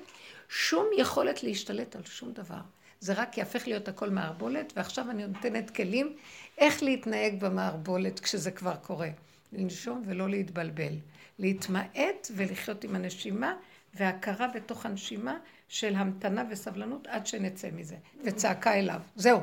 שום 0.50 0.86
יכולת 0.97 1.43
להשתלט 1.43 1.95
על 1.95 2.02
שום 2.06 2.32
דבר. 2.32 2.62
זה 3.00 3.14
רק 3.14 3.38
יהפך 3.38 3.68
להיות 3.68 3.88
הכל 3.88 4.10
מערבולת, 4.10 4.74
ועכשיו 4.76 5.10
אני 5.10 5.28
נותנת 5.28 5.70
כלים 5.70 6.16
איך 6.58 6.84
להתנהג 6.84 7.39
במערבולת 7.39 8.20
כשזה 8.20 8.52
כבר 8.52 8.76
קורה. 8.76 9.10
לנשום 9.54 10.04
ולא 10.06 10.30
להתבלבל. 10.30 10.93
להתמעט 11.39 12.32
ולחיות 12.36 12.84
עם 12.84 12.95
הנשימה 12.95 13.54
והכרה 14.00 14.47
בתוך 14.47 14.86
הנשימה 14.86 15.38
של 15.68 15.95
המתנה 15.95 16.43
וסבלנות 16.50 17.08
עד 17.08 17.28
שנצא 17.28 17.70
מזה. 17.72 17.97
וצעקה 18.24 18.74
אליו. 18.74 19.02
זהו. 19.16 19.41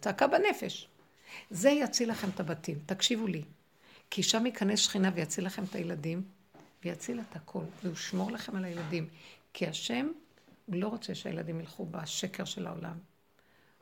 צעקה 0.00 0.26
בנפש. 0.26 0.88
זה 1.50 1.70
יציל 1.70 2.10
לכם 2.10 2.28
את 2.28 2.40
הבתים. 2.40 2.78
תקשיבו 2.86 3.26
לי. 3.26 3.42
כי 4.10 4.22
שם 4.22 4.46
ייכנס 4.46 4.78
שכינה 4.78 5.10
ויציל 5.14 5.46
לכם 5.46 5.64
את 5.64 5.74
הילדים, 5.74 6.22
ויציל 6.84 7.20
את 7.20 7.36
הכל, 7.36 7.62
והוא 7.82 7.92
ישמור 7.92 8.30
לכם 8.30 8.56
על 8.56 8.64
הילדים. 8.64 9.08
כי 9.52 9.66
השם, 9.66 10.08
הוא 10.66 10.76
לא 10.76 10.88
רוצה 10.88 11.14
שהילדים 11.14 11.60
ילכו 11.60 11.86
בשקר 11.86 12.44
של 12.44 12.66
העולם. 12.66 12.98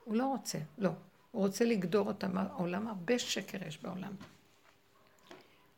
הוא 0.04 0.16
לא 0.16 0.26
רוצה, 0.26 0.58
לא. 0.78 0.90
הוא 1.30 1.42
רוצה 1.42 1.64
לגדור 1.64 2.08
אותם, 2.08 2.38
העולם, 2.38 2.88
הרבה 2.88 3.18
שקר 3.18 3.66
יש 3.66 3.78
בעולם. 3.82 4.12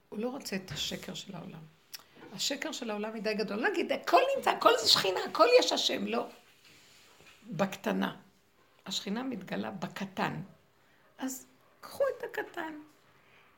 הוא 0.09 0.19
לא 0.19 0.29
רוצה 0.29 0.57
את 0.57 0.71
השקר 0.71 1.15
של 1.15 1.35
העולם. 1.35 1.78
השקר 2.39 2.73
של 2.73 2.91
העולם 2.91 3.15
מדי 3.15 3.35
גדול. 3.35 3.57
להגיד, 3.57 3.93
הכל 3.93 4.21
נמצא, 4.37 4.51
הכל 4.51 4.71
זה 4.79 4.89
שכינה, 4.89 5.21
הכל 5.31 5.47
יש 5.61 5.73
השם, 5.73 6.07
לא. 6.07 6.27
בקטנה. 7.51 8.17
השכינה 8.87 9.23
מתגלה 9.23 9.71
בקטן. 9.71 10.41
אז 11.19 11.47
קחו 11.81 12.05
את 12.19 12.25
הקטן. 12.25 12.73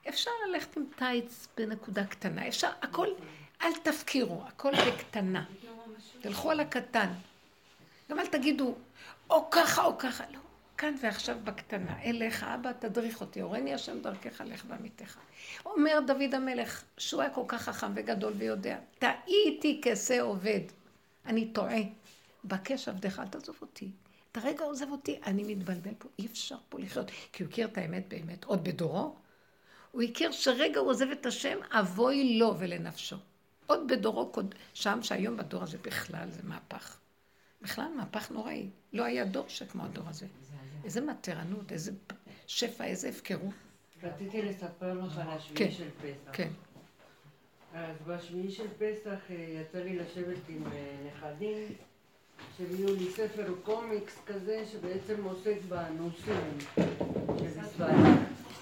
אפשר 0.08 0.30
ללכת 0.46 0.76
עם 0.76 0.84
טייץ 0.96 1.48
בנקודה 1.56 2.04
קטנה, 2.06 2.48
אפשר, 2.48 2.70
הכל, 2.82 3.08
אל 3.62 3.72
תפקירו, 3.82 4.42
הכל 4.46 4.72
בקטנה. 4.86 5.44
תלכו 6.20 6.50
על 6.50 6.60
הקטן. 6.60 7.12
גם 8.10 8.18
אל 8.18 8.26
תגידו, 8.26 8.74
או 9.30 9.50
ככה 9.50 9.84
או 9.84 9.98
ככה, 9.98 10.24
לא. 10.32 10.38
כאן 10.80 10.94
ועכשיו 11.02 11.36
בקטנה. 11.44 12.02
אליך, 12.02 12.44
אבא, 12.44 12.72
תדריך 12.72 13.20
אותי, 13.20 13.40
הורני 13.40 13.74
השם 13.74 14.00
דרכך, 14.02 14.40
לך 14.46 14.64
ועמיתך. 14.68 15.16
אומר 15.66 15.98
דוד 16.06 16.34
המלך, 16.34 16.84
שהוא 16.98 17.22
היה 17.22 17.30
כל 17.30 17.44
כך 17.48 17.62
חכם 17.62 17.92
וגדול 17.94 18.32
ויודע, 18.36 18.78
טעיתי 18.98 19.80
כשה 19.84 20.22
עובד. 20.22 20.60
אני 21.26 21.52
טועה. 21.52 21.80
בקש 22.44 22.88
עבדך, 22.88 23.18
אל 23.18 23.28
תעזוב 23.28 23.56
אותי. 23.60 23.90
אתה 24.32 24.40
רגע 24.40 24.64
עוזב 24.64 24.90
אותי, 24.90 25.18
אני 25.26 25.54
מתבלבל 25.54 25.94
פה, 25.98 26.08
אי 26.18 26.26
אפשר 26.26 26.56
פה 26.68 26.78
לחיות. 26.78 27.10
כי 27.32 27.42
הוא 27.42 27.50
הכיר 27.50 27.68
את 27.68 27.78
האמת 27.78 28.08
באמת, 28.08 28.44
עוד 28.44 28.64
בדורו. 28.64 29.14
הוא 29.92 30.02
הכיר 30.02 30.32
שרגע 30.32 30.80
הוא 30.80 30.88
עוזב 30.88 31.10
את 31.10 31.26
השם, 31.26 31.58
אבוי 31.70 32.38
לו 32.38 32.54
ולנפשו. 32.58 33.16
עוד 33.66 33.88
בדורו, 33.88 34.32
שם 34.74 35.02
שהיום 35.02 35.36
בדור 35.36 35.62
הזה 35.62 35.78
בכלל 35.82 36.30
זה 36.30 36.40
מהפך. 36.44 36.98
בכלל 37.62 37.88
מהפך 37.96 38.30
נוראי. 38.30 38.68
לא 38.92 39.04
היה 39.04 39.24
דור 39.24 39.44
שכמו 39.48 39.84
הדור 39.84 40.08
הזה. 40.08 40.26
איזה 40.84 41.00
מתרנות, 41.00 41.72
איזה 41.72 41.92
שפע, 42.46 42.84
איזה 42.84 43.08
הפקרות. 43.08 43.54
רציתי 44.02 44.42
לספר 44.42 44.94
לך 44.94 45.18
על 45.18 45.28
השביעי 45.28 45.70
כן, 45.70 45.76
של 45.76 45.88
פסח. 45.90 46.30
כן. 46.32 46.48
אז 47.74 47.96
בשביעי 48.06 48.50
של 48.50 48.66
פסח 48.78 49.18
אה, 49.30 49.34
יצא 49.34 49.78
לי 49.78 49.96
לשבת 49.98 50.48
עם 50.48 50.62
אה, 50.72 50.96
נכדים, 51.06 51.68
שהביאו 52.58 52.94
לי 52.94 53.10
ספר 53.10 53.54
קומיקס 53.62 54.18
כזה, 54.26 54.64
שבעצם 54.72 55.24
עוסק 55.24 55.56
באנוסים 55.68 56.58
של 57.38 57.62
ספרד. 57.62 57.94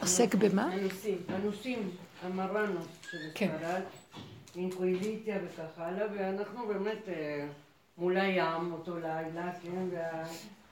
עוסק 0.00 0.34
במה? 0.34 0.74
אנוסים, 0.74 1.18
אנוסים, 1.28 1.90
המרנוס 2.22 2.86
של 3.10 3.30
כן. 3.34 3.48
ספרד, 3.58 3.82
אינקוויזיציה 4.56 5.38
וכך 5.44 5.78
הלאה, 5.78 6.06
ואנחנו 6.14 6.66
באמת 6.66 7.08
אה, 7.08 7.46
מול 7.98 8.16
הים 8.16 8.72
אותו 8.72 8.98
לילה, 8.98 9.52
כן, 9.62 9.86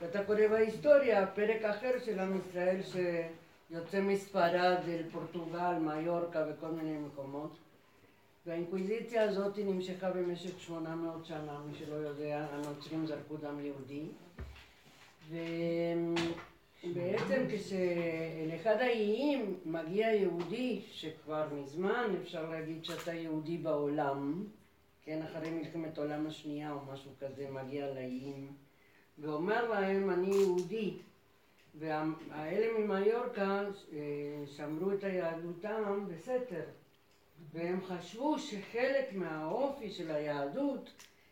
ואתה 0.00 0.24
קורא 0.24 0.48
בהיסטוריה, 0.50 1.26
פרק 1.26 1.64
אחר 1.64 1.92
של 2.04 2.18
עם 2.18 2.36
ישראל 2.36 2.80
שיוצא 2.82 4.00
מספרד 4.00 4.78
אל 4.88 5.02
פורטוגל, 5.12 5.74
מיורקה 5.80 6.44
וכל 6.50 6.68
מיני 6.68 6.98
מקומות. 6.98 7.56
והאינקוויזיציה 8.46 9.22
הזאת 9.22 9.58
נמשכה 9.58 10.10
במשך 10.10 10.60
800 10.60 11.26
שנה, 11.26 11.58
מי 11.66 11.78
שלא 11.78 11.94
יודע, 11.94 12.46
הנוצרים 12.52 13.06
זרקו 13.06 13.36
דם 13.36 13.60
יהודי. 13.60 14.02
ובעצם 16.84 17.44
כשאל 17.50 18.50
אחד 18.60 18.76
האיים 18.80 19.54
מגיע 19.64 20.06
יהודי, 20.06 20.80
שכבר 20.92 21.46
מזמן 21.52 22.14
אפשר 22.22 22.50
להגיד 22.50 22.84
שאתה 22.84 23.14
יהודי 23.14 23.58
בעולם, 23.58 24.44
כן, 25.06 25.22
אחרי 25.22 25.50
מלחמת 25.50 25.98
העולם 25.98 26.26
השנייה 26.26 26.72
או 26.72 26.78
משהו 26.92 27.10
כזה, 27.20 27.50
מגיע 27.50 27.94
לאיים, 27.94 28.52
ואומר 29.18 29.68
להם, 29.70 30.10
אני 30.10 30.26
יהודי. 30.26 30.96
והאלה 31.78 32.78
ממיורקה 32.78 33.62
אה, 33.92 33.98
שמרו 34.46 34.92
את 34.92 35.04
היהדותם 35.04 36.06
בסתר. 36.08 36.64
והם 37.52 37.80
חשבו 37.84 38.38
שחלק 38.38 39.12
מהאופי 39.12 39.90
של 39.90 40.10
היהדות 40.10 40.90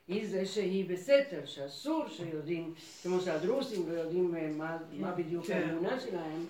היא 0.08 0.28
זה 0.28 0.46
שהיא 0.46 0.88
בסתר, 0.88 1.44
שאסור 1.44 2.08
שיודעים, 2.08 2.74
כמו 3.02 3.20
שהדרוסים 3.20 3.88
לא 3.88 3.92
יודעים 3.92 4.36
אה, 4.36 4.48
מה, 4.48 4.78
מה 4.92 5.12
בדיוק 5.14 5.46
כן. 5.46 5.68
האמונה 5.68 6.00
שלהם, 6.00 6.46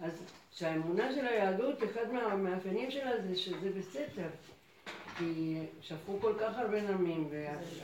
אז 0.00 0.12
שהאמונה 0.52 1.14
של 1.14 1.26
היהדות, 1.26 1.82
אחד 1.84 2.12
מהמאפיינים 2.12 2.90
שלה 2.90 3.22
זה 3.22 3.36
שזה 3.36 3.70
בסתר. 3.78 4.28
כי 5.18 5.58
שפכו 5.80 6.20
כל 6.20 6.32
כך 6.40 6.58
הרבה 6.58 6.82
נמים, 6.82 7.28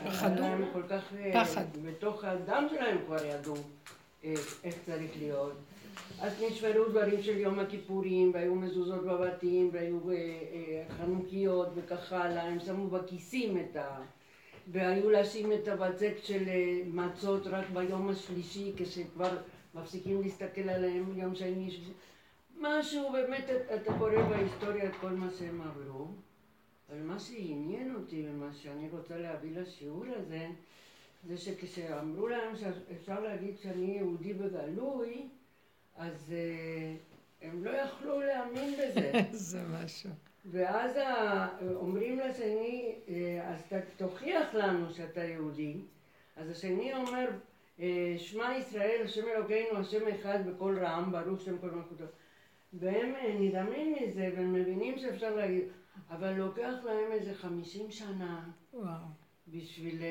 פחדו, 0.04 0.44
כל 0.72 0.82
כך, 0.88 1.12
אה, 1.18 1.44
פחד. 1.44 1.64
בתוך 1.84 2.24
הדם 2.24 2.66
שלהם 2.70 2.98
כבר 3.06 3.24
ידעו 3.24 3.54
אה, 4.24 4.34
איך 4.64 4.74
צריך 4.86 5.10
להיות. 5.18 5.52
אז 6.20 6.42
נשמרו 6.42 6.84
דברים 6.84 7.22
של 7.22 7.38
יום 7.38 7.58
הכיפורים, 7.58 8.30
והיו 8.34 8.54
מזוזות 8.54 9.04
בבתים, 9.04 9.70
והיו 9.72 10.10
אה, 10.10 10.16
חנוכיות 10.96 11.68
וכך 11.74 12.12
הלאה, 12.12 12.42
הם 12.42 12.60
שמו 12.60 12.86
בכיסים 12.86 13.58
את 13.58 13.76
ה... 13.76 14.00
והיו 14.72 15.10
לשים 15.10 15.52
את 15.52 15.68
הבצק 15.68 16.12
של 16.22 16.44
מצות 16.86 17.46
רק 17.46 17.64
ביום 17.72 18.08
השלישי, 18.08 18.72
כשכבר 18.76 19.30
מפסיקים 19.74 20.22
להסתכל 20.22 20.68
עליהם 20.68 21.18
יום 21.18 21.34
שני, 21.34 21.70
משהו 22.60 23.12
באמת, 23.12 23.50
אתה 23.74 23.98
קורא 23.98 24.22
בהיסטוריה 24.28 24.84
את 24.84 24.94
כל 25.00 25.10
מה 25.10 25.28
שהם 25.38 25.60
עברו, 25.60 26.06
אבל 26.88 27.02
מה 27.02 27.18
שעניין 27.18 27.94
אותי 27.94 28.26
ומה 28.28 28.52
שאני 28.52 28.88
רוצה 28.88 29.16
להביא 29.16 29.60
לשיעור 29.60 30.04
הזה, 30.16 30.46
זה 31.26 31.36
שכשאמרו 31.36 32.28
להם 32.28 32.56
שאפשר 32.56 33.20
להגיד 33.20 33.58
שאני 33.58 33.96
יהודי 33.96 34.34
בגלוי, 34.34 35.28
אז 35.96 36.32
uh, 36.32 37.44
הם 37.44 37.64
לא 37.64 37.70
יכלו 37.70 38.20
להאמין 38.20 38.74
בזה. 38.74 39.12
זה 39.30 39.62
משהו. 39.82 40.10
ואז 40.50 40.98
אומרים 41.74 42.18
לשני, 42.18 42.94
אה, 43.08 43.54
אז 43.54 43.60
תוכיח 43.96 44.54
לנו 44.54 44.90
שאתה 44.90 45.24
יהודי. 45.24 45.76
אז 46.36 46.50
השני 46.50 46.94
אומר, 46.94 47.28
אה, 47.80 48.14
שמע 48.18 48.56
ישראל, 48.58 49.00
השם 49.04 49.24
אלוקינו, 49.28 49.78
השם 49.78 50.08
אחד 50.08 50.46
בקול 50.46 50.78
רעם, 50.78 51.12
ברוך 51.12 51.40
שם 51.40 51.58
כל 51.58 51.70
מלכותו. 51.70 52.04
והם 52.72 53.12
נדהמים 53.40 53.94
מזה, 53.94 54.30
והם 54.36 54.52
מבינים 54.52 54.98
שאפשר 54.98 55.36
להגיד, 55.36 55.64
אבל 56.10 56.32
לוקח 56.32 56.72
להם 56.84 57.12
איזה 57.12 57.34
חמישים 57.34 57.90
שנה. 57.90 58.40
וואו. 58.74 59.04
בשביל 59.48 60.02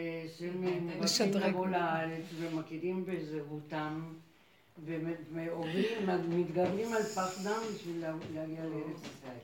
שהם 1.08 1.32
לבוא 1.34 1.68
לארץ 1.68 2.26
ומכירים 2.40 3.06
בזהותם. 3.06 4.14
ועוברים, 4.86 6.10
מתגברים 6.30 6.94
על 6.94 7.04
פחדם 7.04 7.60
בשביל 7.76 8.06
להגיע 8.34 8.66
לארץ 8.66 9.02
ישראל. 9.02 9.38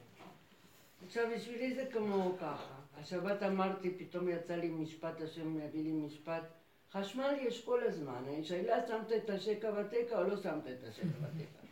עכשיו 1.06 1.24
בשבילי 1.36 1.76
זה 1.76 1.86
כמו 1.92 2.36
ככה, 2.38 2.76
השבת 3.00 3.44
אמרתי, 3.44 3.92
פתאום 3.98 4.30
יצא 4.30 4.56
לי 4.56 4.68
משפט, 4.70 5.22
השם 5.22 5.60
יביא 5.60 5.84
לי 5.84 5.92
משפט, 5.92 6.44
חשמל 6.92 7.34
יש 7.42 7.66
כל 7.66 7.84
הזמן, 7.84 8.24
השאלה 8.40 8.88
שמת 8.88 9.12
את 9.12 9.30
השקע 9.30 9.72
בתקע 9.72 10.18
או 10.18 10.24
לא 10.24 10.38
שמת 10.38 10.68
את 10.68 10.84
השקע 10.90 11.06
בתקע. 11.06 11.68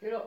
כאילו, 0.00 0.18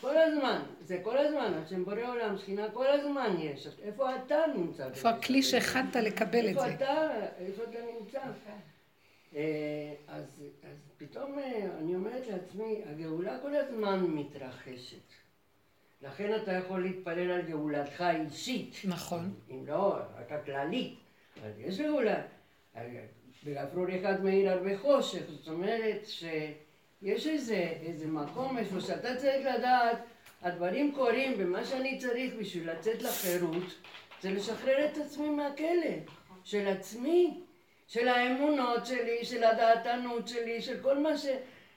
כל 0.00 0.16
הזמן, 0.16 0.62
זה 0.80 1.00
כל 1.02 1.18
הזמן, 1.18 1.52
השם 1.54 1.84
בורא 1.84 2.02
עולם, 2.06 2.38
שכינה 2.38 2.70
כל 2.70 2.86
הזמן 2.86 3.36
יש. 3.38 3.68
איפה 3.82 4.16
אתה 4.16 4.38
נמצא? 4.56 4.86
איפה 4.86 5.08
הכלי 5.08 5.42
שהכנת 5.42 5.96
לקבל 5.96 6.44
את 6.44 6.48
איפה 6.48 6.60
זה? 6.60 6.74
אתה, 6.74 7.10
איפה 7.38 7.62
אתה 7.62 7.78
נמצא? 8.00 8.20
אה, 9.36 9.94
אז, 10.08 10.24
אז 10.62 10.76
פתאום 10.98 11.38
אה, 11.38 11.68
אני 11.78 11.94
אומרת 11.94 12.26
לעצמי, 12.26 12.80
הגאולה 12.86 13.38
כל 13.42 13.54
הזמן 13.54 14.00
מתרחשת. 14.00 15.12
לכן 16.02 16.36
אתה 16.42 16.52
יכול 16.52 16.82
להתפלל 16.82 17.30
על 17.30 17.42
גאולתך 17.42 18.00
האישית. 18.00 18.76
נכון. 18.84 19.34
אם 19.50 19.66
לא, 19.66 19.94
רק 20.20 20.32
הכללית. 20.32 20.98
אז 21.44 21.52
יש 21.58 21.80
גאולה. 21.80 22.22
בגפרור 23.44 23.86
אחד 24.00 24.24
מאיר 24.24 24.50
הרבה 24.50 24.78
חושך, 24.78 25.22
זאת 25.30 25.48
אומרת 25.48 26.00
שיש 27.02 27.26
איזה, 27.26 27.72
איזה 27.82 28.06
מקום 28.06 28.58
איפה 28.58 28.80
שאתה 28.80 29.16
צריך 29.16 29.46
לדעת, 29.56 29.98
הדברים 30.42 30.92
קורים, 30.94 31.34
ומה 31.38 31.64
שאני 31.64 31.98
צריך 31.98 32.34
בשביל 32.40 32.70
לצאת 32.70 33.02
לחירות, 33.02 33.74
זה 34.22 34.30
לשחרר 34.30 34.84
את 34.84 34.98
עצמי 34.98 35.28
מהכלא, 35.28 35.94
של 36.44 36.68
עצמי, 36.68 37.40
של 37.86 38.08
האמונות 38.08 38.86
שלי, 38.86 39.24
של 39.24 39.44
הדעתנות 39.44 40.28
שלי, 40.28 40.62
של 40.62 40.82
כל 40.82 40.98
מה 40.98 41.18
ש... 41.18 41.26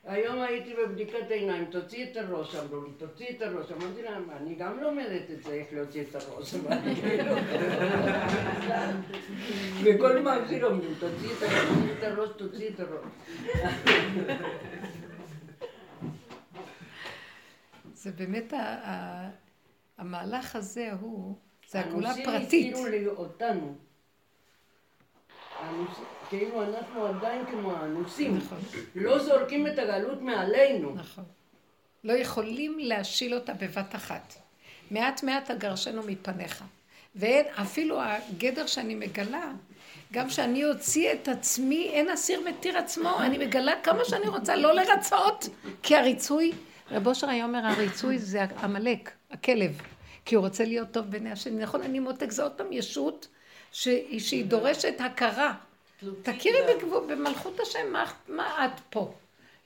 היום 0.08 0.42
הייתי 0.42 0.74
בבדיקת 0.74 1.32
עיניים, 1.32 1.66
תוציא 1.66 2.06
את 2.12 2.18
הראש, 2.18 2.56
אמרו 2.56 2.82
לי, 2.84 2.90
תוציא 2.98 3.26
את 3.30 3.42
הראש. 3.42 3.72
אמרתי 3.72 4.02
להם, 4.02 4.30
אני 4.42 4.56
גם 4.56 4.80
לומדת 4.80 5.32
את 5.34 5.44
זה, 5.44 5.54
איך 5.54 5.68
להוציא 5.72 6.02
את 6.02 6.16
הראש. 6.16 6.54
וכל 9.84 10.20
מה 10.20 10.38
שלומדים, 10.50 10.94
תוציא 11.00 11.30
את 11.38 11.44
הראש, 11.44 11.68
תוציא 11.68 11.94
את 11.98 12.04
הראש, 12.04 12.30
תוציא 12.38 12.70
את 12.70 12.80
הראש. 12.80 13.06
זה 18.02 18.12
באמת, 18.12 18.54
ה- 18.54 18.58
ה- 18.84 19.30
המהלך 19.98 20.56
הזה 20.56 20.90
הוא, 21.02 21.36
זה 21.70 21.80
הגאולה 21.80 22.08
הנושאים 22.10 22.26
פרטית. 22.26 22.74
הזכירו 22.74 22.90
לי 22.90 23.08
אותנו. 23.08 23.76
הנושאים- 25.60 26.06
כאילו 26.30 26.64
אנחנו 26.64 27.06
עדיין 27.06 27.46
כמו 27.46 27.72
האנוסים. 27.72 28.38
נכון. 28.38 28.58
לא 28.96 29.20
זורקים 29.24 29.68
את 29.68 29.80
הגלות 29.80 30.22
מעלינו. 30.22 30.96
נכון. 30.96 31.24
לא 32.04 32.14
יכולים 32.14 32.80
להשיל 32.80 33.34
אותה 33.34 33.54
בבת 33.54 33.96
אחת. 33.96 34.34
מעט 34.92 35.24
מעט 35.24 35.52
אגרשנו 35.52 36.02
מפניך. 36.04 36.64
ואין, 37.16 37.46
אפילו 37.62 38.02
הגדר 38.02 38.66
שאני 38.68 38.96
מגלה, 38.96 39.52
גם 40.14 40.30
שאני 40.30 40.66
אוציא 40.66 41.14
את 41.14 41.28
עצמי, 41.28 41.90
אין 41.94 42.10
אסיר 42.10 42.42
מתיר 42.50 42.78
עצמו, 42.78 43.20
אני 43.20 43.38
מגלה 43.38 43.74
כמה 43.84 44.06
שאני 44.06 44.28
רוצה 44.28 44.56
לא 44.56 44.74
לרצות, 44.74 45.48
כי 45.84 45.96
הריצוי, 45.96 46.52
רב 46.92 47.08
אושר 47.08 47.30
היה 47.30 47.46
אומר, 47.46 47.66
הריצוי 47.66 48.18
זה 48.20 48.44
עמלק, 48.44 49.12
הכלב, 49.32 49.82
כי 50.26 50.36
הוא 50.36 50.46
רוצה 50.46 50.66
להיות 50.66 50.92
טוב 50.92 51.06
בעיני 51.06 51.32
השני. 51.32 51.64
נכון, 51.64 51.82
אני 51.82 52.00
מותק, 52.00 52.32
זה 52.32 52.44
עוד 52.44 52.52
פעם 52.52 52.68
ישות 52.72 53.28
שהיא 53.72 54.46
דורשת 54.46 55.02
הכרה. 55.02 55.54
תכירי 56.22 56.58
בגבול- 56.70 57.04
במלכות 57.12 57.60
השם, 57.60 57.92
מה, 57.94 58.06
מה 58.28 58.66
את 58.66 58.80
פה? 58.90 59.14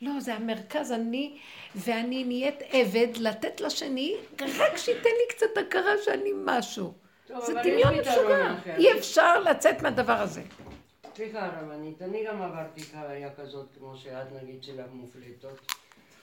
לא, 0.01 0.19
זה 0.19 0.33
המרכז, 0.35 0.91
אני, 0.91 1.37
ואני 1.75 2.23
נהיית 2.23 2.55
עבד 2.69 3.07
לתת 3.19 3.61
לשני, 3.61 4.15
רק 4.57 4.77
שייתן 4.77 5.09
לי 5.09 5.35
קצת 5.35 5.57
הכרה 5.67 5.91
שאני 6.05 6.29
משהו. 6.45 6.93
טוב, 7.27 7.45
זה 7.45 7.53
דמיון 7.63 7.93
משוגע. 7.99 8.53
אי 8.77 8.97
אפשר 8.99 9.39
לצאת 9.39 9.81
מהדבר 9.81 10.13
הזה. 10.13 10.41
סליחה 11.15 11.47
רבנית, 11.61 12.01
אני 12.01 12.25
גם 12.27 12.41
עברתי 12.41 12.81
חוויה 12.83 13.29
כזאת, 13.37 13.65
כמו 13.77 13.97
שאת 13.97 14.27
נגיד 14.43 14.63
של 14.63 14.79
המופלטות. 14.79 15.71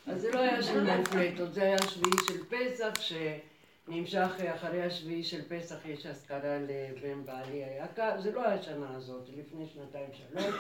אז 0.07 0.21
זה 0.21 0.33
לא 0.33 0.41
היה 0.41 0.63
של 0.63 0.97
מופלטות, 0.97 1.55
זה 1.55 1.63
היה 1.63 1.79
שביעי 1.83 2.17
של 2.29 2.45
פסח, 2.45 3.01
שנמשך 3.01 4.31
אחרי 4.55 4.83
השביעי 4.83 5.25
של 5.25 5.43
פסח, 5.49 5.77
יש 5.85 6.07
אזכרה 6.07 6.59
לבן 6.59 7.25
בעלי 7.25 7.65
היקר, 7.65 8.21
זה 8.21 8.33
לא 8.33 8.45
השנה 8.47 8.97
הזאת, 8.97 9.29
לפני 9.39 9.67
שנתיים 9.67 10.09
שלוש, 10.13 10.55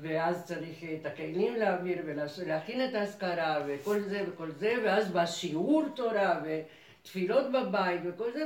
ואז 0.00 0.44
צריך 0.44 0.84
את 1.00 1.06
הכלים 1.06 1.56
להעביר 1.56 1.98
ולהכין 2.04 2.84
את 2.84 2.94
האזכרה 2.94 3.64
וכל 3.66 4.00
זה 4.00 4.24
וכל 4.28 4.50
זה, 4.50 4.74
ואז 4.84 5.12
בשיעור 5.12 5.84
תורה 5.96 6.42
ותפילות 6.44 7.52
בבית 7.52 8.00
וכל 8.04 8.32
זה, 8.32 8.44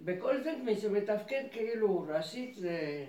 וכל 0.00 0.42
זה 0.42 0.52
מי 0.64 0.76
שמתפקד 0.76 1.42
כאילו 1.52 2.06
ראשית 2.08 2.54
זה... 2.54 3.04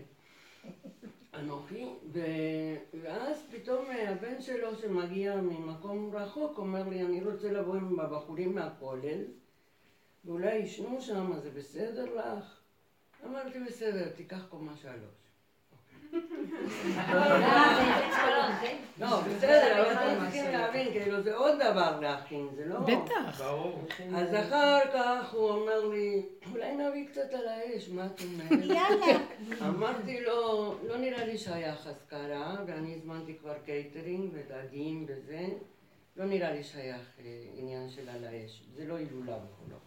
אנוכי, 1.34 1.86
ו- 2.14 3.00
ואז 3.02 3.48
פתאום 3.52 3.92
אה, 3.92 4.10
הבן 4.12 4.42
שלו 4.42 4.76
שמגיע 4.76 5.36
ממקום 5.42 6.16
רחוק 6.16 6.58
אומר 6.58 6.90
לי, 6.90 7.02
אני 7.02 7.22
רוצה 7.22 7.52
לבוא 7.52 7.76
עם 7.76 8.00
הבחורים 8.00 8.56
מהכולל, 8.56 9.22
ואולי 10.26 10.56
ישנו 10.56 11.02
שם, 11.02 11.40
זה 11.40 11.50
בסדר 11.50 12.16
לך? 12.16 12.60
אמרתי, 13.26 13.60
בסדר, 13.60 14.10
תיקח 14.10 14.46
קומה 14.50 14.76
שלוש. 14.76 15.23
לא, 19.00 19.22
בסדר, 19.22 19.82
אבל 19.82 19.94
אתם 19.94 20.24
צריכים 20.24 20.52
להבין, 20.52 20.92
כאילו 20.92 21.22
זה 21.22 21.36
עוד 21.36 21.56
דבר 21.56 22.00
להכין, 22.00 22.48
זה 22.56 22.66
לא... 22.66 22.80
בטח. 22.80 23.42
אז 24.16 24.36
אחר 24.36 24.80
כך 24.94 25.34
הוא 25.34 25.50
אומר 25.50 25.86
לי, 25.86 26.22
אולי 26.52 26.76
נביא 26.76 27.08
קצת 27.08 27.34
על 27.34 27.48
האש, 27.48 27.90
מה 27.90 28.06
את 28.06 28.22
אומרת? 28.22 28.66
יאללה. 28.66 29.20
אמרתי 29.62 30.22
לו, 30.22 30.76
לא 30.88 30.98
נראה 30.98 31.26
לי 31.26 31.38
שייך 31.38 31.88
אזכרה, 31.88 32.56
ואני 32.68 32.96
הזמנתי 32.96 33.34
כבר 33.42 33.54
קייטרינג 33.66 34.34
ודגים 34.34 35.06
וזה, 35.08 35.46
לא 36.18 36.26
נראה 36.26 36.52
לי 36.52 36.64
שייך 36.64 37.02
אה, 37.26 37.44
עניין 37.56 37.90
של 37.90 38.10
על 38.10 38.26
האש, 38.26 38.64
זה 38.76 38.86
לא 38.86 38.96
הילולה 38.96 39.38
וכולו. 39.38 39.78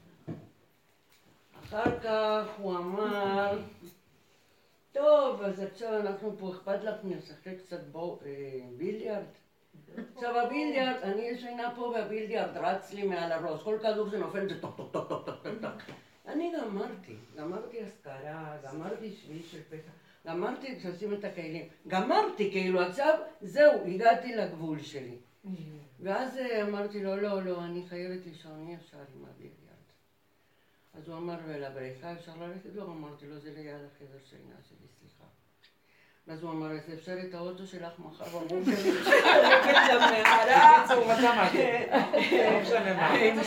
אחר 1.64 1.98
כך 2.00 2.44
הוא 2.58 2.76
אמר, 2.76 3.58
טוב, 4.96 5.42
אז 5.42 5.60
עכשיו 5.60 6.00
אנחנו 6.00 6.36
פה, 6.38 6.50
אכפת 6.50 6.84
לך 6.84 6.94
נשחק 7.04 7.58
קצת 7.58 7.80
בו, 7.92 8.18
אה, 8.26 8.60
ביליארד? 8.76 9.24
עכשיו 10.14 10.38
הביליארד, 10.38 10.96
אני 11.02 11.22
ישנה 11.22 11.72
פה 11.76 11.82
והביליארד 11.82 12.56
רץ 12.56 12.92
לי 12.92 13.02
מעל 13.02 13.32
הראש, 13.32 13.62
כל 13.62 13.78
כדור 13.82 14.10
שנופל 14.10 14.48
זה 14.48 14.60
טוק 14.60 14.76
טוק 14.76 14.92
טוק 14.92 15.08
טוק 15.08 15.24
טוק 15.26 15.42
טוק. 15.60 15.82
אני 16.26 16.52
גמרתי, 16.58 17.16
גמרתי 17.36 17.80
אזכרה, 17.82 18.56
גמרתי 18.64 19.12
שביעי 19.12 19.42
של 19.42 19.62
פסח, 19.62 19.90
גמרתי 20.26 20.78
לשים 20.84 21.12
את 21.12 21.24
הכלים, 21.24 21.68
גמרתי 21.88 22.50
כאילו 22.50 22.80
עכשיו, 22.80 23.18
זהו, 23.40 23.86
הגעתי 23.86 24.36
לגבול 24.36 24.80
שלי. 24.80 25.16
ואז 26.00 26.38
אה, 26.38 26.62
אמרתי 26.62 27.02
לו, 27.02 27.16
לא, 27.16 27.42
לא, 27.42 27.64
אני 27.64 27.82
חייבת 27.88 28.26
לישון, 28.26 28.66
אי 28.68 28.74
אפשר 28.74 28.98
עם 29.16 29.24
הביליארד. 29.24 29.65
אז 30.96 31.08
הוא 31.08 31.16
אמר, 31.16 31.36
ולבריכה 31.46 32.12
אפשר 32.12 32.32
ללכת? 32.40 32.74
לא, 32.74 32.82
אמרתי 32.82 33.26
לו, 33.26 33.38
זה 33.38 33.50
ליד 33.56 33.74
החדר 33.74 34.18
שינה 34.30 34.54
שלי, 34.68 34.86
סליחה. 35.00 35.24
ואז 36.26 36.42
הוא 36.42 36.50
אמר, 36.50 36.72
אז 36.72 36.80
אפשר 36.94 37.16
את 37.28 37.34
האוטו 37.34 37.66
שלך 37.66 37.92
מחר 37.98 38.38
בבוקר? 38.38 38.70
לא. 38.86 40.06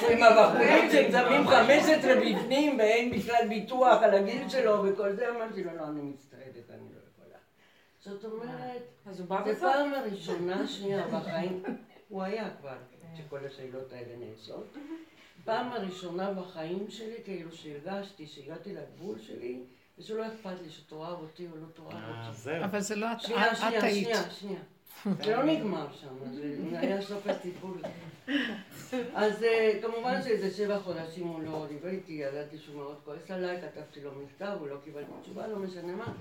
עם 0.09 0.23
הבחורים 0.23 0.89
ששמים 0.89 1.47
15 1.47 2.15
בפנים 2.15 2.77
ואין 2.79 3.11
בכלל 3.11 3.47
ביטוח 3.49 4.03
על 4.03 4.13
הגיל 4.13 4.49
שלו 4.49 4.83
וכל 4.83 5.13
זה, 5.13 5.29
אמרתי 5.29 5.63
לו, 5.63 5.75
לא, 5.75 5.83
אני 5.87 6.01
מצטערת, 6.01 6.69
אני 6.69 6.89
לא 6.93 6.99
יכולה. 7.13 7.37
זאת 8.01 8.25
אומרת, 8.25 8.81
בסוף. 9.05 9.27
פעם 9.59 9.93
הראשונה, 9.93 10.67
שנייה, 10.67 11.07
בחיים, 11.07 11.63
הוא 12.09 12.23
היה 12.23 12.49
כבר, 12.59 12.77
שכל 13.17 13.39
השאלות 13.45 13.93
האלה 13.93 14.15
נעשות. 14.17 14.77
פעם 15.43 15.71
הראשונה 15.71 16.33
בחיים 16.33 16.85
שלי, 16.89 17.15
כאילו 17.23 17.51
שהרגשתי 17.51 18.27
שהגעתי 18.27 18.73
לגבול 18.73 19.19
שלי, 19.19 19.59
ושלא 19.97 20.27
אכפת 20.27 20.61
לי 20.63 20.69
שתאהב 20.69 21.19
אותי 21.19 21.47
או 21.51 21.57
לא 21.57 21.65
תאהב 21.73 21.93
אה, 21.93 22.29
אותי. 22.29 22.63
אבל 22.65 22.79
זה 22.79 22.95
לא 22.95 23.11
את, 23.11 23.21
שנייה, 23.21 23.55
שנייה. 23.55 23.81
שנייה, 23.81 24.29
שנייה. 24.29 24.59
זה 25.05 25.35
לא 25.35 25.43
נגמר 25.43 25.87
שם, 25.93 26.33
זה 26.33 26.79
היה 26.79 27.01
סוף 27.01 27.27
הסיפור. 27.27 27.73
אז 29.13 29.43
אה, 29.43 29.79
כמובן 29.81 30.21
שאיזה 30.23 30.51
שבע 30.51 30.79
חודשים 30.79 31.27
הוא 31.27 31.41
לא 31.43 31.65
דיבר 31.69 31.89
איתי, 31.89 32.13
ידעתי 32.13 32.57
שהוא 32.57 32.75
מאוד 32.75 32.97
כועס 33.05 33.31
עליי, 33.31 33.61
כתבתי 33.61 34.01
לו 34.01 34.11
מכתב, 34.23 34.57
הוא 34.59 34.67
לא 34.67 34.75
קיבל 34.83 35.03
תשובה, 35.21 35.47
לא 35.47 35.59
משנה 35.59 35.95
מה. 35.95 36.13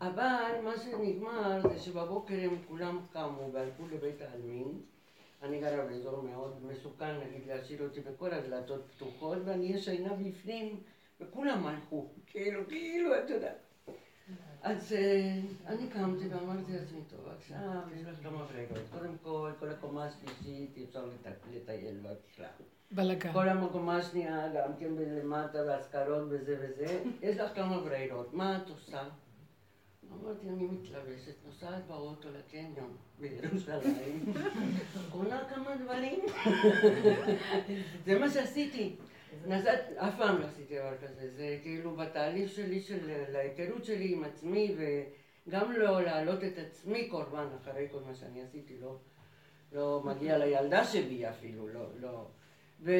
אבל 0.00 0.52
מה 0.64 0.72
שנגמר 0.84 1.60
זה 1.62 1.80
שבבוקר 1.80 2.34
הם 2.42 2.56
כולם 2.68 2.98
קמו 3.12 3.50
והלכו 3.52 3.82
לבית 3.92 4.20
העלמין. 4.20 4.80
אני 5.42 5.60
גרה 5.60 5.84
באזור 5.84 6.22
מאוד 6.22 6.64
מסוכן, 6.64 7.14
נגיד, 7.26 7.46
להשאיר 7.48 7.82
אותי 7.82 8.00
בכל 8.00 8.32
הדלתות 8.32 8.84
פתוחות, 8.96 9.38
ואני 9.44 9.64
ישנה 9.66 10.14
בפנים, 10.14 10.80
וכולם 11.20 11.66
הלכו. 11.66 12.08
כאילו, 12.26 12.62
כאילו, 12.68 13.18
אתה 13.24 13.32
יודע. 13.34 13.52
אז 14.62 14.92
אה, 14.92 15.40
אני 15.66 15.88
קמתי 15.88 16.28
ואמרתי 16.28 16.72
לעצמי, 16.72 17.00
טוב, 17.10 17.28
עכשיו 17.36 17.58
יש 17.96 18.06
לך 18.06 18.22
כמה 18.22 18.44
ברירות. 18.44 18.78
קודם 18.98 19.14
כל, 19.22 19.50
כל 19.60 19.68
הקומה 19.68 20.04
השלישית 20.06 20.76
אי 20.76 20.84
אפשר 20.84 21.04
לט- 21.06 21.46
לטייל 21.54 21.96
בה 22.02 22.08
בכלל. 22.32 22.46
בלאגן. 22.92 23.32
כל 23.32 23.48
הקומה 23.48 23.96
השנייה, 23.96 24.48
גם 24.54 24.70
כן 24.78 24.88
למטה, 24.98 25.58
והשכרות 25.66 26.22
וזה 26.30 26.56
וזה. 26.60 27.02
יש 27.22 27.36
לך 27.36 27.54
כמה 27.54 27.80
ברירות. 27.80 28.34
מה 28.34 28.56
את 28.62 28.68
עושה? 28.70 29.02
אמרתי, 30.12 30.48
אני 30.48 30.64
מתלבשת, 30.64 31.34
נוסעת 31.46 31.86
באוטו 31.86 32.28
לקניון 32.38 32.96
בירושלים, 33.18 34.32
קונה 35.12 35.44
כמה 35.54 35.76
דברים. 35.76 36.20
זה 38.06 38.18
מה 38.18 38.30
שעשיתי. 38.30 38.96
נסעת, 39.46 39.80
אף 39.96 40.16
פעם 40.16 40.40
לא 40.40 40.44
עשיתי 40.44 40.78
דבר 40.78 40.96
כזה, 40.98 41.30
זה 41.36 41.58
כאילו 41.62 41.96
בתהליך 41.96 42.52
שלי, 42.52 42.80
של 42.80 43.10
ההיכרות 43.34 43.84
שלי 43.84 44.12
עם 44.12 44.24
עצמי, 44.24 44.76
וגם 44.76 45.72
לא 45.72 46.02
להעלות 46.02 46.44
את 46.44 46.58
עצמי 46.58 47.08
קורבן 47.08 47.46
אחרי 47.62 47.88
כל 47.92 48.00
מה 48.06 48.14
שאני 48.14 48.42
עשיתי, 48.42 48.76
לא, 48.80 48.96
לא 49.72 50.02
מגיע 50.04 50.38
לילדה 50.38 50.84
שלי 50.84 51.30
אפילו, 51.30 51.68
לא, 51.68 51.84
לא. 52.00 52.26
ו... 52.82 52.92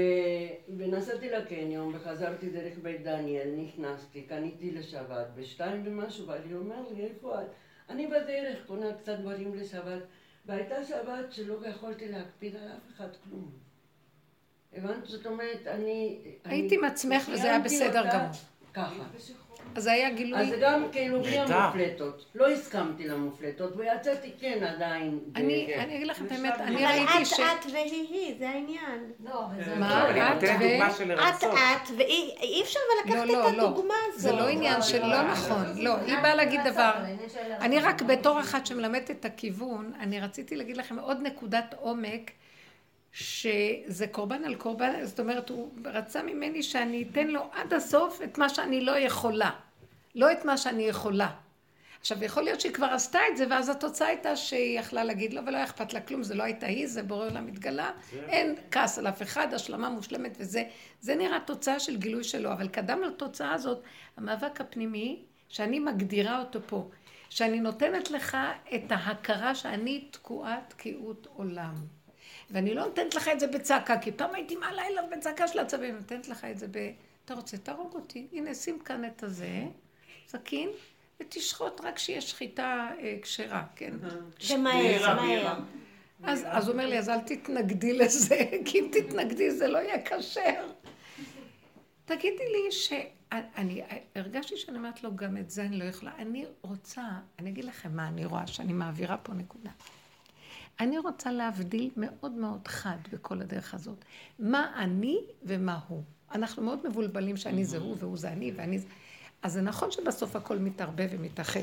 ונסעתי 0.78 1.30
לקניון 1.30 1.94
וחזרתי 1.94 2.50
דרך 2.50 2.78
בית 2.82 3.02
דניאל, 3.02 3.54
נכנסתי, 3.56 4.22
קניתי 4.22 4.70
לשבת, 4.70 5.26
בשתיים 5.34 5.82
ומשהו, 5.84 6.26
ואני 6.26 6.54
אומר 6.54 6.88
לי, 6.92 7.04
איפה 7.04 7.42
את? 7.42 7.46
אני 7.88 8.06
בדרך 8.06 8.66
קונה 8.66 8.94
קצת 8.94 9.18
דברים 9.18 9.54
לשבת, 9.54 10.02
והייתה 10.46 10.84
שבת 10.84 11.32
שלא 11.32 11.66
יכולתי 11.66 12.08
להקפיד 12.08 12.56
על 12.56 12.68
אף 12.68 12.96
אחד 12.96 13.08
כלום. 13.24 13.50
הבנת? 14.72 15.06
זאת 15.06 15.26
אומרת, 15.26 15.66
אני... 15.66 16.18
היית 16.44 16.72
עם 16.72 16.84
עצמך 16.84 17.28
וזה 17.32 17.42
היה 17.42 17.60
בסדר 17.60 18.04
גמור. 18.12 18.28
ככה. 18.74 19.04
אז 19.74 19.82
זה 19.82 19.92
היה 19.92 20.10
גילוי... 20.10 20.40
אז 20.40 20.48
זה 20.48 20.56
גם 20.62 20.84
כאילו 20.92 21.22
בלי 21.22 21.38
המופלטות. 21.38 22.24
לא 22.34 22.48
הסכמתי 22.48 23.08
למופלטות, 23.08 23.76
ויצאתי 23.76 24.32
כן 24.40 24.64
עדיין. 24.64 25.18
אני 25.36 25.74
אני 25.78 25.96
אגיד 25.96 26.06
לכם 26.06 26.26
את 26.26 26.32
האמת, 26.32 26.60
אני 26.60 26.76
אבל 26.76 26.94
ראיתי 26.94 27.22
את, 27.22 27.26
ש... 27.26 27.40
את 27.40 27.72
והיא 27.72 28.06
היא, 28.10 28.34
זה 28.38 28.48
העניין. 28.48 29.12
לא, 29.24 29.44
אבל 29.46 29.64
זה... 29.64 29.74
מה? 29.74 30.10
את 30.10 30.42
ו- 30.42 31.12
את. 31.12 31.44
את, 31.44 31.90
ואי 31.98 32.34
אי 32.40 32.62
אפשר 32.62 32.80
לא, 32.88 33.12
לקחת 33.12 33.28
לא, 33.28 33.48
את 33.48 33.56
לא. 33.56 33.68
הדוגמה 33.68 33.94
הזאת. 34.08 34.20
זה 34.20 34.32
לא 34.32 34.48
עניין 34.48 34.82
של 34.82 35.06
לא 35.06 35.22
נכון. 35.22 35.64
לא, 35.76 35.96
היא 35.96 36.16
באה 36.22 36.34
להגיד 36.34 36.60
דבר. 36.64 36.92
אני 37.60 37.80
רק 37.80 38.02
בתור 38.02 38.40
אחת 38.40 38.66
שמלמדת 38.66 39.10
את 39.10 39.24
הכיוון, 39.24 39.92
אני 40.00 40.20
רציתי 40.20 40.56
להגיד 40.56 40.76
לכם 40.76 40.98
עוד 40.98 41.18
נקודת 41.22 41.74
עומק, 41.80 42.30
שזה 43.12 44.06
קורבן 44.06 44.44
על 44.44 44.54
קורבן, 44.54 45.04
זאת 45.04 45.20
אומרת, 45.20 45.50
הוא 45.50 45.70
רצה 45.84 46.22
ממני 46.22 46.62
שאני 46.62 47.04
אתן 47.10 47.26
לו 47.26 47.40
עד 47.52 47.72
הסוף 47.72 48.22
את 48.22 48.38
מה 48.38 48.48
שאני 48.48 48.80
לא 48.80 48.98
יכולה. 48.98 49.50
לא 50.14 50.32
את 50.32 50.44
מה 50.44 50.56
שאני 50.56 50.82
יכולה. 50.82 51.30
עכשיו, 52.00 52.24
יכול 52.24 52.42
להיות 52.42 52.60
שהיא 52.60 52.72
כבר 52.72 52.86
עשתה 52.86 53.18
את 53.32 53.36
זה, 53.36 53.46
ואז 53.50 53.68
התוצאה 53.68 54.08
הייתה 54.08 54.36
שהיא 54.36 54.78
יכלה 54.78 55.04
להגיד 55.04 55.34
לו, 55.34 55.42
ולא 55.46 55.56
היה 55.56 55.64
אכפת 55.64 55.92
לה 55.92 56.00
כלום, 56.00 56.22
זה 56.22 56.34
לא 56.34 56.42
הייתה 56.42 56.66
היא, 56.66 56.86
זה 56.86 57.02
בורא 57.02 57.26
עולם 57.26 57.46
מתגלה, 57.46 57.90
אין 58.12 58.54
כעס 58.70 58.98
על 58.98 59.06
אף 59.06 59.22
אחד, 59.22 59.54
השלמה 59.54 59.88
מושלמת 59.88 60.36
וזה, 60.40 60.62
זה 61.00 61.14
נראה 61.14 61.40
תוצאה 61.40 61.80
של 61.80 61.96
גילוי 61.96 62.24
שלו, 62.24 62.52
אבל 62.52 62.68
קדם 62.68 63.02
לתוצאה 63.02 63.52
הזאת, 63.52 63.82
המאבק 64.16 64.60
הפנימי, 64.60 65.22
שאני 65.48 65.78
מגדירה 65.78 66.38
אותו 66.38 66.60
פה, 66.66 66.88
שאני 67.30 67.60
נותנת 67.60 68.10
לך 68.10 68.36
את 68.74 68.92
ההכרה 68.92 69.54
שאני 69.54 70.08
תקועה 70.10 70.58
תקיעות 70.68 71.26
עולם. 71.36 71.74
ואני 72.50 72.74
לא 72.74 72.84
נותנת 72.84 73.14
לך 73.14 73.28
את 73.28 73.40
זה 73.40 73.46
בצעקה, 73.46 73.98
כי 73.98 74.12
פעם 74.12 74.34
הייתי 74.34 74.56
מעלה 74.56 74.86
אליו 74.86 75.04
בצעקה 75.16 75.48
של 75.48 75.58
עצבים, 75.58 75.94
נותנת 75.96 76.28
לך 76.28 76.44
את 76.44 76.58
זה 76.58 76.66
ב... 76.70 76.90
אתה 77.24 77.34
רוצה, 77.34 77.58
תהרוג 77.58 77.94
אותי. 77.94 78.26
הנה, 78.32 78.54
שים 78.54 78.78
כאן 78.78 79.04
את 79.04 79.22
הזה, 79.22 79.62
סכין, 80.28 80.68
ותשחוט 81.20 81.80
רק 81.80 81.98
שיהיה 81.98 82.20
שחיטה 82.20 82.88
אה, 82.98 83.16
כשרה, 83.22 83.64
כן? 83.76 83.92
שמהר, 84.38 85.14
מהר. 85.14 85.58
אז 86.22 86.68
הוא 86.68 86.72
אומר 86.72 86.86
לי, 86.86 86.98
אז 86.98 87.08
אל 87.08 87.20
תתנגדי 87.20 87.92
לזה, 87.92 88.36
כי 88.66 88.80
אם 88.80 88.88
תתנגדי 88.92 89.50
זה 89.50 89.68
לא 89.68 89.78
יהיה 89.78 90.02
כשר. 90.02 90.66
תגידי 92.04 92.44
לי 92.52 92.72
ש... 92.72 92.92
אני 93.32 93.82
הרגשתי 94.14 94.56
שאני 94.56 94.78
אומרת 94.78 95.02
לו, 95.02 95.16
גם 95.16 95.36
את 95.36 95.50
זה 95.50 95.62
אני 95.62 95.78
לא 95.78 95.84
יכולה. 95.84 96.12
אני 96.18 96.46
רוצה, 96.62 97.02
אני 97.38 97.50
אגיד 97.50 97.64
לכם 97.64 97.96
מה 97.96 98.08
אני 98.08 98.24
רואה, 98.24 98.46
שאני 98.46 98.72
מעבירה 98.72 99.16
פה 99.16 99.32
נקודה. 99.32 99.70
אני 100.80 100.98
רוצה 100.98 101.32
להבדיל 101.32 101.90
מאוד 101.96 102.32
מאוד 102.32 102.68
חד 102.68 102.96
בכל 103.12 103.40
הדרך 103.40 103.74
הזאת. 103.74 104.04
מה 104.38 104.72
אני 104.76 105.18
ומה 105.42 105.78
הוא. 105.88 106.02
אנחנו 106.34 106.62
מאוד 106.62 106.88
מבולבלים 106.88 107.36
שאני 107.36 107.64
זה 107.64 107.78
הוא 107.78 107.96
והוא 107.98 108.18
זה 108.18 108.32
אני 108.32 108.52
ואני 108.56 108.78
זה... 108.78 108.86
אז 109.42 109.52
זה 109.52 109.60
נכון 109.60 109.90
שבסוף 109.90 110.36
הכל 110.36 110.58
מתערבב 110.58 111.08
ומתאחד. 111.10 111.60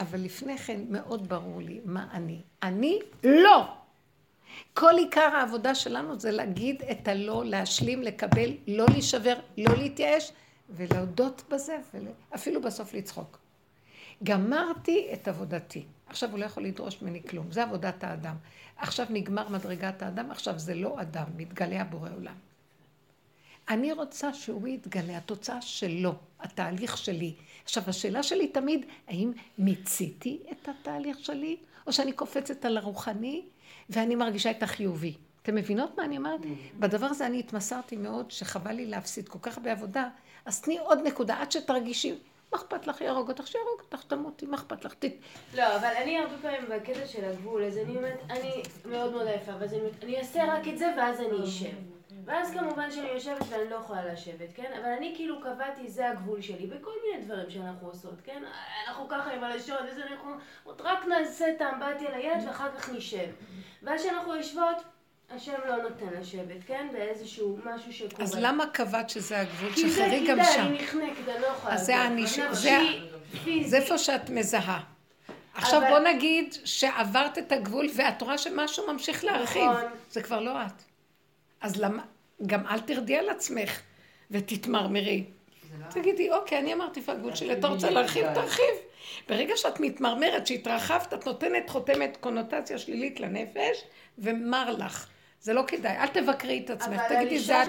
אבל 0.00 0.20
לפני 0.20 0.58
כן 0.58 0.80
מאוד 0.88 1.28
ברור 1.28 1.60
לי 1.60 1.80
מה 1.84 2.08
אני. 2.12 2.40
אני 2.62 2.98
לא. 3.24 3.74
כל 4.74 4.94
עיקר 4.98 5.20
העבודה 5.20 5.74
שלנו 5.74 6.20
זה 6.20 6.30
להגיד 6.30 6.82
את 6.82 7.08
הלא, 7.08 7.44
להשלים, 7.44 8.02
לקבל, 8.02 8.50
לא 8.66 8.86
להישבר, 8.90 9.34
לא 9.58 9.76
להתייאש, 9.76 10.32
ולהודות 10.70 11.42
בזה, 11.50 11.78
ואפילו 12.30 12.60
בסוף 12.60 12.94
לצחוק. 12.94 13.38
גמרתי 14.24 15.08
את 15.12 15.28
עבודתי. 15.28 15.84
עכשיו 16.10 16.30
הוא 16.30 16.38
לא 16.38 16.44
יכול 16.44 16.62
לדרוש 16.62 17.02
ממני 17.02 17.22
כלום, 17.22 17.52
זה 17.52 17.62
עבודת 17.62 18.04
האדם. 18.04 18.36
עכשיו 18.76 19.06
נגמר 19.10 19.48
מדרגת 19.48 20.02
האדם, 20.02 20.30
עכשיו 20.30 20.58
זה 20.58 20.74
לא 20.74 21.00
אדם, 21.00 21.24
מתגלה 21.36 21.80
הבורא 21.80 22.08
עולם. 22.16 22.34
אני 23.68 23.92
רוצה 23.92 24.34
שהוא 24.34 24.68
יתגלה, 24.68 25.16
התוצאה 25.16 25.62
שלו, 25.62 26.14
התהליך 26.40 26.96
שלי. 26.98 27.34
עכשיו, 27.64 27.82
השאלה 27.86 28.22
שלי 28.22 28.48
תמיד, 28.48 28.86
האם 29.08 29.32
מיציתי 29.58 30.38
את 30.52 30.68
התהליך 30.68 31.18
שלי, 31.18 31.56
או 31.86 31.92
שאני 31.92 32.12
קופצת 32.12 32.64
על 32.64 32.76
הרוחני, 32.76 33.42
ואני 33.90 34.14
מרגישה 34.14 34.50
את 34.50 34.62
החיובי. 34.62 35.14
אתם 35.42 35.54
מבינות 35.54 35.98
מה 35.98 36.04
אני 36.04 36.18
אומרת? 36.18 36.40
בדבר 36.78 37.06
הזה 37.06 37.26
אני 37.26 37.38
התמסרתי 37.38 37.96
מאוד, 37.96 38.30
שחבל 38.30 38.72
לי 38.72 38.86
להפסיד 38.86 39.28
כל 39.28 39.38
כך 39.42 39.56
הרבה 39.56 39.72
עבודה, 39.72 40.08
אז 40.44 40.60
תני 40.60 40.78
עוד 40.78 40.98
נקודה, 41.04 41.40
עד 41.40 41.52
שתרגישי, 41.52 42.14
מה 42.52 42.58
אכפת 42.58 42.86
לך, 42.86 43.00
יהרוג 43.00 43.28
אותך, 43.28 43.46
שיהרוג 43.46 43.80
אותך, 43.80 44.02
תמותי, 44.02 44.46
מה 44.46 44.56
אכפת 44.56 44.84
לך? 44.84 44.94
לא, 45.54 45.76
אבל 45.76 45.90
אני 46.02 46.18
הרבה 46.18 46.34
פעמים 46.42 46.68
בקטע 46.68 47.06
של 47.06 47.24
הגבול, 47.24 47.64
אז 47.64 47.78
אני 47.78 47.96
אומרת, 47.96 48.20
אני 48.30 48.62
מאוד 48.84 49.12
מאוד 49.12 49.26
עייפה, 49.26 49.52
ואז 49.60 49.72
אני 49.72 49.80
אומרת, 49.80 50.04
אני 50.04 50.18
אעשה 50.18 50.54
רק 50.54 50.68
את 50.68 50.78
זה, 50.78 50.94
ואז 50.96 51.20
אני 51.20 51.44
אשב. 51.44 51.76
ואז 52.24 52.54
כמובן 52.54 52.90
שאני 52.90 53.08
יושבת 53.08 53.46
ואני 53.48 53.70
לא 53.70 53.76
יכולה 53.76 54.12
לשבת, 54.12 54.48
כן? 54.54 54.72
אבל 54.80 54.92
אני 54.98 55.12
כאילו 55.16 55.40
קבעתי, 55.40 55.88
זה 55.88 56.10
הגבול 56.10 56.40
שלי, 56.40 56.66
בכל 56.66 56.90
מיני 57.06 57.24
דברים 57.24 57.50
שאנחנו 57.50 57.88
עושות, 57.88 58.14
כן? 58.24 58.42
אנחנו 58.88 59.08
ככה 59.08 59.32
עם 59.32 59.44
הלשון, 59.44 59.76
וזה 59.90 60.02
אנחנו 60.04 60.32
רק 60.78 61.04
נעשה 61.06 61.50
את 61.50 61.60
האמבטיה 61.60 62.18
ליד 62.18 62.46
ואחר 62.46 62.70
כך 62.72 62.90
נשב. 62.90 63.26
ואז 63.82 64.00
כשאנחנו 64.00 64.36
יושבות, 64.36 64.76
השם 65.36 65.52
לא 65.68 65.76
נותן 65.76 66.20
לשבת, 66.20 66.64
כן? 66.66 66.88
באיזשהו 66.92 67.58
משהו 67.64 67.92
שקורה. 67.92 68.24
אז 68.24 68.34
למה 68.38 68.66
קבעת 68.66 69.10
שזה 69.10 69.40
הגבול? 69.40 69.72
כי 69.72 69.90
זה 69.90 69.96
שחררי 69.96 70.26
גם 70.26 70.38
כדאי, 70.38 70.54
שם. 70.54 70.60
אני 70.60 70.82
נחנקת, 70.82 71.28
אני 71.28 71.42
לא 71.42 71.46
יכולה. 71.46 71.74
אז 71.74 71.86
זה. 71.86 72.06
אני 72.06 72.26
זה-. 72.52 72.78
זה 73.64 73.76
איפה 73.76 73.98
שאת 73.98 74.30
מזהה. 74.30 74.80
עכשיו 75.54 75.78
אבל- 75.80 75.88
בוא 75.88 75.98
נגיד 75.98 76.54
שעברת 76.64 77.38
את 77.38 77.52
הגבול 77.52 77.86
ואת 77.94 78.22
רואה 78.22 78.38
שמשהו 78.38 78.92
ממשיך 78.92 79.24
להרחיב. 79.24 79.62
נכון. 79.62 79.82
זה 80.10 80.22
כבר 80.22 80.40
לא 80.40 80.62
את. 80.66 80.82
אז 81.60 81.76
למה, 81.76 82.02
גם 82.46 82.66
אל 82.66 82.80
תרדי 82.80 83.16
על 83.16 83.28
עצמך 83.28 83.80
ותתמרמרי. 84.30 85.24
תגידי, 85.90 86.30
אוקיי, 86.30 86.58
אני 86.58 86.72
אמרתי 86.74 87.00
איפה 87.00 87.12
הגבול 87.12 87.34
שלי, 87.34 87.52
אתה 87.52 87.68
רוצה 87.68 87.90
להרחיב, 87.90 88.34
תרחיב. 88.34 88.74
ברגע 89.28 89.56
שאת 89.56 89.80
מתמרמרת, 89.80 90.46
שהתרחבת, 90.46 91.14
את 91.14 91.26
נותנת 91.26 91.70
חותמת 91.70 92.16
קונוטציה 92.20 92.78
שלילית 92.78 93.20
לנפש, 93.20 93.84
ומר 94.18 94.70
לך. 94.78 95.06
זה 95.42 95.52
לא 95.52 95.62
כדאי, 95.66 95.96
אל 95.96 96.06
תבקרי 96.06 96.62
את 96.64 96.70
עצמך, 96.70 97.00
תגידי, 97.08 97.38
זה 97.38 97.62
את... 97.62 97.68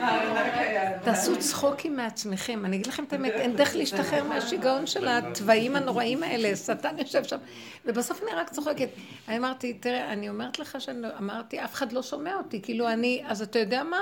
תעשו 1.03 1.39
צחוקים 1.39 1.95
מעצמכם. 1.95 2.65
אני 2.65 2.75
אגיד 2.75 2.87
לכם 2.87 3.03
את 3.03 3.13
האמת, 3.13 3.31
אין 3.33 3.55
דרך 3.55 3.75
להשתחרר 3.75 4.23
מהשיגעון 4.23 4.87
של 4.87 5.07
התוואים 5.07 5.75
הנוראים 5.75 6.23
האלה, 6.23 6.55
שטן 6.55 6.99
יושב 6.99 7.23
שם. 7.23 7.37
ובסוף 7.85 8.23
אני 8.23 8.31
רק 8.31 8.49
צוחקת. 8.49 8.89
אני 9.27 9.37
אמרתי, 9.37 9.73
תראה, 9.73 10.13
אני 10.13 10.29
אומרת 10.29 10.59
לך 10.59 10.81
שאני 10.81 11.07
אמרתי, 11.19 11.63
אף 11.63 11.73
אחד 11.73 11.91
לא 11.91 12.03
שומע 12.03 12.35
אותי. 12.35 12.61
כאילו 12.61 12.89
אני, 12.89 13.23
אז 13.27 13.41
אתה 13.41 13.59
יודע 13.59 13.83
מה? 13.83 13.99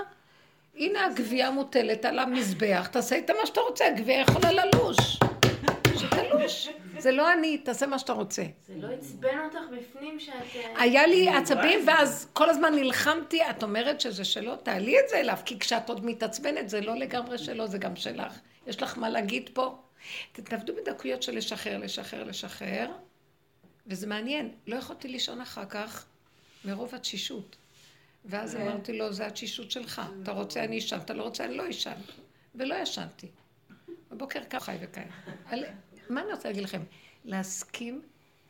הנה 0.77 1.05
הגבייה 1.05 1.51
מוטלת 1.51 2.05
על 2.05 2.19
המזבח, 2.19 2.87
תעשה 2.91 3.15
איתה 3.15 3.33
מה 3.41 3.45
שאתה 3.45 3.61
רוצה, 3.61 3.87
הגבייה 3.87 4.21
יכולה 4.21 4.51
ללוש. 4.51 5.19
שתלוש. 6.27 6.69
זה 6.99 7.11
לא 7.11 7.33
אני, 7.33 7.57
תעשה 7.57 7.87
מה 7.87 7.99
שאתה 7.99 8.13
רוצה. 8.13 8.43
זה 8.67 8.73
לא 8.77 8.87
עצבן 8.93 9.39
אותך 9.45 9.57
בפנים 9.77 10.19
שאת... 10.19 10.33
אה, 10.55 10.81
היה 10.81 11.07
לי 11.07 11.29
עצבים, 11.29 11.79
ואז 11.87 12.27
כל 12.33 12.49
הזמן 12.49 12.75
נלחמתי, 12.75 13.49
את 13.49 13.63
אומרת 13.63 14.01
שזה 14.01 14.25
שלו, 14.25 14.55
תעלי 14.55 14.99
את 14.99 15.09
זה 15.09 15.19
אליו, 15.19 15.37
כי 15.45 15.59
כשאת 15.59 15.89
עוד 15.89 16.05
מתעצבנת, 16.05 16.69
זה 16.69 16.81
לא 16.81 16.95
לגמרי 16.95 17.37
שלו, 17.37 17.67
זה 17.67 17.77
גם 17.77 17.95
שלך. 17.95 18.39
יש 18.67 18.81
לך 18.81 18.97
מה 18.97 19.09
להגיד 19.09 19.49
פה? 19.53 19.77
תעבדו 20.33 20.73
בדקויות 20.75 21.23
של 21.23 21.35
לשחרר, 21.35 21.77
לשחרר, 21.77 22.23
לשחרר, 22.23 22.91
וזה 23.87 24.07
מעניין. 24.07 24.51
לא 24.67 24.75
יכולתי 24.75 25.07
לישון 25.07 25.41
אחר 25.41 25.65
כך 25.65 26.05
מרוב 26.65 26.95
התשישות. 26.95 27.55
ואז 28.25 28.55
אמרתי 28.55 28.97
לו, 28.97 29.13
זה 29.13 29.25
התשישות 29.27 29.71
שלך. 29.71 30.01
אתה 30.23 30.31
רוצה, 30.31 30.63
אני 30.63 30.77
אשן, 30.77 30.97
אתה 30.97 31.13
לא 31.13 31.23
רוצה, 31.23 31.45
אני 31.45 31.57
לא 31.57 31.69
אשן. 31.69 31.93
ולא 32.55 32.75
ישנתי. 32.75 33.27
בבוקר 34.11 34.39
וקיים. 34.81 35.07
על- 35.45 35.65
מה 36.09 36.21
אני 36.21 36.31
רוצה 36.31 36.49
להגיד 36.49 36.63
לכם? 36.63 36.81
להסכים 37.25 38.01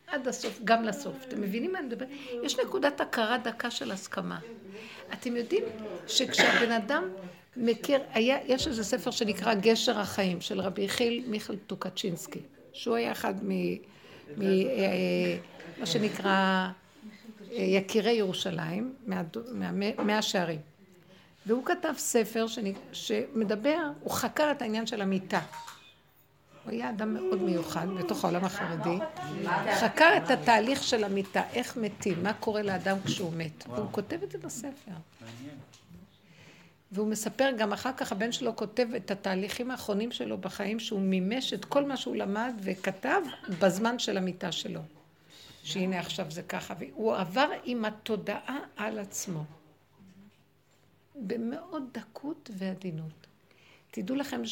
עד 0.07 0.27
הסוף, 0.27 0.59
גם 0.63 0.83
לסוף. 0.83 1.15
אתם 1.27 1.41
מבינים 1.41 1.71
מה 1.71 1.79
אני 1.79 1.87
מדברת? 1.87 2.07
יש 2.43 2.59
נקודת 2.59 3.01
הכרה 3.01 3.37
דקה 3.37 3.71
של 3.71 3.91
הסכמה. 3.91 4.39
אתם 5.13 5.35
יודעים 5.35 5.63
שכשהבן 6.07 6.71
אדם 6.71 7.03
מכיר, 7.57 8.01
היה, 8.13 8.37
יש 8.45 8.67
איזה 8.67 8.83
ספר 8.83 9.11
שנקרא 9.11 9.53
גשר 9.53 9.99
החיים, 9.99 10.41
של 10.41 10.61
רבי 10.61 10.81
יחיל 10.81 11.23
מיכל 11.27 11.55
טוקצ'ינסקי, 11.55 12.39
שהוא 12.73 12.95
היה 12.95 13.11
אחד 13.11 13.33
מה 15.77 15.85
שנקרא 15.85 16.67
אה, 17.51 17.57
יקירי 17.57 18.11
ירושלים, 18.11 18.93
מאה 19.97 20.21
שערים. 20.21 20.59
והוא 21.45 21.65
כתב 21.65 21.93
ספר 21.97 22.45
שמדבר, 22.93 23.79
הוא 23.99 24.11
חקר 24.11 24.51
את 24.51 24.61
העניין 24.61 24.87
של 24.87 25.01
המיטה. 25.01 25.41
הוא 26.69 26.75
היה 26.75 26.89
אדם 26.89 27.13
מאוד 27.13 27.41
מיוחד 27.41 27.87
בתוך 27.99 28.25
העולם 28.25 28.45
החרדי. 28.45 28.97
חקר 29.79 30.13
את 30.17 30.29
התהליך 30.29 30.83
של 30.83 31.03
המיטה, 31.03 31.43
איך 31.53 31.77
מתים, 31.77 32.23
מה 32.23 32.33
קורה 32.33 32.61
לאדם 32.61 32.97
כשהוא 33.05 33.33
מת. 33.33 33.63
והוא 33.67 33.87
כותב 33.91 34.23
את 34.23 34.31
זה 34.31 34.37
בספר. 34.37 34.91
והוא 36.91 37.07
מספר 37.07 37.49
גם 37.57 37.73
אחר 37.73 37.91
כך, 37.97 38.11
הבן 38.11 38.31
שלו 38.31 38.55
כותב 38.55 38.87
את 38.95 39.11
התהליכים 39.11 39.71
האחרונים 39.71 40.11
שלו 40.11 40.37
בחיים, 40.37 40.79
שהוא 40.79 41.01
מימש 41.01 41.53
את 41.53 41.65
כל 41.65 41.85
מה 41.85 41.97
שהוא 41.97 42.15
למד 42.15 42.53
וכתב 42.61 43.21
בזמן 43.59 43.99
של 43.99 44.17
המיטה 44.17 44.51
שלו. 44.51 44.81
שהנה 45.63 45.99
עכשיו 45.99 46.31
זה 46.31 46.41
ככה, 46.43 46.73
והוא 46.79 47.15
עבר 47.15 47.49
עם 47.63 47.85
התודעה 47.85 48.59
על 48.77 48.99
עצמו. 48.99 49.43
במאוד 51.15 51.83
דקות 51.93 52.49
ועדינות. 52.53 53.27
תדעו 53.91 54.15
לכם 54.15 54.45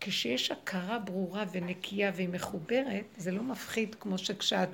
שכשיש 0.00 0.50
הכרה 0.50 0.98
ברורה 0.98 1.44
ונקייה 1.52 2.12
והיא 2.14 2.28
מחוברת, 2.28 3.04
זה 3.16 3.30
לא 3.30 3.42
מפחיד 3.42 3.94
כמו 3.94 4.18
שכשאת 4.18 4.68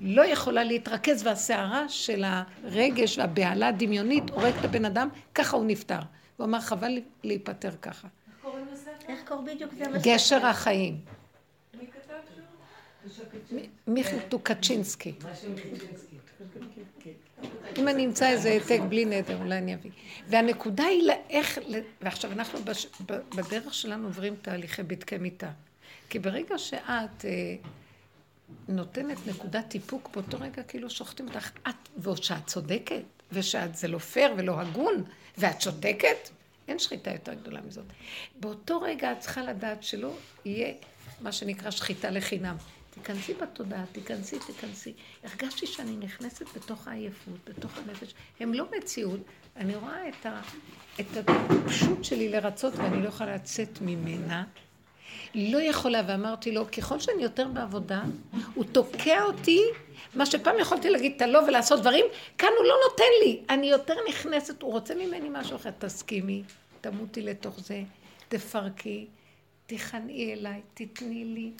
לא 0.00 0.26
יכולה 0.26 0.64
להתרכז 0.64 1.26
והסערה 1.26 1.88
של 1.88 2.24
הרגש 2.26 3.18
והבהלה 3.18 3.68
הדמיונית 3.68 4.30
הורגת 4.30 4.54
את 4.60 4.64
הבן 4.64 4.84
אדם, 4.84 5.08
ככה 5.34 5.56
הוא 5.56 5.64
נפטר. 5.66 5.98
הוא 6.36 6.46
אמר 6.46 6.60
חבל 6.60 6.98
להיפטר 7.24 7.70
ככה. 7.82 8.08
איך 8.08 8.36
קוראים 8.42 8.66
לספר? 8.72 8.90
איך 9.08 9.20
קוראים 9.28 9.46
בדיוק 9.46 9.72
זה? 9.74 9.84
גשר 10.02 10.46
החיים. 10.46 11.00
מי 11.80 11.86
כתב 11.86 12.14
שם? 13.16 13.56
מיכאל 13.86 14.20
טוקצ'ינסקי. 14.28 15.12
אם 17.78 17.88
אני 17.88 18.06
אמצא 18.06 18.30
איזה 18.30 18.48
העתק 18.48 18.80
בלי 18.88 19.04
נדר, 19.04 19.38
אולי 19.38 19.58
אני 19.58 19.74
אביא. 19.74 19.90
והנקודה 20.28 20.84
היא 20.84 21.02
לאיך, 21.02 21.58
ועכשיו 22.02 22.32
אנחנו 22.32 22.58
בדרך 23.34 23.74
שלנו 23.74 24.06
עוברים 24.06 24.34
תהליכי 24.42 24.82
בדקי 24.82 25.18
מיטה. 25.18 25.50
כי 26.10 26.18
ברגע 26.18 26.58
שאת 26.58 27.24
אה, 27.24 27.56
נותנת 28.68 29.26
נקודת 29.26 29.74
איפוק, 29.74 30.10
באותו 30.14 30.38
רגע 30.40 30.62
כאילו 30.62 30.90
שוחטים 30.90 31.28
אותך, 31.28 31.50
את, 31.68 31.88
ועוד 31.96 32.22
שאת 32.22 32.46
צודקת, 32.46 33.02
ושאת 33.32 33.76
זה 33.76 33.88
לא 33.88 33.98
פייר 33.98 34.34
ולא 34.36 34.60
הגון, 34.60 35.04
ואת 35.38 35.60
שותקת, 35.60 36.30
אין 36.68 36.78
שחיטה 36.78 37.10
יותר 37.10 37.34
גדולה 37.34 37.60
מזאת. 37.66 37.84
באותו 38.40 38.80
רגע 38.80 39.12
את 39.12 39.18
צריכה 39.18 39.42
לדעת 39.42 39.82
שלא 39.82 40.16
יהיה 40.44 40.74
מה 41.20 41.32
שנקרא 41.32 41.70
שחיטה 41.70 42.10
לחינם. 42.10 42.56
תיכנסי 42.94 43.34
בתודעה, 43.34 43.84
תיכנסי, 43.92 44.38
תיכנסי. 44.38 44.92
הרגשתי 45.24 45.66
שאני 45.66 45.96
נכנסת 45.96 46.46
בתוך 46.56 46.88
העייפות, 46.88 47.38
בתוך 47.48 47.78
הנפש. 47.78 48.14
הם 48.40 48.54
לא 48.54 48.64
מציאות, 48.78 49.20
אני 49.56 49.76
רואה 49.76 50.08
את, 50.08 50.26
ה, 50.26 50.40
את 51.00 51.28
הפשוט 51.28 52.04
שלי 52.04 52.28
לרצות 52.28 52.74
ואני 52.76 53.02
לא 53.02 53.08
יכולה 53.08 53.34
לצאת 53.34 53.80
ממנה. 53.80 54.44
לא 55.34 55.58
יכולה, 55.58 56.02
ואמרתי 56.06 56.52
לו, 56.52 56.70
ככל 56.70 57.00
שאני 57.00 57.22
יותר 57.22 57.48
בעבודה, 57.48 58.02
הוא 58.54 58.64
תוקע 58.72 59.22
אותי, 59.22 59.60
מה 60.14 60.26
שפעם 60.26 60.54
יכולתי 60.60 60.90
להגיד 60.90 61.12
את 61.16 61.22
הלא 61.22 61.38
ולעשות 61.38 61.80
דברים, 61.80 62.04
כאן 62.38 62.48
הוא 62.58 62.66
לא 62.66 62.74
נותן 62.90 63.04
לי. 63.24 63.40
אני 63.48 63.70
יותר 63.70 63.94
נכנסת, 64.08 64.62
הוא 64.62 64.72
רוצה 64.72 64.94
ממני 64.94 65.28
משהו 65.32 65.56
אחר, 65.56 65.70
תסכימי, 65.78 66.42
תמותי 66.80 67.22
לתוך 67.22 67.60
זה, 67.60 67.82
תפרקי, 68.28 69.06
תכנעי 69.66 70.32
אליי, 70.32 70.60
תתני 70.74 71.24
לי, 71.24 71.50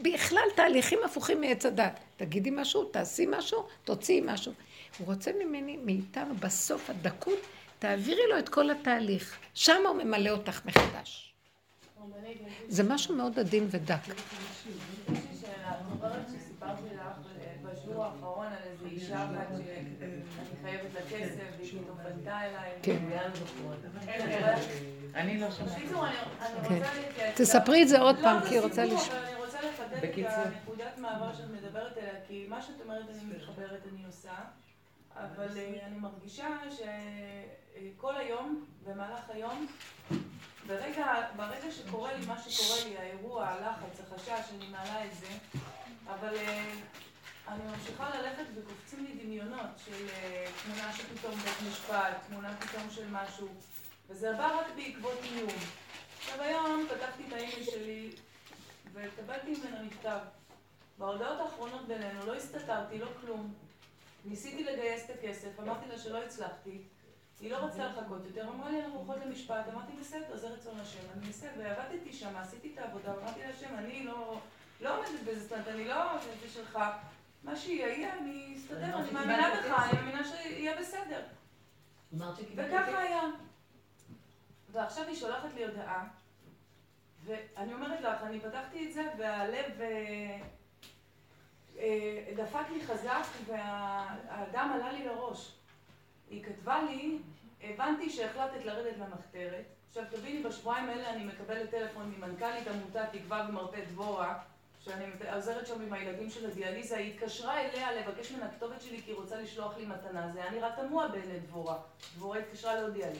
בכלל 0.00 0.48
תהליכים 0.56 0.98
הפוכים 1.04 1.40
מעץ 1.40 1.66
הדת. 1.66 2.00
תגידי 2.16 2.50
משהו, 2.52 2.84
תעשי 2.84 3.26
משהו, 3.30 3.66
תוציאי 3.84 4.20
משהו. 4.24 4.52
הוא 4.98 5.06
רוצה 5.06 5.30
ממני, 5.44 5.76
מאיתנו, 5.76 6.34
בסוף 6.34 6.90
הדקות, 6.90 7.38
תעבירי 7.78 8.22
לו 8.30 8.38
את 8.38 8.48
כל 8.48 8.70
התהליך. 8.70 9.38
שם 9.54 9.82
הוא 9.88 9.96
ממלא 9.96 10.30
אותך 10.30 10.60
מחדש. 10.66 11.34
זה 12.68 12.82
משהו 12.82 13.14
מאוד 13.14 13.38
עדין 13.38 13.66
ודק. 13.70 13.94
בשיעור 17.62 18.04
האחרון 18.04 18.46
על 18.46 18.52
איזו 18.70 18.86
אישה 18.86 19.24
אחת 19.24 19.46
שאני 19.56 19.90
חייבת 20.62 20.94
לה 20.94 21.00
כסף, 21.10 21.42
והיא 21.58 21.68
פתאום 21.68 21.96
פנתה 22.02 22.40
אליי. 22.40 22.70
כן. 22.82 22.98
אני 25.14 25.40
לא. 25.40 25.46
כן. 26.68 26.82
תספרי 27.34 27.82
את 27.82 27.88
זה 27.88 28.00
עוד 28.00 28.16
פעם, 28.22 28.40
כי 28.48 28.54
היא 28.54 28.60
רוצה 28.60 28.84
לשמוע. 28.84 29.41
לחדד 29.92 30.18
את 30.18 30.26
הנקודת 30.26 30.98
מעבר 30.98 31.34
שאת 31.34 31.50
מדברת 31.50 31.96
עליה, 31.96 32.14
כי 32.28 32.46
מה 32.48 32.62
שאת 32.62 32.80
אומרת 32.84 33.08
אני 33.08 33.24
מתחברת, 33.24 33.80
אני 33.92 34.04
עושה, 34.06 34.34
אבל 35.16 35.58
אה, 35.58 35.86
אני 35.86 35.98
מרגישה 35.98 36.48
שכל 36.70 38.16
היום, 38.16 38.64
במהלך 38.84 39.30
היום, 39.30 39.66
ברגע, 40.66 41.06
ברגע 41.36 41.70
שקורה 41.70 42.12
לי 42.12 42.26
מה 42.26 42.38
שקורה 42.38 42.84
לי, 42.84 42.98
האירוע, 42.98 43.48
הלחץ, 43.48 44.00
החשש, 44.00 44.50
אני 44.56 44.66
מעלה 44.70 45.04
את 45.04 45.14
זה, 45.14 45.58
אבל 46.06 46.36
אה, 46.36 46.72
אני 47.48 47.64
ממשיכה 47.64 48.10
ללכת 48.18 48.44
וקופצים 48.54 49.04
לי 49.04 49.24
דמיונות 49.24 49.70
של 49.84 50.08
אה, 50.08 50.44
תמונה 50.64 50.92
שפתאום 50.92 51.34
בית 51.34 51.70
משפט, 51.70 52.16
תמונה 52.28 52.56
פתאום 52.60 52.90
של 52.90 53.06
משהו, 53.10 53.48
וזה 54.08 54.32
בא 54.32 54.60
רק 54.60 54.66
בעקבות 54.76 55.18
איום. 55.24 55.50
עכשיו 56.18 56.42
היום 56.42 56.86
פתחתי 56.88 57.22
את 57.28 57.32
האימייל 57.32 57.64
שלי 57.64 58.10
וקיבלתי 58.92 59.54
ממנה 59.58 59.82
מכתב. 59.82 60.18
בהודעות 60.98 61.40
האחרונות 61.40 61.86
בינינו 61.86 62.26
לא 62.26 62.34
הסתתרתי, 62.34 62.98
לא 62.98 63.08
כלום. 63.20 63.54
ניסיתי 64.24 64.64
לגייס 64.64 65.04
את 65.04 65.10
הכסף, 65.10 65.60
אמרתי 65.60 65.88
לה 65.88 65.98
שלא 65.98 66.22
הצלחתי. 66.22 66.78
היא 67.40 67.50
לא 67.50 67.56
רצתה 67.56 67.86
לחכות 67.86 68.24
יותר, 68.24 68.48
אמרה 68.48 68.70
לי 68.70 68.82
אנחנו 68.82 68.98
הולכות 68.98 69.16
למשפט, 69.26 69.68
אמרתי 69.72 69.92
בסדר, 70.00 70.36
זה 70.36 70.48
רצון 70.48 70.80
השם, 70.80 70.98
אני 71.16 71.28
אעשה, 71.28 71.46
ועבדתי 71.58 72.12
שם, 72.12 72.36
עשיתי 72.36 72.72
את 72.74 72.78
העבודה, 72.78 73.14
אמרתי 73.14 73.40
להשם, 73.40 73.74
אני 73.78 74.04
לא, 74.04 74.40
לא 74.80 74.96
עומדת 74.96 75.20
בזה, 75.26 75.40
זאת 75.40 75.52
אומרת, 75.52 75.68
אני 75.68 75.84
לא, 75.84 76.18
זה 76.42 76.48
שלך, 76.48 76.78
מה 77.42 77.56
שיהיה, 77.56 78.18
אני 78.18 78.54
אסתדר, 78.56 78.98
אני 78.98 79.10
מאמינה 79.10 79.50
בך, 79.50 79.90
אני 79.90 80.00
מאמינה 80.00 80.24
שיהיה 80.24 80.80
בסדר. 80.80 81.22
וככה 82.56 82.98
היה. 82.98 83.22
ועכשיו 84.72 85.06
היא 85.06 85.16
שולחת 85.16 85.54
לי 85.54 85.64
הודעה, 85.64 86.08
ואני 87.24 87.74
אומרת 87.74 88.00
לך, 88.00 88.22
אני 88.22 88.40
פתחתי 88.40 88.88
את 88.88 88.92
זה 88.92 89.02
והלב 89.18 89.80
אה, 89.80 90.40
אה, 91.78 92.24
דפק 92.36 92.70
לי 92.72 92.86
חזק 92.86 93.24
והדם 93.46 94.72
עלה 94.74 94.92
לי 94.92 95.04
לראש. 95.04 95.52
היא 96.30 96.44
כתבה 96.44 96.82
לי, 96.82 97.18
הבנתי 97.62 98.10
שהחלטת 98.10 98.64
לרדת 98.64 98.98
למחתרת. 98.98 99.64
עכשיו 99.88 100.04
תביני, 100.10 100.42
בשבועיים 100.42 100.88
האלה 100.88 101.10
אני 101.10 101.24
מקבלת 101.24 101.70
טלפון 101.70 102.14
ממנכ"לית 102.16 102.68
עמותת 102.68 103.06
תקווה 103.12 103.46
ומרפא 103.48 103.84
דבורה, 103.84 104.38
שאני 104.80 105.04
עוזרת 105.34 105.66
שם 105.66 105.82
עם 105.82 105.92
הילדים 105.92 106.30
של 106.30 106.50
הדיאליזה, 106.50 106.96
היא 106.96 107.14
התקשרה 107.14 107.60
אליה 107.60 107.92
לבקש 107.92 108.32
ממנה 108.32 108.50
כתובת 108.50 108.82
שלי 108.82 109.02
כי 109.02 109.10
היא 109.10 109.16
רוצה 109.16 109.36
לשלוח 109.36 109.76
לי 109.76 109.86
מתנה. 109.86 110.32
זה 110.32 110.42
היה 110.42 110.50
נראה 110.50 110.76
תמוה 110.76 111.08
בעיני 111.08 111.40
דבורה. 111.40 111.78
דבורה 112.16 112.38
התקשרה 112.38 112.74
להודיע 112.74 113.10
לי. 113.10 113.18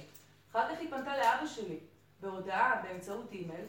אחר 0.50 0.74
כך 0.74 0.80
היא 0.80 0.90
פנתה 0.90 1.18
לאבא 1.18 1.46
שלי 1.46 1.78
בהודעה 2.20 2.82
באמצעות 2.82 3.32
אימייל. 3.32 3.66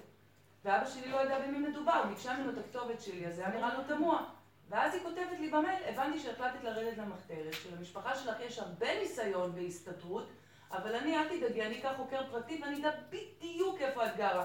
ואבא 0.66 0.86
שלי 0.86 1.11
לא 1.11 1.18
ידע 1.18 1.39
במי 1.39 1.57
מדובר, 1.57 2.03
ביקשה 2.09 2.38
ממנו 2.38 2.51
את 2.51 2.57
הכתובת 2.57 3.01
שלי, 3.01 3.28
אז 3.28 3.36
זה 3.36 3.45
היה 3.47 3.55
נראה 3.55 3.74
לו 3.78 3.84
תמוה. 3.84 4.24
ואז 4.70 4.93
היא 4.93 5.03
כותבת 5.03 5.39
לי 5.39 5.49
במייל, 5.49 5.84
הבנתי 5.86 6.20
שהחלטת 6.20 6.64
לרדת 6.64 6.97
למחתרת, 6.97 7.53
שלמשפחה 7.53 8.16
שלך 8.16 8.39
יש 8.39 8.59
הרבה 8.59 8.99
ניסיון 8.99 9.55
בהסתתרות, 9.55 10.30
אבל 10.72 10.95
אני, 10.95 11.18
אל 11.18 11.28
תדאגי, 11.38 11.61
אני 11.61 11.80
אקח 11.80 11.93
חוקר 11.97 12.22
פרטי 12.32 12.61
ואני 12.64 12.80
אדע 12.80 12.91
בדיוק 13.09 13.82
איפה 13.82 14.05
את 14.05 14.18
גרה. 14.18 14.43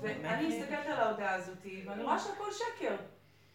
ואני 0.00 0.48
מסתכלת 0.48 0.86
על 0.86 1.00
ההודעה 1.00 1.34
הזאת, 1.34 1.66
ואני 1.86 2.02
רואה 2.02 2.18
שהכל 2.18 2.52
שקר. 2.52 2.96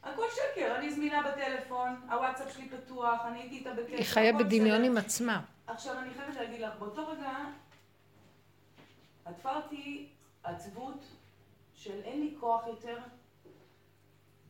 הכל 0.03 0.26
שקר, 0.32 0.76
אני 0.76 0.93
זמינה 0.93 1.21
בטלפון, 1.32 2.01
הוואטסאפ 2.11 2.53
שלי 2.53 2.69
פתוח, 2.69 3.21
אני 3.26 3.39
הייתי 3.39 3.57
איתה 3.57 3.74
בקשר. 3.74 3.95
היא 3.95 4.05
חיה 4.05 4.34
בדמיון 4.34 4.84
עם 4.84 4.97
עצמה. 4.97 5.41
עכשיו 5.67 5.99
אני 5.99 6.13
חייבת 6.13 6.36
להגיד 6.36 6.61
לך, 6.61 6.74
באותו 6.80 7.07
רגע 7.07 7.32
עטפה 9.26 9.55
אותי 9.55 10.09
עצבות 10.43 11.05
של 11.84 12.01
אין 12.03 12.19
לי 12.19 12.34
כוח 12.39 12.67
יותר, 12.67 12.97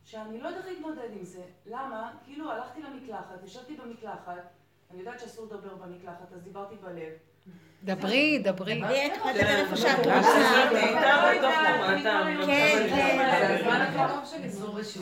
שאני 0.05 0.41
לא 0.41 0.47
יודעת 0.47 0.65
להתמודד 0.65 1.09
עם 1.19 1.23
זה. 1.23 1.41
למה? 1.65 2.11
כאילו 2.25 2.51
הלכתי 2.51 2.81
למקלחת, 2.81 3.43
ישבתי 3.45 3.75
במקלחת, 3.75 4.51
אני 4.91 4.99
יודעת 4.99 5.19
שאסור 5.19 5.45
לדבר 5.45 5.75
במקלחת, 5.75 6.34
אז 6.36 6.41
דיברתי 6.43 6.75
בלב. 6.75 7.13
דברי, 7.84 8.39
דברי. 8.43 8.81
דברי, 8.81 9.05
את 9.07 9.17
יכולה 9.17 9.34
לדבר 9.34 9.49
איפה 9.49 9.77
שאת 9.77 9.97
רוצה. 9.97 10.69
כן, 12.45 12.88
כן. 12.89 13.19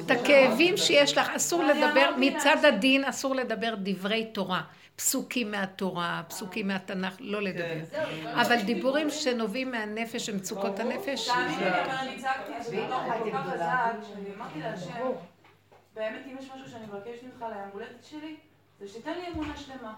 את 0.06 0.12
הכאבים 0.12 0.78
שיש 0.78 1.18
לך, 1.18 1.30
אסור 1.30 1.64
לדבר, 1.64 2.14
מצד 2.18 2.66
הדין 2.68 3.06
אסור 3.06 3.36
לדבר 3.36 3.76
דברי 3.78 4.26
תורה. 4.26 4.62
פסוקים 4.96 5.52
מהתורה, 5.52 6.24
פסוקים 6.28 6.68
מהתנ"ך, 6.68 7.16
לא 7.20 7.42
לדבר. 7.42 7.80
אבל 8.42 8.62
דיבורים 8.62 9.10
שנובעים 9.10 9.72
מהנפש, 9.72 10.26
שמצוקות 10.26 10.80
הנפש. 10.80 11.30
אני 11.30 12.22
צעקתי 12.22 12.58
את 12.58 12.64
זה 12.64 12.88
כל 13.22 13.32
כך 13.32 13.46
חזק, 13.46 13.94
שאני 14.08 14.36
אמרתי 14.36 14.60
להשם, 14.60 15.10
באמת 15.94 16.22
אם 16.32 16.38
יש 16.40 16.46
משהו 16.56 16.72
שאני 16.72 16.86
מבקשת 16.86 17.24
ממך 17.24 17.46
ליום 17.50 17.70
הולדת 17.74 18.04
שלי, 18.04 18.36
זה 18.80 18.88
שתיתן 18.88 19.14
לי 19.14 19.28
אמונה 19.28 19.58
שלמה. 19.58 19.94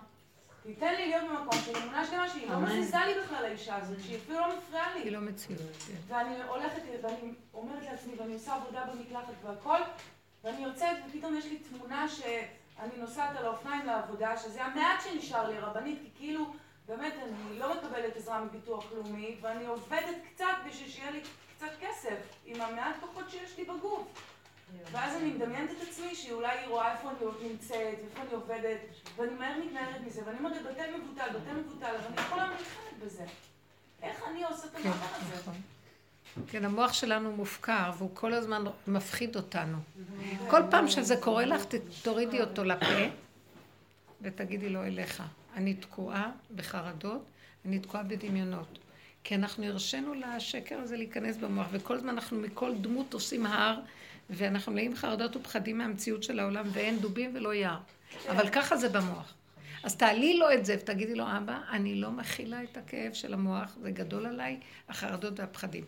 תיתן 0.64 0.96
לי 0.96 1.08
להיות 1.08 1.30
במקום 1.30 1.60
של 1.66 1.78
אמונה 1.78 2.06
שלמה 2.08 2.30
שהיא 2.30 2.50
לא. 2.50 2.60
מזיזה 2.60 2.98
לי 3.06 3.14
בכלל 3.24 3.46
האישה 3.46 3.76
הזאת, 3.76 3.98
שהיא 4.04 4.18
אפילו 4.18 4.40
לא 4.40 4.58
מפריעה 4.58 4.96
לי. 4.96 5.04
היא 5.04 5.12
לא 5.12 5.20
מציאות. 5.20 5.62
כן. 5.88 6.14
ואני 6.16 6.44
הולכת, 6.48 6.82
ואני 7.04 7.34
אומרת 7.54 7.84
לעצמי, 7.92 8.14
ואני 8.20 8.34
עושה 8.34 8.56
עבודה 8.56 8.84
במקלחת 8.94 9.34
והכל, 9.44 9.80
ואני 10.44 10.64
יוצאת, 10.64 10.98
ופתאום 11.08 11.36
יש 11.38 11.46
לי 11.46 11.58
תמונה 11.58 12.08
שאני 12.84 13.02
נוסעת 13.02 13.38
על 13.38 13.46
האופניים 13.46 13.86
לעבודה, 13.86 14.38
שזה 14.38 14.64
המעט 14.64 15.02
שנשאר 15.04 15.50
לי, 15.50 15.60
רבנית, 15.60 16.00
כי 16.04 16.10
כאילו, 16.18 16.54
באמת, 16.88 17.14
אני 17.24 17.60
לא 17.60 17.76
מקבלת 17.76 18.18
עזרה 18.18 18.42
מביטוח 18.42 18.92
לאומי, 18.92 19.38
ואני 19.42 19.66
עובדת 19.66 20.16
קצת 20.34 20.46
בשביל 20.68 20.90
שיהיה 20.90 21.12
לי 21.12 21.22
קצת 21.56 21.72
כסף, 21.80 22.16
עם 22.46 22.62
המעט 22.62 22.96
כוחות 23.00 23.30
שיש 23.30 23.58
לי 23.58 23.66
בגוף. 23.66 24.08
ואז 24.92 25.16
אני 25.16 25.32
מדמיינת 25.32 25.72
את 25.72 25.88
עצמי 25.90 26.16
שהיא 26.16 26.34
אולי 26.34 26.58
היא 26.60 26.68
רואה 26.68 26.92
איפה 26.92 27.10
אני 27.10 27.50
נמצאת, 27.50 27.98
ואיפה 28.02 28.22
אני 28.22 28.34
עובדת, 28.34 28.80
ואני 29.16 29.34
מהר 29.34 29.60
מתנערת 29.66 30.02
מזה, 30.06 30.22
ואני 30.26 30.38
אומרת, 30.38 30.62
בתי 30.62 30.82
מבוטל, 30.98 31.30
בתי 31.30 31.52
מבוטל, 31.52 31.96
אבל 31.96 32.06
אני 32.08 32.22
יכולה 32.22 32.48
נלחמת 32.48 33.00
בזה. 33.06 33.26
איך 34.02 34.24
אני 34.28 34.44
עושה 34.44 34.68
את 34.68 34.76
המעבר 34.76 35.06
הזה? 35.16 35.52
כן, 36.48 36.66
המוח 36.66 36.94
שלנו 36.94 37.32
מופקר, 37.32 37.92
והוא 37.98 38.10
כל 38.14 38.34
הזמן 38.34 38.64
מפחיד 38.88 39.36
אותנו. 39.36 39.78
כל 40.48 40.62
פעם 40.70 40.88
שזה 40.88 41.16
קורה 41.18 41.46
לך, 41.46 41.64
תורידי 42.02 42.42
אותו 42.42 42.64
לפה, 42.64 43.10
ותגידי 44.22 44.70
לו 44.70 44.84
אליך. 44.84 45.24
אני 45.56 45.74
תקועה 45.74 46.32
בחרדות, 46.56 47.26
אני 47.66 47.80
תקועה 47.80 48.04
בדמיונות. 48.04 48.80
כי 49.24 49.36
אנחנו 49.36 49.66
הרשינו 49.66 50.14
לשקר 50.14 50.80
הזה 50.80 50.98
להיכנס 50.98 51.38
במוח, 51.38 51.68
וכל 51.72 51.96
הזמן 51.96 52.10
אנחנו 52.10 52.40
מכל 52.40 52.76
דמות 52.82 53.14
עושים 53.14 53.46
הר, 53.46 53.80
ואנחנו 54.30 54.72
מלאים 54.72 54.96
חרדות 54.96 55.36
ופחדים 55.36 55.78
מהמציאות 55.78 56.24
של 56.24 56.40
העולם, 56.40 56.66
ואין 56.74 57.00
דובים 57.00 57.32
ולא 57.36 57.54
יער. 57.54 57.78
אבל 58.30 58.50
ככה 58.50 58.78
זה 58.78 58.90
במוח. 58.90 59.34
אז 59.84 59.96
תעלי 59.96 60.38
לו 60.38 60.52
את 60.54 60.66
זה 60.66 60.76
ותגידי 60.80 61.16
לו, 61.16 61.26
אבא, 61.38 61.60
אני 61.72 61.96
לא 61.96 62.12
מכילה 62.12 62.64
את 62.64 62.78
הכאב 62.78 63.14
של 63.14 63.34
המוח, 63.34 63.78
זה 63.82 63.92
גדול 63.92 64.26
עליי, 64.26 64.60
החרדות 64.90 65.40
והפחדים. 65.40 65.84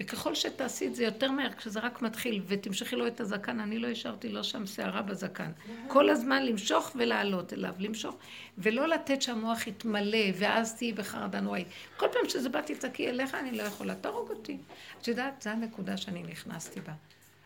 וככל 0.00 0.34
שתעשי 0.34 0.86
את 0.86 0.94
זה 0.94 1.04
יותר 1.04 1.30
מהר, 1.30 1.52
כשזה 1.52 1.80
רק 1.80 2.02
מתחיל, 2.02 2.42
ותמשכי 2.46 2.96
לו 2.96 3.06
את 3.06 3.20
הזקן, 3.20 3.60
אני 3.60 3.78
לא 3.78 3.88
השארתי 3.88 4.28
לו 4.28 4.44
שם 4.44 4.66
שערה 4.66 5.02
בזקן. 5.02 5.50
כל 5.86 6.10
הזמן 6.10 6.46
למשוך 6.46 6.92
ולעלות 6.94 7.52
אליו, 7.52 7.74
למשוך, 7.78 8.16
ולא 8.58 8.88
לתת 8.88 9.22
שהמוח 9.22 9.66
יתמלא, 9.66 10.26
ואז 10.38 10.76
תהיי 10.76 10.92
בחרדה 10.92 11.40
נוראית. 11.40 11.66
כל 11.96 12.06
פעם 12.12 12.28
שזה 12.28 12.48
בא 12.48 12.60
תצעקי 12.60 13.08
אליך, 13.08 13.34
אני 13.34 13.52
לא 13.52 13.62
יכולה, 13.62 13.94
תהרוג 13.94 14.30
אותי. 14.30 14.56
את 15.02 15.08
יודעת, 15.08 15.42
זו 15.42 15.50
הנקודה 15.50 15.96
שאני 15.96 16.22
נכנסתי 16.22 16.80
בה. 16.80 16.92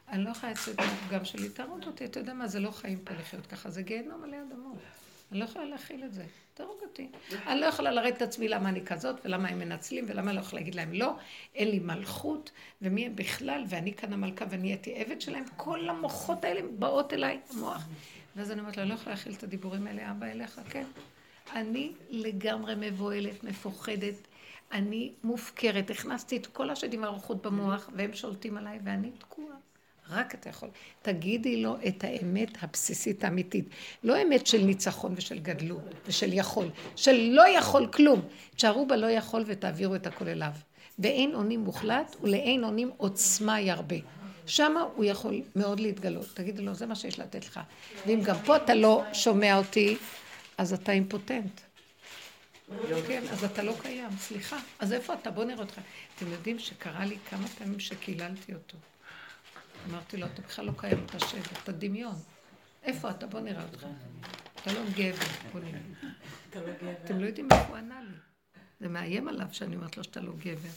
אני 0.09 0.24
לא 0.24 0.30
יכולה 0.30 0.53
לצאת 0.53 0.80
מהפגם 0.80 1.24
שלי, 1.24 1.48
תהרוג 1.48 1.84
אותי, 1.86 2.05
אתה 2.05 2.20
יודע 2.20 2.34
מה, 2.34 2.46
זה 2.46 2.61
לא 2.61 2.70
חיים 2.70 2.98
פה 2.98 3.14
לחיות 3.14 3.46
ככה, 3.46 3.70
זה 3.70 3.82
גיהנום 3.82 4.24
עלי 4.24 4.36
אדמות. 4.36 4.78
אני 5.33 5.41
לא 5.41 5.45
יכולה 5.45 5.64
להכיל 5.64 6.05
את 6.05 6.12
זה, 6.12 6.24
תהרוג 6.55 6.76
אותי. 6.83 7.09
אני 7.47 7.61
לא 7.61 7.66
יכולה 7.66 7.91
לרדת 7.91 8.16
את 8.16 8.22
עצמי 8.22 8.49
למה 8.49 8.68
אני 8.68 8.85
כזאת, 8.85 9.16
ולמה 9.24 9.49
הם 9.49 9.59
מנצלים, 9.59 10.05
ולמה 10.09 10.30
אני 10.30 10.37
לא 10.37 10.41
יכולה 10.41 10.61
להגיד 10.61 10.74
להם 10.74 10.93
לא, 10.93 11.14
אין 11.55 11.68
לי 11.68 11.78
מלכות, 11.78 12.51
ומי 12.83 13.07
הם 13.07 13.16
בכלל, 13.16 13.64
ואני 13.68 13.95
כאן 13.95 14.12
המלכה 14.12 14.45
ואני 14.51 14.68
הייתי 14.68 14.95
עבד 14.95 15.20
שלהם, 15.20 15.45
כל 15.57 15.89
המוחות 15.89 16.45
האלה 16.45 16.61
באות 16.78 17.12
אליי, 17.12 17.41
המוח. 17.51 17.89
ואז 18.37 18.51
אני 18.51 18.61
אומרת 18.61 18.76
לו, 18.76 18.83
אני 18.83 18.91
לא 18.91 18.95
יכולה 18.95 19.14
להכיל 19.14 19.33
את 19.33 19.43
הדיבורים 19.43 19.87
האלה, 19.87 20.11
אבא 20.11 20.26
אליך, 20.26 20.61
כן. 20.70 20.85
אני 21.53 21.93
לגמרי 22.11 22.74
מבוהלת, 22.76 23.45
מפוחדת, 23.45 24.14
אני 24.72 25.12
מופקרת, 25.24 25.91
הכנסתי 25.91 26.37
את 26.37 26.47
כל 26.47 26.70
השדים 26.70 27.03
והרוחות 27.03 27.47
במוח, 27.47 27.91
והם 27.95 28.14
שולטים 28.14 28.57
עליי, 28.57 28.78
ואני 28.85 29.11
תקועה. 29.11 29.57
רק 30.11 30.34
אתה 30.34 30.48
יכול. 30.48 30.68
תגידי 31.03 31.62
לו 31.62 31.76
את 31.88 32.05
האמת 32.05 32.48
הבסיסית 32.62 33.24
האמיתית. 33.24 33.68
לא 34.05 34.22
אמת 34.22 34.46
של 34.46 34.59
ניצחון 34.59 35.14
ושל 35.16 35.38
גדלות 35.38 35.94
ושל 36.07 36.32
יכול, 36.32 36.70
של 36.96 37.28
לא 37.30 37.48
יכול 37.48 37.86
כלום. 37.86 38.22
תשארו 38.57 38.86
בלא 38.86 39.07
יכול 39.07 39.44
ותעבירו 39.46 39.94
את 39.94 40.07
הכל 40.07 40.28
אליו. 40.28 40.53
ואין 40.98 41.34
אונים 41.34 41.61
מוחלט 41.61 42.16
ולאין 42.22 42.64
אונים 42.64 42.90
עוצמה 42.96 43.61
ירבה. 43.61 43.96
שמה 44.46 44.80
הוא 44.94 45.05
יכול 45.05 45.42
מאוד 45.57 45.80
להתגלות. 45.80 46.26
תגידי 46.34 46.62
לו, 46.62 46.74
זה 46.74 46.86
מה 46.86 46.94
שיש 46.94 47.18
לתת 47.18 47.44
לך. 47.46 47.61
ואם 48.07 48.20
גם 48.24 48.36
פה 48.44 48.57
אתה 48.57 48.74
לא 48.74 49.03
שומע 49.12 49.59
אותי, 49.59 49.96
אז 50.59 50.72
אתה 50.72 50.92
אימפוטנט. 50.92 51.61
כן, 53.07 53.22
אז 53.30 53.44
אתה 53.44 53.62
לא 53.62 53.74
קיים, 53.82 54.11
סליחה. 54.18 54.59
אז 54.78 54.92
איפה 54.92 55.14
אתה? 55.14 55.30
בוא 55.30 55.44
נראה 55.44 55.61
אותך. 55.61 55.80
אתם 56.16 56.32
יודעים 56.32 56.59
שקרה 56.59 57.05
לי 57.05 57.16
כמה 57.30 57.48
פעמים 57.48 57.80
שקיללתי 57.80 58.55
אותו. 58.55 58.76
אמרתי 59.91 60.16
לו, 60.16 60.26
אתה 60.26 60.43
בכלל 60.43 60.64
לא 60.64 60.72
קיים, 60.76 61.05
אתה 61.07 61.18
שד, 61.18 61.39
אתה 61.62 61.72
דמיון. 61.72 62.14
איפה 62.83 63.11
אתה? 63.11 63.26
בוא 63.26 63.41
נראה 63.41 63.62
אותך. 63.62 63.87
אתה 64.55 64.72
לא 64.72 64.80
גבר, 64.97 65.26
בוא 65.53 65.61
נראה. 65.61 65.80
אתם 67.05 67.18
לא 67.18 67.26
יודעים 67.26 67.49
איך 67.53 67.68
הוא 67.68 67.76
ענה 67.76 68.03
לי. 68.03 68.16
זה 68.80 68.89
מאיים 68.89 69.28
עליו 69.28 69.47
שאני 69.53 69.76
אומרת 69.76 69.97
לו 69.97 70.05
שאתה 70.05 70.20
לא 70.20 70.33
גבר. 70.33 70.68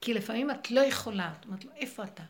כי 0.00 0.14
לפעמים 0.14 0.50
את 0.50 0.70
לא 0.70 0.80
יכולה. 0.80 1.34
את 1.40 1.44
אומרת 1.44 1.64
לו, 1.64 1.70
איפה 1.76 2.04
אתה? 2.04 2.22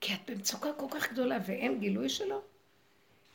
כי 0.00 0.14
את 0.14 0.30
במצוקה 0.30 0.68
כל 0.76 0.86
כך 0.90 1.12
גדולה 1.12 1.38
ואין 1.46 1.80
גילוי 1.80 2.08
שלו. 2.08 2.42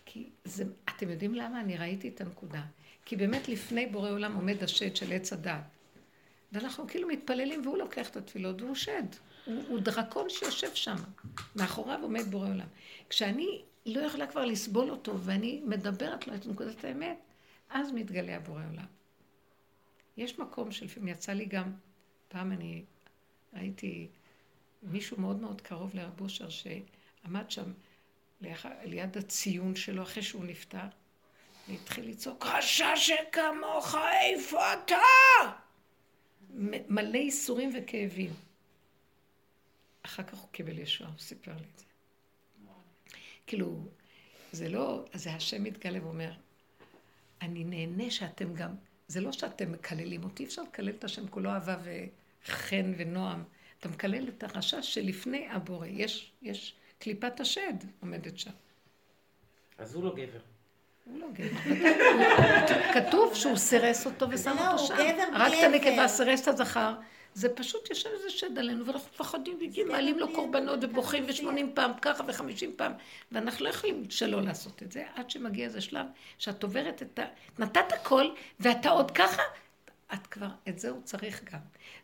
כי 0.06 0.30
זה, 0.46 0.64
אתם 0.96 1.10
יודעים 1.10 1.34
למה? 1.36 1.62
אני 1.62 1.78
ראיתי 1.78 2.08
את 2.08 2.22
הנקודה. 2.22 2.62
כי 3.06 3.16
באמת 3.16 3.48
לפני 3.48 3.86
בורא 3.86 4.10
עולם 4.10 4.36
עומד 4.36 4.64
השד 4.64 4.96
של 4.96 5.14
עץ 5.14 5.34
הדת. 5.34 5.62
ואנחנו 6.52 6.88
כאילו 6.88 7.08
מתפללים 7.08 7.62
והוא 7.66 7.78
לוקח 7.78 8.10
את 8.10 8.18
התפילות 8.18 8.62
והוא 8.62 8.76
שד. 8.76 9.06
הוא, 9.46 9.64
הוא 9.68 9.80
דרקון 9.80 10.30
שיושב 10.30 10.76
שם. 10.76 10.96
מאחוריו 11.56 12.00
עומד 12.02 12.24
בורא 12.30 12.48
עולם. 12.48 12.68
כשאני 13.10 13.62
לא 13.86 14.02
יכולה 14.02 14.28
כבר 14.28 14.46
לסבול 14.46 14.92
אותו 14.92 15.20
ואני 15.20 15.62
מדברת 15.66 16.28
לו 16.28 16.36
את 16.36 16.46
נקודת 16.46 16.84
האמת, 16.84 17.18
אז 17.70 17.92
מתגלה 17.92 18.36
הבורא 18.36 18.62
עולם. 18.72 18.86
יש 20.18 20.40
מקום 20.40 20.72
שלפעמים 20.72 21.08
יצא 21.08 21.32
לי 21.32 21.46
גם, 21.46 21.72
פעם 22.28 22.52
אני 22.52 22.84
ראיתי 23.54 24.08
מישהו 24.84 25.20
מאוד 25.20 25.42
מאוד 25.42 25.62
קרוב 25.62 25.96
לרב 25.96 26.22
אושר 26.22 26.50
שעמד 26.50 27.52
שם 27.52 27.72
ליד 28.84 29.18
הציון 29.18 29.76
שלו 29.76 30.04
אחרי 30.04 30.24
שהוא 30.24 30.46
נפטר, 30.46 30.86
והתחיל 31.70 32.10
לצעוק, 32.10 32.46
רשע 32.46 32.96
שכמוך, 32.96 33.96
איפה 34.22 34.74
אתה? 34.74 34.98
מלא 36.90 37.18
ייסורים 37.18 37.72
וכאבים. 37.74 38.34
אחר 40.06 40.24
כך 40.24 40.38
הוא 40.38 40.50
קיבל 40.52 40.80
ישועה, 40.80 41.10
הוא 41.10 41.20
סיפר 41.20 41.52
לי 41.52 41.64
את 41.74 41.80
זה. 41.80 41.86
כאילו, 43.48 43.88
זה 44.52 44.70
לא, 44.70 45.06
זה 45.14 45.32
השם 45.34 45.64
מתגלה 45.64 46.04
ואומר, 46.04 46.32
אני 47.42 47.64
נהנה 47.64 48.12
שאתם 48.12 48.54
גם, 48.54 48.76
זה 49.08 49.22
לא 49.22 49.32
שאתם 49.32 49.72
מקללים 49.72 50.24
אותי, 50.24 50.46
אפשר 50.46 50.64
לקלל 50.64 50.90
את 50.90 51.04
השם 51.04 51.28
כולו 51.28 51.50
אהבה 51.50 51.76
וחן 51.84 52.94
ונועם. 52.98 53.44
אתה 53.80 53.90
מקלל 53.90 54.28
את 54.30 54.44
הרשע 54.44 54.82
שלפני 54.82 55.48
הבורא, 55.50 55.88
יש, 55.88 56.32
יש 56.42 56.76
קליפת 57.00 57.40
השד 57.40 57.74
עומדת 58.00 58.40
שם. 58.40 58.52
אז 59.78 59.96
הוא 59.96 60.04
לא 60.04 60.16
גבר. 60.16 60.40
הוא 61.06 61.20
לא 61.20 61.28
גבר. 61.34 61.60
כתוב 62.94 63.36
שהוא 63.36 63.58
סירס 63.58 64.06
אותו 64.06 64.30
ושם 64.30 64.56
לא, 64.56 64.72
אותו 64.72 64.82
הוא 64.82 64.88
שם. 64.88 64.94
גבר 64.94 65.28
רק 65.34 65.54
את. 65.54 65.64
הנקבה 65.64 66.08
סירס 66.08 66.42
את 66.42 66.48
הזכר. 66.48 66.96
זה 67.36 67.56
פשוט 67.56 67.90
יושב 67.90 68.10
איזה 68.10 68.30
שד 68.30 68.60
עלינו, 68.60 68.86
ואנחנו 68.86 69.10
מפחדים, 69.14 69.60
מעלים 69.88 70.20
לו 70.20 70.34
קורבנות 70.34 70.80
ובוכים 70.82 71.26
ושמונים 71.28 71.72
פעם 71.74 71.92
ככה 72.02 72.24
וחמישים 72.28 72.74
פעם. 72.76 72.94
ואנחנו 73.32 73.66
לא 73.66 73.70
יכולים 73.70 74.10
שלא 74.10 74.42
לעשות 74.42 74.84
את 74.84 74.92
זה, 74.92 75.04
עד 75.16 75.30
שמגיע 75.30 75.66
איזה 75.66 75.82
שלב 75.82 76.06
שאת 76.38 76.64
עוברת 76.64 77.02
את 77.02 77.20
ה... 77.20 77.24
נתת 77.60 77.92
הכל, 77.92 78.26
ואתה 78.60 78.90
עוד 78.90 79.12
ככה, 79.12 79.42
את 80.14 80.28
כבר, 80.28 80.48
את 80.70 80.80
זה 80.80 80.90
הוא 80.90 81.02
צריך 81.04 81.44
גם. 81.54 81.60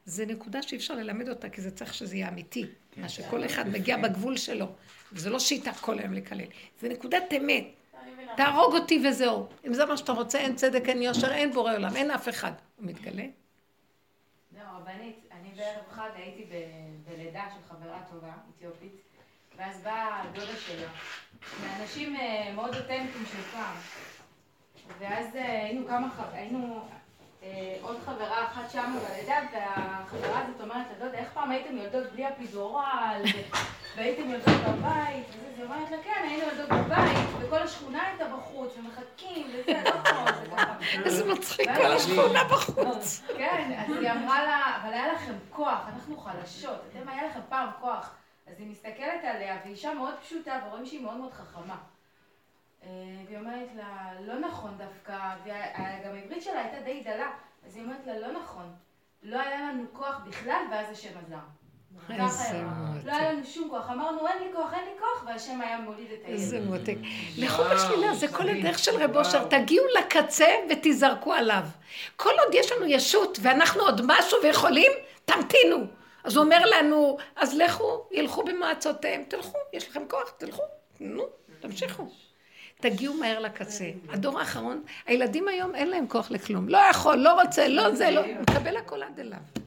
זה 0.05 0.25
נקודה 0.25 0.61
שאי 0.61 0.77
אפשר 0.77 0.95
ללמד 0.95 1.29
אותה, 1.29 1.49
כי 1.49 1.61
זה 1.61 1.71
צריך 1.71 1.93
שזה 1.93 2.15
יהיה 2.15 2.29
אמיתי. 2.29 2.65
מה 2.97 3.09
שכל 3.09 3.45
אחד 3.45 3.67
מגיע 3.67 3.97
בגבול 3.97 4.37
שלו. 4.37 4.67
וזה 5.13 5.29
לא 5.29 5.39
שיטה 5.39 5.73
כל 5.73 5.99
היום 5.99 6.13
לקלל. 6.13 6.45
זה 6.79 6.89
נקודת 6.89 7.33
אמת. 7.37 7.65
תהרוג 8.37 8.73
אותי 8.73 9.07
וזהו. 9.07 9.47
אם 9.67 9.73
זה 9.73 9.85
מה 9.85 9.97
שאתה 9.97 10.11
רוצה, 10.11 10.39
אין 10.39 10.55
צדק, 10.55 10.83
אין 10.89 11.01
יושר, 11.01 11.31
אין 11.31 11.51
בורא 11.53 11.73
עולם, 11.73 11.95
אין 11.95 12.11
אף 12.11 12.29
אחד. 12.29 12.51
הוא 12.75 12.85
מתגלה? 12.85 13.23
לא, 14.55 14.61
רבנית, 14.77 15.15
בערב 15.61 15.83
חג 15.91 16.09
הייתי 16.15 16.45
בלידה 17.07 17.43
של 17.53 17.69
חברה 17.69 17.99
טובה, 18.11 18.33
אתיופית, 18.57 19.01
ואז 19.57 19.81
באה 19.83 20.21
הדודה 20.21 20.55
שלה, 20.57 20.87
מאנשים 21.61 22.15
אה, 22.15 22.51
מאוד 22.55 22.75
אותנטיים 22.75 23.25
של 23.31 23.41
פעם. 23.41 23.75
ואז 24.99 25.35
אה, 25.35 25.63
היינו 25.63 25.87
כמה, 25.87 26.07
היינו 26.33 26.81
אה, 27.43 27.77
עוד 27.81 27.97
חברה 28.05 28.45
אחת 28.45 28.71
שם 28.71 28.95
בלידה, 29.09 29.35
והחברה 29.53 30.39
הזאת 30.39 30.61
אומרת 30.61 30.87
לדודה, 30.95 31.17
איך 31.17 31.29
פעם 31.33 31.51
הייתם 31.51 31.77
יולדות 31.77 32.11
בלי 32.11 32.29
אפידורל, 32.29 33.21
והייתם 33.95 34.29
יולדות 34.29 34.61
בבית, 34.67 35.25
וזה, 35.29 35.47
אז 35.47 35.57
היא 35.57 35.65
אומרת 35.65 35.91
לה, 35.91 35.97
כן, 36.03 36.21
היינו 36.23 36.43
יולדות 36.43 36.69
בבית, 36.69 37.27
וכל 37.39 37.59
השכונה 37.59 38.03
הייתה 38.07 38.25
בחוץ, 38.25 38.73
ומחכים, 38.77 39.47
וזה, 39.53 39.81
לא 39.85 40.11
נכון, 40.11 40.25
זה 40.25 40.55
ככה. 40.57 40.73
איזה 41.05 41.33
מצחיק 41.33 41.69
כל 41.77 41.91
השכונה 41.91 42.43
בחוץ. 42.43 43.21
כן, 43.37 43.71
אז 43.77 43.97
היא 43.97 44.11
אמרה 44.11 44.43
לה, 44.43 44.77
אבל 44.81 44.93
היה 44.93 45.13
לכם 45.13 45.33
כוח, 45.49 45.79
אנחנו 45.87 46.17
חלשות, 46.17 46.79
אתם 46.89 47.09
היה 47.09 47.27
לכם 47.27 47.39
פעם 47.49 47.69
כוח. 47.81 48.15
אז 48.47 48.59
היא 48.59 48.71
מסתכלת 48.71 49.23
עליה, 49.23 49.57
והיא 49.61 49.71
אישה 49.71 49.93
מאוד 49.93 50.13
פשוטה, 50.21 50.59
ורואים 50.67 50.85
שהיא 50.85 51.01
מאוד 51.01 51.17
מאוד 51.17 51.33
חכמה. 51.33 51.77
אה, 52.83 52.89
והיא 53.25 53.37
אומרת 53.37 53.69
לה, 53.75 54.13
לא 54.21 54.39
נכון 54.39 54.77
דווקא, 54.77 55.35
וגם 55.43 56.15
העברית 56.15 56.43
שלה 56.43 56.61
הייתה 56.61 56.79
די 56.79 57.03
דלה, 57.03 57.31
אז 57.65 57.75
היא 57.75 57.83
אומרת 57.83 58.05
לה, 58.05 58.19
לא 58.19 58.41
נכון, 58.41 58.73
לא 59.23 59.41
היה 59.41 59.61
לנו 59.61 59.83
כוח 59.93 60.21
בכלל, 60.27 60.61
ואז 60.71 60.89
השם 60.91 61.17
עזר. 61.25 61.37
איזה 62.09 62.61
מותק. 62.63 63.05
לא 63.05 63.11
היה 63.11 63.33
לנו 63.33 63.45
שום 63.45 63.69
כוח, 63.69 63.89
אמרנו 63.89 64.27
אין 64.27 64.43
לי 64.43 64.53
כוח, 64.53 64.73
אין 64.73 64.83
לי 64.85 64.99
כוח, 64.99 65.23
והשם 65.27 65.61
היה 65.61 65.79
מוליד 65.79 66.07
את 66.13 66.25
הילד. 66.25 66.39
איזה 66.39 66.59
מותק. 66.59 66.95
לכו 67.37 67.63
בשלילה, 67.63 68.13
זה 68.13 68.27
כל 68.27 68.49
הדרך 68.49 68.79
של 68.79 69.03
רב 69.03 69.17
אושר. 69.17 69.47
תגיעו 69.47 69.85
לקצה 69.99 70.47
ותיזרקו 70.69 71.33
עליו. 71.33 71.63
כל 72.15 72.33
עוד 72.45 72.53
יש 72.53 72.71
לנו 72.71 72.85
ישות 72.85 73.37
ואנחנו 73.41 73.81
עוד 73.81 74.01
משהו 74.05 74.37
ויכולים, 74.43 74.91
תמתינו. 75.25 75.85
אז 76.23 76.35
הוא 76.35 76.43
אומר 76.43 76.61
לנו, 76.65 77.17
אז 77.35 77.57
לכו, 77.57 78.05
ילכו 78.11 78.43
במועצותיהם, 78.43 79.23
תלכו, 79.27 79.57
יש 79.73 79.89
לכם 79.89 80.03
כוח, 80.07 80.33
תלכו, 80.37 80.63
נו, 80.99 81.23
תמשיכו. 81.59 82.07
תגיעו 82.79 83.13
מהר 83.13 83.39
לקצה. 83.39 83.85
הדור 84.09 84.39
האחרון, 84.39 84.83
הילדים 85.05 85.47
היום 85.47 85.75
אין 85.75 85.89
להם 85.89 86.07
כוח 86.07 86.31
לכלום. 86.31 86.69
לא 86.69 86.77
יכול, 86.77 87.15
לא 87.15 87.41
רוצה, 87.41 87.67
לא 87.67 87.95
זה, 87.95 88.11
לא, 88.11 88.21
מקבל 88.41 88.77
הכל 88.77 89.03
עד 89.03 89.19
אליו. 89.19 89.60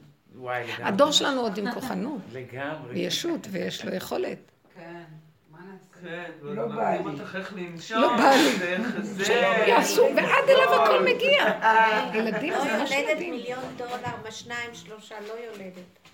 וואי, 0.45 0.63
לגמרי. 0.63 0.83
הדור 0.83 1.11
שלנו 1.11 1.41
עוד 1.41 1.57
עם 1.57 1.71
כוחנות, 1.71 2.21
לגמרי. 2.33 2.99
ישות, 2.99 3.47
ויש 3.51 3.85
לו 3.85 3.95
יכולת. 3.95 4.37
כן, 4.75 5.03
מה? 5.51 5.59
כן, 6.01 6.31
לא 6.41 6.61
ועוד 6.61 6.75
בא 6.75 6.91
לי. 6.91 7.63
לא 7.89 8.17
בא 8.17 8.31
לי. 8.31 9.67
יעשו, 9.69 10.07
ועד 10.15 10.49
אליו 10.49 10.73
הכל 10.73 11.03
מגיע. 11.03 11.59
ילדים 12.17 12.53
לא 12.53 12.63
זה 12.63 12.77
ממש 12.77 12.91
יולדת 12.91 13.15
מדהים. 13.15 13.33
מיליון 13.33 13.63
דולר, 13.77 14.15
מה 14.23 14.31
שניים, 14.31 14.69
שלושה, 14.73 15.15
לא 15.27 15.33
יולדת. 15.33 16.09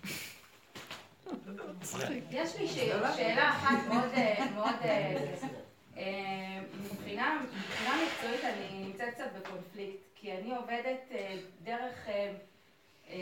יש 2.32 2.56
לי 2.60 2.68
שאלה 2.68 3.50
אחת 3.50 3.88
מאוד, 3.90 4.10
אה, 4.14 4.46
מאוד, 4.56 4.76
אה, 4.84 5.16
אה, 5.98 6.60
מבחינה 6.84 7.40
מקצועית 7.84 8.44
אני 8.44 8.84
נמצאת 8.86 9.14
קצת 9.14 9.30
בקונפליקט, 9.40 10.04
כי 10.16 10.32
אני 10.32 10.56
עובדת 10.56 11.12
דרך, 11.64 12.08
אה, 13.12 13.18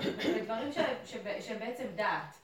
אה, 0.00 1.40
שהם 1.40 1.58
בעצם 1.58 1.84
דעת. 1.94 2.42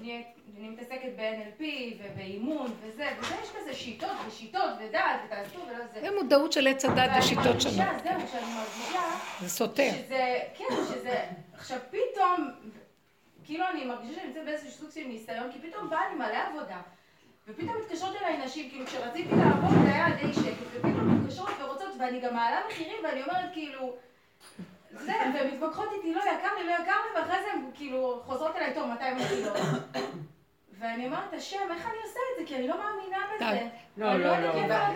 אני, 0.00 0.24
אני 0.58 0.68
מתעסקת 0.68 1.08
ב-NLP 1.16 1.62
ובאימון 1.98 2.72
וזה, 2.80 3.08
וזה 3.18 3.34
יש 3.42 3.50
כזה 3.60 3.74
שיטות 3.74 4.16
ושיטות 4.26 4.70
ודעת 4.80 5.20
ותעשו 5.26 5.58
ולא 5.68 5.84
זה. 5.94 6.00
זה 6.00 6.10
מודעות 6.22 6.52
של 6.52 6.66
עץ 6.66 6.84
הדת 6.84 7.10
ושיטות 7.18 7.60
שונות. 7.60 7.78
ואני 7.78 7.92
מרגישה, 7.92 8.18
זהו, 8.18 8.28
שאני 8.32 8.54
מרגישה 8.54 9.02
זה 9.40 9.48
סותר. 9.48 9.90
שזה, 9.92 10.38
כן, 10.54 10.64
שזה, 10.88 11.24
עכשיו 11.54 11.78
פתאום, 11.90 12.50
כאילו 13.44 13.64
אני 13.72 13.84
מרגישה 13.84 14.14
שאני 14.14 14.26
נמצאת 14.26 14.44
באיזשהו 14.44 14.70
סוג 14.70 14.90
של 14.90 15.08
ניסיון, 15.08 15.52
כי 15.52 15.58
פתאום 15.70 15.90
בא 15.90 16.00
לי 16.10 16.14
מלא 16.14 16.38
עבודה. 16.48 16.80
ופתאום 17.48 17.76
מתקשרות 17.80 18.16
אליי 18.16 18.44
נשים, 18.44 18.70
כאילו 18.70 18.86
כשרציתי 18.86 19.34
לעבוד 19.36 19.70
זה 19.84 19.94
היה 19.94 20.06
די 20.10 20.32
שקט, 20.32 20.66
ופתאום 20.72 21.20
מתקשרות 21.20 21.50
ורוצות, 21.60 21.94
ואני 21.98 22.20
גם 22.20 22.34
מעלה 22.34 22.60
מחירים, 22.68 22.96
ואני 23.04 23.22
אומרת 23.22 23.52
כאילו, 23.52 23.96
זה, 25.04 25.12
והן 25.34 25.54
מתווכחות 25.54 25.88
איתי, 25.96 26.14
לא 26.14 26.20
יקר 26.20 26.48
לי, 26.58 26.66
לא 26.66 26.72
יקר 26.72 26.82
לי, 26.92 27.20
ואחרי 27.20 27.36
זה 27.42 27.52
הן 27.52 27.60
כאילו 27.74 28.22
חוזרות 28.26 28.56
אליי, 28.56 28.74
טוב, 28.74 28.86
200 28.86 29.16
מחילות. 29.16 29.56
ואני 30.78 31.06
אומרת, 31.06 31.32
השם, 31.34 31.56
איך 31.70 31.86
אני 31.86 31.96
עושה 32.02 32.18
את 32.32 32.40
זה? 32.40 32.46
כי 32.46 32.56
אני 32.56 32.68
לא 32.68 32.74
מאמינה 32.78 33.18
בזה. 33.36 33.68
לא, 33.96 34.14
לא, 34.18 34.38
לא. 34.40 34.46
איפה 34.46 34.64
לדעת. 34.64 34.92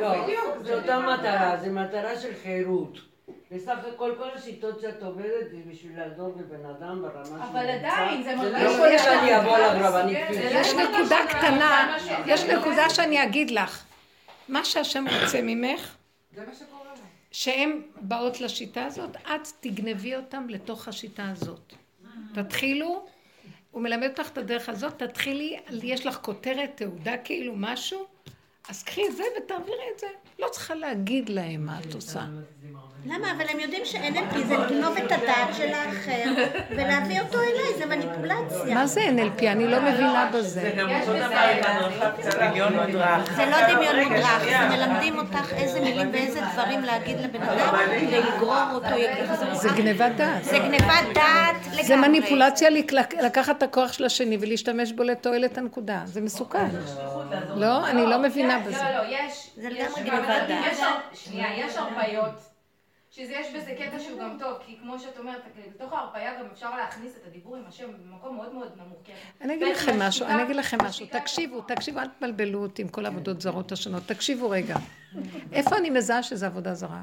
לא, 0.00 0.22
בדיוק, 0.22 0.44
זו 0.62 0.74
אותה 0.74 0.98
מטרה, 0.98 1.56
זו 1.56 1.70
מטרה 1.70 2.16
של 2.16 2.30
חירות. 2.42 2.98
בסך 3.50 3.78
הכל 3.94 4.12
כל 4.18 4.28
השיטות 4.34 4.80
שאת 4.80 5.02
עובדת 5.02 5.50
זה 5.50 5.56
בשביל 5.70 5.98
לעזור 6.00 6.34
לבן 6.38 6.66
אדם 6.70 7.02
ברמה 7.02 7.24
שהוא 7.24 7.36
אבל 7.50 7.70
עדיין, 7.70 8.22
זה 8.22 8.30
זה 8.30 8.36
מרגיש... 8.36 8.62
לא 8.62 8.68
יכול 8.68 8.98
שאני 8.98 9.38
אבוא 9.38 9.58
לרבנית 9.58 10.18
זה. 10.32 10.50
לא 10.54 10.58
יש 10.58 10.74
נקודה 10.74 11.16
קטנה, 11.28 11.96
זה 12.06 12.12
יש 12.26 12.40
זה 12.40 12.52
לא- 12.54 12.60
נקודה 12.60 12.90
שאני 12.90 13.22
אגיד 13.24 13.50
לך. 13.50 13.84
מה 14.48 14.64
שהשם 14.64 15.04
רוצה 15.22 15.38
ממך, 15.42 15.96
זה 16.34 16.42
מה 16.46 16.54
שקורה. 16.54 16.81
שהן 17.32 17.82
באות 18.00 18.40
לשיטה 18.40 18.84
הזאת, 18.84 19.16
את 19.16 19.48
תגנבי 19.60 20.16
אותם 20.16 20.46
לתוך 20.48 20.88
השיטה 20.88 21.28
הזאת. 21.28 21.72
תתחילו, 22.34 23.06
הוא 23.70 23.82
מלמד 23.82 24.08
אותך 24.10 24.28
את 24.32 24.38
הדרך 24.38 24.68
הזאת, 24.68 25.02
תתחילי, 25.02 25.58
יש 25.82 26.06
לך 26.06 26.18
כותרת, 26.22 26.70
תעודה, 26.74 27.16
כאילו 27.24 27.54
משהו, 27.56 28.06
אז 28.68 28.82
קחי 28.82 29.08
את 29.08 29.16
זה 29.16 29.22
ותעבירי 29.36 29.84
את 29.94 29.98
זה. 30.00 30.06
לא 30.38 30.48
צריכה 30.52 30.74
להגיד 30.74 31.28
להם 31.28 31.66
מה 31.66 31.80
את 31.80 31.94
עושה. 31.94 32.26
למה? 33.06 33.32
אבל 33.36 33.44
הם 33.48 33.60
יודעים 33.60 33.82
ש-NLP 33.84 34.38
זה 34.38 34.56
לגנוב 34.56 34.96
את 34.96 35.12
הדעת 35.12 35.54
של 35.56 35.68
האחר 35.74 36.30
ולהביא 36.70 37.20
אותו 37.20 37.38
אליי, 37.42 37.78
זה 37.78 37.86
מניפולציה. 37.86 38.74
מה 38.74 38.86
זה 38.86 39.00
NLP? 39.00 39.42
אני 39.46 39.66
לא 39.68 39.80
מבינה 39.80 40.30
בזה. 40.34 40.60
זה 40.60 40.72
גם 40.76 40.88
אותו 40.90 41.12
דבר 41.12 42.40
דמיון 42.40 42.72
מודרך. 42.76 43.32
זה 43.36 43.46
לא 43.46 43.56
דמיון 43.74 43.96
מודרך. 44.08 44.44
זה 44.44 44.68
מלמדים 44.68 45.18
אותך 45.18 45.52
איזה 45.52 45.80
מילים 45.80 46.10
ואיזה 46.12 46.40
דברים 46.52 46.80
להגיד 46.84 47.16
לבן 47.20 47.42
אדם 47.42 47.74
כדי 47.86 48.20
לגרור 48.20 48.54
אותו. 48.74 48.86
זה 49.52 49.68
גניבת 49.76 50.12
דעת. 50.16 50.44
זה 50.44 50.58
גניבת 50.58 50.84
דעת 51.14 51.56
לגמרי. 51.66 51.84
זה 51.84 51.96
מניפולציה 51.96 52.70
לק- 52.70 52.92
לקחת 53.22 53.58
את 53.58 53.62
הכוח 53.62 53.92
של 53.92 54.04
השני 54.04 54.38
ולהשתמש 54.40 54.92
בו 54.92 55.02
לתועלת 55.02 55.58
הנקודה. 55.58 56.00
זה 56.04 56.20
מסוכן. 56.20 56.66
לא, 57.56 57.86
אני 57.86 58.06
לא 58.06 58.18
מבינה 58.18 58.60
כן, 58.64 58.70
בזה. 58.70 58.82
לא, 58.84 58.90
לא, 58.90 59.08
יש... 59.08 59.50
זה 59.56 59.68
יש 59.68 59.92
לגמרי 59.98 60.10
גניבת 60.10 60.48
דעת. 60.48 60.76
שנייה, 61.14 61.66
יש 61.66 61.76
הרפיות. 61.76 62.51
שזה 63.12 63.32
יש 63.32 63.54
בזה 63.54 63.74
קטע 63.78 63.98
שהוא 63.98 64.20
גם 64.20 64.36
טוב, 64.38 64.58
כי 64.66 64.76
כמו 64.82 64.98
שאת 64.98 65.18
אומרת, 65.18 65.42
בתוך 65.74 65.92
ההרפאיה 65.92 66.40
גם 66.40 66.46
אפשר 66.52 66.76
להכניס 66.76 67.16
את 67.16 67.26
הדיבור 67.26 67.56
עם 67.56 67.62
השם 67.66 67.88
במקום 67.92 68.36
מאוד 68.36 68.54
מאוד 68.54 68.72
נמוך. 68.76 68.98
אני 69.40 69.54
אגיד 69.54 69.68
לכם 69.76 69.98
משהו, 69.98 70.26
אני 70.26 70.42
אגיד 70.42 70.56
לכם 70.56 70.78
משהו. 70.82 71.06
תקשיבו, 71.06 71.60
תקשיבו, 71.60 71.98
אל 71.98 72.06
תבלבלו 72.18 72.62
אותי 72.62 72.82
עם 72.82 72.88
כל 72.88 73.06
העבודות 73.06 73.40
זרות 73.40 73.72
השונות. 73.72 74.02
תקשיבו 74.06 74.50
רגע. 74.50 74.76
איפה 75.52 75.76
אני 75.76 75.90
מזהה 75.90 76.22
שזה 76.22 76.46
עבודה 76.46 76.74
זרה? 76.74 77.02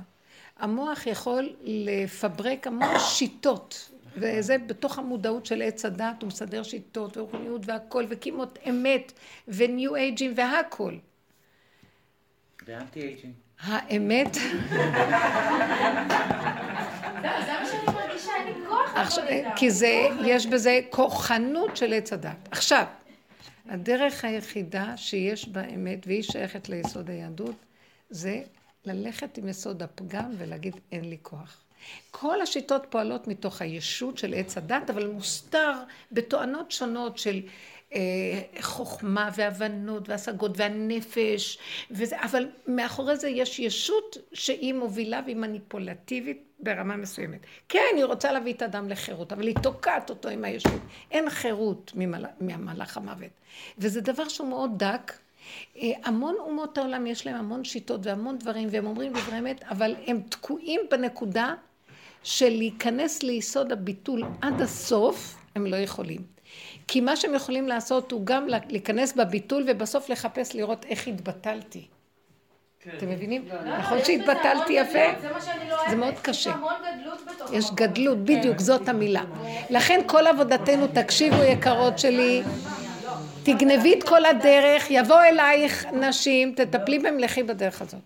המוח 0.58 1.08
יכול 1.08 1.56
לפברק 1.64 2.68
המון 2.68 3.00
שיטות. 3.00 3.92
וזה 4.16 4.58
בתוך 4.58 5.00
המודעות 5.00 5.46
של 5.46 5.62
עץ 5.62 5.86
הדעת, 5.86 6.22
הוא 6.22 6.28
מסדר 6.28 6.64
שיטות 6.64 7.18
ורוחניות 7.18 7.62
והכל, 7.66 8.06
וקיימות 8.10 8.60
אמת, 8.70 9.12
ו 9.48 9.60
new 9.60 9.96
age 9.96 10.19
ים 10.19 10.34
והכל. 10.36 10.94
ו 12.68 13.02
anti-aging. 13.02 13.34
האמת, 13.64 14.38
כוח 18.68 18.96
עכשיו. 18.96 19.24
כי 19.56 19.72
זה, 19.72 20.08
יש 20.26 20.48
בזה 20.48 20.80
כוחנות 20.90 21.78
של 21.78 21.94
עץ 21.94 22.14
הדת. 22.14 22.48
עכשיו, 22.52 22.86
הדרך 23.70 24.26
היחידה 24.26 24.98
שיש 24.98 25.50
בה 25.50 25.66
אמת, 25.66 26.08
והיא 26.08 26.24
שייכת 26.24 26.70
ליסוד 26.70 27.10
היהדות, 27.10 27.56
זה 28.10 28.42
ללכת 28.86 29.38
עם 29.38 29.50
יסוד 29.50 29.84
הפגם 29.84 30.32
ולהגיד 30.38 30.76
אין 30.92 31.10
לי 31.10 31.18
כוח. 31.22 31.58
כל 32.12 32.42
השיטות 32.42 32.86
פועלות 32.90 33.28
מתוך 33.28 33.62
הישות 33.62 34.18
של 34.18 34.34
עץ 34.34 34.58
הדת, 34.58 34.90
אבל 34.90 35.08
מוסתר 35.08 35.74
בתואנות 36.12 36.72
שונות 36.72 37.18
של 37.18 37.42
חוכמה 38.62 39.30
והבנות 39.36 40.10
והשגות 40.10 40.52
והנפש, 40.56 41.58
וזה, 41.92 42.22
אבל 42.22 42.48
מאחורי 42.68 43.18
זה 43.18 43.30
יש 43.30 43.60
ישות 43.60 44.18
שהיא 44.34 44.74
מובילה 44.74 45.22
והיא 45.26 45.36
מניפולטיבית 45.36 46.44
ברמה 46.60 46.98
מסוימת. 46.98 47.40
כן, 47.70 47.80
היא 47.96 48.06
רוצה 48.06 48.32
להביא 48.32 48.54
את 48.54 48.62
האדם 48.62 48.90
לחירות, 48.90 49.34
אבל 49.34 49.48
היא 49.48 49.56
תוקעת 49.64 50.10
אותו 50.10 50.30
עם 50.30 50.44
הישות. 50.44 50.82
אין 51.12 51.30
חירות 51.30 51.92
ממל... 51.96 52.26
מהמלאך 52.40 52.98
המוות. 52.98 53.32
וזה 53.78 54.02
דבר 54.02 54.28
שהוא 54.28 54.48
מאוד 54.48 54.72
דק. 54.78 55.14
אה, 55.78 55.92
המון 56.04 56.36
אומות 56.40 56.78
העולם 56.78 57.08
יש 57.08 57.26
להם 57.28 57.36
המון 57.36 57.64
שיטות 57.64 58.06
והמון 58.06 58.38
דברים, 58.38 58.68
והם 58.72 58.86
אומרים 58.86 59.14
דברי 59.14 59.40
אמת, 59.40 59.64
אבל 59.64 59.96
הם 60.08 60.22
תקועים 60.30 60.82
בנקודה 60.92 61.54
של 62.24 62.50
להיכנס 62.50 63.24
ליסוד 63.24 63.72
הביטול 63.72 64.24
עד 64.42 64.62
הסוף, 64.62 65.36
הם 65.56 65.66
לא 65.66 65.76
יכולים. 65.76 66.39
כי 66.92 67.02
מה 67.02 67.16
שהם 67.16 67.34
יכולים 67.34 67.68
לעשות 67.68 68.12
הוא 68.12 68.22
גם 68.24 68.48
להיכנס 68.70 69.14
בביטול 69.14 69.64
ובסוף 69.68 70.10
לחפש 70.10 70.56
לראות 70.56 70.86
איך 70.90 71.08
התבטלתי. 71.08 71.86
אתם 72.98 73.10
מבינים? 73.10 73.46
לא, 73.48 73.56
לא, 73.56 73.78
נכון 73.78 73.94
המון 73.94 74.06
שהתבטלתי 74.06 74.74
יפה? 74.74 75.00
זה 75.22 75.30
לא 75.90 75.96
מאוד 75.96 76.14
קשה. 76.22 76.54
יש 77.52 77.72
גדלות 77.72 78.18
בדיוק, 78.18 78.60
זאת 78.60 78.90
המילה. 78.90 79.24
לכן 79.70 80.00
כל 80.06 80.28
עבודתנו, 80.28 80.88
תקשיבו 80.88 81.44
יקרות 81.44 82.00
שלי, 82.00 82.44
תגנבי 83.44 83.94
את 83.94 84.04
כל 84.04 84.26
הדרך, 84.26 84.92
יבוא 84.92 85.22
אלייך 85.22 85.86
נשים, 85.92 86.54
תטפלי 86.56 87.00
בהם, 87.00 87.20
לכי 87.20 87.44
בדרך 87.44 87.82
הזאת. 87.82 88.00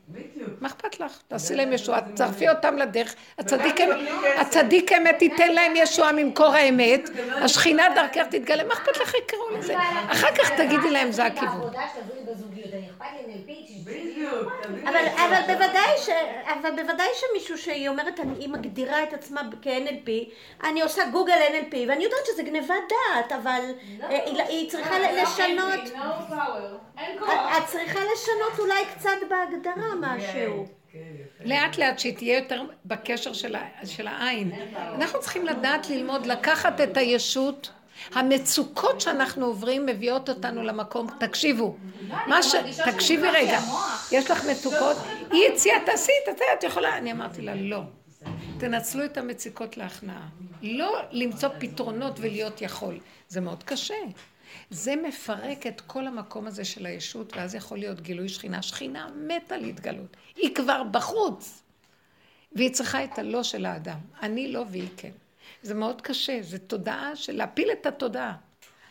מה 0.61 0.67
אכפת 0.67 0.99
לך? 0.99 1.19
תעשי 1.27 1.55
להם 1.55 1.73
ישועה, 1.73 2.01
תצרפי 2.01 2.49
אותם 2.49 2.77
לדרך. 2.77 3.15
הצדיק 3.37 3.81
אמ- 3.81 4.05
הצדיק 4.37 4.91
אמת 4.91 5.15
תיתן 5.19 5.53
להם 5.53 5.73
ישועה 5.75 6.11
ממקור 6.11 6.53
האמת, 6.53 7.09
השכינה 7.41 7.83
דרכך 7.95 8.25
תתגלה, 8.29 8.63
מה 8.63 8.73
אכפת 8.73 8.97
לך 8.97 9.13
יקראו 9.23 9.57
לזה? 9.57 9.75
אחר 10.11 10.35
כך 10.35 10.51
תגידי 10.51 10.91
להם 10.91 11.11
זה 11.11 11.25
הכיוון. 11.25 11.71
אבל, 14.83 15.05
אבל, 15.15 15.53
בוודאי 15.53 15.97
ש, 16.05 16.09
אבל 16.45 16.69
בוודאי 16.81 17.07
שמישהו 17.13 17.57
שהיא 17.57 17.89
אומרת, 17.89 18.19
אני, 18.19 18.33
היא 18.39 18.49
מגדירה 18.49 19.03
את 19.03 19.13
עצמה 19.13 19.41
כ-NLP, 19.61 20.09
אני 20.63 20.81
עושה 20.81 21.05
גוגל 21.05 21.33
NLP, 21.33 21.75
ואני 21.87 22.03
יודעת 22.03 22.19
שזה 22.33 22.43
גניבת 22.43 22.67
דעת, 22.89 23.31
אבל 23.31 23.61
לא. 23.99 24.05
אה, 24.05 24.25
היא, 24.25 24.41
היא 24.41 24.69
צריכה 24.69 24.99
לשנות. 25.33 25.91
את 27.57 27.65
צריכה 27.67 27.99
לשנות 27.99 28.59
אולי 28.59 28.85
קצת 28.95 29.09
בהגדרה 29.29 29.95
משהו. 30.01 30.65
כן. 30.91 30.99
לאט 31.45 31.77
לאט 31.77 31.99
שהיא 31.99 32.17
תהיה 32.17 32.37
יותר 32.37 32.63
בקשר 32.85 33.33
של, 33.33 33.55
של 33.85 34.07
העין. 34.07 34.51
אנחנו 34.95 35.19
צריכים 35.19 35.45
לדעת 35.45 35.89
ללמוד, 35.89 36.25
לקחת 36.25 36.81
את 36.81 36.97
הישות. 36.97 37.71
המצוקות 38.13 39.01
שאנחנו 39.01 39.45
עוברים 39.45 39.85
מביאות 39.85 40.29
אותנו 40.29 40.63
למקום, 40.63 41.07
תקשיבו, 41.19 41.75
מה 42.27 42.43
ש... 42.43 42.55
מרגישה 42.55 42.91
תקשיבי 42.91 43.27
רגע. 43.27 43.59
יש 44.11 44.31
לך 44.31 44.45
מצוקות, 44.45 44.97
היא 45.31 45.49
הציעה, 45.53 45.79
תעשי 45.85 46.11
את 46.57 46.63
יכולה, 46.63 46.97
אני 46.97 47.11
אמרתי 47.11 47.41
לה, 47.41 47.55
לא. 47.55 47.81
תנצלו 48.59 49.05
את 49.05 49.17
המצוקות 49.17 49.77
להכנעה. 49.77 50.27
לא 50.61 51.01
למצוא 51.11 51.49
פתרונות 51.59 52.19
ולהיות 52.19 52.61
יכול. 52.61 52.99
זה 53.27 53.41
מאוד 53.41 53.63
קשה. 53.63 53.95
זה 54.69 54.95
מפרק 54.95 55.67
את 55.67 55.81
כל 55.81 56.07
המקום 56.07 56.47
הזה 56.47 56.65
של 56.65 56.85
הישות, 56.85 57.35
ואז 57.37 57.55
יכול 57.55 57.77
להיות 57.77 58.01
גילוי 58.01 58.29
שכינה. 58.29 58.61
שכינה 58.61 59.07
מתה 59.15 59.57
להתגלות. 59.57 60.17
היא 60.35 60.55
כבר 60.55 60.83
בחוץ. 60.83 61.63
והיא 62.55 62.73
צריכה 62.73 63.03
את 63.03 63.19
הלא 63.19 63.43
של 63.43 63.65
האדם. 63.65 63.97
אני 64.21 64.51
לא 64.51 64.65
והיא 64.69 64.89
כן. 64.97 65.11
זה 65.61 65.73
מאוד 65.73 66.01
קשה, 66.01 66.41
זה 66.41 66.59
תודעה 66.59 67.15
של 67.15 67.35
להפיל 67.37 67.71
את 67.71 67.85
התודעה. 67.85 68.35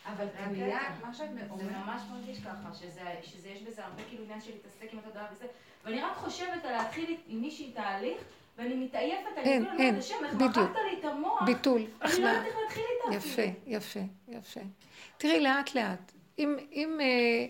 אבל 0.05 0.25
המילה, 0.37 0.79
מה 1.01 1.13
שאת 1.13 1.27
אומרת, 1.29 1.47
זה 1.57 1.63
ממש 1.63 2.01
מרגיש 2.11 2.37
ככה, 2.39 2.73
שזה, 2.73 3.01
שזה 3.23 3.49
יש 3.49 3.61
בזה 3.61 3.85
הרבה 3.85 4.03
כאילו 4.09 4.23
עניין 4.23 4.41
של 4.41 4.51
להתעסק 4.51 4.93
עם 4.93 4.99
התודעה 4.99 5.25
וזה, 5.33 5.45
ואני 5.85 6.01
רק 6.01 6.15
חושבת 6.15 6.65
על 6.65 6.71
להתחיל 6.71 7.17
עם 7.27 7.41
מישהי 7.41 7.71
תהליך, 7.71 8.17
ואני 8.57 8.75
מתעייפת, 8.75 9.27
אני 9.37 9.43
אין, 9.43 9.65
כאילו 9.65 9.79
אין, 9.79 9.89
אומרת, 9.89 10.03
השם, 10.03 10.15
איך 10.25 10.33
בדיוק. 10.33 10.57
מחקת 10.57 10.79
לי 10.91 10.99
את 10.99 11.05
המוח, 11.05 11.41
ביטול, 11.45 11.81
אני 11.81 11.87
לא 12.01 12.07
הכנעה. 12.07 12.33
יודעת 12.33 12.45
איך 12.45 12.55
להתחיל 12.63 12.83
איתה 13.05 13.17
יפה. 13.17 13.41
יפה, 13.67 13.99
יפה. 14.27 14.59
תראי, 15.23 15.39
לאט 15.39 15.75
לאט. 15.75 16.11
אם, 16.39 16.55
אם, 16.71 16.97
אה, 17.01 17.45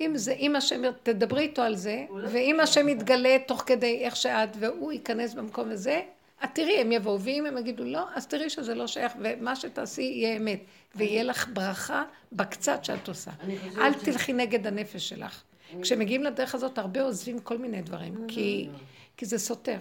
אם 0.00 0.16
זה, 0.16 0.32
אם 0.32 0.56
השם, 0.56 0.82
תדברי 1.02 1.42
איתו 1.42 1.62
על 1.62 1.74
זה, 1.76 2.06
ואם 2.30 2.60
השם 2.60 2.88
יתגלה 2.88 3.36
תוך 3.46 3.62
כדי 3.66 3.98
איך 4.04 4.16
שאת, 4.16 4.48
והוא 4.58 4.92
ייכנס 4.92 5.34
במקום 5.34 5.70
הזה, 5.70 6.02
את 6.44 6.48
תראי, 6.54 6.80
הם 6.80 6.92
יבואו, 6.92 7.20
ואם 7.20 7.46
הם 7.46 7.58
יגידו 7.58 7.84
לא, 7.84 8.04
אז 8.14 8.26
תראי 8.26 8.50
שזה 8.50 8.74
לא 8.74 8.86
שייך, 8.86 9.12
ומה 9.20 9.56
שתעשי 9.56 10.02
יהיה 10.02 10.36
אמת. 10.36 10.60
ויהיה 10.94 11.22
לך 11.22 11.48
ברכה 11.52 12.04
בקצת 12.32 12.84
שאת 12.84 13.08
עושה. 13.08 13.30
אל 13.78 13.92
ש- 13.92 14.02
תלכי 14.04 14.32
נגד 14.32 14.66
הנפש 14.66 15.08
שלך. 15.08 15.42
כשמגיעים 15.82 16.24
לדרך 16.24 16.54
הזאת, 16.54 16.78
הרבה 16.78 17.02
עוזבים 17.02 17.38
כל 17.38 17.58
מיני 17.58 17.82
דברים, 17.82 18.14
כי, 18.28 18.68
כי 19.16 19.26
זה 19.26 19.38
סותר. 19.38 19.76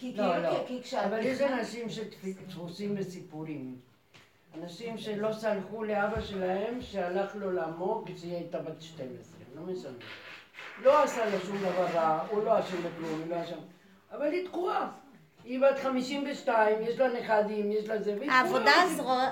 כי 0.00 0.12
לא, 0.12 0.32
כאילו, 0.32 0.42
לא. 0.42 0.64
כי 0.68 0.82
כשאת 0.82 1.04
אבל 1.04 1.26
יש 1.26 1.40
אנשים 1.40 1.88
שתפוסים 1.90 2.94
בסיפורים. 2.94 3.76
אנשים 4.62 4.98
שלא 4.98 5.32
סלחו 5.32 5.84
לאבא 5.84 6.20
שלהם 6.20 6.80
שהלך 6.80 7.36
לו 7.36 7.50
לעמוק 7.52 8.10
כשהיא 8.14 8.34
הייתה 8.34 8.58
בת 8.58 8.82
12, 8.82 9.38
לא 9.54 9.62
משנה. 9.62 9.92
לא 10.82 11.02
עשה 11.02 11.24
לה 11.24 11.40
שום 11.46 11.58
דבר 11.58 11.86
רע, 11.94 12.26
הוא 12.30 12.44
לא 12.44 12.60
אשם 12.60 12.76
בכלום, 12.76 13.20
היא 13.22 13.30
לא 13.30 13.42
אשם. 13.42 13.58
אבל 14.12 14.32
היא 14.32 14.46
תקועה. 14.48 14.90
היא 15.44 15.60
בת 15.60 15.78
52, 15.82 16.82
יש 16.82 16.98
לה 16.98 17.08
נכדים, 17.08 17.72
יש 17.72 17.88
לה 17.88 18.02
זה, 18.02 18.10
והיא 18.18 18.30
תקועה. 18.30 18.40
העבודה 18.40 18.72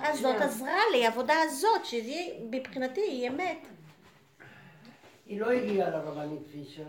הזאת. 0.02 0.36
עזרה 0.40 0.80
לי, 0.92 1.06
העבודה 1.06 1.34
הזאת, 1.42 1.84
שהיא 1.84 2.32
מבחינתי 2.50 3.00
היא 3.00 3.28
אמת. 3.28 3.66
היא 5.26 5.40
לא 5.40 5.50
הגיעה 5.50 5.90
לרבנית 5.90 6.46
פישר, 6.52 6.82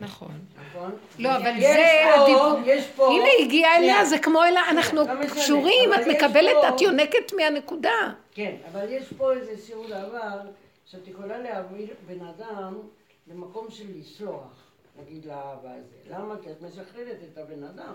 נכון. 0.00 0.34
נכון? 0.70 0.90
לא, 1.18 1.36
אבל 1.36 1.60
זה 1.60 2.14
הדיבור. 2.14 2.58
יש 2.64 2.86
פה... 2.96 3.08
הנה, 3.10 3.28
הגיעה 3.40 3.76
אליה, 3.76 3.94
שנייה. 3.94 4.04
זה 4.04 4.18
כמו 4.18 4.42
אליה, 4.42 4.70
אנחנו 4.70 5.00
לא 5.04 5.26
קשורים, 5.34 5.94
את 5.94 6.06
מקבלת, 6.06 6.56
את 6.68 6.80
יונקת 6.80 7.32
מהנקודה. 7.36 8.12
כן, 8.32 8.56
אבל 8.72 8.86
יש 8.88 9.12
פה 9.16 9.32
איזה 9.32 9.66
שיעור 9.66 9.86
דבר 9.86 10.40
שאת 10.86 11.08
יכולה 11.08 11.38
להעביר 11.38 11.88
בן 12.06 12.20
אדם 12.26 12.74
למקום 13.26 13.66
של 13.70 13.84
לסלוח, 13.98 14.72
נגיד 15.02 15.26
לאהבה 15.26 15.70
הזה. 15.74 15.96
למה? 16.10 16.34
כי 16.42 16.50
את 16.50 16.62
משחררת 16.62 17.18
את 17.32 17.38
הבן 17.38 17.64
אדם 17.64 17.94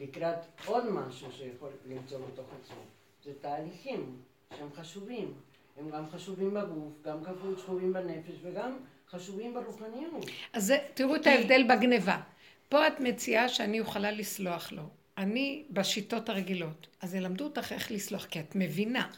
לקראת 0.00 0.38
עוד 0.66 0.90
משהו 0.90 1.32
שיכול 1.32 1.68
למצוא 1.86 2.18
בתוך 2.18 2.46
עצמו. 2.62 2.80
זה 3.24 3.30
תהליכים 3.40 4.16
שהם 4.58 4.68
חשובים. 4.76 5.34
הם 5.80 5.90
גם 5.90 6.04
חשובים 6.12 6.54
בגוף, 6.54 6.92
גם 7.04 7.18
חשובים 7.56 7.92
בנפש 7.92 8.34
וגם 8.42 8.72
חשובים 9.10 9.54
ברוחניות. 9.54 10.26
אז 10.52 10.64
זה, 10.64 10.78
תראו 10.94 11.16
את 11.16 11.26
ההבדל 11.26 11.62
בגניבה. 11.68 12.20
פה 12.68 12.86
את 12.86 13.00
מציעה 13.00 13.48
שאני 13.48 13.80
אוכלה 13.80 14.10
לסלוח 14.10 14.72
לו. 14.72 14.82
אני 15.18 15.64
בשיטות 15.70 16.28
הרגילות. 16.28 16.86
אז 17.00 17.14
ילמדו 17.14 17.44
אותך 17.44 17.72
איך 17.72 17.92
לסלוח, 17.92 18.24
כי 18.24 18.40
את 18.40 18.52
מבינה. 18.54 19.10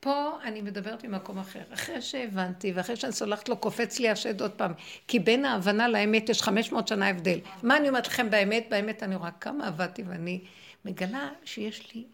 פה 0.00 0.38
אני 0.44 0.62
מדברת 0.62 1.04
ממקום 1.04 1.38
אחר. 1.38 1.62
אחרי 1.74 2.02
שהבנתי, 2.02 2.72
ואחרי 2.72 2.96
שאני 2.96 3.12
סולחת 3.12 3.48
לו, 3.48 3.56
קופץ 3.56 3.98
לי 3.98 4.08
השד 4.08 4.40
עוד 4.40 4.50
פעם. 4.50 4.72
כי 5.08 5.18
בין 5.18 5.44
ההבנה 5.44 5.88
לאמת 5.88 6.28
יש 6.28 6.42
500 6.42 6.88
שנה 6.88 7.08
הבדל. 7.08 7.38
מה 7.62 7.76
אני 7.76 7.88
אומרת 7.88 8.06
לכם 8.06 8.30
באמת? 8.30 8.66
באמת 8.70 9.02
אני 9.02 9.16
רואה 9.16 9.30
כמה 9.30 9.66
עבדתי, 9.66 10.02
ואני 10.02 10.40
מגלה 10.84 11.28
שיש 11.44 11.94
לי 11.94 12.04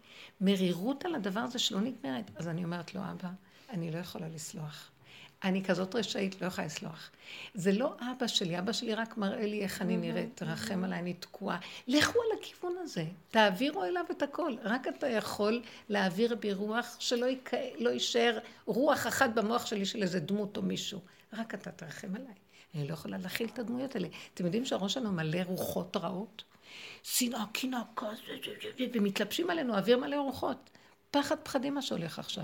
מרירות 0.41 1.05
על 1.05 1.15
הדבר 1.15 1.39
הזה 1.39 1.59
שלא 1.59 1.81
נגמרת. 1.81 2.31
אז 2.35 2.47
אני 2.47 2.63
אומרת 2.63 2.95
לו, 2.95 3.01
אבא, 3.01 3.29
אני 3.69 3.91
לא 3.91 3.97
יכולה 3.97 4.27
לסלוח. 4.35 4.91
אני 5.43 5.63
כזאת 5.63 5.95
רשאית, 5.95 6.41
לא 6.41 6.47
יכולה 6.47 6.67
לסלוח. 6.67 7.09
זה 7.53 7.71
לא 7.71 7.93
אבא 7.99 8.27
שלי, 8.27 8.59
אבא 8.59 8.71
שלי 8.71 8.95
רק 8.95 9.17
מראה 9.17 9.45
לי 9.45 9.61
איך 9.61 9.81
אני 9.81 9.97
נראית, 9.97 10.29
תרחם 10.35 10.83
עליי, 10.83 10.99
אני 10.99 11.13
תקועה. 11.13 11.57
לכו 11.87 12.19
על 12.21 12.39
הכיוון 12.39 12.75
הזה, 12.81 13.05
תעבירו 13.31 13.83
אליו 13.83 14.05
את 14.11 14.21
הכל. 14.21 14.53
רק 14.63 14.87
אתה 14.87 15.07
יכול 15.07 15.61
להעביר 15.89 16.35
בי 16.35 16.53
רוח 16.53 16.95
שלא 16.99 17.25
ייק... 17.25 17.51
לא 17.77 17.89
יישאר 17.89 18.39
רוח 18.65 19.07
אחת 19.07 19.29
במוח 19.29 19.65
שלי 19.65 19.85
של 19.85 20.01
איזה 20.01 20.19
דמות 20.19 20.57
או 20.57 20.61
מישהו. 20.61 20.99
רק 21.33 21.53
אתה 21.53 21.71
תרחם 21.71 22.15
עליי. 22.15 22.33
אני 22.75 22.87
לא 22.87 22.93
יכולה 22.93 23.17
להכיל 23.17 23.47
את 23.53 23.59
הדמויות 23.59 23.95
האלה. 23.95 24.07
אתם 24.33 24.45
יודעים 24.45 24.65
שהראש 24.65 24.93
שלנו 24.93 25.11
מלא 25.11 25.39
רוחות 25.45 25.97
רעות? 25.97 26.43
שנאה, 27.03 27.43
קנאה, 27.53 27.81
כעס, 27.95 28.17
זה, 28.27 28.51
זה, 28.63 28.69
זה, 28.77 28.85
ומתלבשים 28.93 29.49
עלינו 29.49 29.77
אוויר 29.77 29.97
מלא 29.97 30.15
רוחות. 30.15 30.69
פחד 31.11 31.35
פחדים 31.43 31.73
מה 31.73 31.81
שהולך 31.81 32.19
עכשיו. 32.19 32.43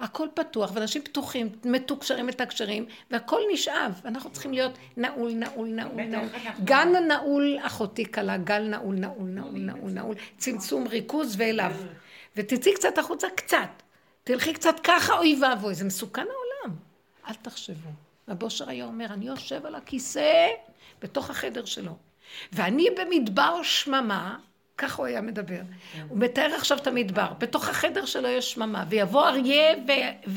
הכל 0.00 0.28
פתוח, 0.34 0.70
ואנשים 0.74 1.02
פתוחים, 1.02 1.48
מתוקשרים, 1.64 2.26
מתקשרים, 2.26 2.86
והכל 3.10 3.40
נשאב. 3.52 4.00
אנחנו 4.04 4.30
צריכים 4.30 4.52
להיות 4.52 4.78
נעול, 4.96 5.32
נעול, 5.32 5.68
נעול, 5.68 6.02
נעול. 6.02 6.28
גן 6.64 6.88
נעול, 7.08 7.56
אחותי 7.62 8.12
כלה, 8.12 8.36
גל 8.36 8.62
נעול, 8.62 8.94
נעול, 8.94 9.28
נעול, 9.28 9.58
נעול, 9.58 9.90
נעול. 9.90 10.14
צמצום 10.38 10.86
ריכוז 10.88 11.34
ואליו. 11.38 11.72
ותצאי 12.36 12.74
קצת 12.74 12.98
החוצה, 12.98 13.26
קצת. 13.36 13.82
תלכי 14.24 14.52
קצת 14.52 14.74
ככה, 14.84 15.18
אוי 15.18 15.38
ואבוי, 15.42 15.74
זה 15.74 15.84
מסוכן 15.84 16.22
העולם. 16.22 16.76
אל 17.28 17.34
תחשבו. 17.34 17.90
הבושר 18.28 18.68
היה 18.68 18.84
אומר, 18.84 19.06
אני 19.06 19.26
יושב 19.26 19.66
על 19.66 19.74
הכיסא 19.74 20.46
בתוך 21.02 21.30
החדר 21.30 21.64
שלו, 21.64 21.96
ואני 22.52 22.88
במדבר 22.98 23.62
שממה, 23.62 24.38
ככה 24.78 24.96
הוא 24.96 25.06
היה 25.06 25.20
מדבר. 25.20 25.60
הוא 26.08 26.18
מתאר 26.18 26.54
עכשיו 26.54 26.78
את 26.78 26.86
המדבר, 26.86 27.32
בתוך 27.38 27.68
החדר 27.68 28.04
שלו 28.04 28.28
יש 28.28 28.52
שממה, 28.52 28.84
ויבוא 28.88 29.28
אריה 29.28 29.74
ו- 29.86 30.30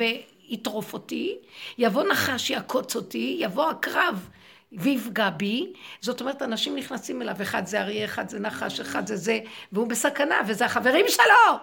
ויטרוף 0.49 0.93
אותי, 0.93 1.37
יבוא 1.77 2.03
נחש 2.03 2.49
יעקוץ 2.49 2.95
אותי, 2.95 3.37
יבוא 3.39 3.69
עקרב 3.69 4.29
ויפגע 4.71 5.29
בי, 5.29 5.73
זאת 6.01 6.21
אומרת, 6.21 6.41
אנשים 6.41 6.75
נכנסים 6.75 7.21
אליו, 7.21 7.35
אחד 7.41 7.65
זה 7.65 7.81
אריה, 7.81 8.05
אחד 8.05 8.29
זה 8.29 8.39
נחש, 8.39 8.79
אחד 8.79 9.07
זה 9.07 9.15
זה, 9.15 9.39
והוא 9.71 9.87
בסכנה, 9.87 10.41
וזה 10.47 10.65
החברים 10.65 11.05
שלו! 11.07 11.57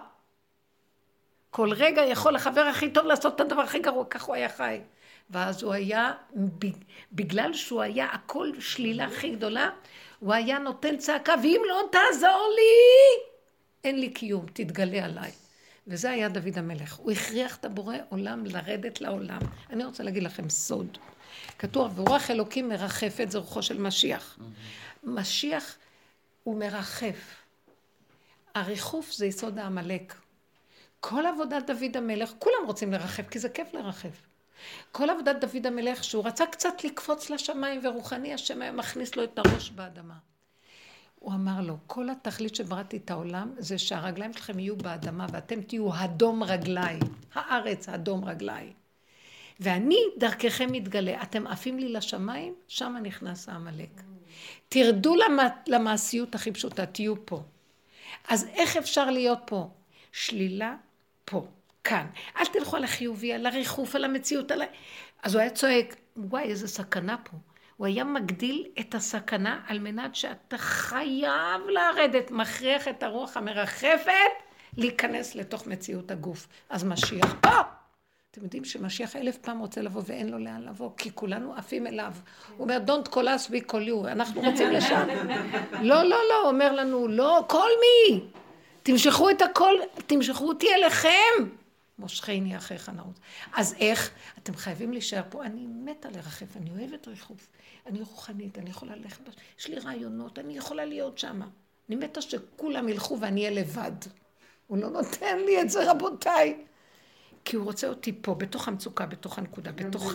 כל 1.49 1.73
רגע 1.73 2.01
יכול 2.05 2.35
החבר 2.35 2.61
הכי 2.61 2.89
טוב 2.89 3.05
לעשות 3.05 3.35
את 3.35 3.41
הדבר 3.41 3.61
הכי 3.61 3.79
גרוע, 3.79 4.05
כך 4.09 4.23
הוא 4.23 4.35
היה 4.35 4.49
חי. 4.49 4.79
ואז 5.29 5.63
הוא 5.63 5.73
היה, 5.73 6.11
בגלל 7.11 7.53
שהוא 7.53 7.81
היה 7.81 8.05
הכל 8.05 8.51
שלילה 8.59 9.05
הכי 9.05 9.29
גדולה, 9.29 9.69
הוא 10.25 10.33
היה 10.33 10.59
נותן 10.59 10.97
צעקה, 10.97 11.33
ואם 11.43 11.61
לא 11.67 11.81
תעזור 11.91 12.49
לי, 12.55 13.23
אין 13.83 13.99
לי 13.99 14.09
קיום, 14.09 14.45
תתגלה 14.53 15.05
עליי. 15.05 15.31
וזה 15.87 16.11
היה 16.11 16.29
דוד 16.29 16.57
המלך. 16.57 16.95
הוא 16.95 17.11
הכריח 17.11 17.55
את 17.57 17.65
הבורא 17.65 17.95
עולם 18.09 18.45
לרדת 18.45 19.01
לעולם. 19.01 19.39
אני 19.69 19.85
רוצה 19.85 20.03
להגיד 20.03 20.23
לכם 20.23 20.49
סוד. 20.49 20.97
כתוב, 21.59 21.99
ורוח 21.99 22.31
אלוקים 22.31 22.69
מרחפת, 22.69 23.31
זה 23.31 23.37
רוחו 23.37 23.63
של 23.63 23.81
משיח. 23.81 24.39
משיח 25.03 25.75
הוא 26.43 26.59
מרחף. 26.59 27.43
הריחוף 28.55 29.11
זה 29.11 29.25
יסוד 29.25 29.59
העמלק. 29.59 30.15
כל 30.99 31.25
עבודת 31.25 31.67
דוד 31.67 31.97
המלך, 31.97 32.33
כולם 32.39 32.65
רוצים 32.65 32.93
לרחף, 32.93 33.29
כי 33.29 33.39
זה 33.39 33.49
כיף 33.49 33.73
לרחף. 33.73 34.34
כל 34.91 35.09
עבודת 35.09 35.35
דוד 35.41 35.67
המלך, 35.67 36.03
שהוא 36.03 36.27
רצה 36.27 36.45
קצת 36.45 36.83
לקפוץ 36.83 37.29
לשמיים 37.29 37.81
ורוחני, 37.83 38.33
השם 38.33 38.61
היה 38.61 38.71
מכניס 38.71 39.15
לו 39.15 39.23
את 39.23 39.39
הראש 39.39 39.69
באדמה. 39.69 40.15
הוא 41.19 41.33
אמר 41.33 41.61
לו, 41.61 41.77
כל 41.87 42.09
התכלית 42.09 42.55
שבראתי 42.55 42.97
את 42.97 43.11
העולם 43.11 43.53
זה 43.57 43.77
שהרגליים 43.77 44.33
שלכם 44.33 44.59
יהיו 44.59 44.75
באדמה 44.75 45.25
ואתם 45.31 45.61
תהיו 45.61 45.93
הדום 45.93 46.43
רגליי, 46.43 46.99
הארץ 47.33 47.89
הדום 47.89 48.25
רגליי. 48.25 48.73
ואני 49.59 49.97
דרככם 50.17 50.71
מתגלה, 50.71 51.21
אתם 51.21 51.47
עפים 51.47 51.79
לי 51.79 51.89
לשמיים, 51.89 52.53
שם 52.67 52.95
נכנס 53.03 53.49
העמלק. 53.49 54.01
תרדו 54.69 55.15
למעשיות 55.67 56.35
הכי 56.35 56.51
פשוטה, 56.51 56.85
תהיו 56.85 57.25
פה. 57.25 57.43
אז 58.27 58.47
איך 58.53 58.77
אפשר 58.77 59.09
להיות 59.09 59.39
פה? 59.45 59.69
שלילה 60.11 60.75
פה, 61.25 61.47
כאן. 61.85 62.05
אל 62.39 62.45
תלכו 62.45 62.75
על 62.75 62.83
החיובי, 62.83 63.33
על 63.33 63.45
הריחוף, 63.45 63.95
על 63.95 64.03
המציאות, 64.03 64.51
על 64.51 64.61
ה... 64.61 64.65
אז 65.23 65.33
הוא 65.35 65.41
היה 65.41 65.49
צועק, 65.49 65.95
וואי, 66.17 66.43
איזה 66.43 66.67
סכנה 66.67 67.17
פה. 67.23 67.37
הוא 67.77 67.87
היה 67.87 68.03
מגדיל 68.03 68.67
את 68.79 68.95
הסכנה 68.95 69.61
על 69.67 69.79
מנת 69.79 70.15
שאתה 70.15 70.57
חייב 70.57 71.61
לרדת, 71.67 72.31
מכריח 72.31 72.87
את 72.87 73.03
הרוח 73.03 73.37
המרחפת 73.37 74.11
להיכנס 74.77 75.35
לתוך 75.35 75.67
מציאות 75.67 76.11
הגוף. 76.11 76.47
אז 76.69 76.83
משיח 76.83 77.35
פה! 77.41 77.59
אתם 78.31 78.43
יודעים 78.43 78.65
שמשיח 78.65 79.15
אלף 79.15 79.37
פעם 79.37 79.59
רוצה 79.59 79.81
לבוא 79.81 80.01
ואין 80.05 80.29
לו 80.29 80.39
לאן 80.39 80.61
לבוא, 80.61 80.89
כי 80.97 81.11
כולנו 81.13 81.55
עפים 81.55 81.87
אליו. 81.87 82.13
הוא 82.57 82.63
אומר, 82.63 82.79
Don't 82.87 83.09
call 83.09 83.15
us, 83.15 83.49
we 83.49 83.71
call 83.71 83.87
you, 83.87 84.07
אנחנו 84.07 84.41
רוצים 84.41 84.71
לשם. 84.71 85.07
לא, 85.89 86.03
לא, 86.03 86.17
לא, 86.29 86.49
אומר 86.49 86.71
לנו, 86.71 87.07
לא, 87.07 87.45
call 87.49 87.55
me. 87.55 88.21
תמשכו 88.83 89.29
את 89.29 89.41
הכל, 89.41 89.73
תמשכו 90.07 90.47
אותי 90.47 90.67
אליכם. 90.73 91.64
מושכני 91.99 92.57
אחיך 92.57 92.89
נעוץ. 92.89 93.19
אז 93.53 93.75
איך? 93.79 94.11
אתם 94.37 94.55
חייבים 94.55 94.91
להישאר 94.91 95.21
פה. 95.29 95.45
אני 95.45 95.67
מתה 95.67 96.09
לרחף, 96.09 96.57
אני 96.57 96.69
אוהבת 96.69 97.07
ריחוף. 97.07 97.47
אני 97.85 97.99
רוחנית, 97.99 98.57
אני 98.57 98.69
יכולה 98.69 98.95
ללכת, 98.95 99.23
יש 99.59 99.67
לי 99.67 99.79
רעיונות, 99.79 100.39
אני 100.39 100.57
יכולה 100.57 100.85
להיות 100.85 101.17
שם. 101.17 101.41
אני 101.89 101.95
מתה 101.95 102.21
שכולם 102.21 102.89
ילכו 102.89 103.17
ואני 103.21 103.41
אהיה 103.41 103.61
לבד. 103.61 103.91
הוא 104.67 104.77
לא 104.77 104.89
נותן 104.89 105.37
לי 105.45 105.61
את 105.61 105.69
זה, 105.69 105.91
רבותיי. 105.91 106.65
כי 107.45 107.55
הוא 107.55 107.65
רוצה 107.65 107.87
אותי 107.87 108.13
פה, 108.21 108.35
בתוך 108.35 108.67
המצוקה, 108.67 109.05
בתוך 109.05 109.37
הנקודה, 109.37 109.71
בתוך... 109.71 110.13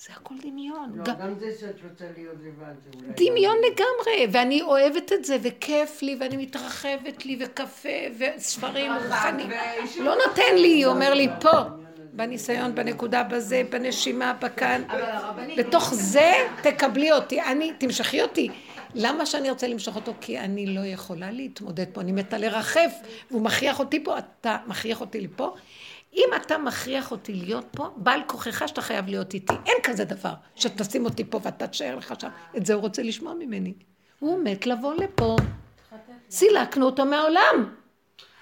זה 0.00 0.12
הכל 0.12 0.34
דמיון. 0.42 0.92
לא, 0.94 1.04
גם 1.04 1.38
זה 1.38 1.46
שאת 1.60 1.74
רוצה 1.90 2.04
להיות 2.16 2.36
לבד, 2.44 2.74
זה 2.84 2.90
אולי... 2.94 3.12
דמיון 3.16 3.56
לגמרי, 3.58 4.26
ואני 4.32 4.62
אוהבת 4.62 5.12
את 5.12 5.24
זה, 5.24 5.36
וכיף 5.42 6.02
לי, 6.02 6.16
ואני 6.20 6.36
מתרחבת 6.36 7.26
לי, 7.26 7.38
וקפה, 7.40 7.88
וספרים, 8.18 8.92
רוחניים. 8.92 9.50
לא 10.00 10.14
נותן 10.26 10.54
לי, 10.54 10.84
הוא 10.84 10.94
אומר 10.94 11.14
לי, 11.14 11.28
פה. 11.40 11.60
בניסיון, 12.12 12.74
בנקודה, 12.74 13.22
בזה, 13.22 13.62
בנשימה, 13.70 14.32
בכאן. 14.32 14.82
בתוך 15.56 15.94
זה 15.94 16.32
תקבלי 16.62 17.12
אותי, 17.12 17.42
אני, 17.42 17.72
תמשכי 17.78 18.22
אותי. 18.22 18.48
למה 18.94 19.26
שאני 19.26 19.50
רוצה 19.50 19.66
למשוך 19.68 19.96
אותו? 19.96 20.12
כי 20.20 20.38
אני 20.38 20.66
לא 20.66 20.80
יכולה 20.80 21.30
להתמודד 21.30 21.84
פה, 21.92 22.00
אני 22.00 22.12
מתה 22.12 22.38
לרחף, 22.38 22.92
והוא 23.30 23.42
מכריח 23.42 23.80
אותי 23.80 24.04
פה, 24.04 24.18
אתה 24.18 24.56
מכריח 24.66 25.00
אותי 25.00 25.20
לפה. 25.20 25.54
אם 26.18 26.28
אתה 26.36 26.58
מכריח 26.58 27.10
אותי 27.10 27.34
להיות 27.34 27.66
פה, 27.70 27.90
בעל 27.96 28.20
כוחך 28.26 28.68
שאתה 28.68 28.82
חייב 28.82 29.06
להיות 29.06 29.34
איתי. 29.34 29.54
אין 29.66 29.76
כזה 29.82 30.04
דבר 30.04 30.34
שתשים 30.54 31.04
אותי 31.04 31.24
פה 31.24 31.40
ואתה 31.42 31.66
תשאר 31.66 31.96
לך 31.96 32.14
שם. 32.20 32.28
את 32.56 32.66
זה 32.66 32.74
הוא 32.74 32.82
רוצה 32.82 33.02
לשמוע 33.02 33.34
ממני. 33.34 33.74
הוא 34.18 34.44
מת 34.44 34.66
לבוא 34.66 34.94
לפה. 34.94 35.36
סילקנו 36.30 36.86
אותו 36.86 37.04
מהעולם. 37.04 37.74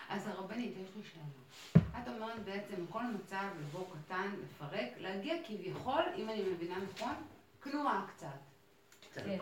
אז 0.09 0.27
הרבנית, 0.27 0.73
יש 0.83 0.89
לי 0.97 1.03
שאלה. 1.13 1.83
את 2.03 2.09
אומרת 2.09 2.45
בעצם, 2.45 2.75
כל 2.91 3.03
מצב 3.15 3.45
לבוא 3.61 3.85
קטן, 3.93 4.29
לפרק, 4.45 4.89
להגיע 4.99 5.35
כביכול, 5.47 6.03
אם 6.17 6.29
אני 6.29 6.43
מבינה 6.55 6.75
נכון, 6.95 7.15
כנועה 7.63 8.07
קצת. 8.17 8.46
כן. 9.25 9.37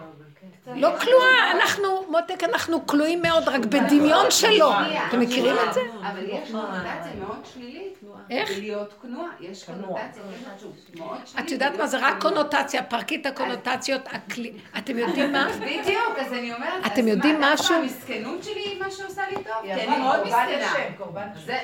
כן. 0.65 0.79
לא 0.79 0.89
כלואה, 1.01 1.51
אנחנו, 1.53 1.89
מותק, 2.09 2.45
אנחנו 2.45 2.87
כלואים 2.87 3.23
מאוד, 3.23 3.49
רק 3.49 3.61
בדמיון 3.61 4.31
שלו. 4.31 4.71
אתם 5.09 5.21
מכירים 5.21 5.57
את 5.69 5.75
זה? 5.75 5.81
אבל 6.03 6.25
יש 6.29 6.51
קונוטציה 6.51 7.13
מאוד 7.19 7.39
שלילית. 7.55 7.95
איך? 8.31 8.51
להיות 8.59 8.95
כנועה. 9.03 9.29
יש 9.41 9.65
קונוטציה 9.65 10.23
מאוד 10.57 11.17
שלילית. 11.27 11.47
את 11.47 11.51
יודעת 11.51 11.77
מה 11.79 11.87
זה 11.87 11.99
רק 12.01 12.15
קונוטציה, 12.21 12.83
פרקי 12.83 13.17
את 13.17 13.27
הקונוטציות, 13.27 14.09
אתם 14.79 14.99
יודעים 14.99 15.33
מה? 15.33 15.49
בדיוק, 15.61 16.19
אז 16.19 16.33
אני 16.33 16.55
אומרת, 16.55 16.87
אתם 16.87 17.09
יודעים 17.09 17.41
משהו? 17.41 17.75
המסכנות 17.75 18.45
שלי 18.45 18.61
היא 18.61 18.81
מה 18.81 18.91
שעושה 18.91 19.23
לי 19.31 19.35
טוב, 19.35 19.55
כי 19.63 19.73
אני 19.73 19.99
מאוד 19.99 20.21
מסכנה. 20.27 20.73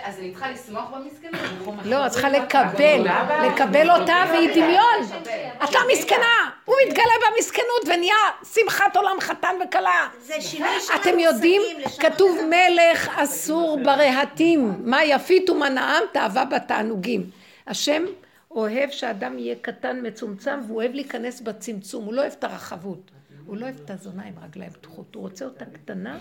אז 0.05 0.19
אני 0.19 0.31
צריכה 0.31 0.51
לסמוך 0.51 0.91
במסכנות. 0.91 1.41
לא, 1.85 2.07
את 2.07 2.11
צריכה 2.11 2.29
לקבל, 2.29 3.07
לקבל 3.47 3.91
אותה 3.91 4.25
והיא 4.29 4.51
דמיון. 4.51 5.21
את 5.65 5.75
לא 5.75 5.81
מסכנה, 5.93 6.51
הוא 6.65 6.77
מתגלה 6.87 7.15
במסכנות 7.31 7.85
ונהיה 8.01 8.15
שמחת 8.55 8.97
עולם 8.97 9.17
חתן 9.21 9.55
וכלה. 9.65 10.09
זה 10.21 10.41
שינוי 10.41 10.81
של 10.81 10.93
אתם 11.01 11.19
יודעים, 11.19 11.63
כתוב 12.01 12.39
מלך 12.51 13.09
אסור 13.09 13.79
ברהטים, 13.85 14.75
מה 14.85 15.05
יפית 15.05 15.51
ומה 15.51 15.69
נעם 15.69 16.03
תאווה 16.13 16.45
בתענוגים. 16.45 17.31
השם 17.67 18.05
אוהב 18.51 18.91
שאדם 18.91 19.39
יהיה 19.39 19.55
קטן 19.63 20.07
מצומצם 20.07 20.61
והוא 20.67 20.77
אוהב 20.77 20.93
להיכנס 20.93 21.41
בצמצום, 21.41 22.05
הוא 22.05 22.15
לא 22.15 22.21
אוהב 22.21 22.33
את 22.39 22.45
הרחבות. 22.45 23.11
הוא 23.47 23.57
לא 23.57 23.65
אוהב 23.65 23.77
את 23.85 23.91
הזונה 23.91 24.25
עם 24.25 24.35
רגליים 24.43 24.71
פתוחות, 24.71 25.15
הוא 25.15 25.23
רוצה 25.23 25.45
אותה 25.45 25.65
קטנה 25.65 26.19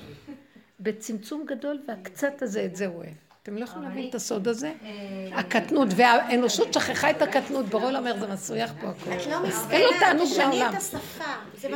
בצמצום 0.79 1.45
גדול 1.45 1.79
והקצת 1.87 2.41
הזה, 2.41 2.65
את 2.65 2.75
זה 2.75 2.85
הוא 2.85 2.95
אוהב. 2.95 3.28
אתם 3.43 3.57
לא 3.57 3.63
יכולים 3.63 3.89
להבין 3.89 4.09
את 4.09 4.15
הסוד 4.15 4.47
הזה? 4.47 4.73
אה, 4.83 5.39
הקטנות, 5.39 5.87
והאנושות 5.95 6.73
שכחה 6.73 7.09
את 7.09 7.21
הקטנות, 7.21 7.65
ברול 7.65 7.95
אומר 7.95 8.19
זה 8.19 8.27
מסריח 8.27 8.73
פה 8.81 8.89
הכול. 8.89 9.13
את 9.13 9.27
לא 9.27 9.43
מסכנה, 9.43 9.77
אין 9.77 9.83
לו 9.83 9.99
תענוג 9.99 10.29
מהעולם. 10.37 10.75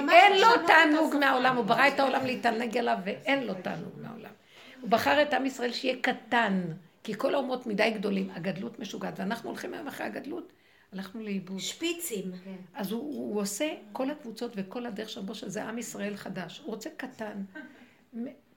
אין 0.09 0.41
לו 0.41 0.67
תענוג 0.67 1.15
מהעולם, 1.19 1.57
הוא 1.57 1.65
ברא 1.65 1.87
את 1.87 1.99
העולם 1.99 2.25
להתענג 2.25 2.77
עליו 2.77 2.97
ואין 3.05 3.43
לו 3.43 3.53
תענוג 3.53 3.93
מהעולם. 4.01 4.29
הוא 4.81 4.89
בחר 4.89 5.21
את 5.21 5.33
עם 5.33 5.45
ישראל 5.45 5.71
שיהיה 5.73 5.95
קטן, 6.01 6.61
כי 7.03 7.13
כל 7.17 7.35
האומות 7.35 7.67
מדי 7.67 7.91
גדולים, 7.95 8.29
הגדלות 8.33 8.79
משוגעת, 8.79 9.19
ואנחנו 9.19 9.49
הולכים 9.49 9.73
היום 9.73 9.87
אחרי 9.87 10.05
הגדלות, 10.05 10.53
הלכנו 10.93 11.23
לאיבוד. 11.23 11.59
שפיצים. 11.59 12.31
אז 12.73 12.91
הוא, 12.91 13.01
הוא 13.01 13.41
עושה 13.41 13.73
כל 13.91 14.09
הקבוצות 14.09 14.51
וכל 14.55 14.85
הדרך 14.85 15.09
שבו 15.09 15.35
שזה 15.35 15.63
עם 15.63 15.77
ישראל 15.77 16.15
חדש. 16.15 16.59
הוא 16.59 16.67
רוצה 16.67 16.89
קטן. 16.97 17.43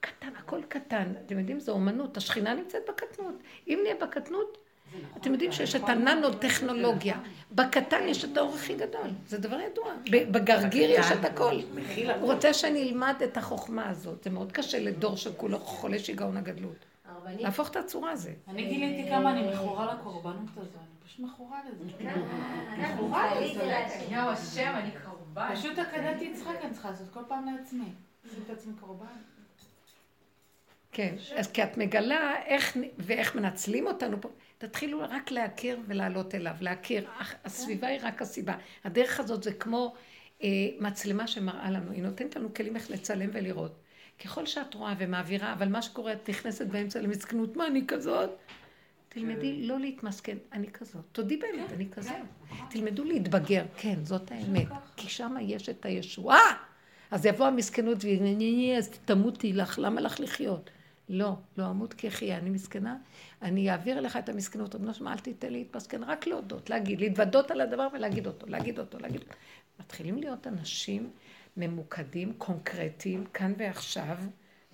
קטן, 0.06 0.36
הכל 0.38 0.62
קטן. 0.68 1.12
אתם 1.26 1.38
יודעים, 1.38 1.60
זו 1.60 1.72
אומנות, 1.72 2.16
השכינה 2.16 2.54
נמצאת 2.54 2.82
בקטנות. 2.88 3.34
אם 3.68 3.78
נהיה 3.82 3.94
בקטנות, 3.94 4.58
נכון. 4.86 5.20
אתם 5.20 5.32
יודעים 5.32 5.52
שיש 5.52 5.76
את 5.76 5.88
הננו-טכנולוגיה. 5.88 7.18
בקטן 7.52 8.08
יש 8.08 8.24
את 8.24 8.36
האור 8.36 8.54
הכי 8.54 8.74
גדול, 8.74 9.10
זה 9.26 9.38
דבר 9.38 9.60
ידוע. 9.60 9.94
בגרגיר 10.10 10.90
יש 10.90 11.06
את 11.20 11.24
הכל. 11.24 11.54
הוא 12.20 12.32
רוצה 12.32 12.54
שאני 12.54 12.82
אלמד 12.82 13.14
את 13.24 13.36
החוכמה 13.36 13.88
הזאת. 13.88 14.24
זה 14.24 14.30
מאוד 14.30 14.52
קשה 14.52 14.78
לדור 14.78 15.16
שכולו 15.16 15.58
חולה 15.58 15.98
שיגעון 15.98 16.36
הגדלות. 16.36 16.86
להפוך 17.38 17.70
את 17.70 17.76
הצורה 17.76 18.10
הזאת. 18.10 18.32
אני 18.48 18.64
גיליתי 18.64 19.10
כמה 19.10 19.30
אני 19.30 19.52
מכורה 19.52 19.94
לקורבנות 19.94 20.50
הזו, 20.56 20.78
אני 20.78 21.06
פשוט 21.06 21.20
מכורה 21.20 21.60
לזה. 21.68 21.84
כן. 21.98 22.20
מכורה 22.94 23.40
לזה. 23.40 23.74
יואו, 24.10 24.30
השם, 24.30 24.72
אני 24.76 24.90
קורבן. 25.04 25.54
פשוט 25.54 25.78
הקדתי 25.78 26.24
יצחק 26.24 26.56
אני 26.64 26.72
צריכה 26.72 26.90
לעשות 26.90 27.06
כל 27.12 27.20
פעם 27.28 27.46
לעצמי. 27.46 27.92
לעשות 28.24 28.42
את 28.46 28.50
עצמי 28.50 28.72
קורבן. 28.80 29.06
כן, 30.96 31.14
אז 31.36 31.52
כי 31.52 31.62
את 31.62 31.76
מגלה 31.76 32.34
איך, 32.46 32.76
ואיך 32.98 33.34
מנצלים 33.34 33.86
אותנו 33.86 34.20
פה. 34.20 34.28
תתחילו 34.58 35.00
רק 35.10 35.30
להכיר 35.30 35.78
ולעלות 35.86 36.34
אליו, 36.34 36.54
להכיר. 36.60 37.08
הסביבה 37.44 37.86
היא 37.86 38.00
רק 38.02 38.22
הסיבה. 38.22 38.54
הדרך 38.84 39.20
הזאת 39.20 39.42
זה 39.42 39.52
כמו 39.52 39.94
אה, 40.42 40.48
מצלמה 40.80 41.26
שמראה 41.26 41.70
לנו, 41.70 41.92
היא 41.92 42.02
נותנת 42.02 42.36
לנו 42.36 42.54
כלים 42.54 42.76
איך 42.76 42.90
לצלם 42.90 43.30
ולראות. 43.32 43.78
ככל 44.24 44.46
שאת 44.46 44.74
רואה 44.74 44.94
ומעבירה, 44.98 45.52
אבל 45.52 45.68
מה 45.68 45.82
שקורה, 45.82 46.12
את 46.12 46.30
נכנסת 46.30 46.66
באמצע 46.66 47.00
למסכנות, 47.00 47.56
מה 47.56 47.66
אני 47.66 47.86
כזאת? 47.88 48.30
תלמדי 49.08 49.66
לא 49.66 49.80
להתמסכן, 49.80 50.36
אני 50.52 50.70
כזאת. 50.70 51.04
תודי 51.12 51.36
באמת, 51.36 51.72
אני 51.72 51.88
כזאת. 51.90 52.16
תלמדו 52.70 53.04
להתבגר, 53.04 53.64
כן, 53.76 54.04
זאת 54.04 54.30
האמת. 54.30 54.68
כי 54.96 55.08
שם 55.08 55.34
יש 55.40 55.68
את 55.68 55.86
הישועה. 55.86 56.66
אז 57.10 57.26
יבוא 57.26 57.46
המסכנות 57.46 57.98
אז 58.78 58.90
תמותי 59.04 59.52
לך, 59.52 59.78
למה 59.78 60.00
לך 60.00 60.20
לחיות? 60.20 60.70
לא, 61.08 61.36
לא 61.56 61.70
אמות 61.70 61.94
כי 61.94 62.08
אחיה, 62.08 62.38
אני 62.38 62.50
מסכנה, 62.50 62.96
אני 63.42 63.70
אעביר 63.70 64.00
לך 64.00 64.16
את 64.16 64.28
המסכנות, 64.28 64.74
רבנו 64.74 64.94
שמע, 64.94 65.12
אל 65.12 65.18
תיתן 65.18 65.52
לי 65.52 65.58
להתמסכן, 65.58 66.02
רק 66.02 66.26
להודות, 66.26 66.70
להגיד, 66.70 67.00
להתוודות 67.00 67.50
על 67.50 67.60
הדבר 67.60 67.88
ולהגיד 67.92 68.26
אותו, 68.26 68.46
להגיד 68.46 68.78
אותו, 68.78 68.98
להגיד 68.98 69.20
אותו. 69.20 69.34
מתחילים 69.80 70.18
להיות 70.18 70.46
אנשים 70.46 71.10
ממוקדים, 71.56 72.32
קונקרטיים, 72.38 73.24
כאן 73.26 73.52
ועכשיו, 73.58 74.16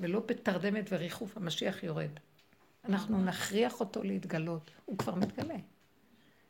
ולא 0.00 0.20
בתרדמת 0.26 0.88
וריחוף, 0.92 1.36
המשיח 1.36 1.82
יורד. 1.82 2.10
אנחנו 2.84 3.24
נכריח 3.24 3.80
אותו 3.80 4.02
להתגלות, 4.02 4.70
הוא 4.84 4.98
כבר 4.98 5.14
מתגלה. 5.14 5.56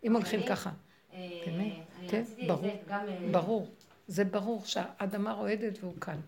אם 0.04 0.14
הולכים 0.14 0.40
ככה. 0.48 0.70
אה, 1.12 1.28
באמת, 1.46 1.72
כן, 2.08 2.22
ברור, 2.46 2.70
אה, 2.90 3.28
ברור. 3.30 3.70
זה 4.06 4.24
ברור 4.24 4.64
שהאדמה 4.64 5.32
רועדת 5.32 5.78
והוא 5.80 6.00
כאן. 6.00 6.20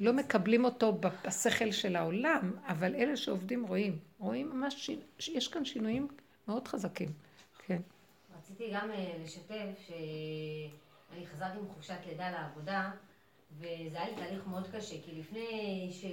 לא 0.00 0.12
מקבלים 0.12 0.64
אותו 0.64 0.92
בשכל 1.24 1.72
של 1.72 1.96
העולם, 1.96 2.52
אבל 2.66 2.94
אלה 2.94 3.16
שעובדים 3.16 3.66
רואים. 3.66 3.98
רואים 4.18 4.50
ממש, 4.50 4.90
יש 5.18 5.48
כאן 5.48 5.64
שינויים 5.64 6.08
מאוד 6.48 6.68
חזקים. 6.68 7.08
כן. 7.66 7.80
רציתי 8.38 8.70
גם 8.74 8.90
אה, 8.90 9.12
לשתף 9.24 9.88
שאני 9.88 11.26
חזרתי 11.26 11.58
מחופשת 11.58 11.98
לידה 12.06 12.30
לעבודה, 12.30 12.90
וזה 13.58 14.00
היה 14.00 14.08
לי 14.08 14.16
תהליך 14.16 14.46
מאוד 14.46 14.66
קשה, 14.72 14.96
כי 15.04 15.20
לפני 15.20 15.88
ש... 15.92 16.04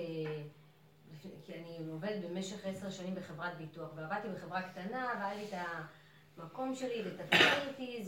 כי 1.45 1.53
אני 1.53 1.77
עובדת 1.91 2.29
במשך 2.29 2.65
עשר 2.65 2.89
שנים 2.89 3.15
בחברת 3.15 3.57
ביטוח, 3.57 3.89
ועבדתי 3.95 4.27
בחברה 4.35 4.61
קטנה, 4.61 5.13
והיה 5.19 5.35
לי 5.35 5.45
את 5.45 5.53
המקום 6.37 6.75
שלי, 6.75 7.01
ואת 7.05 7.19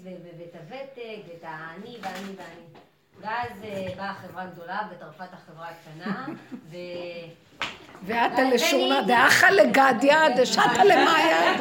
ו- 0.03 0.39
ואת 0.39 0.55
הוותק, 0.55 1.21
ואת 1.27 1.43
האני 1.43 1.97
ואני 2.01 2.33
ואני. 2.35 2.65
ואז 3.23 3.63
אה, 3.63 3.87
באה 3.97 4.09
החברה 4.09 4.43
הגדולה 4.43 4.79
וטרפה 4.91 5.23
את 5.23 5.33
החברה 5.33 5.67
הקטנה, 5.69 6.25
ו... 6.71 6.75
ואתה 8.03 8.43
לשורנה 8.43 9.01
דאחה 9.01 9.51
לגדיא 9.51 10.15
דשתא 10.37 10.81
למאיה. 10.81 11.53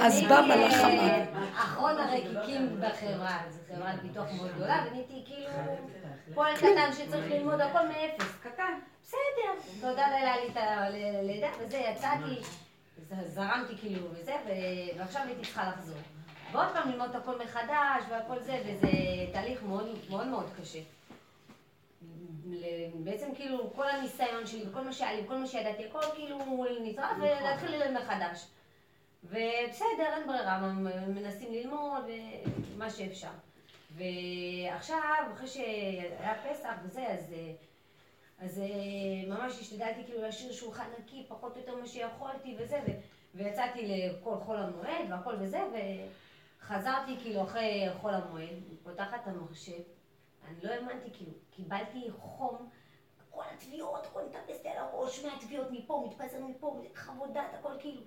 אז 0.00 0.22
בא 0.28 0.40
מלאך 0.40 0.74
המוות. 0.80 1.28
אחרון 1.54 1.98
הרקיקים 1.98 2.80
בחברה, 2.80 3.38
זו 3.48 3.58
חברת 3.74 4.02
ביטוח 4.02 4.26
מאוד 4.36 4.50
גדולה, 4.54 4.84
ונהייתי 4.86 5.22
כאילו 5.26 5.76
פועל 6.34 6.56
קטן 6.56 6.92
שצריך 6.92 7.30
ללמוד 7.30 7.60
הכל 7.60 7.88
מאפס, 7.88 8.32
קטן, 8.42 8.72
בסדר, 9.02 9.70
תודה 9.80 10.06
לאלה 10.10 10.34
לי 10.36 10.48
את 10.52 10.56
הלידה, 10.56 11.48
וזה, 11.60 11.76
יצאתי, 11.76 12.40
זרמתי 13.26 13.76
כאילו 13.80 14.06
וזה, 14.12 14.36
ועכשיו 14.98 15.22
הייתי 15.26 15.42
צריכה 15.42 15.68
לחזור. 15.68 15.98
ועוד 16.52 16.68
פעם 16.72 16.90
ללמוד 16.90 17.10
את 17.10 17.14
הכל 17.14 17.38
מחדש 17.44 18.04
והכל 18.10 18.38
זה, 18.40 18.62
וזה 18.66 18.88
תהליך 19.32 19.62
מאוד 19.62 19.88
מאוד 20.10 20.26
מאוד 20.26 20.46
קשה. 20.60 20.80
בעצם 22.94 23.34
כאילו 23.34 23.70
כל 23.74 23.90
הניסיון 23.90 24.46
שלי 24.46 24.68
וכל 24.68 24.80
מה 24.80 24.92
שהיה 24.92 25.12
לי 25.12 25.22
וכל 25.24 25.36
מה 25.36 25.46
שידעתי, 25.46 25.86
הכל 25.86 26.02
כאילו 26.14 26.38
נטרף 26.82 27.16
ולהתחיל 27.18 27.70
ללמוד 27.70 28.02
מחדש. 28.02 28.46
ובסדר, 29.24 30.14
אין 30.16 30.26
ברירה, 30.26 30.58
מנסים 31.08 31.52
ללמוד 31.52 32.04
ומה 32.74 32.90
שאפשר. 32.90 33.28
ועכשיו, 33.90 35.24
אחרי 35.34 35.48
שהיה 35.48 36.34
פסח 36.50 36.72
וזה, 36.84 37.06
אז, 37.06 37.34
אז 38.40 38.58
אה, 38.58 39.28
ממש 39.28 39.60
השתדלתי 39.60 40.04
כאילו 40.04 40.22
להשאיר 40.22 40.52
שולחן 40.52 40.86
נקי, 40.98 41.24
פחות 41.28 41.52
או 41.56 41.60
יותר 41.60 41.76
מה 41.76 41.86
שיכולתי 41.86 42.56
וזה, 42.58 42.80
ו, 42.86 42.90
ויצאתי 43.34 43.80
לכל 43.88 44.34
חול 44.44 44.56
המועד 44.56 45.10
והכל 45.10 45.34
וזה, 45.40 45.58
וחזרתי 46.62 47.16
כאילו 47.22 47.42
אחרי 47.42 47.88
חול 48.00 48.14
המועד, 48.14 48.48
פותחת 48.82 49.20
את 49.22 49.28
המחשב, 49.28 49.72
אני 50.48 50.56
לא 50.62 50.70
האמנתי, 50.70 51.10
כאילו, 51.12 51.32
קיבלתי 51.50 52.08
חום, 52.18 52.68
כל 53.30 53.42
התביעות, 53.54 54.06
הכל 54.06 54.20
מטפס 54.28 54.66
על 54.66 54.76
הראש, 54.76 55.24
מהתביעות 55.24 55.66
מפה, 55.70 56.06
מתפזר 56.10 56.44
מפה, 56.44 56.80
חוות 56.96 57.32
דעת, 57.32 57.54
הכל 57.58 57.72
כאילו, 57.78 58.02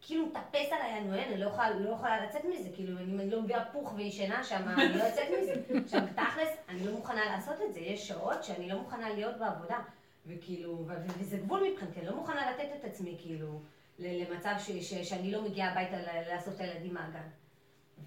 כאילו 0.00 0.26
מטפס 0.26 0.72
עליי, 0.72 0.98
אני 0.98 1.24
אני 1.24 1.36
לא 1.40 1.46
יכולה, 1.46 1.70
לא 1.70 1.90
יכולה 1.90 2.26
לצאת 2.26 2.44
מזה, 2.44 2.68
כאילו, 2.74 3.00
אם 3.00 3.20
אני 3.20 3.30
לא 3.30 3.42
מביאה 3.42 3.64
פוך 3.72 3.92
וישנה 3.96 4.44
שם, 4.44 4.68
אני 4.68 4.98
לא 4.98 5.04
יוצאת 5.04 5.28
מזה. 5.40 5.54
עכשיו, 5.84 6.00
תכלס, 6.16 6.48
אני 6.68 6.86
לא 6.86 6.92
מוכנה 6.92 7.24
לעשות 7.24 7.60
את 7.68 7.74
זה, 7.74 7.80
יש 7.80 8.08
שעות 8.08 8.44
שאני 8.44 8.68
לא 8.68 8.78
מוכנה 8.78 9.08
להיות 9.14 9.36
בעבודה, 9.38 9.78
וכאילו, 10.26 10.84
וזה 11.18 11.36
גבול 11.38 11.68
מבחינתי, 11.70 12.00
אני 12.00 12.06
לא 12.08 12.16
מוכנה 12.16 12.50
לתת 12.50 12.68
את 12.80 12.84
עצמי, 12.84 13.16
כאילו, 13.20 13.60
למצב 13.98 14.54
ש- 14.58 14.70
ש- 14.70 15.08
שאני 15.08 15.32
לא 15.32 15.42
מגיעה 15.42 15.70
הביתה 15.72 15.96
לאסוף 16.34 16.54
את 16.54 16.60
הילדים 16.60 16.94
מהגן. 16.94 17.28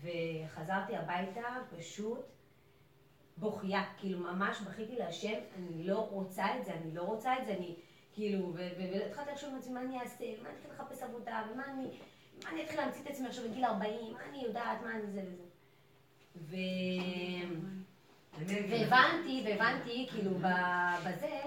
וחזרתי 0.01 0.95
הביתה, 0.95 1.41
פשוט, 1.77 2.25
בוכייה, 3.37 3.83
כאילו 3.97 4.19
ממש 4.19 4.61
בכיתי 4.61 4.95
להשם, 4.95 5.39
אני 5.57 5.83
לא 5.83 6.07
רוצה 6.09 6.57
את 6.59 6.65
זה, 6.65 6.73
אני 6.73 6.95
לא 6.95 7.01
רוצה 7.01 7.39
את 7.39 7.45
זה, 7.45 7.53
אני 7.53 7.75
כאילו, 8.13 8.53
והתחלתי 8.53 9.31
לחשוב 9.31 9.53
לעצמי 9.55 9.73
מה 9.73 9.81
אני 9.81 9.99
אעשה, 9.99 10.25
מה 10.43 10.49
אני 10.49 10.57
אתחיל 10.57 10.71
לחפש 10.71 11.03
עבודה, 11.03 11.43
ומה 11.51 11.63
אני, 11.65 11.87
מה 12.43 12.49
אני 12.49 12.63
אתחיל 12.63 12.79
להמציא 12.79 13.01
את 13.01 13.07
עצמי 13.07 13.27
עכשיו 13.27 13.49
בגיל 13.49 13.65
40, 13.65 14.13
מה 14.13 14.19
אני 14.29 14.43
יודעת, 14.43 14.81
מה 14.81 14.91
אני 14.95 15.07
זה 15.11 15.21
וזה. 15.25 15.43
ו... 16.35 16.55
והבנתי, 18.69 19.43
והבנתי, 19.45 20.07
כאילו, 20.11 20.31
בזה, 21.05 21.41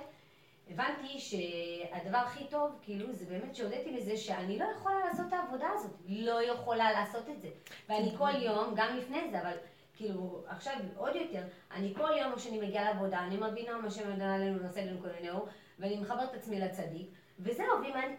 הבנתי 0.70 1.18
שהדבר 1.18 2.18
הכי 2.18 2.44
טוב, 2.50 2.70
כאילו, 2.82 3.12
זה 3.12 3.24
באמת 3.24 3.54
שהודיתי 3.54 3.90
לזה 3.90 4.16
שאני 4.16 4.58
לא 4.58 4.64
יכולה 4.76 4.98
לעשות 5.04 5.26
את 5.28 5.32
העבודה 5.32 5.66
הזאת. 5.74 5.90
לא 6.08 6.42
יכולה 6.42 6.92
לעשות 6.92 7.28
את 7.28 7.40
זה. 7.40 7.48
ואני 7.88 8.10
כל 8.18 8.30
יום, 8.42 8.74
גם 8.76 8.96
לפני 8.96 9.30
זה, 9.30 9.40
אבל 9.40 9.56
כאילו, 9.96 10.42
עכשיו 10.46 10.74
עוד 10.96 11.16
יותר, 11.16 11.42
אני 11.74 11.94
כל 11.94 12.10
יום 12.20 12.36
כשאני 12.36 12.60
מגיעה 12.60 12.84
לעבודה, 12.84 13.18
אני 13.18 13.36
מבינה 13.36 13.78
מה 13.78 13.90
שמדע 13.90 14.34
עלינו, 14.34 14.58
נושא 14.62 14.80
לנו 14.80 15.00
כוננהו, 15.00 15.46
ואני 15.78 16.00
מחברת 16.00 16.30
את 16.30 16.34
עצמי 16.34 16.60
לצדיק, 16.60 17.10
וזהו, 17.38 17.66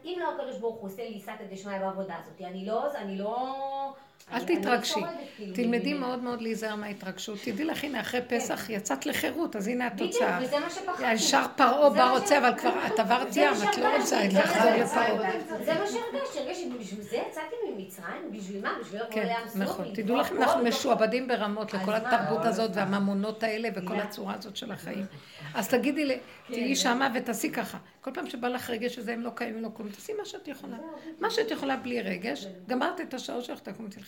ואם 0.03 0.19
לא 0.19 0.33
הקדוש 0.33 0.57
ברוך 0.57 0.75
הוא 0.75 0.89
עושה 0.89 1.09
לי 1.09 1.19
סייעתא 1.19 1.43
דשמיא 1.51 1.79
בעבודה 1.79 2.15
הזאת, 2.17 2.41
אני 2.41 2.65
לא, 2.65 2.95
אני 2.95 3.17
לא... 3.17 3.93
אל 4.33 4.39
לא 4.39 4.45
תתרגשי. 4.45 4.99
כאילו, 5.37 5.55
תלמדי. 5.55 5.93
מאוד 5.93 6.23
מאוד 6.23 6.41
להיזהר 6.41 6.75
מההתרגשות. 6.75 7.39
תדעי 7.43 7.65
לך, 7.65 7.83
הנה, 7.83 8.01
אחרי 8.01 8.21
פסח 8.27 8.69
יצאת 8.69 9.05
לחירות, 9.05 9.55
אז 9.55 9.67
הנה 9.67 9.89
בדיוק, 9.89 10.09
התוצאה. 10.09 10.39
וזה 10.41 10.59
מה 10.59 10.69
שפחדתי. 10.69 11.13
ישר 11.13 11.45
פרעה 11.55 11.89
בא 11.89 12.11
רוצה, 12.11 12.37
אבל 12.37 12.57
כבר 12.57 12.85
את 12.87 12.99
עברת 12.99 13.35
ים, 13.35 13.53
את 13.69 13.77
לא 13.77 13.97
רוצה 13.97 14.27
לחזור. 14.27 14.71
לפרעה. 14.71 15.31
זה 15.65 15.73
מה 15.73 15.85
שהרגשתי, 15.87 16.39
הרגשתי, 16.39 16.69
בשביל 16.79 17.01
זה 17.01 17.17
יצאתי 17.29 17.55
ממצרים, 17.69 18.31
בשביל 18.31 18.61
מה? 18.61 18.73
בשביל 18.81 19.01
לבוא 19.01 19.13
כן, 19.13 19.25
לים 19.25 19.47
סוף, 19.47 19.57
נכון. 19.57 19.85
תדעו 19.93 20.17
לכם, 20.17 20.37
אנחנו 20.37 20.63
משועבדים 20.63 21.27
ברמות 21.27 21.73
לכל? 21.73 21.95
התרבות 21.95 22.45
הזאת 22.45 22.71
והממונות 22.73 23.43
האלה 23.43 23.69
וכל 23.75 23.99
הצורה 23.99 24.33
הזאת 24.33 24.55
של 24.57 24.71
החיים. 24.71 25.05
אז 25.53 25.67
תגידי, 25.67 26.05
לי, 26.05 26.17
תהיי 26.47 26.75
שמה 26.75 27.09
ותעשי 27.15 27.51
ככה. 27.51 27.77
כל 28.01 28.11
פעם 28.13 28.29
שבא 28.29 28.47
לך 28.47 28.69
רגש 28.69 28.95
שזה 28.95 29.13
הם 29.13 29.21
לא 29.21 29.29
קיימים, 29.35 29.63
לא 29.63 29.69
כלום, 29.73 29.89
תעשי 29.89 30.13
מה 30.19 30.25
שאת 30.25 30.47
יכולה. 30.47 30.77
מה 31.19 31.29
שאת 31.29 31.51
יכולה 31.51 31.77
בלי 31.77 32.01
רגש, 32.01 32.47
גמרת 32.67 33.01
את 33.01 33.13
השעות 33.13 33.43
שלך, 33.43 33.59
תקומי 33.59 33.89
תלכי. 33.89 34.06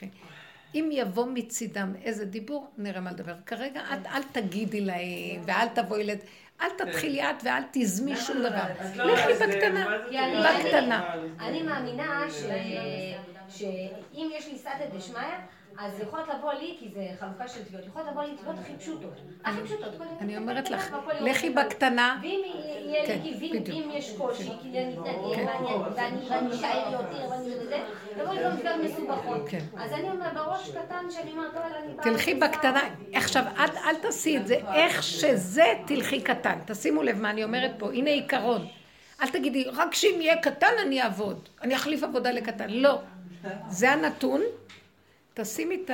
אם 0.75 0.89
יבוא 0.91 1.25
מצידם 1.33 1.93
איזה 2.03 2.25
דיבור, 2.25 2.67
נראה 2.77 3.01
מה 3.01 3.11
לדבר. 3.11 3.33
כרגע 3.45 3.81
את 3.93 4.05
אל 4.05 4.21
תגידי 4.31 4.81
להם, 4.81 4.99
ואל 5.45 5.67
תבואי 5.67 6.03
לד... 6.03 6.19
אל 6.61 6.67
תתחילי 6.77 7.23
את 7.23 7.43
ואל 7.43 7.63
תיזמי 7.71 8.15
שום 8.15 8.37
דבר. 8.39 8.63
את 8.91 8.95
לא 8.97 9.13
לכי 9.13 9.33
בקטנה? 9.33 9.97
בקטנה. 10.43 11.13
אני 11.39 11.61
מאמינה 11.63 12.23
ש- 12.29 13.57
שאם 13.57 14.29
יש 14.37 14.47
לי 14.47 14.57
סייעתא 14.57 14.85
דשמיא, 14.97 15.19
אז 15.81 15.99
יכולות 15.99 16.27
לבוא 16.27 16.53
לי, 16.53 16.75
כי 16.79 16.89
זה 16.93 17.07
חלוקה 17.19 17.47
של 17.47 17.63
תביעות, 17.63 17.85
יכולות 17.87 18.07
לבוא 18.11 18.23
לי 18.23 18.35
תביעות 18.37 18.55
הכי 18.61 18.73
פשוטות. 18.77 19.13
הכי 19.45 19.61
פשוטות. 19.63 19.93
אני 20.21 20.37
אומרת 20.37 20.69
לך, 20.69 20.95
לכי. 21.21 21.49
בקטנה. 21.49 22.19
ואם 22.21 22.41
יהיה 22.85 23.07
כן, 23.07 23.19
לי, 23.23 23.35
ואם- 23.39 23.61
בדיוק. 23.61 23.77
אם 23.85 23.89
יש 23.93 24.13
קושי, 24.17 24.43
כי 24.43 24.79
אני 24.79 24.95
מתנגד, 24.97 25.35
כן. 25.35 25.45
ואני- 25.47 25.73
ואני 25.95 26.55
אשאר 26.55 26.91
יותר, 26.91 27.29
ואני 27.29 27.55
וזה, 27.59 27.77
יבואו 28.17 28.33
לי 28.33 28.43
גם 28.43 28.55
תביעות 28.57 28.77
מסובכות. 28.83 29.49
כן. 29.49 29.59
אז 29.77 29.93
אני 29.93 30.09
אומרת, 30.09 30.33
בראש 30.33 30.69
קטן, 30.69 31.05
שאני 31.11 31.31
אומרת, 31.31 31.53
וואלה, 31.53 31.79
אני 31.83 31.93
באה... 31.93 32.03
תלכי 32.03 32.33
בקטנה. 32.35 32.81
עכשיו, 33.13 33.43
אל 33.85 33.95
תעשי 33.95 34.37
את 34.37 34.47
זה 34.47 34.55
איך 34.73 35.03
שזה, 35.03 35.63
תלכי 35.87 36.21
קטן. 36.21 36.59
תשימו 36.65 37.03
לב 37.03 37.21
מה 37.21 37.29
אני 37.29 37.43
אומרת 37.43 37.71
פה. 37.77 37.91
הנה 37.93 38.09
עיקרון. 38.09 38.67
אל 39.21 39.27
תגידי, 39.29 39.63
רק 39.63 39.93
שאם 39.93 40.17
יהיה 40.21 40.41
קטן 40.41 40.67
אני 40.85 41.01
אעבוד. 41.01 41.49
אני 41.61 41.75
אחליף 41.75 42.03
עבודה 42.03 42.31
לקטן. 42.31 42.69
לא. 42.69 42.99
זה 43.69 43.91
הנתון. 43.91 44.41
תשימי 45.33 45.81
את 45.85 45.91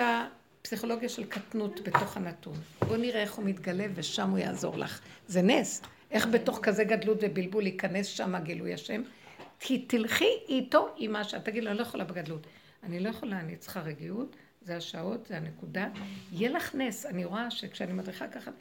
הפסיכולוגיה 0.61 1.09
של 1.09 1.25
קטנות 1.25 1.79
בתוך 1.81 2.17
הנתון. 2.17 2.53
בוא 2.87 2.97
נראה 2.97 3.21
איך 3.21 3.33
הוא 3.33 3.45
מתגלה 3.45 3.85
ושם 3.95 4.29
הוא 4.29 4.37
יעזור 4.37 4.77
לך. 4.77 5.01
זה 5.27 5.41
נס. 5.41 5.81
איך 6.11 6.27
בתוך 6.27 6.59
כזה 6.61 6.83
גדלות 6.83 7.17
ובלבול 7.21 7.65
ייכנס 7.65 8.05
שם 8.05 8.35
גילוי 8.43 8.73
השם. 8.73 9.01
כי 9.59 9.85
תלכי 9.87 10.29
איתו 10.49 10.95
עם 10.97 11.11
מה 11.11 11.23
שאת 11.23 11.45
תגידי 11.45 11.61
לו, 11.61 11.69
אני 11.69 11.77
לא 11.77 11.81
יכולה 11.81 12.03
בגדלות. 12.03 12.47
אני 12.83 12.99
לא 12.99 13.09
יכולה, 13.09 13.39
אני 13.39 13.55
צריכה 13.55 13.81
רגיעות, 13.81 14.35
זה 14.61 14.77
השעות, 14.77 15.25
זה 15.27 15.37
הנקודה. 15.37 15.87
יהיה 16.31 16.49
לך 16.49 16.75
נס. 16.75 17.05
אני 17.05 17.25
רואה 17.25 17.51
שכשאני 17.51 17.93
מדריכה 17.93 18.27
ככה, 18.27 18.51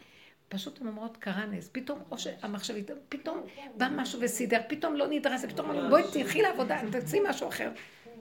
פשוט 0.48 0.80
הן 0.80 0.86
אומרות, 0.86 1.16
קרה 1.16 1.46
נס. 1.46 1.68
פתאום, 1.72 1.98
או 2.10 2.18
שהמחשבית, 2.18 2.90
פתאום 3.08 3.40
בא 3.76 3.88
משהו 3.96 4.20
וסידר, 4.20 4.60
פתאום 4.68 4.94
לא 4.94 5.06
נדרס, 5.10 5.44
פתאום 5.44 5.70
בואי 5.90 6.02
תלכי 6.12 6.42
לעבודה, 6.42 6.80
תעשי 6.92 7.18
משהו 7.28 7.48
אחר. 7.48 7.70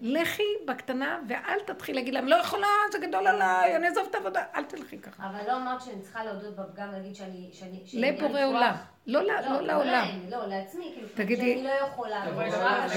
לכי 0.02 0.44
בקטנה 0.68 1.20
ואל 1.28 1.60
תתחיל 1.66 1.96
להגיד 1.96 2.14
להם, 2.14 2.28
לא 2.28 2.36
יכולה, 2.36 2.68
זה 2.92 2.98
גדול 3.08 3.28
עליי, 3.28 3.76
אני 3.76 3.88
אעזוב 3.88 4.08
את 4.10 4.16
העבודה, 4.16 4.44
אל 4.56 4.64
תלכי 4.64 4.98
ככה. 4.98 5.24
אבל 5.30 5.48
לא 5.48 5.58
אמרת 5.58 5.82
שאני 5.82 6.02
צריכה 6.02 6.24
להודות 6.24 6.56
בפגם, 6.56 6.92
להגיד 6.92 7.16
שאני... 7.16 7.50
שאני- 7.54 7.82
שאני- 7.86 8.02
לבורא 8.12 8.30
אני 8.30 8.44
עולם. 8.44 8.72
כוח. 8.72 8.86
לא 9.08 9.22
ל- 9.24 9.26
לא 9.50 9.62
לעולם. 9.62 10.08
לא, 10.30 10.46
לעצמי, 10.48 10.92
כאילו, 10.94 11.08
תגידי- 11.16 11.54
שאני 11.54 11.64
לא 11.64 11.86
יכולה. 11.88 12.26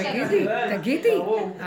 תגידי, 0.03 0.45
תגידי. 0.77 1.17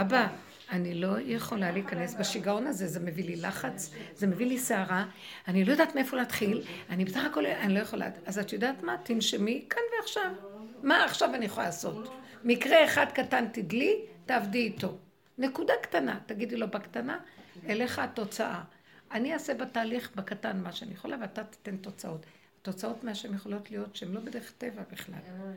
אבא, 0.01 0.27
אני 0.73 0.95
לא 0.95 1.09
יכולה 1.25 1.71
להיכנס 1.71 2.15
בשיגעון 2.15 2.67
הזה, 2.67 2.87
זה 2.87 3.01
מביא 3.01 3.25
לי 3.25 3.37
לחץ, 3.37 3.91
זה 4.15 4.27
מביא 4.27 4.47
לי 4.47 4.59
סערה, 4.59 5.05
אני 5.49 5.65
לא 5.65 5.73
יודעת 5.73 5.95
מאיפה 5.95 6.17
להתחיל, 6.17 6.63
אני 6.91 7.05
בסך 7.05 7.25
הכל, 7.25 7.47
אני 7.47 7.75
לא 7.75 7.79
יכולה. 7.81 8.07
אז 8.27 8.39
את 8.39 8.53
יודעת 8.53 8.83
מה? 8.83 8.97
תנשמי 9.03 9.65
כאן 9.71 9.83
ועכשיו. 9.99 10.31
מה 10.83 11.05
עכשיו 11.05 11.35
אני 11.35 11.45
יכולה 11.45 11.67
לעשות? 11.67 12.13
מקרה 12.45 12.85
אחד 12.85 13.07
קטן 13.15 13.49
תדלי, 13.53 13.97
תעבדי 14.27 14.59
איתו. 14.59 14.89
נקודה 15.41 15.73
קטנה, 15.83 16.19
תגידי 16.27 16.57
לו 16.57 16.69
בקטנה, 16.71 17.19
אליך 17.69 17.99
התוצאה. 17.99 18.63
אני 19.13 19.35
אעשה 19.35 19.55
בתהליך 19.55 20.11
בקטן 20.17 20.63
מה 20.63 20.73
שאני 20.73 20.93
יכולה, 20.93 21.17
ואתה 21.21 21.45
תיתן 21.45 21.77
תוצאות. 21.77 22.27
התוצאות 22.63 23.05
מהשם 23.05 23.35
יכולות 23.35 23.71
להיות 23.71 23.97
שהן 23.97 24.13
לא 24.13 24.21
בדרך 24.21 24.53
טבע 24.59 24.83
בכלל. 24.93 25.15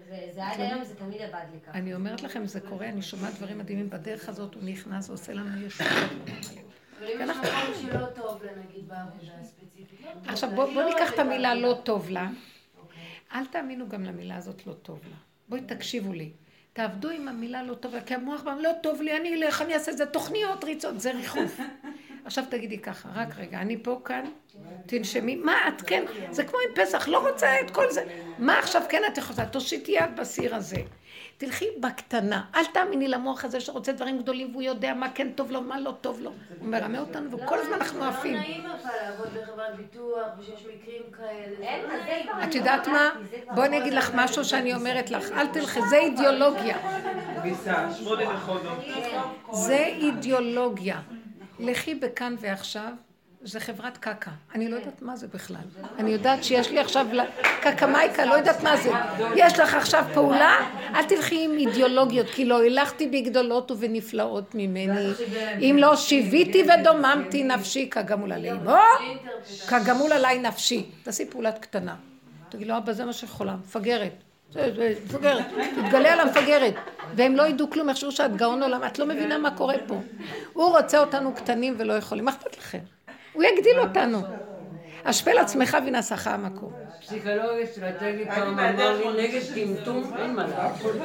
זה- 0.09 0.29
זה 0.33 0.47
עד 0.47 0.59
היום, 0.61 0.83
זה 0.83 0.95
תמיד 0.95 1.21
עבד 1.21 1.41
לי 1.53 1.59
ככה. 1.67 1.77
אני 1.77 1.93
אומרת 1.93 2.21
לכם, 2.23 2.45
זה 2.45 2.59
קורה, 2.61 2.89
אני 2.89 3.01
שומעת 3.01 3.33
דברים 3.35 3.57
מדהימים 3.57 3.89
בדרך 3.89 4.29
הזאת, 4.29 4.53
הוא 4.55 4.63
נכנס 4.63 5.09
ועושה 5.09 5.33
לנו 5.33 5.65
ישועות. 5.65 5.91
אבל 6.99 7.07
אם 7.07 7.29
יש 7.29 7.37
מקום 7.37 7.91
שלא 7.91 8.05
טוב 8.05 8.43
לה, 8.43 8.51
נגיד, 8.55 8.87
בעבודה 8.87 9.31
הספציפית. 9.41 10.01
לא 10.01 10.09
עכשיו 10.31 10.49
בואו 10.55 10.73
לא 10.75 10.85
ניקח 10.89 11.13
את 11.13 11.19
המילה. 11.19 11.55
לא 11.55 11.81
טוב 11.83 12.09
לה. 12.09 12.29
אל 13.33 13.45
תאמינו 13.45 13.89
גם 13.89 14.03
למילה 14.03 14.35
הזאת 14.35 14.67
לא 14.67 14.73
טוב 14.73 14.99
לה. 15.09 15.15
בואי 15.49 15.61
תקשיבו 15.61 16.13
לי. 16.13 16.31
תעבדו 16.73 17.09
עם 17.09 17.27
המילה 17.27 17.63
לא 17.63 17.73
טוב 17.73 17.95
לה, 17.95 18.01
כי 18.01 18.13
המוח 18.13 18.41
בא, 18.41 18.53
לא 18.59 18.69
טוב 18.83 19.01
לי, 19.01 19.17
אני 19.17 19.33
אלך, 19.35 19.61
אני 19.61 19.73
אעשה 19.73 19.91
את 19.91 19.97
זה, 19.97 20.05
תוכניות, 20.05 20.63
ריצות, 20.63 20.99
זה 20.99 21.11
ריחוף. 21.11 21.59
עכשיו 22.25 22.43
תגידי 22.49 22.77
ככה, 22.77 23.09
רק 23.15 23.27
רגע, 23.41 23.61
אני 23.61 23.83
פה 23.83 24.01
כאן, 24.05 24.25
תנשמי, 24.85 25.35
מה 25.35 25.55
את 25.67 25.81
כן, 25.81 26.03
זה 26.31 26.43
כמו 26.43 26.57
עם 26.59 26.85
פסח, 26.85 27.07
לא 27.07 27.29
רוצה 27.29 27.59
את 27.59 27.71
כל 27.71 27.91
זה. 27.91 28.03
מה 28.37 28.59
עכשיו 28.59 28.81
כן 28.89 29.01
את 29.11 29.17
יכולה, 29.17 29.45
תושיטי 29.45 29.91
יד 29.91 30.15
בסיר 30.17 30.55
הזה. 30.55 30.81
תלכי 31.45 31.65
בקטנה, 31.79 32.41
אל 32.55 32.65
תאמיני 32.65 33.07
למוח 33.07 33.45
הזה 33.45 33.59
שרוצה 33.59 33.91
דברים 33.91 34.17
גדולים 34.19 34.51
והוא 34.51 34.61
יודע 34.61 34.93
מה 34.93 35.09
כן 35.09 35.31
טוב 35.31 35.51
לו, 35.51 35.61
מה 35.61 35.79
לא 35.79 35.93
טוב 36.01 36.19
לו. 36.21 36.31
הוא 36.59 36.69
מרמה 36.69 36.99
אותנו 36.99 37.31
וכל 37.31 37.59
הזמן 37.59 37.73
אנחנו 37.73 38.03
עפים. 38.03 38.33
לא 38.33 38.39
נעים 38.39 38.65
אבל 38.65 38.91
לעבוד 39.03 39.27
בחברת 39.27 39.75
ביטוח, 39.75 40.27
ושיש 40.39 40.65
מקרים 40.65 41.01
כאלה. 41.17 42.35
לא 42.39 42.43
את 42.43 42.55
יודעת 42.55 42.87
מה? 42.87 43.09
בואי 43.55 43.67
אני 43.67 43.77
אגיד 43.77 43.93
לך 43.93 44.11
משהו 44.15 44.45
שאני 44.45 44.73
אומרת 44.73 45.11
לך, 45.11 45.31
אל 45.31 45.47
תלכי, 45.47 45.81
זה 45.89 45.97
אידיאולוגיה. 45.97 46.77
מכונות. 48.35 48.85
זה 49.51 49.85
אידיאולוגיה. 49.85 50.99
לכי 51.59 51.95
בכאן 51.95 52.35
ועכשיו, 52.39 52.93
זה 53.45 53.59
חברת 53.59 53.97
קקה. 53.97 54.31
אני 54.55 54.69
לא 54.69 54.75
יודעת 54.75 55.01
מה 55.01 55.15
זה 55.15 55.27
בכלל. 55.33 55.57
אני 55.99 56.09
יודעת 56.09 56.43
שיש 56.43 56.71
לי 56.71 56.79
עכשיו 56.79 57.07
קקה 57.61 57.87
מייקה, 57.87 58.25
לא 58.25 58.33
יודעת 58.33 58.63
מה 58.63 58.77
זה. 58.77 58.91
יש 59.35 59.59
לך 59.59 59.73
עכשיו 59.73 60.05
פעולה, 60.13 60.55
אל 60.95 61.03
תלכי 61.03 61.45
עם 61.45 61.51
אידיאולוגיות, 61.51 62.27
כי 62.27 62.45
לא 62.45 62.61
הילכתי 62.61 63.07
בגדולות 63.07 63.71
ובנפלאות 63.71 64.55
ממני. 64.55 65.09
אם 65.59 65.75
לא 65.79 65.95
שיוויתי 65.95 66.63
ודוממתי 66.63 67.43
נפשי 67.43 67.89
כגמול 67.89 68.31
עלי. 68.31 68.51
או, 68.51 68.73
כגמול 69.67 70.11
עליי 70.11 70.39
נפשי. 70.39 70.85
תעשי 71.03 71.25
פעולת 71.25 71.59
קטנה. 71.59 71.95
תגיד 72.49 72.67
לו, 72.67 72.77
אבא, 72.77 72.93
זה 72.93 73.05
מה 73.05 73.13
שיכולה, 73.13 73.55
מפגרת. 73.55 74.13
מפגרת, 75.05 75.45
תתגלה 75.75 76.13
על 76.13 76.19
המפגרת. 76.19 76.73
והם 77.15 77.35
לא 77.35 77.47
ידעו 77.47 77.69
כלום, 77.69 77.89
יחשבו 77.89 78.11
שאת 78.11 78.35
גאון 78.35 78.63
עולם, 78.63 78.83
את 78.83 78.99
לא 78.99 79.05
מבינה 79.05 79.37
מה 79.37 79.57
קורה 79.57 79.75
פה. 79.87 80.01
הוא 80.53 80.77
רוצה 80.77 80.99
אותנו 80.99 81.35
קטנים 81.35 81.75
ולא 81.77 81.93
יכולים, 81.93 82.25
מה 82.25 82.31
אכפת 82.31 82.57
לכם? 82.57 82.79
הוא 83.33 83.43
יגדיל 83.43 83.79
אותנו. 83.79 84.21
השפל 85.05 85.37
עצמך 85.37 85.77
ונעשך 85.85 86.27
המקום. 86.27 86.73
פסיכולוג 87.01 87.59
אסטרטגי 87.63 88.25
פעם 88.25 88.59
אמר 88.59 88.97
לי 88.97 89.23
נגד 89.23 89.41
טמטום 89.53 90.13
אין 90.17 90.35
מה 90.35 90.47
לעשות. 90.47 90.95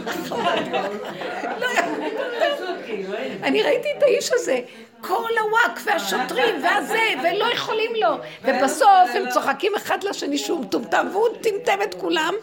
אני 3.42 3.62
ראיתי 3.62 3.88
את 3.98 4.02
האיש 4.02 4.30
הזה, 4.32 4.60
כל 5.00 5.30
הוואק 5.40 5.80
והשוטרים 5.84 6.64
והזה, 6.64 7.04
ולא 7.22 7.44
יכולים 7.54 7.90
לו. 7.96 8.16
ובסוף 8.44 9.10
הם 9.14 9.30
צוחקים 9.30 9.72
אחד 9.76 10.04
לשני 10.04 10.38
שהוא 10.38 10.60
מטומטם, 10.60 11.06
והוא 11.12 11.28
טמטם 11.42 11.82
את 11.82 11.94
כולם, 11.94 12.34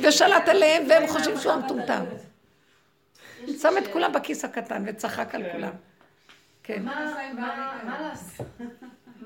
ושלט 0.00 0.48
עליהם, 0.48 0.82
והם 0.88 1.06
חושבים 1.06 1.36
שהוא 1.38 1.52
המטומטם. 1.52 2.04
שם 3.58 3.78
את 3.78 3.86
כולם 3.92 4.12
בכיס 4.12 4.44
הקטן 4.44 4.84
וצחק 4.86 5.34
על 5.34 5.42
כולם. 5.52 5.72
כן. 6.62 6.82
מה, 6.82 7.14
מה 7.84 8.00
לעשות? 8.00 8.46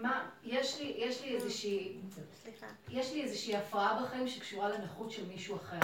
מה, 0.04 0.26
יש 0.44 0.80
לי, 0.80 0.94
יש 0.98 1.22
לי 1.22 1.36
איזושהי, 1.36 1.96
יש 2.88 3.12
לי 3.12 3.22
איזושהי 3.22 3.56
הפרעה 3.56 4.02
בחיים 4.02 4.28
שקשורה 4.28 4.68
לנכות 4.68 5.10
של 5.10 5.26
מישהו 5.28 5.56
אחר. 5.56 5.78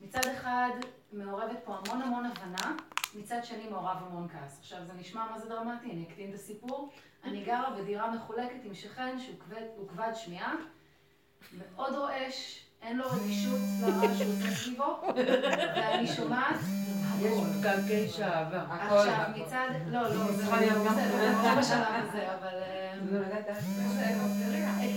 מצד 0.00 0.20
אחד 0.36 0.70
מעורבת 1.12 1.58
פה 1.64 1.76
המון 1.76 2.02
המון 2.02 2.24
הבנה, 2.24 2.76
מצד 3.14 3.44
שני 3.44 3.68
מעורב 3.68 3.96
המון 4.06 4.28
כעס. 4.28 4.58
עכשיו 4.60 4.78
זה 4.86 4.92
נשמע 4.92 5.26
מה 5.30 5.38
זה 5.38 5.48
דרמטי, 5.48 5.90
אני 5.90 6.04
אקטין 6.08 6.30
את 6.30 6.34
הסיפור. 6.34 6.92
אני 7.24 7.44
גרה 7.44 7.70
בדירה 7.70 8.10
מחולקת 8.10 8.64
עם 8.64 8.74
שכן 8.74 9.18
שהוא 9.20 9.38
כבד, 9.38 9.62
כבד 9.88 10.12
שמיעה, 10.14 10.54
מאוד 11.58 11.94
רועש, 11.94 12.64
אין 12.82 12.96
לו 12.96 13.04
רגישות 13.10 13.60
לרעש 13.80 14.18
שהוא 14.18 14.34
סביבו, 14.56 15.02
ואני 15.16 16.06
שומעת 16.06 16.56
יש 17.22 17.38
פקקי 17.62 18.08
שעבר. 18.08 18.64
עכשיו 18.70 19.24
מצד, 19.36 19.68
לא, 19.86 20.02
לא, 20.02 20.32
זה 20.32 20.44
לא 20.44 21.60
בשלב 21.60 21.86
הזה, 22.08 22.34
אבל... 22.34 22.62
אה, 22.62 22.82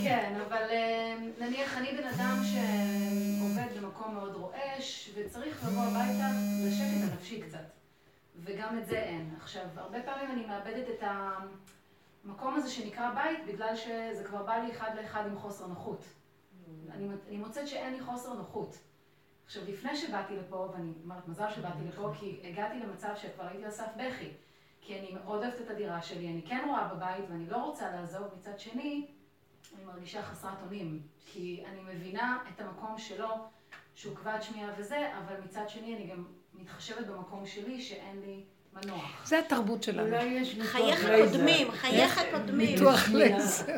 כן, 0.04 0.36
אבל 0.48 0.64
אה, 0.70 1.16
נניח 1.40 1.78
אני 1.78 1.92
בן 1.92 2.08
אדם 2.08 2.42
שעובד 2.44 3.78
במקום 3.82 4.14
מאוד 4.14 4.36
רועש, 4.36 5.10
וצריך 5.16 5.64
לבוא 5.64 5.84
הביתה 5.84 6.28
לשקט 6.68 7.12
הנפשי 7.12 7.42
קצת. 7.42 7.66
וגם 8.44 8.80
את 8.80 8.88
זה 8.88 8.98
אין. 8.98 9.34
עכשיו, 9.42 9.64
הרבה 9.76 9.98
פעמים 10.02 10.32
אני 10.32 10.46
מאבדת 10.46 10.86
את 10.90 11.04
המקום 12.24 12.56
הזה 12.56 12.70
שנקרא 12.70 13.12
בית, 13.12 13.40
בגלל 13.48 13.76
שזה 13.76 14.24
כבר 14.24 14.44
בא 14.44 14.56
לי 14.56 14.72
אחד 14.72 14.90
לאחד 15.02 15.24
עם 15.26 15.40
חוסר 15.40 15.68
נוחות. 15.68 16.04
אני 17.28 17.38
מוצאת 17.38 17.68
שאין 17.68 17.94
לי 17.94 18.02
חוסר 18.02 18.34
נוחות. 18.34 18.78
עכשיו, 19.46 19.64
לפני 19.68 19.96
שבאתי 19.96 20.36
לפה, 20.36 20.70
ואני 20.74 20.92
אומרת, 21.04 21.28
מזל 21.28 21.52
שבאתי 21.56 21.80
לפה, 21.88 22.12
כי 22.20 22.40
הגעתי 22.44 22.80
למצב 22.80 23.10
שכבר 23.16 23.48
הייתי 23.48 23.66
על 23.66 23.72
סף 23.72 23.90
בכי. 23.98 24.30
כי 24.82 25.00
אני 25.00 25.12
מאוד 25.14 25.44
אוהבת 25.44 25.62
את 25.62 25.70
הדירה 25.70 26.02
שלי, 26.02 26.28
אני 26.28 26.42
כן 26.46 26.64
רואה 26.68 26.88
בבית 26.94 27.26
ואני 27.30 27.50
לא 27.50 27.58
רוצה 27.58 27.92
לעזוב, 27.92 28.28
מצד 28.38 28.60
שני, 28.60 29.08
אני 29.76 29.86
מרגישה 29.86 30.24
חסרת 30.24 30.62
אונים. 30.64 31.02
כי 31.26 31.64
אני 31.66 31.96
מבינה 31.96 32.38
את 32.56 32.62
המקום 32.62 32.98
שלו, 32.98 33.30
שהוא 33.96 34.16
כבד 34.16 34.38
שמיעה 34.42 34.70
וזה, 34.78 35.12
אבל 35.18 35.36
מצד 35.46 35.70
שני 35.70 35.96
אני 35.96 36.08
גם 36.08 36.26
מתחשבת 36.54 37.08
במקום 37.08 37.46
שלי 37.46 37.82
שאין 37.82 38.22
לי 38.26 38.44
מנוח. 38.74 39.28
זה 39.28 39.40
התרבות 39.40 39.84
שלנו. 39.84 40.08
אולי 40.08 40.24
יש 40.24 40.60
חייך 40.62 41.06
לייזר. 41.06 41.38
קודמים, 41.38 41.72
חייך 41.72 42.22
קודמים. 42.32 42.70
ניתוח 42.70 43.10
לייזר. 43.10 43.78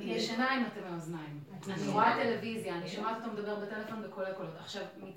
יש 0.00 0.30
עיניים 0.30 0.66
אתם 0.66 0.90
מאוזניים. 0.90 1.40
אני 1.68 1.88
רואה 1.88 2.16
טלוויזיה, 2.22 2.74
אני 2.74 2.88
שומעת 2.88 3.16
אותו 3.16 3.32
מדבר 3.32 3.54
בטלפון 3.54 4.02
בקולי 4.02 4.30
קולות. 4.36 4.54
עכשיו. 4.58 4.82
הוא 5.00 5.08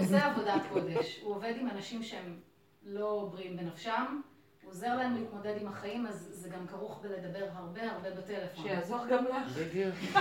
עושה 0.00 0.26
עבודת 0.26 0.62
קודש. 0.72 1.20
הוא 1.22 1.34
עובד 1.34 1.54
עם 1.60 1.68
אנשים 1.68 2.02
שהם 2.02 2.40
לא 2.82 3.28
בריאים 3.32 3.56
בנפשם, 3.56 4.20
הוא 4.62 4.70
עוזר 4.70 4.96
להם 4.96 5.16
להתמודד 5.16 5.54
עם 5.60 5.68
החיים, 5.68 6.06
אז 6.06 6.28
זה 6.32 6.48
גם 6.48 6.66
כרוך 6.66 7.00
בלדבר 7.02 7.46
הרבה 7.54 7.80
הרבה 7.92 8.10
בטלפון. 8.10 8.64
שיעזור 8.64 9.06
גם 9.06 9.24
לך. 9.24 9.56
בדיוק. 9.56 9.94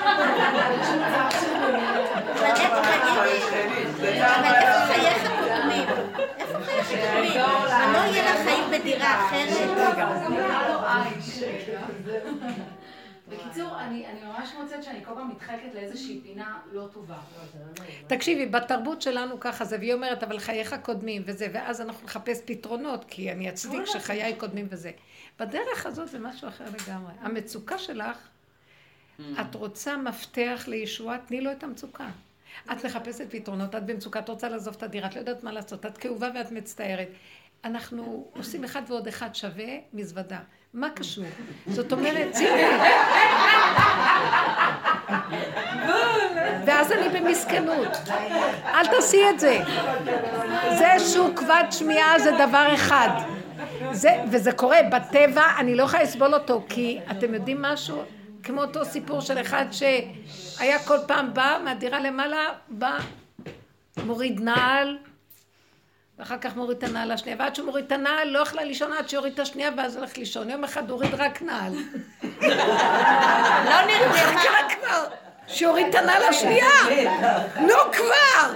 לא 7.94 8.00
יהיה 8.00 8.34
לך 8.34 8.40
חיים 8.44 8.64
בדירה 8.72 9.28
אחרת? 9.28 9.70
בקיצור, 13.30 13.82
אני 13.82 14.08
אני 14.08 14.20
ממש 14.24 14.50
מוצאת 14.62 14.84
שאני 14.84 15.06
כל 15.06 15.12
פעם 15.16 15.32
נדחקת 15.32 15.74
לאיזושהי 15.74 16.22
פינה 16.24 16.60
לא 16.72 16.88
טובה. 16.94 17.18
תקשיבי, 18.08 18.46
בתרבות 18.46 19.02
שלנו 19.02 19.40
ככה 19.40 19.66
זה, 19.66 19.78
והיא 19.78 19.94
אומרת, 19.94 20.24
אבל 20.24 20.40
חייך 20.40 20.76
קודמים 20.82 21.22
וזה, 21.26 21.48
ואז 21.54 21.82
אנחנו 21.82 22.06
נחפש 22.06 22.42
פתרונות, 22.46 23.06
כי 23.08 23.32
אני 23.32 23.50
אצדיק 23.50 23.86
שחיי 23.86 24.36
קודמים 24.36 24.68
וזה. 24.70 24.92
בדרך 25.40 25.86
הזאת 25.86 26.08
זה 26.08 26.20
משהו 26.20 26.48
אחר 26.48 26.66
לגמרי. 26.66 27.14
המצוקה 27.22 27.78
שלך, 27.78 28.18
את 29.42 29.56
רוצה 29.56 29.98
מפתח 29.98 30.64
לישועה, 30.68 31.18
תני 31.28 31.42
לו 31.42 31.52
את 31.52 31.64
המצוקה. 31.64 32.08
את 32.72 32.86
מחפשת 32.86 33.26
פתרונות, 33.32 33.76
את 33.76 33.86
במצוקה, 33.86 34.20
את 34.20 34.30
רוצה 34.30 34.50
לעזוב 34.50 34.76
את 34.78 34.84
הדירה, 34.84 35.08
את 35.08 35.16
לא 35.16 35.20
יודעת 35.20 35.44
מה 35.44 35.52
לעשות, 35.52 35.86
את 35.86 35.98
כאובה 35.98 36.30
ואת 36.36 36.52
מצטערת. 36.52 37.08
אנחנו 37.64 38.28
עושים 38.34 38.64
אחד 38.64 38.82
ועוד 38.88 39.08
אחד 39.08 39.36
שווה 39.36 39.78
מזוודה. 39.94 40.40
מה 40.74 40.90
קשור? 40.90 41.26
זאת 41.68 41.92
אומרת. 41.92 42.36
ואז 46.66 46.92
אני 46.92 47.20
במסכנות. 47.20 47.88
אל 48.66 48.88
תעשי 48.88 49.30
את 49.30 49.40
זה. 49.40 49.60
זה 50.78 50.94
שהוא 51.00 51.36
כבד 51.36 51.64
שמיעה 51.72 52.20
זה 52.20 52.32
דבר 52.32 52.74
אחד. 52.74 53.10
זה, 53.92 54.10
וזה 54.32 54.52
קורה 54.52 54.78
בטבע, 54.92 55.44
אני 55.58 55.76
לא 55.76 55.84
יכולה 55.84 56.04
לסבול 56.04 56.34
אותו, 56.34 56.64
כי 56.70 57.00
אתם 57.12 57.34
יודעים 57.34 57.62
משהו? 57.62 58.04
כמו 58.44 58.62
אותו 58.62 58.86
סיפור 58.86 59.22
של 59.22 59.42
אחד 59.42 59.66
שהיה 59.72 60.80
כל 60.80 60.98
פעם 61.08 61.34
בא 61.34 61.58
מהדירה 61.64 62.00
למעלה, 62.00 62.46
בא, 62.70 62.98
מוריד 64.06 64.42
נעל, 64.42 64.98
ואחר 66.20 66.38
כך 66.38 66.56
מוריד 66.56 66.78
את 66.78 66.84
הנעל 66.84 67.12
השנייה, 67.12 67.38
ועד 67.40 67.56
שהוא 67.56 67.66
מוריד 67.66 67.86
את 67.86 67.92
הנעל, 67.92 68.28
לא 68.28 68.40
יכלה 68.40 68.64
לישון 68.64 68.94
עד 68.94 69.10
שיוריד 69.10 69.34
את 69.34 69.40
השנייה, 69.40 69.70
ואז 69.78 69.96
הולך 69.96 70.18
לישון. 70.18 70.50
יום 70.50 70.64
אחד 70.64 70.90
הוריד 70.90 71.14
רק 71.14 71.42
נעל. 71.42 71.74
לא 73.66 73.86
נרדמה. 73.88 74.30
כבר, 74.70 75.06
שיוריד 75.48 75.88
את 75.88 75.96
הנעל 75.96 76.24
השנייה. 76.24 76.70
נו 77.56 77.76
כבר. 77.92 78.54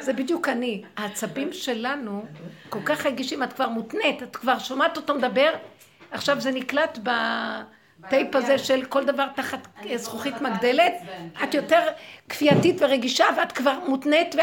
זה 0.00 0.12
בדיוק 0.12 0.48
אני. 0.48 0.82
העצבים 0.96 1.52
שלנו 1.52 2.24
כל 2.68 2.80
כך 2.84 3.06
רגישים, 3.06 3.42
את 3.42 3.52
כבר 3.52 3.68
מותנית, 3.68 4.22
את 4.22 4.36
כבר 4.36 4.58
שומעת 4.58 4.96
אותו 4.96 5.14
מדבר, 5.14 5.54
עכשיו 6.10 6.40
זה 6.40 6.50
נקלט 6.50 6.98
בטייפ 7.98 8.36
הזה 8.36 8.58
של 8.58 8.84
כל 8.84 9.04
דבר 9.04 9.26
תחת 9.34 9.68
זכוכית 9.96 10.40
מגדלת, 10.40 10.94
את 11.44 11.54
יותר 11.54 11.88
כפייתית 12.28 12.76
ורגישה 12.80 13.26
ואת 13.36 13.52
כבר 13.52 13.78
מותנית. 13.86 14.34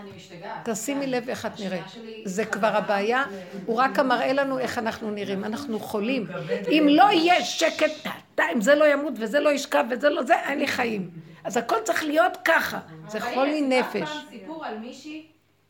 אני 0.00 0.10
משתגעת. 0.16 0.68
תשימי. 0.70 1.06
לב 1.06 1.28
איך 1.28 1.46
את 1.46 1.60
נראית. 1.60 1.84
זה. 2.24 2.44
כבר 2.44 2.76
הבעיה, 2.76 3.24
הוא 3.66 3.76
רק 3.76 3.98
מראה 3.98 4.32
לנו 4.32 4.58
איך 4.58 4.78
אנחנו 4.78 5.10
נראים. 5.10 5.44
אנחנו 5.44 5.80
חולים. 5.80 6.26
אם 6.68 6.86
לא 6.90 7.10
יהיה 7.10 7.44
שקט, 7.44 8.10
אם 8.52 8.60
זה 8.60 8.74
לא 8.74 8.92
ימות 8.92 9.12
וזה 9.18 9.40
לא 9.40 9.50
ישכב 9.52 9.84
וזה 9.90 10.10
לא 10.10 10.22
זה, 10.22 10.34
אין 10.34 10.58
לי 10.58 10.66
חיים. 10.66 11.10
אז 11.44 11.56
הכל 11.56 11.76
צריך 11.84 12.04
להיות 12.04 12.38
ככה. 12.44 12.78
זה 13.08 13.18
אבל 13.18 13.34
חולי 13.34 13.62
נפש. 13.62 14.10
פעם 14.10 14.22
סיפור 14.30 14.64
על 14.64 14.78
מישהי 14.78 15.26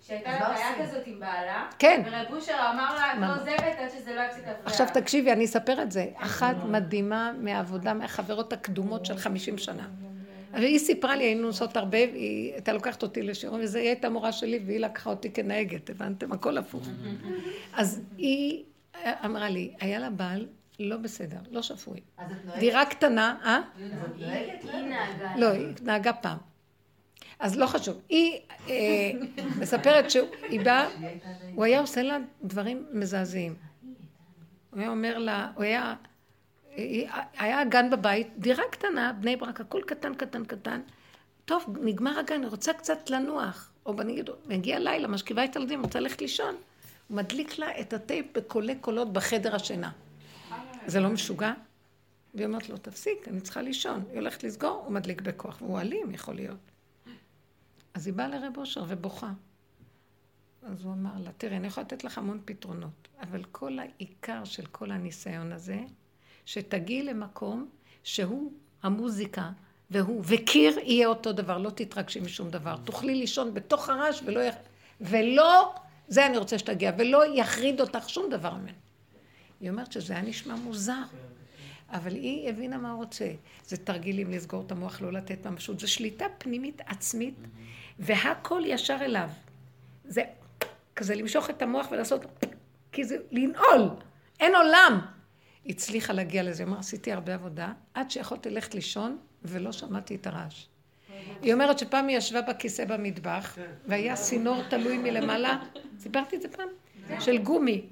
שהייתה 0.06 0.30
לה 0.30 0.48
בעיה? 0.48 0.66
כזאת 0.82 1.06
עם 1.06 1.20
בעלה. 1.20 1.66
כן. 1.78 2.02
ורב 2.06 2.34
אושר 2.34 2.52
אמר 2.74 2.94
לה, 2.94 3.12
את? 3.12 3.18
לא 3.20 3.34
עוזבת 3.34 3.76
עד 3.78 3.88
שזה 3.98 4.14
לא 4.14 4.20
יפסיק 4.20 4.38
להפריע. 4.46 4.66
עכשיו 4.66 4.86
תקשיבי, 4.94 5.32
אני 5.32 5.44
אספר 5.44 5.82
את 5.82 5.92
זה. 5.92 6.06
אחת 6.16 6.56
מדהימה 6.64 7.32
מהעבודה, 7.40 7.94
מהחברות 7.94 8.52
הקדומות 8.52 9.06
של 9.06 9.16
50 9.16 9.58
שנה. 9.58 9.86
אבל 10.54 10.62
היא 10.62 10.78
סיפרה 10.78 11.16
לי, 11.16 11.24
היינו 11.24 11.42
נוסעות 11.42 11.76
הרבה, 11.76 11.98
היא 11.98 12.52
הייתה 12.52 12.72
לוקחת 12.72 13.02
אותי 13.02 13.22
לשיעורים, 13.22 13.64
היא 13.74 13.88
הייתה 13.88 14.08
מורה 14.10 14.32
שלי, 14.32 14.60
והיא 14.66 14.80
לקחה 14.80 15.10
אותי 15.10 15.30
כנהגת, 15.30 15.90
הבנתם? 15.90 16.32
הכל 16.32 16.58
הפוך. 16.58 16.88
אז 17.72 18.00
היא 18.18 18.64
אמרה 19.24 19.48
לי, 19.48 19.72
היה 19.80 19.98
לה 19.98 20.10
בעל 20.10 20.46
לא 20.80 20.96
בסדר, 20.96 21.36
לא 21.50 21.62
שפוי. 21.62 22.00
דירה 22.58 22.84
קטנה, 22.86 23.36
אה? 23.44 23.60
היא 23.78 23.86
נהגה. 24.82 25.36
לא, 25.36 25.50
היא 25.50 25.66
נהגה 25.82 26.12
פעם. 26.12 26.38
אז 27.38 27.56
לא 27.56 27.66
חשוב. 27.66 28.00
היא 28.08 28.40
אה, 28.68 29.10
מספרת 29.60 30.10
שהיא 30.10 30.60
באה, 30.64 30.88
הוא 31.54 31.64
היה 31.64 31.80
עושה 31.80 32.02
לה 32.02 32.18
דברים 32.44 32.86
מזעזעים. 32.92 33.54
הוא 34.70 34.80
היה 34.80 34.88
אומר 34.88 35.18
לה, 35.18 35.50
הוא 35.54 35.64
היה, 35.64 35.94
היה 37.38 37.64
גן 37.64 37.90
בבית, 37.90 38.28
דירה 38.38 38.64
קטנה, 38.70 39.12
בני 39.12 39.36
ברק, 39.36 39.60
הכל 39.60 39.80
קטן, 39.86 40.14
קטן, 40.14 40.44
קטן. 40.44 40.80
טוב, 41.44 41.76
נגמר 41.82 42.18
הגן, 42.18 42.34
אני 42.34 42.46
רוצה 42.46 42.72
קצת 42.72 43.10
לנוח. 43.10 43.70
או 43.86 43.92
נגיד, 43.92 44.30
מגיע 44.46 44.78
לילה, 44.78 45.08
משכיבה 45.08 45.44
את 45.44 45.56
הילדים, 45.56 45.82
רוצה 45.82 46.00
ללכת 46.00 46.20
לישון. 46.20 46.54
הוא 47.08 47.16
מדליק 47.16 47.58
לה 47.58 47.80
את 47.80 47.92
הטייפ 47.92 48.26
בקולי 48.36 48.76
קולות 48.76 49.12
בחדר 49.12 49.54
השינה. 49.54 49.90
זה 50.86 51.00
לא 51.00 51.08
משוגע? 51.08 51.52
והיא 52.34 52.46
אומרת 52.46 52.68
לו, 52.68 52.76
תפסיק, 52.76 53.28
אני 53.28 53.40
צריכה 53.40 53.62
לישון. 53.62 54.04
היא 54.10 54.18
הולכת 54.18 54.44
לסגור, 54.44 54.82
הוא 54.84 54.92
מדליק 54.92 55.20
בכוח. 55.20 55.62
והוא 55.62 55.80
אלים, 55.80 56.14
יכול 56.14 56.34
להיות. 56.34 56.70
אז 57.94 58.06
היא 58.06 58.14
באה 58.14 58.28
לרב 58.28 58.56
אושר 58.56 58.84
ובוכה. 58.88 59.32
אז 60.62 60.84
הוא 60.84 60.92
אמר 60.92 61.18
לה, 61.24 61.30
תראי, 61.38 61.56
אני 61.56 61.66
יכולה 61.66 61.84
לתת 61.84 62.04
לך 62.04 62.18
המון 62.18 62.40
פתרונות, 62.44 63.08
אבל 63.20 63.44
כל 63.44 63.78
העיקר 63.78 64.44
של 64.44 64.66
כל 64.66 64.90
הניסיון 64.90 65.52
הזה, 65.52 65.78
שתגיעי 66.44 67.02
למקום 67.02 67.68
שהוא 68.02 68.52
המוזיקה, 68.82 69.50
והוא, 69.90 70.22
וקיר 70.24 70.78
יהיה 70.78 71.06
אותו 71.06 71.32
דבר, 71.32 71.58
לא 71.58 71.70
תתרגשי 71.70 72.20
משום 72.20 72.50
דבר. 72.50 72.76
תוכלי 72.84 73.14
לישון 73.14 73.54
בתוך 73.54 73.88
הרעש 73.88 74.20
ולא, 74.24 74.40
יח... 74.40 74.54
ולא, 75.00 75.74
זה 76.08 76.26
אני 76.26 76.38
רוצה 76.38 76.58
שתגיע, 76.58 76.92
ולא 76.98 77.36
יחריד 77.36 77.80
אותך 77.80 78.08
שום 78.08 78.30
דבר 78.30 78.54
ממנו. 78.54 78.78
היא 79.60 79.70
אומרת 79.70 79.92
שזה 79.92 80.12
היה 80.12 80.22
נשמע 80.22 80.54
מוזר. 80.54 81.02
אבל 81.88 82.14
היא 82.14 82.48
הבינה 82.48 82.78
מה 82.78 82.90
הוא 82.90 82.98
רוצה. 82.98 83.30
זה 83.66 83.76
תרגילים 83.76 84.30
לסגור 84.30 84.62
את 84.66 84.72
המוח, 84.72 85.00
לא 85.00 85.12
לתת 85.12 85.46
ממשות. 85.46 85.80
זה 85.80 85.86
שליטה 85.86 86.24
פנימית 86.38 86.80
עצמית, 86.86 87.34
והכל 87.98 88.62
ישר 88.66 88.96
אליו. 89.00 89.28
זה 90.04 90.22
כזה 90.96 91.14
למשוך 91.14 91.50
את 91.50 91.62
המוח 91.62 91.86
ולעשות, 91.90 92.24
כי 92.92 93.04
זה 93.04 93.16
לנעול. 93.30 93.88
אין 94.40 94.54
עולם. 94.54 95.13
הצליחה 95.66 96.12
להגיע 96.12 96.42
לזה. 96.42 96.62
היא 96.62 96.68
אמרה, 96.68 96.80
עשיתי 96.80 97.12
הרבה 97.12 97.34
עבודה, 97.34 97.72
עד 97.94 98.10
שיכולתי 98.10 98.50
ללכת 98.50 98.74
לישון, 98.74 99.18
ולא 99.42 99.72
שמעתי 99.72 100.14
את 100.14 100.26
הרעש. 100.26 100.66
היא 101.42 101.52
אומרת 101.54 101.78
שפעם 101.78 102.08
היא 102.08 102.16
ישבה 102.16 102.42
בכיסא 102.42 102.84
במטבח, 102.84 103.58
והיה 103.86 104.16
צינור 104.16 104.62
תלוי 104.70 104.98
מלמעלה, 104.98 105.62
סיפרתי 105.98 106.36
את 106.36 106.42
זה 106.42 106.48
פעם, 106.48 106.68
של 107.20 107.38
גומי. 107.38 107.86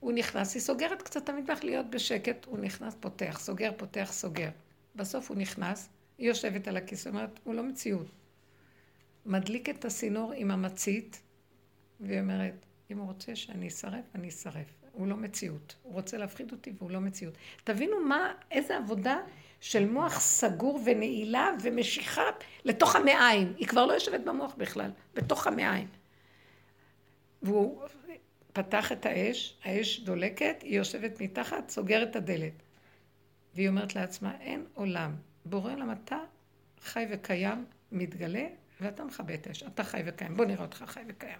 הוא 0.00 0.12
נכנס, 0.12 0.54
היא 0.54 0.62
סוגרת 0.62 1.02
קצת 1.02 1.24
את 1.24 1.28
המטבח 1.28 1.58
להיות 1.62 1.90
בשקט, 1.90 2.44
הוא 2.44 2.58
נכנס, 2.58 2.96
פותח, 3.00 3.38
סוגר, 3.40 3.70
פותח, 3.76 4.08
סוגר. 4.12 4.48
בסוף 4.96 5.30
הוא 5.30 5.38
נכנס, 5.38 5.88
היא 6.18 6.28
יושבת 6.28 6.68
על 6.68 6.76
הכיסא, 6.76 7.08
אומרת, 7.08 7.40
הוא 7.44 7.54
לא 7.54 7.62
מציאות. 7.62 8.06
מדליק 9.26 9.68
את 9.68 9.84
הסינור 9.84 10.32
עם 10.36 10.50
המצית, 10.50 11.22
והיא 12.00 12.20
אומרת, 12.20 12.66
אם 12.90 12.98
הוא 12.98 13.06
רוצה 13.06 13.36
שאני 13.36 13.68
אשרף, 13.68 14.04
אני 14.14 14.28
אשרף. 14.28 14.81
הוא 14.92 15.06
לא 15.06 15.16
מציאות. 15.16 15.76
הוא 15.82 15.92
רוצה 15.92 16.18
להפחיד 16.18 16.52
אותי 16.52 16.72
והוא 16.78 16.90
לא 16.90 17.00
מציאות. 17.00 17.34
תבינו 17.64 18.00
מה, 18.00 18.32
איזה 18.50 18.76
עבודה 18.76 19.16
של 19.60 19.88
מוח 19.88 20.20
סגור 20.20 20.80
ונעילה 20.84 21.50
ומשיכה 21.62 22.22
לתוך 22.64 22.96
המעיים. 22.96 23.52
היא 23.56 23.68
כבר 23.68 23.86
לא 23.86 23.92
יושבת 23.92 24.20
במוח 24.20 24.54
בכלל, 24.54 24.90
בתוך 25.14 25.46
המעיים. 25.46 25.88
והוא 27.42 27.82
פתח 28.52 28.92
את 28.92 29.06
האש, 29.06 29.58
האש 29.64 30.00
דולקת, 30.00 30.62
היא 30.62 30.76
יושבת 30.76 31.20
מתחת, 31.20 31.68
סוגרת 31.70 32.10
את 32.10 32.16
הדלת. 32.16 32.62
והיא 33.54 33.68
אומרת 33.68 33.94
לעצמה, 33.94 34.36
אין 34.40 34.66
עולם. 34.74 35.14
בורא 35.44 35.72
עולם, 35.72 35.92
אתה 35.92 36.18
חי 36.80 37.06
וקיים, 37.10 37.64
מתגלה, 37.92 38.46
ואתה 38.80 39.04
מכבה 39.04 39.34
את 39.34 39.46
האש. 39.46 39.62
אתה 39.62 39.84
חי 39.84 40.02
וקיים. 40.06 40.36
בוא 40.36 40.44
נראה 40.44 40.64
אותך 40.64 40.84
חי 40.86 41.02
וקיים. 41.08 41.38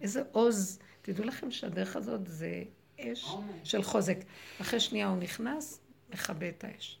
איזה 0.00 0.22
עוז. 0.32 0.78
תדעו 1.04 1.24
לכם 1.24 1.50
שהדרך 1.50 1.96
הזאת 1.96 2.26
זה 2.26 2.62
אש 3.00 3.34
של 3.64 3.82
חוזק. 3.82 4.18
אחרי 4.60 4.80
שנייה 4.80 5.08
הוא 5.08 5.16
נכנס, 5.18 5.80
מכבה 6.12 6.48
את 6.48 6.64
האש. 6.64 6.98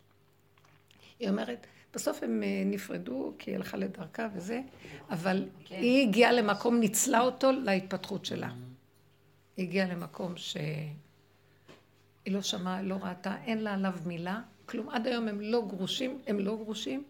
היא 1.18 1.28
אומרת, 1.28 1.66
בסוף 1.94 2.22
הם 2.22 2.42
אה, 2.42 2.62
נפרדו, 2.66 3.34
כי 3.38 3.50
היא 3.50 3.56
הלכה 3.56 3.76
לדרכה 3.76 4.28
וזה, 4.34 4.60
אבל 5.10 5.48
כן. 5.64 5.74
היא 5.74 6.08
הגיעה 6.08 6.32
למקום, 6.32 6.80
ניצלה 6.80 7.20
אותו 7.20 7.52
להתפתחות 7.52 8.24
שלה. 8.24 8.50
היא 9.56 9.66
הגיעה 9.66 9.88
למקום 9.88 10.36
שהיא 10.36 10.94
לא 12.26 12.42
שמעה, 12.42 12.82
לא 12.82 12.94
ראתה, 13.02 13.36
אין 13.44 13.58
לה 13.58 13.74
עליו 13.74 13.94
מילה, 14.06 14.40
כלום. 14.66 14.88
עד 14.88 15.06
היום 15.06 15.28
הם 15.28 15.40
לא 15.40 15.66
גרושים, 15.68 16.18
הם 16.26 16.38
לא 16.38 16.56
גרושים, 16.56 17.04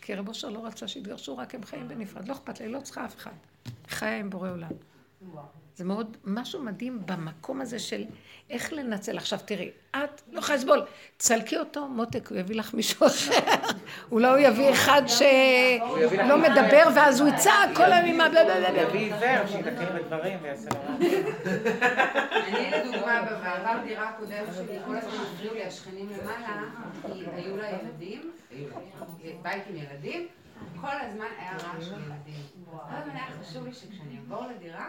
כי 0.00 0.14
רב 0.14 0.28
אושר 0.28 0.48
לא 0.48 0.66
רצה 0.66 0.88
שיתגרשו, 0.88 1.36
רק 1.36 1.54
הם 1.54 1.64
חיים 1.64 1.88
בנפרד. 1.88 2.28
לא 2.28 2.32
אכפת 2.32 2.60
לה, 2.60 2.66
היא 2.66 2.74
לא 2.74 2.80
צריכה 2.80 3.04
אף 3.04 3.16
אחד. 3.16 3.32
חיה 3.88 4.18
עם 4.18 4.30
בורא 4.30 4.50
עולם. 4.50 4.72
זה 5.74 5.84
מאוד, 5.84 6.16
משהו 6.24 6.62
מדהים 6.62 7.02
במקום 7.06 7.60
הזה 7.60 7.78
של 7.78 8.04
איך 8.50 8.72
לנצל. 8.72 9.16
עכשיו 9.16 9.38
תראי, 9.44 9.70
את 9.90 10.22
לא 10.32 10.38
יכולה 10.38 10.58
לסבול, 10.58 10.84
תסלקי 11.16 11.56
אותו, 11.58 11.88
מותק, 11.88 12.28
הוא 12.30 12.38
יביא 12.38 12.56
לך 12.56 12.74
מישהו 12.74 13.06
אחר. 13.06 13.56
אולי 14.12 14.28
הוא 14.28 14.38
יביא 14.38 14.70
אחד 14.70 15.02
שלא 15.06 16.38
מדבר, 16.38 16.82
ואז 16.94 17.20
הוא 17.20 17.28
יצעק 17.28 17.70
כל 17.74 17.92
היום 17.92 18.06
עם 18.06 18.20
ה... 18.20 18.26
הוא 18.26 18.78
יביא 18.78 19.14
עיוור, 19.14 19.46
שיתקן 19.46 19.86
בדברים 19.96 20.38
ויעשה. 20.42 20.70
אני 22.46 22.70
לדוגמה, 22.70 23.22
בעבר 23.22 23.82
דירה 23.84 24.12
קודמת 24.18 24.54
שלי, 24.54 24.78
כל 24.86 24.96
הזמן 24.96 25.24
הפריעו 25.34 25.54
לי 25.54 25.64
השכנים 25.64 26.08
למעלה, 26.10 26.62
כי 27.02 27.24
היו 27.34 27.56
לה 27.56 27.68
ילדים, 27.70 28.32
בית 29.42 29.62
עם 29.70 29.76
ילדים, 29.76 30.26
כל 30.80 30.96
הזמן 31.00 31.26
היה 31.38 31.52
רעש 31.52 31.84
של 31.84 31.92
ילדים. 31.92 32.42
כל 32.70 32.76
הזמן 32.88 33.14
היה 33.14 33.26
חשוב 33.40 33.66
לי 33.66 33.72
שכשאני 33.72 34.18
אעבור 34.18 34.46
לדירה, 34.46 34.88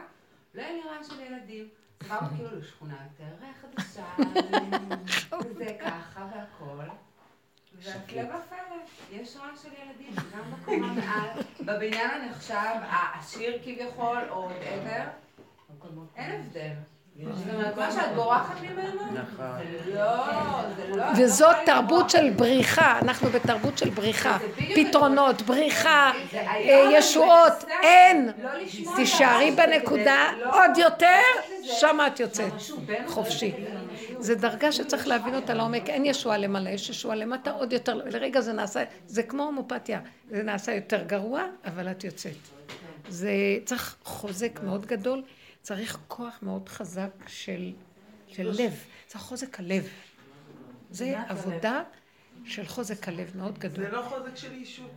לא 0.53 0.61
יהיה 0.61 0.73
לי 0.73 0.81
רעש 0.89 1.07
של 1.07 1.19
ילדים. 1.21 1.69
עברנו 2.09 2.37
כאילו 2.37 2.59
לשכונה 2.59 2.95
יותר 3.03 3.45
חדשה, 3.61 4.05
וזה 5.45 5.77
ככה 5.81 6.27
והכל. 6.31 6.85
והפלא 7.75 8.21
ופלא, 8.21 8.75
יש 9.11 9.37
רעש 9.37 9.61
של 9.63 9.69
ילדים, 9.83 10.15
גם 10.35 10.51
בקומה 10.51 10.93
מעל, 10.93 11.29
בבניין 11.59 12.21
הנחשב, 12.21 12.75
העשיר 12.81 13.59
כביכול, 13.63 14.21
או 14.29 14.49
whatever, 14.49 15.01
אין 16.17 16.41
הבדל. 16.41 16.73
נכון. 19.13 19.45
לא, 19.93 20.25
לא... 20.95 21.03
וזאת 21.17 21.55
תרבות 21.65 22.09
של 22.09 22.29
בריחה, 22.29 22.99
אנחנו 22.99 23.29
בתרבות 23.29 23.77
של 23.77 23.89
בריחה. 23.89 24.37
פתרונות, 24.75 25.41
בריחה, 25.41 26.11
אה, 26.35 26.89
ישועות, 26.91 27.63
אין. 27.81 28.31
תישארי 28.95 29.51
בנקודה 29.51 30.31
עוד 30.43 30.77
יותר, 30.77 31.21
שמה 31.63 32.07
את 32.07 32.19
יוצאת. 32.19 32.53
חופשי. 33.07 33.53
זה 34.19 34.35
דרגה 34.35 34.71
שצריך 34.71 35.07
להבין 35.07 35.35
אותה 35.35 35.53
לעומק, 35.53 35.89
אין 35.89 36.05
ישועה 36.05 36.37
למעלה, 36.37 36.69
יש 36.69 36.89
ישועה 36.89 37.15
למטה 37.15 37.51
עוד 37.51 37.73
יותר, 37.73 37.93
לרגע 37.93 38.41
זה 38.41 38.53
נעשה, 38.53 38.83
זה 39.07 39.23
כמו 39.23 39.43
הומופתיה, 39.43 39.99
זה 40.29 40.43
נעשה 40.43 40.73
יותר 40.73 41.03
גרוע, 41.03 41.43
אבל 41.65 41.91
את 41.91 42.03
יוצאת. 42.03 42.37
זה 43.09 43.31
צריך 43.65 43.95
חוזק 44.03 44.59
מאוד 44.63 44.85
גדול, 44.85 45.21
צריך 45.63 45.99
כוח 46.07 46.39
מאוד 46.41 46.69
חזק 46.69 47.11
של, 47.27 47.71
של 48.27 48.51
לב, 48.57 48.73
צריך 49.07 49.23
חוזק 49.23 49.59
הלב. 49.59 49.87
זה. 50.91 51.19
עבודה 51.27 51.83
של 52.45 52.65
חוזק 52.65 53.07
הלב 53.07 53.31
מאוד 53.37 53.59
גדול. 53.59 53.85
זה 53.85 53.91
לא 53.91 54.01
חוזק 54.01 54.35
של 54.35 54.51
אישות. 54.51 54.91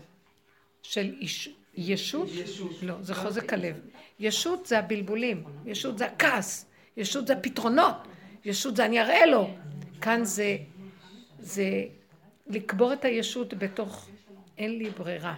של 0.82 1.14
איש, 1.20 1.48
ישות? 1.74 2.28
ישות. 2.32 2.82
לא, 2.82 2.94
זה 3.02 3.14
חוזק 3.14 3.52
הלב. 3.52 3.80
ישות 4.20 4.66
זה 4.66 4.78
הבלבולים, 4.78 5.44
ישות 5.66 5.98
זה 5.98 6.06
הכעס, 6.06 6.66
ישות 6.96 7.26
זה 7.26 7.32
הפתרונות, 7.32 7.96
ישות 8.44 8.76
זה 8.76 8.84
אני 8.84 9.00
אראה 9.00 9.26
לו. 9.26 9.50
כאן 10.00 10.24
זה, 10.24 10.56
זה 11.38 11.84
לקבור 12.46 12.92
את 12.92 13.04
הישות 13.04 13.54
בתוך 13.54 14.08
אין 14.58 14.78
לי 14.78 14.90
ברירה. 14.90 15.34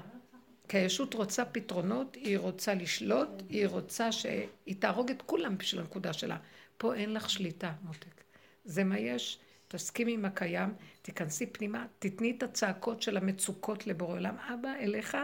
כי 0.68 0.78
הישות 0.78 1.14
רוצה 1.14 1.44
פתרונות, 1.44 2.14
היא 2.14 2.38
רוצה 2.38 2.74
לשלוט, 2.74 3.28
היא 3.48 3.66
רוצה 3.66 4.12
שהיא 4.12 4.76
תהרוג 4.78 5.10
את 5.10 5.22
כולם 5.22 5.58
בשביל 5.58 5.80
הנקודה 5.80 6.12
שלה. 6.12 6.36
פה 6.78 6.94
אין 6.94 7.14
לך 7.14 7.30
שליטה, 7.30 7.72
מותק. 7.82 8.24
זה 8.64 8.84
מה 8.84 8.98
יש, 8.98 9.38
תסכימי 9.68 10.12
עם 10.12 10.24
הקיים, 10.24 10.74
תיכנסי 11.02 11.46
פנימה, 11.46 11.86
תתני 11.98 12.34
את 12.38 12.42
הצעקות 12.42 13.02
של 13.02 13.16
המצוקות 13.16 13.86
לבורא 13.86 14.12
עולם. 14.14 14.36
אבא, 14.38 14.74
אליך, 14.80 15.16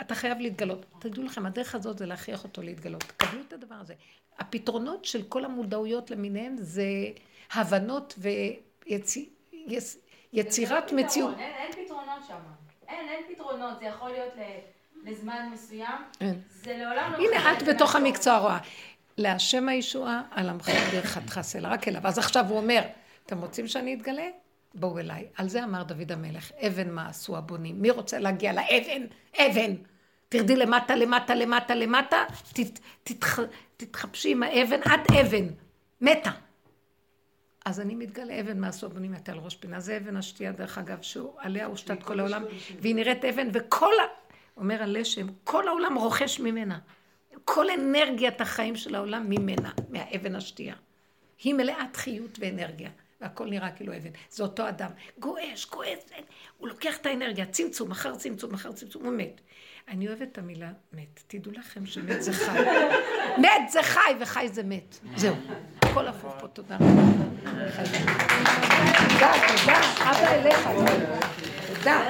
אתה 0.00 0.14
חייב 0.14 0.38
להתגלות. 0.38 0.86
תדעו 0.98 1.24
לכם, 1.24 1.46
הדרך 1.46 1.74
הזאת 1.74 1.98
זה 1.98 2.06
להכריח 2.06 2.44
אותו 2.44 2.62
להתגלות. 2.62 3.04
קבלו 3.16 3.40
את 3.48 3.52
הדבר 3.52 3.74
הזה. 3.74 3.94
הפתרונות 4.38 5.04
של 5.04 5.22
כל 5.22 5.44
המודעויות 5.44 6.10
למיניהם 6.10 6.56
זה 6.58 6.84
הבנות 7.52 8.18
ויצירת 10.32 10.92
מציאות. 10.92 11.34
אין, 11.38 11.52
אין 11.54 11.72
פתרונות 11.84 12.22
שם. 12.28 12.40
אין, 12.88 13.08
אין 13.08 13.34
פתרונות. 13.34 13.78
זה 13.78 13.84
יכול 13.84 14.10
להיות 14.10 14.32
לזמן 15.04 15.48
מסוים. 15.52 15.98
אין. 16.20 16.40
זה 16.50 16.76
לעולם 16.76 17.12
לא... 17.12 17.18
הנה 17.18 17.52
את 17.52 17.62
בתוך 17.62 17.96
המקצוע 17.96 18.38
רואה. 18.38 18.58
להשם 19.18 19.68
הישועה, 19.68 20.22
על 20.30 20.48
עמך 20.48 20.70
ברכתך 20.92 21.40
סלע, 21.42 21.68
רק 21.68 21.88
אליו. 21.88 22.06
אז 22.06 22.18
עכשיו 22.18 22.44
הוא 22.48 22.56
אומר, 22.56 22.82
אתם 23.26 23.40
רוצים 23.40 23.68
שאני 23.68 23.94
אתגלה? 23.94 24.28
בואו 24.74 24.98
אליי. 24.98 25.26
על 25.36 25.48
זה 25.48 25.64
אמר 25.64 25.82
דוד 25.82 26.12
המלך, 26.12 26.50
אבן 26.66 26.90
מה 26.90 27.08
עשו 27.08 27.36
הבונים. 27.36 27.82
מי 27.82 27.90
רוצה 27.90 28.18
להגיע 28.18 28.52
לאבן? 28.52 29.02
אבן. 29.38 29.74
תרדי 30.28 30.56
למטה, 30.56 30.96
למטה, 30.96 31.34
למטה, 31.34 31.74
למטה, 31.74 32.24
תת, 32.52 32.78
תתח, 33.02 33.38
תתחפשי 33.76 34.32
עם 34.32 34.42
האבן 34.42 34.80
עד 34.84 35.00
אבן. 35.20 35.46
מתה. 36.00 36.30
אז 37.64 37.80
אני 37.80 37.94
מתגלה 37.94 38.40
אבן 38.40 38.60
מה 38.60 38.68
עשו 38.68 38.86
הבונים 38.86 39.12
מתה 39.12 39.32
על 39.32 39.38
ראש 39.38 39.54
פינה. 39.54 39.80
זה 39.80 39.96
אבן 39.96 40.16
השתייה, 40.16 40.52
דרך 40.52 40.78
אגב, 40.78 41.02
שעליה 41.02 41.66
הושתת 41.66 42.02
כל 42.02 42.20
העולם, 42.20 42.44
והיא 42.80 42.94
נראית 42.94 43.24
אבן, 43.24 43.48
וכל. 43.52 43.94
אומר 44.56 44.82
הלשם, 44.82 45.26
כל 45.44 45.68
העולם 45.68 45.94
רוכש 45.94 46.40
ממנה. 46.40 46.78
כל 47.44 47.70
אנרגיית 47.70 48.40
החיים 48.40 48.76
של 48.76 48.94
העולם 48.94 49.30
ממנה, 49.30 49.70
מהאבן 49.88 50.36
השתייה. 50.36 50.74
היא 51.42 51.54
מלאת 51.54 51.96
חיות 51.96 52.38
ואנרגיה, 52.38 52.90
והכל 53.20 53.46
נראה 53.46 53.70
כאילו 53.70 53.96
אבן. 53.96 54.10
זה 54.30 54.42
אותו 54.42 54.68
אדם. 54.68 54.90
גועש, 55.18 55.66
גועש, 55.70 55.98
הוא 56.58 56.68
לוקח 56.68 56.96
את 56.96 57.06
האנרגיה, 57.06 57.46
צמצום, 57.46 57.90
אחר 57.90 58.14
צמצום, 58.14 58.54
אחר 58.54 58.72
צמצום, 58.72 59.04
הוא 59.04 59.12
מת. 59.12 59.40
אני 59.88 60.08
אוהבת 60.08 60.22
את 60.32 60.38
המילה 60.38 60.70
מת. 60.92 61.22
תדעו 61.26 61.52
לכם 61.52 61.86
שמת 61.86 62.22
זה 62.22 62.32
חי. 62.32 62.58
מת 63.42 63.70
זה 63.70 63.82
חי 63.82 64.14
וחי 64.20 64.48
זה 64.52 64.62
מת. 64.62 64.98
זהו. 65.16 65.34
הכל 65.82 66.08
הפוך 66.08 66.34
פה, 66.40 66.48
תודה 66.48 66.76
רבה. 66.76 66.86
תודה, 69.08 69.32
תודה. 69.48 69.80
אבא 70.02 70.28
אליך. 70.28 70.68
תודה. 71.74 72.04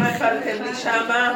מה 0.00 0.16
אכלתם 0.16 0.62
לי 0.64 0.74
שמה? 0.74 1.32